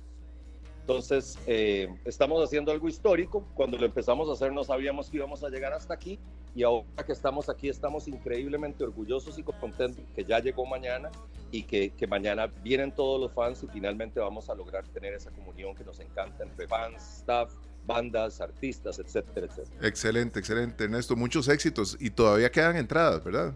Entonces, 0.81 1.37
eh, 1.45 1.87
estamos 2.05 2.43
haciendo 2.43 2.71
algo 2.71 2.89
histórico. 2.89 3.47
Cuando 3.53 3.77
lo 3.77 3.85
empezamos 3.85 4.27
a 4.29 4.33
hacer 4.33 4.51
no 4.51 4.63
sabíamos 4.63 5.09
que 5.09 5.17
íbamos 5.17 5.43
a 5.43 5.49
llegar 5.49 5.73
hasta 5.73 5.93
aquí 5.93 6.19
y 6.55 6.63
ahora 6.63 6.85
que 7.05 7.13
estamos 7.13 7.49
aquí 7.49 7.69
estamos 7.69 8.07
increíblemente 8.07 8.83
orgullosos 8.83 9.37
y 9.37 9.43
contentos 9.43 10.03
que 10.15 10.23
ya 10.25 10.39
llegó 10.39 10.65
mañana 10.65 11.09
y 11.51 11.63
que, 11.63 11.91
que, 11.91 12.07
mañana 12.07 12.47
vienen 12.47 12.91
todos 12.93 13.21
los 13.21 13.31
fans 13.31 13.63
y 13.63 13.67
finalmente 13.67 14.19
vamos 14.19 14.49
a 14.49 14.55
lograr 14.55 14.85
tener 14.87 15.13
esa 15.13 15.31
comunión 15.31 15.75
que 15.75 15.83
nos 15.83 15.99
encanta 15.99 16.43
entre 16.43 16.67
fans, 16.67 17.19
staff, 17.19 17.53
bandas, 17.85 18.41
artistas, 18.41 18.99
etcétera, 18.99 19.47
etcétera. 19.47 19.87
Excelente, 19.87 20.39
excelente, 20.39 20.83
Ernesto. 20.83 21.15
Muchos 21.15 21.47
éxitos 21.47 21.95
y 21.99 22.09
todavía 22.09 22.49
quedan 22.49 22.75
entradas, 22.75 23.23
¿verdad? 23.23 23.53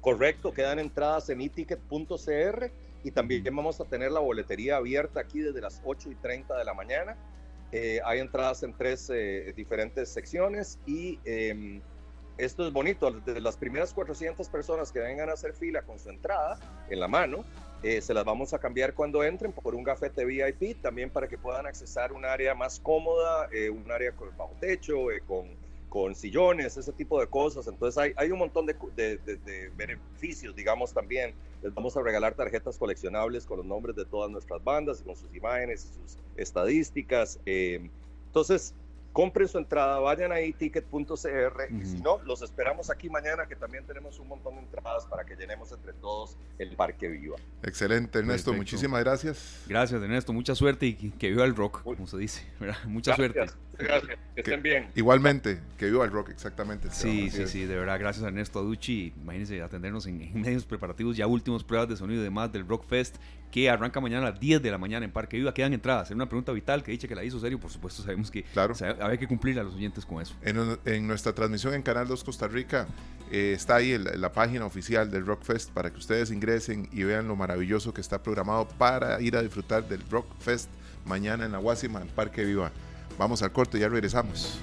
Correcto, 0.00 0.52
quedan 0.52 0.80
entradas 0.80 1.28
en 1.30 1.40
eticket.cr 1.40 2.70
y 3.04 3.10
también 3.10 3.44
vamos 3.54 3.80
a 3.80 3.84
tener 3.84 4.12
la 4.12 4.20
boletería 4.20 4.76
abierta 4.76 5.20
aquí 5.20 5.40
desde 5.40 5.60
las 5.60 5.80
8 5.84 6.10
y 6.10 6.14
30 6.16 6.56
de 6.56 6.64
la 6.64 6.74
mañana. 6.74 7.16
Eh, 7.72 8.00
hay 8.04 8.20
entradas 8.20 8.62
en 8.62 8.74
tres 8.76 9.10
eh, 9.12 9.52
diferentes 9.56 10.10
secciones 10.10 10.78
y 10.84 11.18
em, 11.24 11.80
esto 12.36 12.66
es 12.66 12.72
bonito, 12.72 13.10
desde 13.10 13.40
las 13.40 13.56
primeras 13.56 13.94
400 13.94 14.48
personas 14.50 14.92
que 14.92 14.98
vengan 14.98 15.30
a 15.30 15.32
hacer 15.32 15.54
fila 15.54 15.82
con 15.82 15.98
su 15.98 16.10
entrada 16.10 16.58
en 16.90 17.00
la 17.00 17.08
mano, 17.08 17.44
eh, 17.82 18.00
se 18.00 18.12
las 18.12 18.24
vamos 18.24 18.52
a 18.52 18.58
cambiar 18.58 18.94
cuando 18.94 19.24
entren 19.24 19.52
por 19.52 19.74
un 19.74 19.84
gafete 19.84 20.24
VIP, 20.24 20.82
también 20.82 21.10
para 21.10 21.28
que 21.28 21.38
puedan 21.38 21.66
accesar 21.66 22.12
un 22.12 22.24
área 22.24 22.54
más 22.54 22.78
cómoda, 22.78 23.48
un 23.72 23.90
área 23.90 24.12
con 24.12 24.36
bajo 24.36 24.54
techo, 24.60 25.06
con 25.26 25.48
con 25.92 26.14
sillones, 26.14 26.78
ese 26.78 26.90
tipo 26.90 27.20
de 27.20 27.26
cosas. 27.26 27.66
Entonces 27.66 27.98
hay, 27.98 28.14
hay 28.16 28.30
un 28.30 28.38
montón 28.38 28.64
de, 28.64 28.74
de, 28.96 29.70
beneficios, 29.76 30.56
digamos, 30.56 30.94
también. 30.94 31.34
Les 31.62 31.74
vamos 31.74 31.94
a 31.98 32.02
regalar 32.02 32.32
tarjetas 32.32 32.78
coleccionables 32.78 33.44
con 33.44 33.58
los 33.58 33.66
nombres 33.66 33.94
de 33.94 34.06
todas 34.06 34.30
nuestras 34.30 34.64
bandas, 34.64 35.02
con 35.02 35.14
sus 35.14 35.34
imágenes 35.34 35.84
y 35.84 36.00
sus 36.00 36.18
estadísticas. 36.38 37.38
Eh, 37.44 37.90
entonces, 38.28 38.74
compren 39.12 39.46
su 39.46 39.58
entrada, 39.58 39.98
vayan 39.98 40.32
ahí 40.32 40.52
ticket.cr 40.54 41.70
y 41.70 41.84
si 41.84 42.00
no, 42.00 42.22
los 42.24 42.40
esperamos 42.40 42.90
aquí 42.90 43.10
mañana 43.10 43.46
que 43.46 43.54
también 43.54 43.84
tenemos 43.84 44.18
un 44.18 44.28
montón 44.28 44.54
de 44.54 44.60
entradas 44.62 45.04
para 45.04 45.24
que 45.24 45.36
llenemos 45.36 45.70
entre 45.72 45.92
todos 45.92 46.36
el 46.58 46.74
Parque 46.74 47.08
Viva. 47.08 47.36
Excelente, 47.62 48.18
Ernesto, 48.18 48.54
muchísimas 48.54 49.04
gracias. 49.04 49.64
Gracias, 49.68 50.02
Ernesto, 50.02 50.32
mucha 50.32 50.54
suerte 50.54 50.86
y 50.86 50.94
que, 50.94 51.28
viva 51.28 51.44
el 51.44 51.54
rock, 51.54 51.82
como 51.82 52.06
se 52.06 52.16
dice, 52.16 52.46
mucha 52.86 53.14
suerte. 53.14 53.44
Gracias. 53.82 54.18
Que 54.34 54.40
estén 54.40 54.62
bien. 54.62 54.88
Igualmente, 54.94 55.60
que 55.76 55.86
viva 55.86 56.04
el 56.04 56.10
rock, 56.10 56.30
exactamente. 56.30 56.88
Sí, 56.90 57.30
sí, 57.30 57.46
sí, 57.46 57.66
de 57.66 57.76
verdad, 57.76 57.98
gracias 57.98 58.24
a 58.24 58.28
Ernesto 58.28 58.58
Aducci. 58.58 59.12
Imagínense 59.20 59.60
atendernos 59.62 60.06
en, 60.06 60.22
en, 60.22 60.40
medios 60.40 60.64
preparativos, 60.64 61.16
ya 61.16 61.26
últimos 61.26 61.64
pruebas 61.64 61.88
de 61.88 61.96
sonido 61.96 62.20
y 62.20 62.24
demás 62.24 62.52
del 62.52 62.66
Rock 62.66 62.86
Fest, 62.86 63.16
que 63.50 63.68
arranca 63.68 64.00
mañana 64.00 64.26
a 64.28 64.30
las 64.30 64.40
10 64.40 64.62
de 64.62 64.70
la 64.70 64.78
mañana 64.78 65.04
en 65.04 65.12
Parque 65.12 65.36
Viva. 65.36 65.52
Quedan 65.52 65.74
entradas. 65.74 66.10
Es 66.10 66.14
una 66.14 66.26
pregunta 66.26 66.52
vital 66.52 66.82
que 66.82 66.92
dice 66.92 67.06
que 67.06 67.14
la 67.14 67.24
hizo 67.24 67.38
serio, 67.38 67.60
por 67.60 67.70
supuesto, 67.70 68.02
sabemos 68.02 68.30
que 68.30 68.44
claro. 68.44 68.74
había 69.00 69.18
que 69.18 69.28
cumplir 69.28 69.58
a 69.60 69.62
los 69.62 69.74
oyentes 69.74 70.06
con 70.06 70.22
eso. 70.22 70.34
En, 70.42 70.78
en 70.84 71.06
nuestra 71.06 71.34
transmisión 71.34 71.74
en 71.74 71.82
Canal 71.82 72.08
2 72.08 72.24
Costa 72.24 72.48
Rica 72.48 72.86
eh, 73.30 73.54
está 73.54 73.76
ahí 73.76 73.92
el, 73.92 74.04
la 74.20 74.32
página 74.32 74.66
oficial 74.66 75.10
del 75.10 75.24
Rock 75.24 75.44
Fest 75.44 75.70
para 75.70 75.90
que 75.90 75.98
ustedes 75.98 76.30
ingresen 76.30 76.88
y 76.92 77.02
vean 77.04 77.28
lo 77.28 77.34
maravilloso 77.34 77.94
que 77.94 78.02
está 78.02 78.22
programado 78.22 78.68
para 78.68 79.20
ir 79.22 79.36
a 79.36 79.42
disfrutar 79.42 79.88
del 79.88 80.02
Rock 80.10 80.26
Fest 80.38 80.68
mañana 81.06 81.46
en 81.46 81.52
la 81.52 81.58
Guasima, 81.58 82.02
en 82.02 82.08
Parque 82.08 82.44
Viva. 82.44 82.72
Vamos 83.18 83.42
al 83.42 83.52
corte 83.52 83.78
y 83.78 83.80
ya 83.80 83.88
regresamos. 83.88 84.58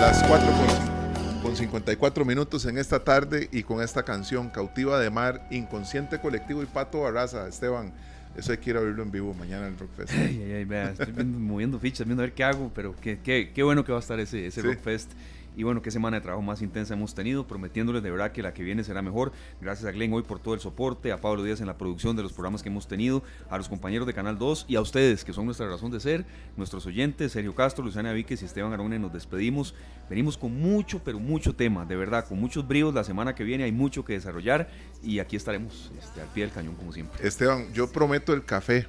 Las 0.00 0.22
4 0.24 0.46
con, 0.46 1.42
con 1.42 1.56
54 1.56 2.24
minutos 2.24 2.64
en 2.66 2.78
esta 2.78 3.04
tarde 3.04 3.48
y 3.52 3.62
con 3.62 3.82
esta 3.82 4.02
canción 4.02 4.48
Cautiva 4.48 4.98
de 4.98 5.10
Mar, 5.10 5.46
Inconsciente 5.50 6.18
Colectivo 6.20 6.62
y 6.62 6.66
Pato 6.66 7.02
Barraza, 7.02 7.46
Esteban. 7.48 7.92
Eso 8.36 8.52
hay 8.52 8.58
que 8.58 8.70
ir 8.70 8.76
a 8.76 8.80
verlo 8.80 9.02
en 9.02 9.10
vivo 9.10 9.34
mañana 9.34 9.66
en 9.66 9.74
el 9.74 9.78
Rock 9.78 9.90
Fest. 9.96 10.12
Ay, 10.14 10.40
ay, 10.42 10.66
ay, 10.70 10.88
estoy 10.92 11.12
viendo, 11.12 11.38
moviendo 11.38 11.78
fichas, 11.78 12.06
viendo 12.06 12.22
a 12.22 12.26
ver 12.26 12.32
qué 12.34 12.44
hago, 12.44 12.70
pero 12.74 12.94
qué, 13.00 13.18
qué, 13.22 13.50
qué 13.54 13.62
bueno 13.62 13.84
que 13.84 13.92
va 13.92 13.98
a 13.98 14.00
estar 14.00 14.18
ese, 14.20 14.46
ese 14.46 14.62
Sí. 14.62 14.66
Rock 14.66 14.78
Fest. 14.80 15.10
Y 15.60 15.62
bueno, 15.62 15.82
qué 15.82 15.90
semana 15.90 16.16
de 16.16 16.22
trabajo 16.22 16.40
más 16.40 16.62
intensa 16.62 16.94
hemos 16.94 17.14
tenido, 17.14 17.46
prometiéndoles 17.46 18.02
de 18.02 18.10
verdad 18.10 18.32
que 18.32 18.42
la 18.42 18.54
que 18.54 18.62
viene 18.62 18.82
será 18.82 19.02
mejor. 19.02 19.30
Gracias 19.60 19.86
a 19.86 19.92
Glenn 19.92 20.10
hoy 20.14 20.22
por 20.22 20.38
todo 20.38 20.54
el 20.54 20.60
soporte, 20.60 21.12
a 21.12 21.20
Pablo 21.20 21.42
Díaz 21.42 21.60
en 21.60 21.66
la 21.66 21.76
producción 21.76 22.16
de 22.16 22.22
los 22.22 22.32
programas 22.32 22.62
que 22.62 22.70
hemos 22.70 22.88
tenido, 22.88 23.22
a 23.50 23.58
los 23.58 23.68
compañeros 23.68 24.06
de 24.06 24.14
Canal 24.14 24.38
2 24.38 24.64
y 24.68 24.76
a 24.76 24.80
ustedes, 24.80 25.22
que 25.22 25.34
son 25.34 25.44
nuestra 25.44 25.68
razón 25.68 25.90
de 25.90 26.00
ser, 26.00 26.24
nuestros 26.56 26.86
oyentes, 26.86 27.32
Sergio 27.32 27.54
Castro, 27.54 27.84
Luciana 27.84 28.14
Víquez 28.14 28.40
y 28.40 28.46
Esteban 28.46 28.72
Arone, 28.72 28.98
nos 28.98 29.12
despedimos. 29.12 29.74
Venimos 30.08 30.38
con 30.38 30.58
mucho, 30.58 31.02
pero 31.04 31.20
mucho 31.20 31.54
tema, 31.54 31.84
de 31.84 31.94
verdad, 31.94 32.26
con 32.26 32.40
muchos 32.40 32.66
bríos. 32.66 32.94
La 32.94 33.04
semana 33.04 33.34
que 33.34 33.44
viene 33.44 33.64
hay 33.64 33.72
mucho 33.72 34.02
que 34.02 34.14
desarrollar 34.14 34.70
y 35.02 35.18
aquí 35.18 35.36
estaremos 35.36 35.92
este, 35.98 36.22
al 36.22 36.28
pie 36.28 36.44
del 36.44 36.54
cañón, 36.54 36.74
como 36.74 36.90
siempre. 36.90 37.28
Esteban, 37.28 37.70
yo 37.74 37.92
prometo 37.92 38.32
el 38.32 38.46
café. 38.46 38.86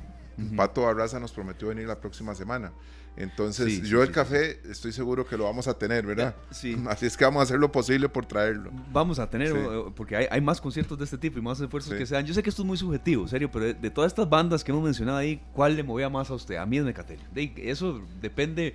Pato 0.56 0.84
Barraza 0.84 1.19
nos 1.19 1.34
prometió 1.34 1.68
venir 1.68 1.85
la 1.85 1.99
próxima 1.99 2.34
semana. 2.34 2.72
Entonces, 3.18 3.66
Sí, 3.68 3.82
sí, 3.82 3.88
yo 3.88 4.02
el 4.02 4.08
sí, 4.08 4.14
café 4.14 4.60
estoy 4.70 4.94
seguro 4.94 5.26
que 5.28 5.38
lo 5.38 5.44
vamos 5.44 5.68
a 5.68 5.74
tener, 5.78 6.06
¿verdad? 6.06 6.34
Sí. 6.50 6.78
Así 6.90 7.06
es 7.06 7.18
que 7.18 7.26
vamos 7.26 7.42
a 7.42 7.44
hacer 7.44 7.60
lo 7.60 7.72
posible 7.72 8.08
por 8.10 8.26
traerlo. 8.26 8.72
Vamos 8.92 9.20
a 9.20 9.30
tener, 9.30 9.50
Sí. 9.50 9.54
eh, 9.58 9.84
porque 9.96 10.16
hay, 10.16 10.28
hay 10.32 10.42
más 10.42 10.62
conciertos 10.62 10.98
de 10.98 11.04
este 11.06 11.18
tipo 11.18 11.38
y 11.38 11.42
más 11.42 11.60
esfuerzos 11.60 11.92
Sí. 11.92 11.98
que 11.98 12.06
se 12.06 12.16
dan. 12.16 12.26
Yo 12.26 12.34
sé 12.34 12.42
que 12.42 12.50
esto 12.50 12.62
es 12.62 12.66
muy 12.66 12.78
subjetivo, 12.78 13.28
serio, 13.28 13.52
pero 13.52 13.66
de, 13.66 13.74
de 13.74 13.90
todas 13.90 14.12
estas 14.12 14.30
bandas 14.30 14.64
que 14.64 14.72
hemos 14.72 14.84
mencionado 14.84 15.18
ahí, 15.18 15.42
¿cuál 15.54 15.76
le 15.76 15.84
movía 15.84 16.10
más 16.10 16.30
a 16.30 16.34
usted? 16.36 16.56
A 16.56 16.66
mí 16.66 16.78
es 16.78 16.84
Mecatelio. 16.86 17.24
De, 17.34 17.52
eso 17.58 18.02
depende, 18.22 18.74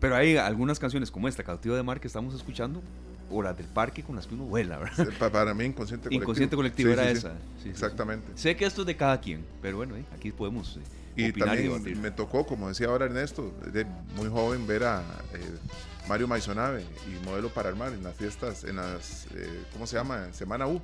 pero 0.00 0.16
hay 0.16 0.36
algunas 0.38 0.78
canciones 0.78 1.10
como 1.10 1.28
esta, 1.28 1.42
Cautiva 1.44 1.76
de 1.76 1.82
Mar, 1.82 2.00
que 2.00 2.06
estamos 2.08 2.34
escuchando, 2.34 2.82
o 3.30 3.42
las 3.42 3.56
del 3.56 3.66
parque 3.66 4.02
con 4.02 4.16
las 4.16 4.26
que 4.26 4.34
uno 4.34 4.44
vuela, 4.44 4.78
¿verdad? 4.78 5.08
Pa- 5.18 5.30
Para 5.30 5.52
mí, 5.54 5.64
inconsciente 5.64 6.04
colectivo. 6.08 6.22
Inconsciente 6.22 6.56
colectivo 6.56 6.88
Sí, 6.88 6.92
era 6.94 7.02
sí, 7.04 7.10
sí. 7.12 7.18
esa. 7.18 7.28
Sí, 7.30 7.34
sí, 7.56 7.62
sí. 7.64 7.68
Exactamente. 7.68 8.32
Sé 8.34 8.56
que 8.56 8.64
esto 8.64 8.80
es 8.82 8.86
de 8.86 8.96
cada 8.96 9.20
quien, 9.20 9.44
pero 9.62 9.76
bueno, 9.76 9.94
eh, 9.96 10.04
aquí 10.14 10.32
podemos 10.32 10.76
eh, 10.78 10.80
Y 11.16 11.26
y 11.26 11.32
también 11.32 11.64
debatir. 11.72 11.96
me 11.96 12.10
tocó, 12.10 12.44
como 12.46 12.68
decía 12.68 12.88
ahora 12.88 13.04
Ernesto, 13.06 13.52
de 13.72 13.84
muy 14.16 14.28
joven 14.28 14.66
ver 14.66 14.84
a 14.84 15.00
eh, 15.32 15.38
Mario 16.08 16.26
Maisonave 16.28 16.82
y 17.06 17.24
Modelo 17.24 17.48
para 17.50 17.68
el 17.68 17.76
Mar 17.76 17.92
en 17.92 18.02
las 18.02 18.14
fiestas, 18.16 18.64
en 18.64 18.76
las, 18.76 19.26
eh, 19.34 19.62
¿cómo 19.72 19.86
se 19.86 19.96
llama? 19.96 20.28
Semana 20.32 20.66
U, 20.66 20.80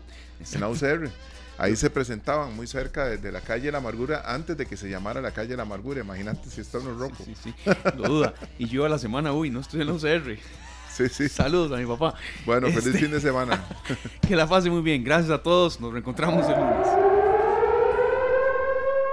en 0.52 0.60
la 0.60 0.68
UCR. 0.68 1.10
Ahí 1.58 1.76
se 1.76 1.90
presentaban 1.90 2.56
muy 2.56 2.66
cerca 2.66 3.04
de, 3.04 3.18
de 3.18 3.30
la 3.32 3.42
calle 3.42 3.70
La 3.70 3.78
Amargura 3.78 4.22
antes 4.24 4.56
de 4.56 4.64
que 4.64 4.78
se 4.78 4.88
llamara 4.88 5.20
la 5.20 5.32
calle 5.32 5.54
La 5.56 5.64
Amargura. 5.64 6.00
Imagínate 6.00 6.48
si 6.48 6.62
está 6.62 6.78
uno 6.78 6.94
rojo. 6.98 7.22
Sí, 7.22 7.34
sí, 7.42 7.54
lo 7.98 8.08
duda. 8.08 8.34
Y 8.58 8.66
yo 8.66 8.86
a 8.86 8.88
la 8.88 8.98
semana, 8.98 9.32
uy, 9.34 9.50
no 9.50 9.60
estoy 9.60 9.82
en 9.82 9.88
la 9.88 9.92
UCR. 9.92 10.38
Sí, 10.90 11.08
sí. 11.10 11.28
Saludos 11.28 11.70
a 11.72 11.76
mi 11.76 11.84
papá. 11.86 12.14
Bueno, 12.46 12.68
feliz 12.68 12.86
Este- 12.86 12.98
fin 13.00 13.10
de 13.10 13.20
semana. 13.20 13.62
Que 14.26 14.36
la 14.36 14.46
pase 14.46 14.70
muy 14.70 14.80
bien. 14.80 15.04
Gracias 15.04 15.30
a 15.30 15.42
todos. 15.42 15.78
Nos 15.80 15.92
reencontramos 15.92 16.46
el 16.48 16.54
lunes. 16.58 16.86